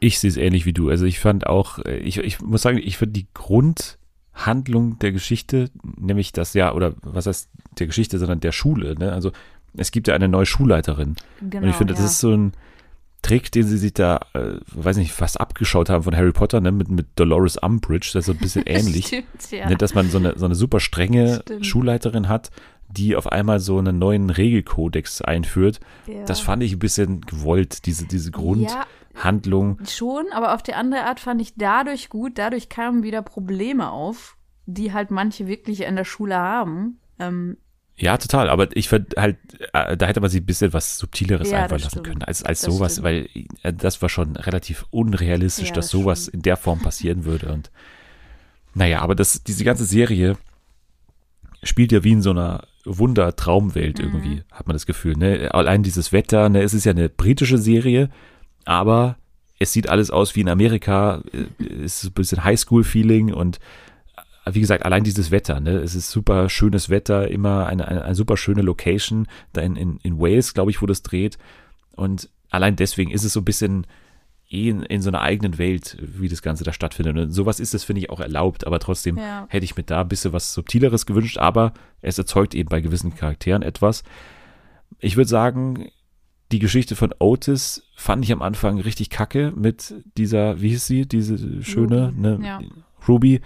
Ich 0.00 0.18
sehe 0.18 0.30
es 0.30 0.36
ähnlich 0.36 0.66
wie 0.66 0.72
du. 0.72 0.88
Also 0.88 1.04
ich 1.04 1.18
fand 1.18 1.46
auch, 1.46 1.78
äh, 1.80 1.98
ich, 1.98 2.18
ich 2.18 2.40
muss 2.40 2.62
sagen, 2.62 2.78
ich 2.78 2.96
finde 2.96 3.12
die 3.12 3.26
Grundhandlung 4.34 4.98
der 4.98 5.12
Geschichte, 5.12 5.70
nämlich 5.82 6.32
das 6.32 6.54
ja, 6.54 6.72
oder 6.72 6.94
was 7.02 7.26
heißt 7.26 7.48
der 7.78 7.86
Geschichte, 7.86 8.18
sondern 8.18 8.40
der 8.40 8.52
Schule, 8.52 8.94
ne? 8.98 9.12
Also 9.12 9.32
es 9.76 9.90
gibt 9.90 10.08
ja 10.08 10.14
eine 10.14 10.28
neue 10.28 10.46
Schulleiterin. 10.46 11.16
Genau, 11.40 11.64
und 11.64 11.70
ich 11.70 11.76
finde, 11.76 11.94
ja. 11.94 12.00
das 12.00 12.12
ist 12.12 12.20
so 12.20 12.32
ein, 12.32 12.52
Trick, 13.22 13.50
den 13.50 13.66
sie 13.66 13.78
sich 13.78 13.94
da, 13.94 14.20
äh, 14.34 14.58
weiß 14.66 14.98
nicht, 14.98 15.12
fast 15.12 15.40
abgeschaut 15.40 15.88
haben 15.88 16.02
von 16.04 16.14
Harry 16.14 16.32
Potter, 16.32 16.60
ne, 16.60 16.70
mit, 16.70 16.90
mit 16.90 17.06
Dolores 17.16 17.56
Umbridge, 17.56 18.10
das 18.12 18.24
ist 18.24 18.26
so 18.26 18.32
ein 18.32 18.38
bisschen 18.38 18.64
ähnlich. 18.66 19.06
Stimmt, 19.06 19.50
ja. 19.50 19.66
ne, 19.66 19.76
dass 19.76 19.94
man 19.94 20.10
so 20.10 20.18
eine, 20.18 20.38
so 20.38 20.44
eine 20.44 20.54
super 20.54 20.78
strenge 20.78 21.40
Stimmt. 21.40 21.64
Schulleiterin 21.64 22.28
hat, 22.28 22.50
die 22.86 23.16
auf 23.16 23.32
einmal 23.32 23.60
so 23.60 23.78
einen 23.78 23.98
neuen 23.98 24.28
Regelkodex 24.28 25.22
einführt. 25.22 25.80
Ja. 26.06 26.26
Das 26.26 26.40
fand 26.40 26.62
ich 26.62 26.74
ein 26.74 26.78
bisschen 26.78 27.22
gewollt, 27.22 27.86
diese, 27.86 28.06
diese 28.06 28.30
Grundhandlung. 28.30 28.82
Ja, 28.82 28.86
schon, 29.86 30.26
aber 30.32 30.54
auf 30.54 30.62
die 30.62 30.74
andere 30.74 31.04
Art 31.04 31.20
fand 31.20 31.40
ich 31.40 31.54
dadurch 31.56 32.08
gut, 32.08 32.38
dadurch 32.38 32.68
kamen 32.68 33.02
wieder 33.02 33.22
Probleme 33.22 33.90
auf, 33.90 34.36
die 34.66 34.92
halt 34.92 35.10
manche 35.10 35.46
wirklich 35.46 35.82
in 35.82 35.96
der 35.96 36.04
Schule 36.04 36.36
haben. 36.36 36.98
Ähm, 37.18 37.56
Ja, 37.96 38.16
total. 38.18 38.48
Aber 38.50 38.74
ich 38.76 38.88
finde 38.88 39.20
halt, 39.20 39.36
äh, 39.72 39.96
da 39.96 40.06
hätte 40.06 40.20
man 40.20 40.30
sich 40.30 40.40
ein 40.42 40.46
bisschen 40.46 40.72
was 40.72 40.98
Subtileres 40.98 41.50
Ja, 41.50 41.62
einfallen 41.62 41.82
lassen 41.82 42.02
können 42.02 42.22
als, 42.24 42.42
als 42.42 42.62
Das 42.62 42.74
sowas, 42.74 42.92
stimmt. 42.92 43.04
weil 43.04 43.28
äh, 43.62 43.72
das 43.72 44.02
war 44.02 44.08
schon 44.08 44.34
relativ 44.36 44.84
unrealistisch, 44.90 45.68
Ja, 45.68 45.74
dass 45.74 45.86
das 45.86 45.90
sowas 45.92 46.22
stimmt. 46.22 46.34
in 46.34 46.42
der 46.42 46.56
Form 46.56 46.80
passieren 46.80 47.24
würde. 47.24 47.52
Und 47.52 47.70
naja, 48.74 49.00
aber 49.00 49.14
das, 49.14 49.44
diese 49.44 49.62
ganze 49.64 49.84
Serie 49.84 50.36
spielt 51.62 51.92
ja 51.92 52.02
wie 52.04 52.12
in 52.12 52.22
so 52.22 52.30
einer 52.30 52.64
Wunder-Traumwelt 52.84 53.98
Mhm. 53.98 54.04
irgendwie, 54.04 54.42
hat 54.52 54.66
man 54.66 54.74
das 54.74 54.86
Gefühl. 54.86 55.14
Ne? 55.16 55.50
Allein 55.54 55.82
dieses 55.82 56.12
Wetter, 56.12 56.48
ne? 56.48 56.62
es 56.62 56.74
ist 56.74 56.84
ja 56.84 56.92
eine 56.92 57.08
britische 57.08 57.58
Serie, 57.58 58.10
aber 58.64 59.16
es 59.58 59.72
sieht 59.72 59.88
alles 59.88 60.10
aus 60.10 60.34
wie 60.36 60.40
in 60.40 60.48
Amerika, 60.48 61.22
äh, 61.32 61.64
es 61.84 62.02
ist 62.02 62.10
ein 62.10 62.12
bisschen 62.12 62.44
Highschool-Feeling 62.44 63.32
und 63.32 63.58
äh, 64.44 64.54
wie 64.54 64.60
gesagt, 64.60 64.84
allein 64.84 65.04
dieses 65.04 65.30
Wetter, 65.30 65.60
ne? 65.60 65.72
Es 65.78 65.94
ist 65.94 66.10
super 66.10 66.48
schönes 66.48 66.90
Wetter, 66.90 67.28
immer 67.28 67.66
eine, 67.66 67.86
eine, 67.88 68.04
eine 68.04 68.14
super 68.14 68.36
schöne 68.36 68.62
Location, 68.62 69.26
da 69.52 69.60
in, 69.62 69.76
in, 69.76 69.98
in 70.02 70.18
Wales, 70.18 70.54
glaube 70.54 70.70
ich, 70.70 70.82
wo 70.82 70.86
das 70.86 71.02
dreht. 71.02 71.38
Und 71.92 72.28
allein 72.50 72.76
deswegen 72.76 73.10
ist 73.10 73.24
es 73.24 73.32
so 73.32 73.40
ein 73.40 73.44
bisschen 73.44 73.86
eh 74.50 74.68
in, 74.68 74.82
in 74.82 75.00
so 75.00 75.08
einer 75.10 75.22
eigenen 75.22 75.58
Welt, 75.58 75.96
wie 76.00 76.28
das 76.28 76.42
Ganze 76.42 76.64
da 76.64 76.72
stattfindet. 76.72 77.16
Und 77.16 77.30
sowas 77.32 77.60
ist 77.60 77.74
es, 77.74 77.84
finde 77.84 78.00
ich, 78.02 78.10
auch 78.10 78.20
erlaubt, 78.20 78.66
aber 78.66 78.78
trotzdem 78.78 79.16
Ja. 79.16 79.46
hätte 79.48 79.64
ich 79.64 79.76
mir 79.76 79.84
da 79.84 80.02
ein 80.02 80.08
bisschen 80.08 80.32
was 80.32 80.52
Subtileres 80.52 81.06
gewünscht, 81.06 81.38
aber 81.38 81.72
es 82.02 82.18
erzeugt 82.18 82.54
eben 82.54 82.68
bei 82.68 82.80
gewissen 82.80 83.14
Charakteren 83.14 83.62
etwas. 83.62 84.02
Ich 84.98 85.16
würde 85.16 85.28
sagen, 85.28 85.88
die 86.54 86.60
Geschichte 86.60 86.94
von 86.94 87.12
Otis 87.18 87.82
fand 87.96 88.24
ich 88.24 88.30
am 88.30 88.40
Anfang 88.40 88.78
richtig 88.78 89.10
kacke 89.10 89.52
mit 89.56 89.92
dieser, 90.16 90.60
wie 90.60 90.68
hieß 90.68 90.86
sie, 90.86 91.04
diese 91.04 91.64
schöne, 91.64 92.10
Ruby, 92.10 92.20
ne, 92.20 92.38
ja. 92.44 92.60
Ruby. 93.08 93.40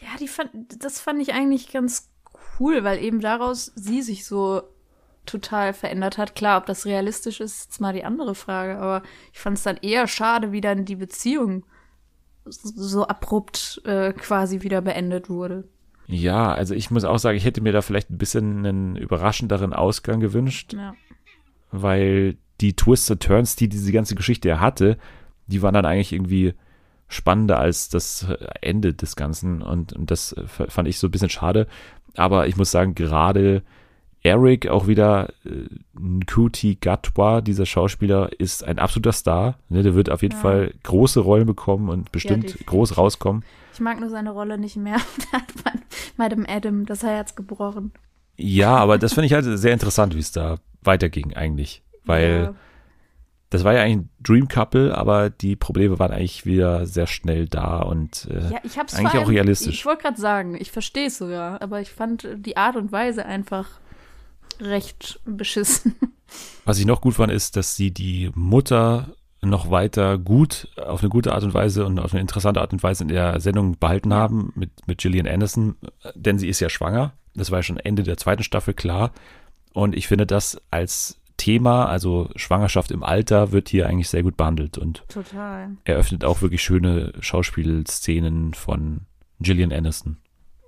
Ja, 0.00 0.16
die 0.18 0.28
fand, 0.28 0.50
das 0.82 0.98
fand 0.98 1.20
ich 1.20 1.34
eigentlich 1.34 1.70
ganz 1.70 2.08
cool, 2.58 2.84
weil 2.84 3.04
eben 3.04 3.20
daraus 3.20 3.70
sie 3.74 4.00
sich 4.00 4.24
so 4.24 4.62
total 5.26 5.74
verändert 5.74 6.16
hat. 6.16 6.34
Klar, 6.34 6.58
ob 6.58 6.64
das 6.64 6.86
realistisch 6.86 7.40
ist, 7.40 7.70
ist 7.72 7.80
mal 7.82 7.92
die 7.92 8.04
andere 8.04 8.34
Frage, 8.34 8.78
aber 8.78 9.02
ich 9.34 9.40
fand 9.40 9.58
es 9.58 9.64
dann 9.64 9.76
eher 9.76 10.06
schade, 10.06 10.50
wie 10.50 10.62
dann 10.62 10.86
die 10.86 10.96
Beziehung 10.96 11.66
so 12.46 13.06
abrupt 13.06 13.82
äh, 13.84 14.14
quasi 14.14 14.62
wieder 14.62 14.80
beendet 14.80 15.28
wurde. 15.28 15.68
Ja, 16.06 16.50
also 16.50 16.74
ich 16.74 16.90
muss 16.90 17.04
auch 17.04 17.18
sagen, 17.18 17.36
ich 17.36 17.44
hätte 17.44 17.60
mir 17.60 17.72
da 17.72 17.82
vielleicht 17.82 18.08
ein 18.08 18.16
bisschen 18.16 18.64
einen 18.64 18.96
überraschenderen 18.96 19.74
Ausgang 19.74 20.20
gewünscht, 20.20 20.72
Ja. 20.72 20.94
Weil 21.70 22.36
die 22.60 22.74
Twists 22.74 23.12
Turns, 23.20 23.56
die 23.56 23.68
diese 23.68 23.92
ganze 23.92 24.14
Geschichte 24.14 24.48
ja 24.48 24.60
hatte, 24.60 24.98
die 25.46 25.62
waren 25.62 25.74
dann 25.74 25.86
eigentlich 25.86 26.12
irgendwie 26.12 26.54
spannender 27.08 27.58
als 27.58 27.88
das 27.88 28.26
Ende 28.60 28.92
des 28.94 29.16
Ganzen 29.16 29.62
und, 29.62 29.92
und 29.94 30.10
das 30.10 30.34
fand 30.46 30.88
ich 30.88 30.98
so 30.98 31.06
ein 31.06 31.10
bisschen 31.10 31.30
schade. 31.30 31.66
Aber 32.16 32.48
ich 32.48 32.56
muss 32.56 32.70
sagen, 32.70 32.94
gerade 32.94 33.62
Eric, 34.22 34.68
auch 34.68 34.88
wieder 34.88 35.28
äh, 35.44 35.68
Nkuti 35.98 36.76
Gatwa, 36.80 37.40
dieser 37.40 37.66
Schauspieler, 37.66 38.30
ist 38.38 38.64
ein 38.64 38.78
absoluter 38.78 39.12
Star. 39.12 39.58
Ne, 39.68 39.82
der 39.82 39.94
wird 39.94 40.10
auf 40.10 40.22
jeden 40.22 40.34
Ja. 40.34 40.40
Fall 40.40 40.74
große 40.82 41.20
Rollen 41.20 41.46
bekommen 41.46 41.88
und 41.88 42.10
bestimmt 42.10 42.44
definitiv. 42.44 42.66
groß 42.66 42.98
rauskommen. 42.98 43.44
Ich 43.72 43.80
mag 43.80 44.00
nur 44.00 44.10
seine 44.10 44.32
Rolle 44.32 44.58
nicht 44.58 44.76
mehr. 44.76 44.96
Da 45.32 45.38
hat 45.38 45.54
man 45.64 45.82
Madame 46.16 46.48
Adam 46.48 46.84
das 46.84 47.02
Herz 47.04 47.36
gebrochen. 47.36 47.92
Ja, 48.38 48.76
aber 48.76 48.98
das 48.98 49.14
finde 49.14 49.26
ich 49.26 49.32
halt 49.32 49.44
sehr 49.44 49.72
interessant, 49.72 50.14
wie 50.14 50.20
es 50.20 50.32
da 50.32 50.58
weiterging 50.82 51.34
eigentlich. 51.34 51.82
Weil 52.04 52.54
das 53.50 53.64
war 53.64 53.74
ja 53.74 53.82
eigentlich 53.82 53.96
ein 53.96 54.10
Dream 54.20 54.48
Couple, 54.48 54.96
aber 54.96 55.30
die 55.30 55.56
Probleme 55.56 55.98
waren 55.98 56.12
eigentlich 56.12 56.44
wieder 56.44 56.86
sehr 56.86 57.06
schnell 57.06 57.46
da 57.46 57.80
und 57.80 58.28
äh, 58.30 58.34
Ja, 58.34 58.50
ja 58.50 58.58
ich 58.62 58.78
hab's 58.78 58.94
eigentlich 58.94 59.10
vor 59.10 59.20
auch 59.20 59.24
allem- 59.24 59.34
realistisch. 59.34 59.74
Ich 59.74 59.86
wollte 59.86 60.02
gerade 60.02 60.20
sagen, 60.20 60.56
ich 60.58 60.70
verstehe 60.70 61.06
es 61.06 61.18
sogar, 61.18 61.62
aber 61.62 61.80
ich 61.80 61.90
fand 61.90 62.28
die 62.36 62.56
Art 62.56 62.76
und 62.76 62.92
Weise 62.92 63.24
einfach 63.24 63.66
recht 64.60 65.20
beschissen. 65.24 65.94
was 66.64 66.78
ich 66.78 66.86
noch 66.86 67.00
gut 67.00 67.14
fand, 67.14 67.32
ist, 67.32 67.56
dass 67.56 67.74
sie 67.76 67.90
die 67.90 68.30
Mutter 68.34 69.08
noch 69.40 69.70
weiter 69.70 70.18
gut, 70.18 70.68
auf 70.76 71.00
eine 71.00 71.08
gute 71.08 71.32
Art 71.32 71.44
und 71.44 71.54
Weise 71.54 71.86
und 71.86 71.98
auf 72.00 72.12
eine 72.12 72.20
interessante 72.20 72.60
Art 72.60 72.72
und 72.72 72.82
Weise 72.82 73.04
in 73.04 73.08
der 73.08 73.40
Sendung 73.40 73.78
behalten 73.78 74.12
haben 74.12 74.52
mit, 74.56 74.70
mit 74.86 74.98
Gillian 74.98 75.28
Anderson, 75.28 75.76
denn 76.14 76.38
sie 76.38 76.48
ist 76.48 76.60
ja 76.60 76.68
schwanger. 76.68 77.12
Das 77.34 77.50
war 77.50 77.58
ja 77.60 77.62
schon 77.62 77.78
Ende 77.78 78.02
der 78.02 78.16
zweiten 78.16 78.42
Staffel 78.42 78.74
klar. 78.74 79.12
Und 79.74 79.94
ich 79.96 80.08
finde 80.08 80.26
das 80.26 80.60
als 80.70 81.20
Thema, 81.36 81.86
also 81.86 82.30
Schwangerschaft 82.34 82.90
im 82.90 83.04
Alter, 83.04 83.52
wird 83.52 83.68
hier 83.68 83.86
eigentlich 83.88 84.08
sehr 84.08 84.22
gut 84.24 84.36
behandelt 84.36 84.76
und 84.76 85.04
Total. 85.08 85.70
eröffnet 85.84 86.24
auch 86.24 86.42
wirklich 86.42 86.62
schöne 86.62 87.12
Schauspielszenen 87.20 88.54
von 88.54 89.02
Gillian 89.40 89.72
Anderson, 89.72 90.16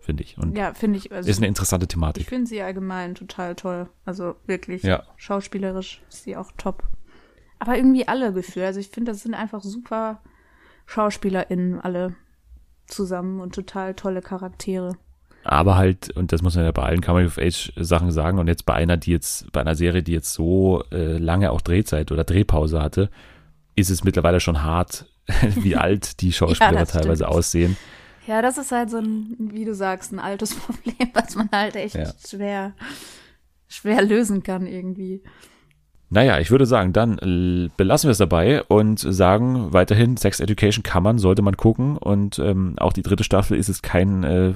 finde 0.00 0.22
ich. 0.22 0.38
Und 0.38 0.56
Ja, 0.56 0.72
finde 0.74 0.98
ich. 0.98 1.10
Also 1.10 1.28
ist 1.28 1.38
eine 1.38 1.48
interessante 1.48 1.84
ich 1.84 1.88
Thematik. 1.88 2.28
finde 2.28 2.46
sie 2.46 2.62
allgemein 2.62 3.16
total 3.16 3.56
toll. 3.56 3.88
Also 4.04 4.36
wirklich 4.46 4.82
Ja. 4.84 5.02
schauspielerisch 5.16 6.02
ist 6.08 6.22
sie 6.22 6.36
auch 6.36 6.52
top. 6.56 6.84
Aber 7.58 7.76
irgendwie 7.76 8.06
alle 8.06 8.32
Gefühle. 8.32 8.66
Also 8.66 8.78
ich 8.78 8.88
finde, 8.90 9.10
das 9.10 9.22
sind 9.22 9.34
einfach 9.34 9.62
super 9.62 10.22
SchauspielerInnen 10.86 11.80
alle 11.80 12.14
zusammen 12.86 13.40
und 13.40 13.54
total 13.54 13.94
tolle 13.94 14.22
Charaktere. 14.22 14.96
Aber 15.42 15.76
halt, 15.76 16.10
und 16.16 16.32
das 16.32 16.42
muss 16.42 16.54
man 16.54 16.64
ja 16.64 16.72
bei 16.72 16.82
allen 16.82 17.00
Coming 17.00 17.26
of 17.26 17.38
Age 17.38 17.72
Sachen 17.76 18.10
sagen, 18.10 18.38
und 18.38 18.46
jetzt 18.46 18.66
bei 18.66 18.74
einer, 18.74 18.96
die 18.96 19.10
jetzt, 19.10 19.50
bei 19.52 19.60
einer 19.60 19.74
Serie, 19.74 20.02
die 20.02 20.12
jetzt 20.12 20.32
so 20.34 20.84
äh, 20.92 21.16
lange 21.18 21.50
auch 21.50 21.60
Drehzeit 21.62 22.12
oder 22.12 22.24
Drehpause 22.24 22.82
hatte, 22.82 23.10
ist 23.74 23.88
es 23.90 24.04
mittlerweile 24.04 24.40
schon 24.40 24.62
hart, 24.62 25.06
wie 25.56 25.76
alt 25.76 26.20
die 26.20 26.32
Schauspieler 26.34 26.72
das 26.72 26.92
teilweise 26.92 27.24
stimmt. 27.24 27.36
aussehen. 27.38 27.76
Ja, 28.26 28.42
das 28.42 28.58
ist 28.58 28.70
halt 28.70 28.90
so 28.90 28.98
ein, 28.98 29.34
wie 29.38 29.64
du 29.64 29.74
sagst, 29.74 30.12
ein 30.12 30.18
altes 30.18 30.54
Problem, 30.58 31.08
was 31.14 31.34
man 31.34 31.48
halt 31.52 31.74
echt 31.74 31.94
Ja. 31.96 32.12
schwer, 32.28 32.74
schwer 33.66 34.02
lösen 34.02 34.42
kann 34.42 34.66
irgendwie. 34.66 35.22
Naja, 36.12 36.40
ich 36.40 36.50
würde 36.50 36.66
sagen, 36.66 36.92
dann 36.92 37.18
äh, 37.18 37.70
belassen 37.76 38.08
wir 38.08 38.12
es 38.12 38.18
dabei 38.18 38.64
und 38.64 38.98
sagen 38.98 39.72
weiterhin, 39.72 40.16
Sex 40.16 40.40
Education 40.40 40.82
kann 40.82 41.04
man, 41.04 41.18
sollte 41.18 41.40
man 41.40 41.56
gucken. 41.56 41.96
Und 41.96 42.40
ähm, 42.40 42.74
auch 42.78 42.92
die 42.92 43.02
dritte 43.02 43.22
Staffel 43.22 43.56
ist 43.56 43.68
es 43.68 43.80
kein 43.80 44.24
äh, 44.24 44.52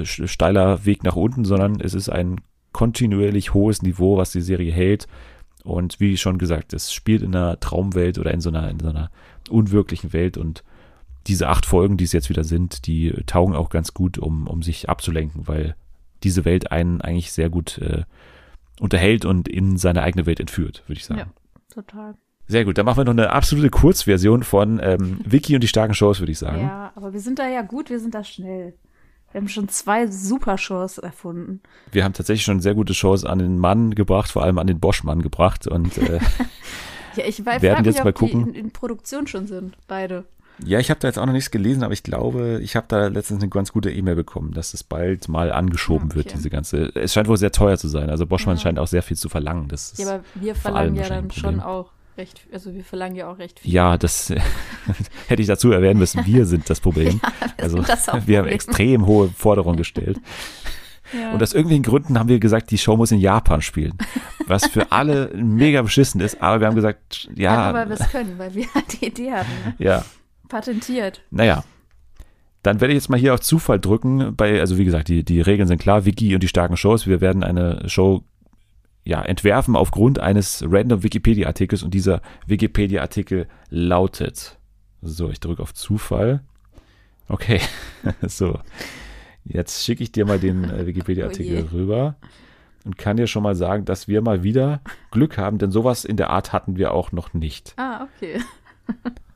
sch- 0.00 0.26
steiler 0.26 0.84
Weg 0.84 1.04
nach 1.04 1.14
unten, 1.14 1.44
sondern 1.44 1.80
es 1.80 1.94
ist 1.94 2.08
ein 2.08 2.40
kontinuierlich 2.72 3.54
hohes 3.54 3.82
Niveau, 3.82 4.16
was 4.16 4.32
die 4.32 4.40
Serie 4.40 4.72
hält. 4.72 5.06
Und 5.62 6.00
wie 6.00 6.16
schon 6.16 6.38
gesagt, 6.38 6.72
es 6.72 6.92
spielt 6.92 7.22
in 7.22 7.36
einer 7.36 7.60
Traumwelt 7.60 8.18
oder 8.18 8.34
in 8.34 8.40
so 8.40 8.48
einer, 8.48 8.68
in 8.68 8.80
so 8.80 8.88
einer 8.88 9.10
unwirklichen 9.48 10.12
Welt. 10.12 10.36
Und 10.38 10.64
diese 11.28 11.48
acht 11.48 11.66
Folgen, 11.66 11.98
die 11.98 12.04
es 12.04 12.12
jetzt 12.12 12.30
wieder 12.30 12.42
sind, 12.42 12.88
die 12.88 13.12
taugen 13.26 13.54
auch 13.54 13.68
ganz 13.68 13.94
gut, 13.94 14.18
um, 14.18 14.48
um 14.48 14.62
sich 14.62 14.88
abzulenken, 14.88 15.46
weil 15.46 15.76
diese 16.24 16.44
Welt 16.44 16.72
einen 16.72 17.00
eigentlich 17.00 17.30
sehr 17.30 17.48
gut 17.48 17.78
äh, 17.78 18.02
unterhält 18.80 19.24
und 19.24 19.48
in 19.48 19.76
seine 19.76 20.02
eigene 20.02 20.26
Welt 20.26 20.40
entführt, 20.40 20.82
würde 20.86 20.98
ich 20.98 21.04
sagen. 21.04 21.20
Ja, 21.20 21.26
total. 21.72 22.14
Sehr 22.46 22.64
gut, 22.64 22.78
dann 22.78 22.86
machen 22.86 22.98
wir 22.98 23.04
noch 23.04 23.12
eine 23.12 23.30
absolute 23.30 23.70
Kurzversion 23.70 24.42
von 24.42 24.80
ähm, 24.82 25.20
Vicky 25.24 25.54
und 25.54 25.60
die 25.60 25.68
starken 25.68 25.94
Shows, 25.94 26.18
würde 26.18 26.32
ich 26.32 26.38
sagen. 26.38 26.62
Ja, 26.62 26.92
aber 26.96 27.12
wir 27.12 27.20
sind 27.20 27.38
da 27.38 27.48
ja 27.48 27.62
gut, 27.62 27.90
wir 27.90 28.00
sind 28.00 28.14
da 28.14 28.24
schnell. 28.24 28.74
Wir 29.30 29.40
haben 29.40 29.48
schon 29.48 29.68
zwei 29.68 30.08
super 30.08 30.58
Shows 30.58 30.98
erfunden. 30.98 31.60
Wir 31.92 32.02
haben 32.02 32.14
tatsächlich 32.14 32.44
schon 32.44 32.58
sehr 32.58 32.74
gute 32.74 32.94
Shows 32.94 33.24
an 33.24 33.38
den 33.38 33.58
Mann 33.58 33.94
gebracht, 33.94 34.32
vor 34.32 34.42
allem 34.42 34.58
an 34.58 34.66
den 34.66 34.80
Bosch-Mann 34.80 35.22
gebracht. 35.22 35.68
Und 35.68 35.96
äh, 35.98 36.18
Ja, 37.16 37.24
ich 37.26 37.44
weiß 37.44 37.62
Werden 37.62 37.76
frag 37.76 37.86
mich, 37.86 37.94
jetzt 37.94 38.04
mal 38.04 38.10
ob 38.10 38.16
die 38.16 38.32
gucken. 38.32 38.48
in, 38.48 38.54
in 38.54 38.70
Produktion 38.72 39.26
schon 39.26 39.46
sind, 39.46 39.76
beide. 39.88 40.24
Ja, 40.64 40.78
ich 40.78 40.90
habe 40.90 41.00
da 41.00 41.08
jetzt 41.08 41.18
auch 41.18 41.26
noch 41.26 41.32
nichts 41.32 41.50
gelesen, 41.50 41.82
aber 41.82 41.92
ich 41.92 42.02
glaube, 42.02 42.60
ich 42.62 42.76
habe 42.76 42.86
da 42.88 43.06
letztens 43.08 43.40
eine 43.42 43.48
ganz 43.50 43.72
gute 43.72 43.90
E-Mail 43.90 44.14
bekommen, 44.16 44.52
dass 44.52 44.74
es 44.74 44.82
bald 44.84 45.28
mal 45.28 45.52
angeschoben 45.52 46.10
Ah, 46.12 46.14
wird, 46.16 46.26
okay. 46.26 46.36
diese 46.36 46.50
ganze. 46.50 46.90
Es 46.94 47.12
scheint 47.14 47.28
wohl 47.28 47.36
sehr 47.36 47.52
teuer 47.52 47.76
zu 47.78 47.88
sein. 47.88 48.10
Also 48.10 48.26
Boschmann 48.26 48.56
Ja. 48.56 48.62
scheint 48.62 48.78
auch 48.78 48.86
sehr 48.88 49.02
viel 49.02 49.16
zu 49.16 49.28
verlangen. 49.28 49.68
Das 49.68 49.94
Ja, 49.96 50.06
aber 50.14 50.24
wir 50.34 50.54
verlangen 50.54 50.94
ja 50.96 51.08
dann 51.08 51.30
schon 51.30 51.56
Problem. 51.56 51.60
auch 51.60 51.92
recht, 52.18 52.40
also 52.52 52.74
wir 52.74 52.84
verlangen 52.84 53.16
ja 53.16 53.30
auch 53.30 53.38
recht 53.38 53.60
viel. 53.60 53.72
Ja, 53.72 53.96
das 53.96 54.30
hätte 55.28 55.40
ich 55.42 55.48
dazu 55.48 55.70
erwähnen 55.72 55.98
müssen. 55.98 56.24
Wir 56.26 56.44
sind 56.46 56.68
das 56.68 56.80
Problem. 56.80 57.20
wir 57.22 57.64
also 57.64 57.76
sind 57.78 57.88
das 57.88 58.06
wir 58.06 58.12
haben 58.12 58.18
Hauptproblem. 58.18 58.46
extrem 58.46 59.06
hohe 59.06 59.28
Forderungen 59.28 59.76
gestellt. 59.76 60.18
Ja. 61.18 61.32
Und 61.32 61.42
aus 61.42 61.54
irgendwelchen 61.54 61.82
Gründen 61.82 62.18
haben 62.18 62.28
wir 62.28 62.38
gesagt, 62.38 62.70
die 62.70 62.78
Show 62.78 62.96
muss 62.96 63.10
in 63.10 63.18
Japan 63.18 63.62
spielen. 63.62 63.94
Was 64.46 64.66
für 64.66 64.92
alle 64.92 65.30
mega 65.34 65.82
beschissen 65.82 66.20
ist, 66.20 66.40
aber 66.40 66.60
wir 66.60 66.68
haben 66.68 66.76
gesagt, 66.76 67.28
ja, 67.34 67.52
ja, 67.54 67.58
aber 67.70 67.88
wir 67.88 67.98
es 67.98 68.08
können, 68.10 68.34
weil 68.38 68.54
wir 68.54 68.72
halt 68.74 69.00
die 69.00 69.06
Idee 69.06 69.32
hatten. 69.32 69.50
ne? 69.64 69.74
ja, 69.78 70.04
Patentiert. 70.50 71.22
naja. 71.30 71.64
Dann 72.62 72.82
werde 72.82 72.92
ich 72.92 72.98
jetzt 72.98 73.08
mal 73.08 73.18
hier 73.18 73.32
auf 73.32 73.40
Zufall 73.40 73.80
drücken. 73.80 74.36
Bei, 74.36 74.60
also 74.60 74.76
wie 74.76 74.84
gesagt, 74.84 75.08
die, 75.08 75.24
die 75.24 75.40
Regeln 75.40 75.66
sind 75.66 75.80
klar, 75.80 76.04
Wiki 76.04 76.34
und 76.34 76.42
die 76.42 76.48
starken 76.48 76.76
Shows. 76.76 77.06
Wir 77.06 77.22
werden 77.22 77.42
eine 77.42 77.88
Show 77.88 78.22
ja, 79.02 79.22
entwerfen 79.22 79.76
aufgrund 79.76 80.18
eines 80.18 80.62
random 80.66 81.02
Wikipedia-Artikels 81.02 81.82
und 81.82 81.94
dieser 81.94 82.20
Wikipedia-Artikel 82.46 83.48
lautet. 83.70 84.58
So, 85.00 85.30
ich 85.30 85.40
drücke 85.40 85.62
auf 85.62 85.72
Zufall. 85.72 86.42
Okay, 87.28 87.60
so. 88.22 88.58
Jetzt 89.44 89.84
schicke 89.84 90.02
ich 90.02 90.12
dir 90.12 90.26
mal 90.26 90.38
den 90.38 90.64
äh, 90.64 90.86
Wikipedia-Artikel 90.86 91.66
Oh 91.70 91.74
rüber 91.74 92.16
und 92.84 92.98
kann 92.98 93.16
dir 93.16 93.26
schon 93.26 93.42
mal 93.42 93.54
sagen, 93.54 93.84
dass 93.86 94.06
wir 94.06 94.20
mal 94.20 94.42
wieder 94.42 94.82
Glück 95.10 95.38
haben, 95.38 95.58
denn 95.58 95.70
sowas 95.70 96.04
in 96.04 96.16
der 96.16 96.30
Art 96.30 96.52
hatten 96.52 96.76
wir 96.76 96.92
auch 96.92 97.10
noch 97.12 97.32
nicht. 97.32 97.72
Ah, 97.78 98.06
okay. 98.16 98.40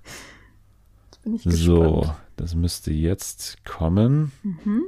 Bin 1.25 1.35
ich 1.35 1.43
So, 1.45 2.01
gespannt. 2.01 2.17
das 2.37 2.55
müsste 2.55 2.93
jetzt 2.93 3.65
kommen. 3.65 4.33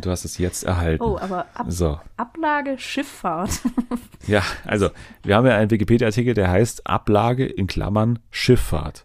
Du 0.00 0.10
hast 0.10 0.24
es 0.24 0.38
jetzt 0.38 0.64
erhalten. 0.64 1.04
Oh, 1.04 1.16
aber 1.18 1.46
Ab 1.54 1.66
So. 1.68 2.00
Ablage 2.16 2.78
Schifffahrt. 2.78 3.60
Ja, 4.26 4.42
also 4.66 4.90
wir 5.22 5.34
haben 5.36 5.46
ja 5.46 5.56
einen 5.56 5.70
Wikipedia-Artikel, 5.70 6.34
der 6.34 6.50
heißt 6.50 6.86
Ablage 6.86 7.46
in 7.46 7.66
Klammern 7.68 8.18
Schifffahrt. 8.30 9.04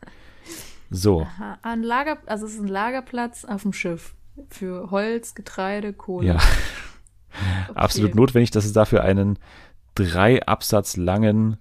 So, 0.90 1.22
Aha, 1.22 1.58
Ein 1.62 1.84
Lager, 1.84 2.18
also 2.26 2.46
es 2.46 2.54
ist 2.56 2.60
ein 2.60 2.68
Lagerplatz 2.68 3.46
auf 3.46 3.62
dem 3.62 3.72
Schiff 3.74 4.14
für 4.50 4.90
Holz, 4.92 5.36
Getreide, 5.36 5.94
Kohle. 5.94 6.28
ja, 6.28 6.38
Okay. 7.70 7.72
absolut 7.80 8.16
notwendig, 8.16 8.50
dass 8.52 8.66
es 8.66 8.74
dafür 8.74 9.04
einen 9.04 9.38
drei 9.94 10.42
Absatz 10.46 10.96
langen 10.98 11.58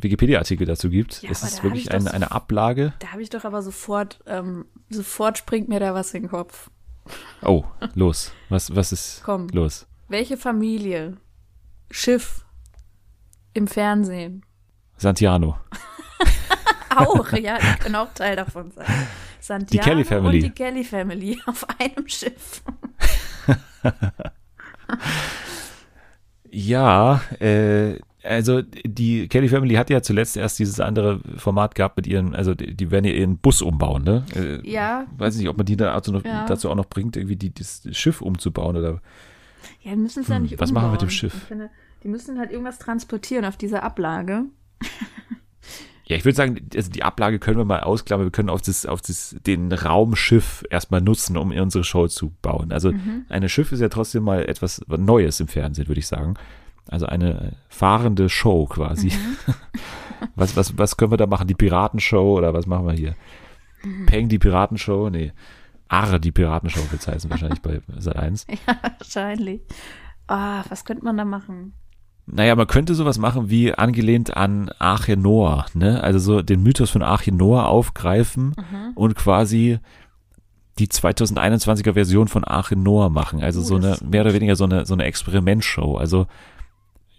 Wikipedia-Artikel 0.00 0.66
dazu 0.66 0.90
gibt. 0.90 1.22
Ja, 1.22 1.30
es 1.30 1.42
ist 1.42 1.62
wirklich 1.62 1.84
ich 1.86 1.90
eine, 1.92 2.02
so- 2.04 2.10
eine 2.10 2.30
Ablage. 2.32 2.92
Da 2.98 3.08
habe 3.12 3.22
ich 3.22 3.30
doch 3.30 3.44
aber 3.44 3.62
sofort, 3.62 4.20
ähm, 4.26 4.66
sofort 4.90 5.38
springt 5.38 5.68
mir 5.68 5.80
da 5.80 5.94
was 5.94 6.12
in 6.14 6.22
den 6.24 6.30
Kopf. 6.30 6.70
Oh, 7.42 7.64
los. 7.94 8.32
Was, 8.48 8.74
was 8.74 8.92
ist 8.92 9.22
Komm. 9.24 9.48
los? 9.48 9.86
Welche 10.08 10.36
Familie, 10.36 11.16
Schiff 11.90 12.44
im 13.52 13.66
Fernsehen, 13.66 14.44
Santiano. 14.96 15.58
auch, 16.96 17.32
ja, 17.32 17.58
die 17.58 17.78
können 17.82 17.96
auch 17.96 18.12
Teil 18.14 18.36
davon 18.36 18.70
sein. 18.70 18.86
Santiago 19.40 19.84
Kelly 19.90 20.04
Family. 20.04 20.36
und 20.38 20.44
die 20.44 20.50
Kelly 20.50 20.84
Family 20.84 21.40
auf 21.46 21.66
einem 21.78 22.08
Schiff. 22.08 22.62
Ja, 26.50 27.20
äh, 27.40 27.98
also 28.24 28.62
die 28.62 29.28
Kelly 29.28 29.48
Family 29.48 29.74
hat 29.74 29.90
ja 29.90 30.02
zuletzt 30.02 30.36
erst 30.36 30.58
dieses 30.58 30.80
andere 30.80 31.20
Format 31.36 31.74
gehabt 31.74 31.96
mit 31.96 32.06
ihren, 32.06 32.34
also 32.34 32.54
die, 32.54 32.74
die 32.74 32.90
werden 32.90 33.04
ja 33.04 33.12
ihren 33.12 33.36
Bus 33.38 33.62
umbauen, 33.62 34.02
ne? 34.04 34.24
Äh, 34.34 34.68
Ja, 34.68 35.06
Weiß 35.16 35.36
nicht, 35.36 35.48
ob 35.48 35.56
man 35.56 35.66
die 35.66 35.76
da 35.76 35.94
also 35.94 36.10
noch, 36.12 36.24
Ja. 36.24 36.46
dazu 36.46 36.70
auch 36.70 36.74
noch 36.74 36.86
bringt, 36.86 37.16
irgendwie 37.16 37.36
die, 37.36 37.52
das 37.52 37.82
Schiff 37.92 38.20
umzubauen 38.22 38.76
oder. 38.76 39.00
ja, 39.82 39.90
die 39.92 39.96
müssen 39.96 40.22
es 40.22 40.28
ja 40.28 40.36
Hm, 40.36 40.42
nicht 40.44 40.58
was 40.60 40.72
machen 40.72 40.88
wir 40.88 40.92
mit 40.92 41.02
dem. 41.02 41.10
Schiff? 41.10 41.34
Finde, 41.48 41.70
die 42.02 42.08
müssen 42.08 42.38
halt 42.38 42.50
irgendwas 42.50 42.78
transportieren 42.78 43.44
auf 43.44 43.56
dieser 43.56 43.82
Ablage. 43.82 44.44
Ja, 46.06 46.16
ich 46.16 46.24
würde 46.26 46.36
sagen, 46.36 46.68
also 46.76 46.90
die 46.90 47.02
Ablage 47.02 47.38
können 47.38 47.56
wir 47.56 47.64
mal 47.64 47.80
ausklammern. 47.80 48.26
Wir 48.26 48.30
können 48.30 48.50
auf 48.50 48.60
das, 48.60 48.84
auf 48.84 49.00
das, 49.00 49.36
den 49.46 49.72
Raumschiff 49.72 50.62
erstmal 50.68 51.00
nutzen, 51.00 51.38
um 51.38 51.50
unsere 51.50 51.82
Show 51.82 52.08
zu 52.08 52.30
bauen. 52.42 52.72
Also 52.72 52.92
Mhm. 52.92 53.24
ein 53.30 53.48
Schiff 53.48 53.72
ist 53.72 53.80
ja 53.80 53.88
trotzdem 53.88 54.22
mal 54.22 54.44
etwas 54.46 54.82
Neues 54.86 55.40
im 55.40 55.48
Fernsehen, 55.48 55.88
würde 55.88 56.00
ich 56.00 56.06
sagen. 56.06 56.34
Also 56.88 57.06
eine 57.06 57.52
fahrende 57.68 58.28
Show 58.28 58.66
quasi. 58.66 59.08
Mhm. 59.08 59.54
Was, 60.36 60.56
was, 60.56 60.78
was 60.78 60.96
können 60.96 61.12
wir 61.12 61.18
da 61.18 61.26
machen? 61.26 61.46
Die 61.48 61.54
Piratenshow 61.54 62.38
oder 62.38 62.54
was 62.54 62.66
machen 62.66 62.86
wir 62.86 62.94
hier? 62.94 63.14
Mhm. 63.82 64.06
Peng, 64.06 64.28
die 64.28 64.38
Piratenshow? 64.38 65.10
Nee. 65.10 65.32
Arre, 65.88 66.18
die 66.18 66.32
Piratenshow 66.32 66.80
wird 66.90 67.02
es 67.02 67.06
heißen, 67.08 67.28
wahrscheinlich 67.30 67.60
bei 67.60 67.82
Sat 67.98 68.16
1. 68.16 68.46
Ja, 68.48 68.76
wahrscheinlich. 68.98 69.60
Ah, 70.26 70.64
was 70.70 70.84
könnte 70.86 71.04
man 71.04 71.18
da 71.18 71.24
machen? 71.26 71.74
Naja, 72.26 72.56
man 72.56 72.66
könnte 72.66 72.94
sowas 72.94 73.18
machen 73.18 73.50
wie 73.50 73.74
angelehnt 73.74 74.34
an 74.34 74.70
Arche 74.78 75.16
Noah, 75.18 75.66
ne? 75.74 76.02
Also 76.02 76.18
so 76.18 76.42
den 76.42 76.62
Mythos 76.62 76.88
von 76.90 77.02
Arche 77.02 77.32
Noah 77.32 77.66
aufgreifen 77.66 78.54
und 78.94 79.14
quasi 79.14 79.78
die 80.78 80.86
2021er 80.88 81.92
Version 81.92 82.28
von 82.28 82.44
Arche 82.44 82.76
Noah 82.76 83.10
machen. 83.10 83.42
Also 83.42 83.60
Oh, 83.60 83.64
so 83.64 83.76
eine, 83.76 83.98
mehr 84.08 84.22
oder 84.22 84.32
weniger 84.32 84.56
so 84.56 84.64
eine, 84.64 84.86
so 84.86 84.94
eine 84.94 85.04
Experimentshow. 85.04 85.96
Also 85.98 86.26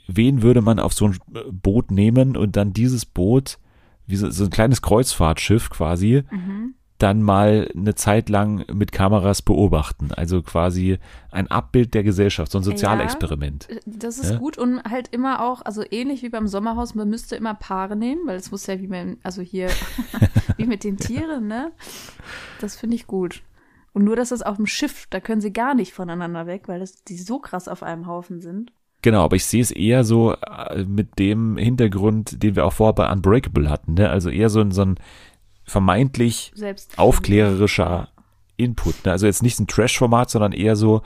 wen 0.08 0.42
würde 0.42 0.62
man 0.62 0.80
auf 0.80 0.94
so 0.94 1.08
ein 1.08 1.18
Boot 1.52 1.92
nehmen 1.92 2.36
und 2.38 2.56
dann 2.56 2.74
dieses 2.74 3.06
Boot, 3.06 3.58
wie 4.08 4.16
so, 4.16 4.30
so 4.30 4.44
ein 4.46 4.50
kleines 4.50 4.82
Kreuzfahrtschiff 4.82 5.70
quasi, 5.70 6.24
dann 6.98 7.22
mal 7.22 7.70
eine 7.76 7.94
Zeit 7.96 8.30
lang 8.30 8.64
mit 8.74 8.92
Kameras 8.94 9.42
beobachten. 9.42 10.12
Also 10.14 10.42
quasi 10.42 10.98
ein 11.30 11.48
Abbild 11.52 11.94
der 11.94 12.04
Gesellschaft, 12.04 12.52
so 12.52 12.60
ein 12.60 12.64
Sozialexperiment. 12.64 13.70
Äh, 13.70 13.80
Das 13.86 14.18
ist 14.18 14.32
Ja. 14.32 14.38
gut 14.38 14.58
und 14.58 14.82
halt 14.84 15.10
immer 15.10 15.42
auch, 15.44 15.62
also 15.64 15.84
ähnlich 15.90 16.24
wie 16.24 16.30
beim 16.30 16.48
Sommerhaus, 16.48 16.96
man 16.96 17.10
müsste 17.10 17.36
immer 17.36 17.54
Paare 17.54 17.96
nehmen, 17.98 18.22
weil 18.26 18.38
es 18.38 18.50
muss 18.52 18.66
ja 18.68 18.80
wie 18.80 18.88
beim, 18.88 19.18
also 19.24 19.42
hier, 19.42 19.68
wie 20.58 20.66
mit 20.68 20.84
den 20.86 20.98
Tieren, 20.98 21.48
ne? 21.48 21.72
Das 22.62 22.76
finde 22.78 22.96
ich 22.96 23.08
gut. 23.08 23.42
Und 23.92 24.04
nur, 24.04 24.16
dass 24.16 24.30
das 24.30 24.42
auf 24.42 24.58
dem 24.58 24.66
Schiff, 24.68 25.08
da 25.10 25.20
können 25.20 25.42
sie 25.42 25.54
gar 25.54 25.74
nicht 25.74 25.94
voneinander 25.94 26.48
weg, 26.48 26.64
weil 26.68 26.80
das, 26.80 27.04
die 27.04 27.18
so 27.18 27.40
krass 27.40 27.68
auf 27.68 27.82
einem 27.84 28.08
Haufen 28.08 28.40
sind. 28.42 28.72
Genau, 29.06 29.24
aber 29.24 29.36
ich 29.36 29.46
sehe 29.46 29.62
es 29.62 29.70
eher 29.70 30.04
so 30.04 30.34
äh, 30.34 30.84
mit 30.84 31.20
dem 31.20 31.58
Hintergrund, 31.58 32.42
den 32.42 32.56
wir 32.56 32.66
auch 32.66 32.74
vorher 32.74 32.94
bei 32.94 33.12
Unbreakable 33.12 33.70
hatten. 33.70 33.94
Ne? 33.94 34.10
Also 34.10 34.32
eher 34.32 34.50
so 34.50 34.62
ein, 34.62 34.72
so 34.72 34.82
ein 34.82 34.96
vermeintlich 35.64 36.52
aufklärerischer 36.98 38.10
Input. 38.58 39.06
Ne? 39.06 39.12
Also 39.12 39.28
jetzt 39.28 39.44
nicht 39.44 39.60
ein 39.60 39.68
Trash-Format, 39.68 40.32
sondern 40.32 40.54
eher 40.54 40.76
so, 40.76 41.04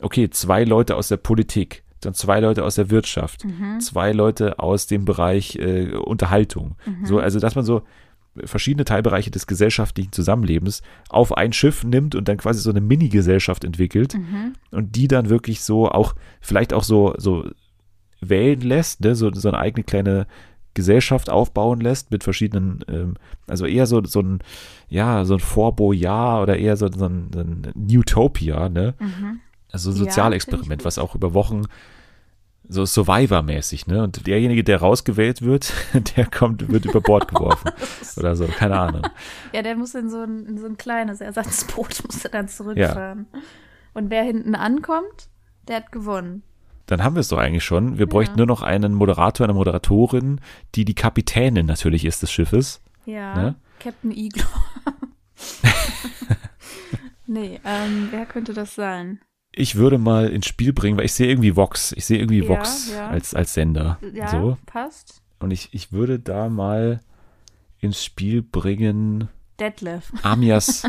okay, 0.00 0.30
zwei 0.30 0.64
Leute 0.64 0.96
aus 0.96 1.08
der 1.08 1.18
Politik, 1.18 1.82
dann 2.00 2.14
zwei 2.14 2.40
Leute 2.40 2.64
aus 2.64 2.76
der 2.76 2.88
Wirtschaft, 2.88 3.44
zwei 3.80 4.12
Leute 4.12 4.58
aus 4.58 4.86
dem 4.86 5.04
Bereich 5.04 5.56
äh, 5.56 5.94
Unterhaltung. 5.94 6.76
So, 7.04 7.18
also 7.18 7.38
dass 7.38 7.54
man 7.54 7.66
so 7.66 7.82
verschiedene 8.44 8.84
Teilbereiche 8.84 9.30
des 9.30 9.46
gesellschaftlichen 9.46 10.12
Zusammenlebens 10.12 10.82
auf 11.08 11.36
ein 11.36 11.52
Schiff 11.52 11.84
nimmt 11.84 12.14
und 12.14 12.28
dann 12.28 12.38
quasi 12.38 12.60
so 12.60 12.70
eine 12.70 12.80
Mini-Gesellschaft 12.80 13.64
entwickelt 13.64 14.14
und 14.70 14.96
die 14.96 15.08
dann 15.08 15.28
wirklich 15.28 15.62
so 15.62 15.88
auch, 15.90 16.14
vielleicht 16.40 16.72
auch 16.72 16.84
so, 16.84 17.14
so 17.18 17.44
wählen 18.20 18.60
lässt, 18.60 19.00
ne? 19.02 19.14
so, 19.14 19.32
so 19.32 19.48
eine 19.48 19.58
eigene 19.58 19.84
kleine 19.84 20.26
Gesellschaft 20.74 21.28
aufbauen 21.28 21.80
lässt 21.82 22.10
mit 22.10 22.24
verschiedenen, 22.24 22.82
ähm, 22.88 23.14
also 23.46 23.66
eher 23.66 23.86
so, 23.86 24.02
so 24.04 24.20
ein, 24.20 24.38
ja, 24.88 25.24
so 25.26 25.34
ein 25.34 25.40
Vorbo-Jahr 25.40 26.40
oder 26.42 26.56
eher 26.56 26.78
so, 26.78 26.90
so 26.90 27.04
ein, 27.04 27.28
so 27.34 27.40
ein 27.40 27.72
Newtopia, 27.74 28.70
ne? 28.70 28.94
Also 29.70 29.90
ein 29.90 29.96
Ja, 29.96 30.04
Sozialexperiment, 30.04 30.80
gut. 30.80 30.84
was 30.86 30.98
auch 30.98 31.14
über 31.14 31.34
Wochen 31.34 31.64
so 32.68 32.84
Survivor-mäßig, 32.86 33.86
ne? 33.86 34.02
Und 34.02 34.26
derjenige, 34.26 34.64
der 34.64 34.78
rausgewählt 34.80 35.42
wird, 35.42 35.72
der 36.16 36.26
kommt, 36.26 36.68
wird 36.70 36.84
über 36.84 37.00
Bord 37.00 37.28
geworfen. 37.28 37.70
oder 38.16 38.36
so, 38.36 38.46
keine 38.46 38.78
Ahnung. 38.78 39.02
Ja, 39.52 39.62
der 39.62 39.76
muss 39.76 39.94
in 39.94 40.08
so 40.10 40.22
ein, 40.22 40.46
in 40.46 40.58
so 40.58 40.66
ein 40.66 40.76
kleines 40.76 41.20
Ersatzboot, 41.20 42.02
muss 42.06 42.24
er 42.24 42.30
dann 42.30 42.48
zurückfahren. 42.48 43.26
Und 43.94 44.10
wer 44.10 44.22
hinten 44.22 44.54
ankommt, 44.54 45.28
der 45.68 45.76
hat 45.76 45.92
gewonnen. 45.92 46.42
Dann 46.86 47.04
haben 47.04 47.14
wir 47.14 47.20
es 47.20 47.28
doch 47.28 47.38
eigentlich 47.38 47.64
schon. 47.64 47.98
Wir 47.98 48.06
bräuchten 48.06 48.36
nur 48.36 48.46
noch 48.46 48.62
einen 48.62 48.94
Moderator, 48.94 49.44
eine 49.44 49.54
Moderatorin, 49.54 50.40
die 50.74 50.84
die 50.84 50.94
Kapitänin 50.94 51.66
natürlich 51.66 52.04
ist 52.04 52.22
des 52.22 52.32
Schiffes. 52.32 52.80
Ja, 53.06 53.34
Ne? 53.34 53.54
Captain 53.78 54.10
Iglo. 54.12 54.44
nee, 57.26 57.60
ähm, 57.64 58.08
wer 58.10 58.26
könnte 58.26 58.52
das 58.54 58.74
sein? 58.74 59.20
Ich 59.54 59.76
würde 59.76 59.98
mal 59.98 60.28
ins 60.30 60.46
Spiel 60.46 60.72
bringen, 60.72 60.96
weil 60.96 61.04
ich 61.04 61.12
sehe 61.12 61.28
irgendwie 61.28 61.56
Vox. 61.56 61.92
Ich 61.92 62.06
sehe 62.06 62.18
irgendwie 62.18 62.40
Ja, 62.42 62.48
Vox 62.48 62.90
ja. 62.92 63.08
als, 63.08 63.34
als 63.34 63.52
Sender. 63.54 63.98
Ja, 64.14 64.28
So. 64.28 64.56
passt. 64.66 65.20
Und 65.40 65.50
ich, 65.50 65.68
ich 65.72 65.92
würde 65.92 66.18
da 66.18 66.48
mal 66.48 67.00
ins 67.80 68.02
Spiel 68.04 68.42
bringen 68.42 69.28
Detlef. 69.60 70.12
Amias. 70.22 70.84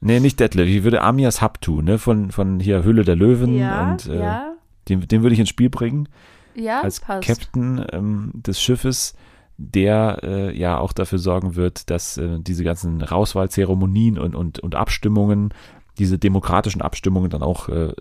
nee, 0.00 0.18
nicht 0.20 0.40
Detlef. 0.40 0.68
Ich 0.68 0.82
würde 0.82 1.02
Amias 1.02 1.40
Haptu, 1.40 1.82
ne, 1.82 1.98
von, 1.98 2.30
von 2.32 2.58
hier 2.60 2.82
Hülle 2.84 3.04
der 3.04 3.16
Löwen. 3.16 3.56
Ja, 3.56 3.92
und 3.92 4.06
äh, 4.06 4.18
ja, 4.18 4.54
den, 4.88 5.06
den 5.06 5.22
würde 5.22 5.34
ich 5.34 5.40
ins 5.40 5.48
Spiel 5.50 5.70
bringen. 5.70 6.08
ja, 6.54 6.80
als 6.80 7.00
passt. 7.00 7.26
Captain 7.28 7.84
ähm, 7.92 8.32
des 8.34 8.60
Schiffes, 8.60 9.14
der 9.58 10.18
äh, 10.22 10.58
ja 10.58 10.78
auch 10.78 10.92
dafür 10.94 11.18
sorgen 11.18 11.54
wird, 11.54 11.90
dass 11.90 12.16
äh, 12.16 12.38
diese 12.40 12.64
ganzen 12.64 13.02
Rauswahlzeremonien 13.02 14.18
und, 14.18 14.34
und, 14.34 14.58
und 14.58 14.74
Abstimmungen, 14.74 15.52
diese 16.00 16.18
demokratischen 16.18 16.80
Abstimmungen 16.80 17.30
dann 17.30 17.42
auch 17.42 17.68
äh, 17.68 17.92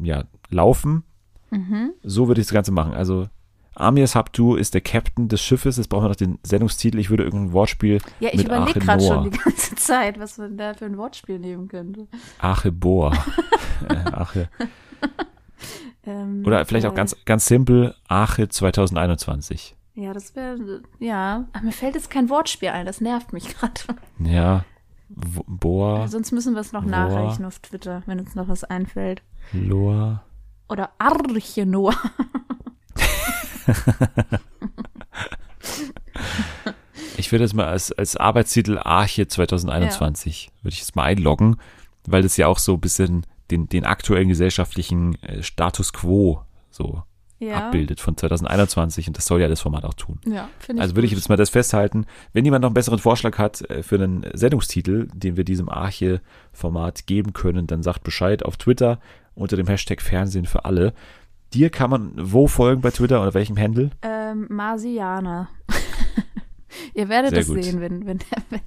ja, 0.00 0.24
laufen. 0.48 1.02
Mhm. 1.50 1.92
So 2.02 2.28
würde 2.28 2.40
ich 2.40 2.46
das 2.46 2.54
Ganze 2.54 2.72
machen. 2.72 2.94
Also 2.94 3.28
Amias 3.74 4.14
Haptu 4.14 4.54
ist 4.54 4.74
der 4.74 4.80
Captain 4.80 5.28
des 5.28 5.42
Schiffes. 5.42 5.76
Jetzt 5.76 5.88
brauchen 5.88 6.04
wir 6.04 6.08
noch 6.08 6.16
den 6.16 6.38
Sendungstitel. 6.42 6.98
Ich 6.98 7.10
würde 7.10 7.24
irgendein 7.24 7.52
Wortspiel 7.52 8.00
Ja, 8.20 8.30
ich 8.32 8.44
überlege 8.44 8.78
gerade 8.78 9.04
schon 9.04 9.30
die 9.30 9.36
ganze 9.36 9.74
Zeit, 9.74 10.18
was 10.18 10.38
man 10.38 10.56
da 10.56 10.74
für 10.74 10.86
ein 10.86 10.96
Wortspiel 10.96 11.38
nehmen 11.38 11.68
könnte. 11.68 12.06
Ache 12.38 12.70
Bohr. 12.70 13.12
äh, 13.88 13.94
Ache. 14.12 14.48
Ähm, 16.06 16.44
Oder 16.46 16.64
vielleicht 16.64 16.86
auch 16.86 16.92
äh, 16.92 16.96
ganz, 16.96 17.16
ganz 17.24 17.46
simpel 17.46 17.94
Ache 18.06 18.48
2021. 18.48 19.76
Ja, 19.94 20.12
das 20.12 20.36
wäre, 20.36 20.82
ja. 21.00 21.48
Aber 21.52 21.64
mir 21.64 21.72
fällt 21.72 21.96
jetzt 21.96 22.10
kein 22.10 22.30
Wortspiel 22.30 22.68
ein, 22.68 22.86
das 22.86 23.00
nervt 23.00 23.32
mich 23.32 23.48
gerade. 23.58 23.80
Ja. 24.20 24.64
W- 25.08 25.42
Bohr, 25.46 26.06
Sonst 26.08 26.32
müssen 26.32 26.54
wir 26.54 26.60
es 26.60 26.72
noch 26.72 26.82
Boah. 26.84 26.90
nachreichen 26.90 27.44
auf 27.44 27.58
Twitter, 27.60 28.02
wenn 28.06 28.20
uns 28.20 28.34
noch 28.34 28.48
was 28.48 28.64
einfällt. 28.64 29.22
Lohr. 29.52 30.22
Oder 30.68 30.90
Arche 30.98 31.64
Noah. 31.66 31.94
Ich 37.16 37.32
würde 37.32 37.44
jetzt 37.44 37.54
mal 37.54 37.66
als, 37.66 37.90
als 37.92 38.16
Arbeitstitel 38.16 38.78
Arche 38.78 39.26
2021, 39.26 40.50
würde 40.62 40.72
ich 40.74 40.80
jetzt 40.80 40.94
mal 40.96 41.02
einloggen, 41.04 41.56
weil 42.06 42.22
das 42.22 42.36
ja 42.36 42.46
auch 42.46 42.58
so 42.58 42.74
ein 42.74 42.80
bisschen 42.80 43.26
den, 43.50 43.68
den 43.68 43.84
aktuellen 43.84 44.28
gesellschaftlichen 44.28 45.20
äh, 45.22 45.42
Status 45.42 45.92
quo 45.92 46.42
so 46.70 47.02
Ja. 47.40 47.66
abbildet 47.68 48.00
von 48.00 48.16
2021 48.16 49.06
und 49.06 49.16
das 49.16 49.26
soll 49.26 49.40
ja 49.40 49.48
das 49.48 49.60
Format 49.60 49.84
auch 49.84 49.94
tun. 49.94 50.18
Ja, 50.26 50.48
finde 50.58 50.80
ich. 50.80 50.82
Also 50.82 50.96
würde 50.96 51.06
ich 51.06 51.12
jetzt 51.12 51.28
mal 51.28 51.36
das 51.36 51.50
festhalten. 51.50 52.06
Wenn 52.32 52.44
jemand 52.44 52.62
noch 52.62 52.68
einen 52.68 52.74
besseren 52.74 52.98
Vorschlag 52.98 53.38
hat 53.38 53.62
äh, 53.70 53.82
für 53.82 53.94
einen 53.94 54.26
Sendungstitel, 54.34 55.08
den 55.14 55.36
wir 55.36 55.44
diesem 55.44 55.68
Arche-Format 55.68 57.06
geben 57.06 57.32
können, 57.32 57.66
dann 57.66 57.82
sagt 57.82 58.02
Bescheid 58.02 58.44
auf 58.44 58.56
Twitter 58.56 58.98
unter 59.34 59.56
dem 59.56 59.68
Hashtag 59.68 60.02
Fernsehen 60.02 60.46
für 60.46 60.64
alle. 60.64 60.92
Dir 61.54 61.70
kann 61.70 61.90
man 61.90 62.12
wo 62.16 62.46
folgen 62.46 62.82
bei 62.82 62.90
Twitter 62.90 63.22
oder 63.22 63.32
welchem 63.34 63.56
Handle? 63.56 63.90
Ähm, 64.02 64.46
Marsianer. 64.50 65.48
Ihr 66.94 67.08
werdet 67.08 67.30
Sehr 67.30 67.40
es 67.40 67.46
gut. 67.46 67.62
sehen, 67.62 67.80
wenn, 67.80 68.06
wenn, 68.06 68.18
wenn, 68.50 68.60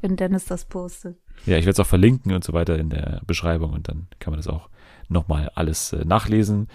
wenn 0.00 0.16
Dennis 0.16 0.44
das 0.44 0.64
postet. 0.64 1.16
Ja, 1.46 1.56
ich 1.56 1.64
werde 1.64 1.70
es 1.70 1.80
auch 1.80 1.86
verlinken 1.86 2.32
und 2.32 2.44
so 2.44 2.52
weiter 2.52 2.78
in 2.78 2.90
der 2.90 3.22
Beschreibung 3.26 3.72
und 3.72 3.88
dann 3.88 4.08
kann 4.18 4.32
man 4.32 4.38
das 4.38 4.48
auch 4.48 4.68
nochmal 5.08 5.50
alles 5.54 5.92
äh, 5.92 6.04
nachlesen. 6.04 6.68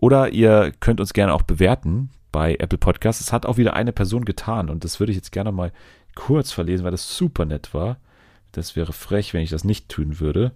Oder 0.00 0.30
ihr 0.30 0.72
könnt 0.80 1.00
uns 1.00 1.12
gerne 1.12 1.34
auch 1.34 1.42
bewerten 1.42 2.10
bei 2.32 2.56
Apple 2.58 2.78
Podcasts. 2.78 3.20
Es 3.20 3.32
hat 3.32 3.46
auch 3.46 3.58
wieder 3.58 3.74
eine 3.74 3.92
Person 3.92 4.24
getan 4.24 4.70
und 4.70 4.82
das 4.82 4.98
würde 4.98 5.12
ich 5.12 5.16
jetzt 5.16 5.30
gerne 5.30 5.52
mal 5.52 5.72
kurz 6.14 6.52
verlesen, 6.52 6.84
weil 6.84 6.90
das 6.90 7.16
super 7.16 7.44
nett 7.44 7.74
war. 7.74 7.98
Das 8.52 8.76
wäre 8.76 8.92
frech, 8.92 9.34
wenn 9.34 9.42
ich 9.42 9.50
das 9.50 9.62
nicht 9.62 9.88
tun 9.88 10.18
würde. 10.18 10.52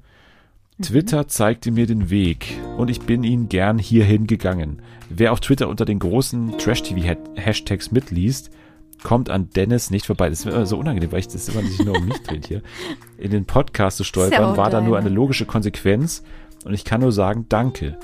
Twitter 0.82 1.28
zeigte 1.28 1.70
mir 1.70 1.86
den 1.86 2.10
Weg 2.10 2.58
und 2.76 2.90
ich 2.90 3.02
bin 3.02 3.22
ihn 3.22 3.48
gern 3.48 3.78
hierhin 3.78 4.26
gegangen. 4.26 4.82
Wer 5.08 5.32
auf 5.32 5.38
Twitter 5.38 5.68
unter 5.68 5.84
den 5.84 6.00
großen 6.00 6.58
Trash-TV-Hashtags 6.58 7.92
mitliest, 7.92 8.50
kommt 9.04 9.30
an 9.30 9.50
Dennis 9.50 9.90
nicht 9.90 10.06
vorbei. 10.06 10.30
Das 10.30 10.40
ist 10.40 10.46
mir 10.46 10.52
immer 10.52 10.66
so 10.66 10.78
unangenehm, 10.78 11.12
weil 11.12 11.20
ich 11.20 11.28
das 11.28 11.48
immer 11.48 11.62
sich 11.62 11.84
nur 11.84 11.96
um 11.96 12.06
mich 12.06 12.20
dreht 12.22 12.48
hier. 12.48 12.62
In 13.18 13.30
den 13.30 13.44
Podcast 13.44 13.98
zu 13.98 14.04
stolpern, 14.04 14.56
war 14.56 14.70
da 14.70 14.80
nur 14.80 14.98
eine 14.98 15.10
logische 15.10 15.44
Konsequenz 15.44 16.24
und 16.64 16.74
ich 16.74 16.84
kann 16.84 17.02
nur 17.02 17.12
sagen, 17.12 17.46
danke. 17.48 17.96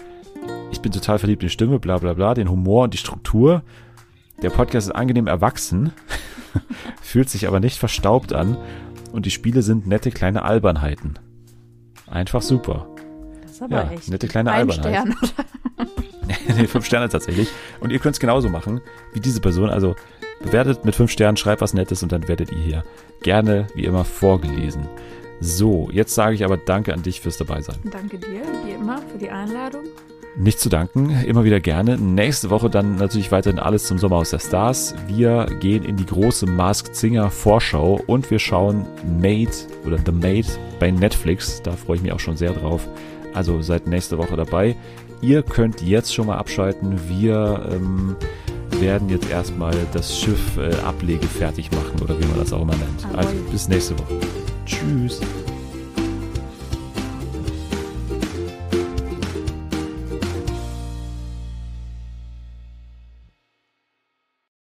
Ich 0.70 0.80
bin 0.80 0.92
total 0.92 1.18
verliebt 1.18 1.42
in 1.42 1.48
die 1.48 1.52
Stimme, 1.52 1.78
bla 1.78 1.98
bla 1.98 2.14
bla, 2.14 2.34
den 2.34 2.48
Humor 2.51 2.84
und 2.84 2.94
die 2.94 2.98
Struktur. 2.98 3.62
Der 4.42 4.51
Podcast 4.51 4.88
ist 4.88 4.94
angenehm 4.94 5.26
erwachsen, 5.26 5.92
fühlt 7.02 7.28
sich 7.28 7.47
aber 7.47 7.60
nicht 7.60 7.78
verstaubt 7.78 8.32
an 8.32 8.56
und 9.12 9.26
die 9.26 9.30
Spiele 9.30 9.62
sind 9.62 9.86
nette 9.86 10.10
kleine 10.10 10.42
Albernheiten. 10.42 11.18
Einfach 12.06 12.40
super. 12.42 12.86
Das 13.42 13.52
ist 13.52 13.62
aber 13.62 13.76
Ja, 13.84 13.90
echt. 13.90 14.09
nette 14.09 14.28
kleine 14.28 14.52
Ein 14.52 14.70
Albernheit. 14.70 15.09
Stern, 15.09 15.16
oder? 15.22 15.86
nee, 16.56 16.66
fünf 16.66 16.86
Sterne 16.86 17.09
tatsächlich. 17.09 17.48
Und 17.80 17.90
ihr 17.90 17.98
könnt 17.98 18.14
es 18.16 18.20
genauso 18.20 18.48
machen 18.48 18.80
wie 19.12 19.20
diese 19.20 19.40
Person. 19.40 19.68
Also 19.68 19.94
bewertet 20.42 20.84
mit 20.84 20.94
fünf 20.94 21.10
Sternen, 21.10 21.36
schreibt 21.36 21.60
was 21.60 21.74
Nettes 21.74 22.02
und 22.02 22.12
dann 22.12 22.26
werdet 22.26 22.51
ihr 22.51 22.59
hier 22.59 22.84
gerne, 23.22 23.66
wie 23.74 23.84
immer, 23.84 24.05
vorgelesen. 24.05 24.88
So, 25.40 25.88
jetzt 25.92 26.14
sage 26.14 26.34
ich 26.34 26.44
aber 26.44 26.56
Danke 26.56 26.94
an 26.94 27.02
dich 27.02 27.20
fürs 27.20 27.36
Dabeisein. 27.38 27.76
Danke 27.90 28.18
dir, 28.18 28.42
wie 28.64 28.72
immer, 28.72 28.98
für 28.98 29.18
die 29.18 29.30
Einladung. 29.30 29.84
Nicht 30.36 30.61
zu 30.61 30.69
danken, 30.69 31.11
immer 31.27 31.44
wieder 31.44 31.61
gerne. 31.61 31.98
Nächste 31.98 32.51
Woche 32.51 32.70
dann 32.70 32.97
natürlich 32.97 33.32
weiterhin 33.32 33.59
alles 33.59 33.85
zum 33.85 33.98
Sommerhaus 33.98 34.31
der 34.31 34.39
Stars. 34.39 34.94
Wir 35.07 35.47
gehen 35.61 35.85
in 35.85 35.97
die 35.97 36.07
große 36.07 36.47
Masked 36.47 36.94
Singer 36.94 37.31
Vorschau 37.31 38.01
und 38.07 38.31
wir 38.31 38.39
schauen 38.39 38.86
Made 39.20 39.51
oder 39.85 39.98
The 39.98 40.12
Made 40.12 40.47
bei 40.78 40.90
Netflix. 40.90 41.61
Da 41.62 41.73
freue 41.73 41.97
ich 41.97 42.02
mich 42.02 42.12
auch 42.12 42.20
schon 42.20 42.36
sehr 42.36 42.52
drauf. 42.52 42.89
Also 43.35 43.61
seid 43.61 43.86
nächste 43.86 44.19
Woche 44.19 44.36
dabei. 44.36 44.77
Ihr 45.20 45.43
könnt 45.43 45.82
jetzt 45.82 46.15
schon 46.15 46.28
mal 46.28 46.39
abschalten. 46.39 46.98
Wir 47.09 47.69
ähm, 47.70 48.16
werden 48.81 49.09
jetzt 49.09 49.31
erstmal 49.31 49.74
das 49.93 50.19
Schiff 50.19 50.57
äh, 50.57 50.74
Ablege 50.82 51.27
fertig 51.27 51.70
machen 51.73 52.01
oder 52.02 52.19
wie 52.19 52.24
man 52.27 52.39
das 52.39 52.52
auch 52.52 52.62
immer 52.62 52.77
nennt. 52.77 53.07
Also 53.16 53.31
bis 53.51 53.69
nächste 53.69 53.98
Woche. 53.98 54.20
Tschüss. 54.65 55.20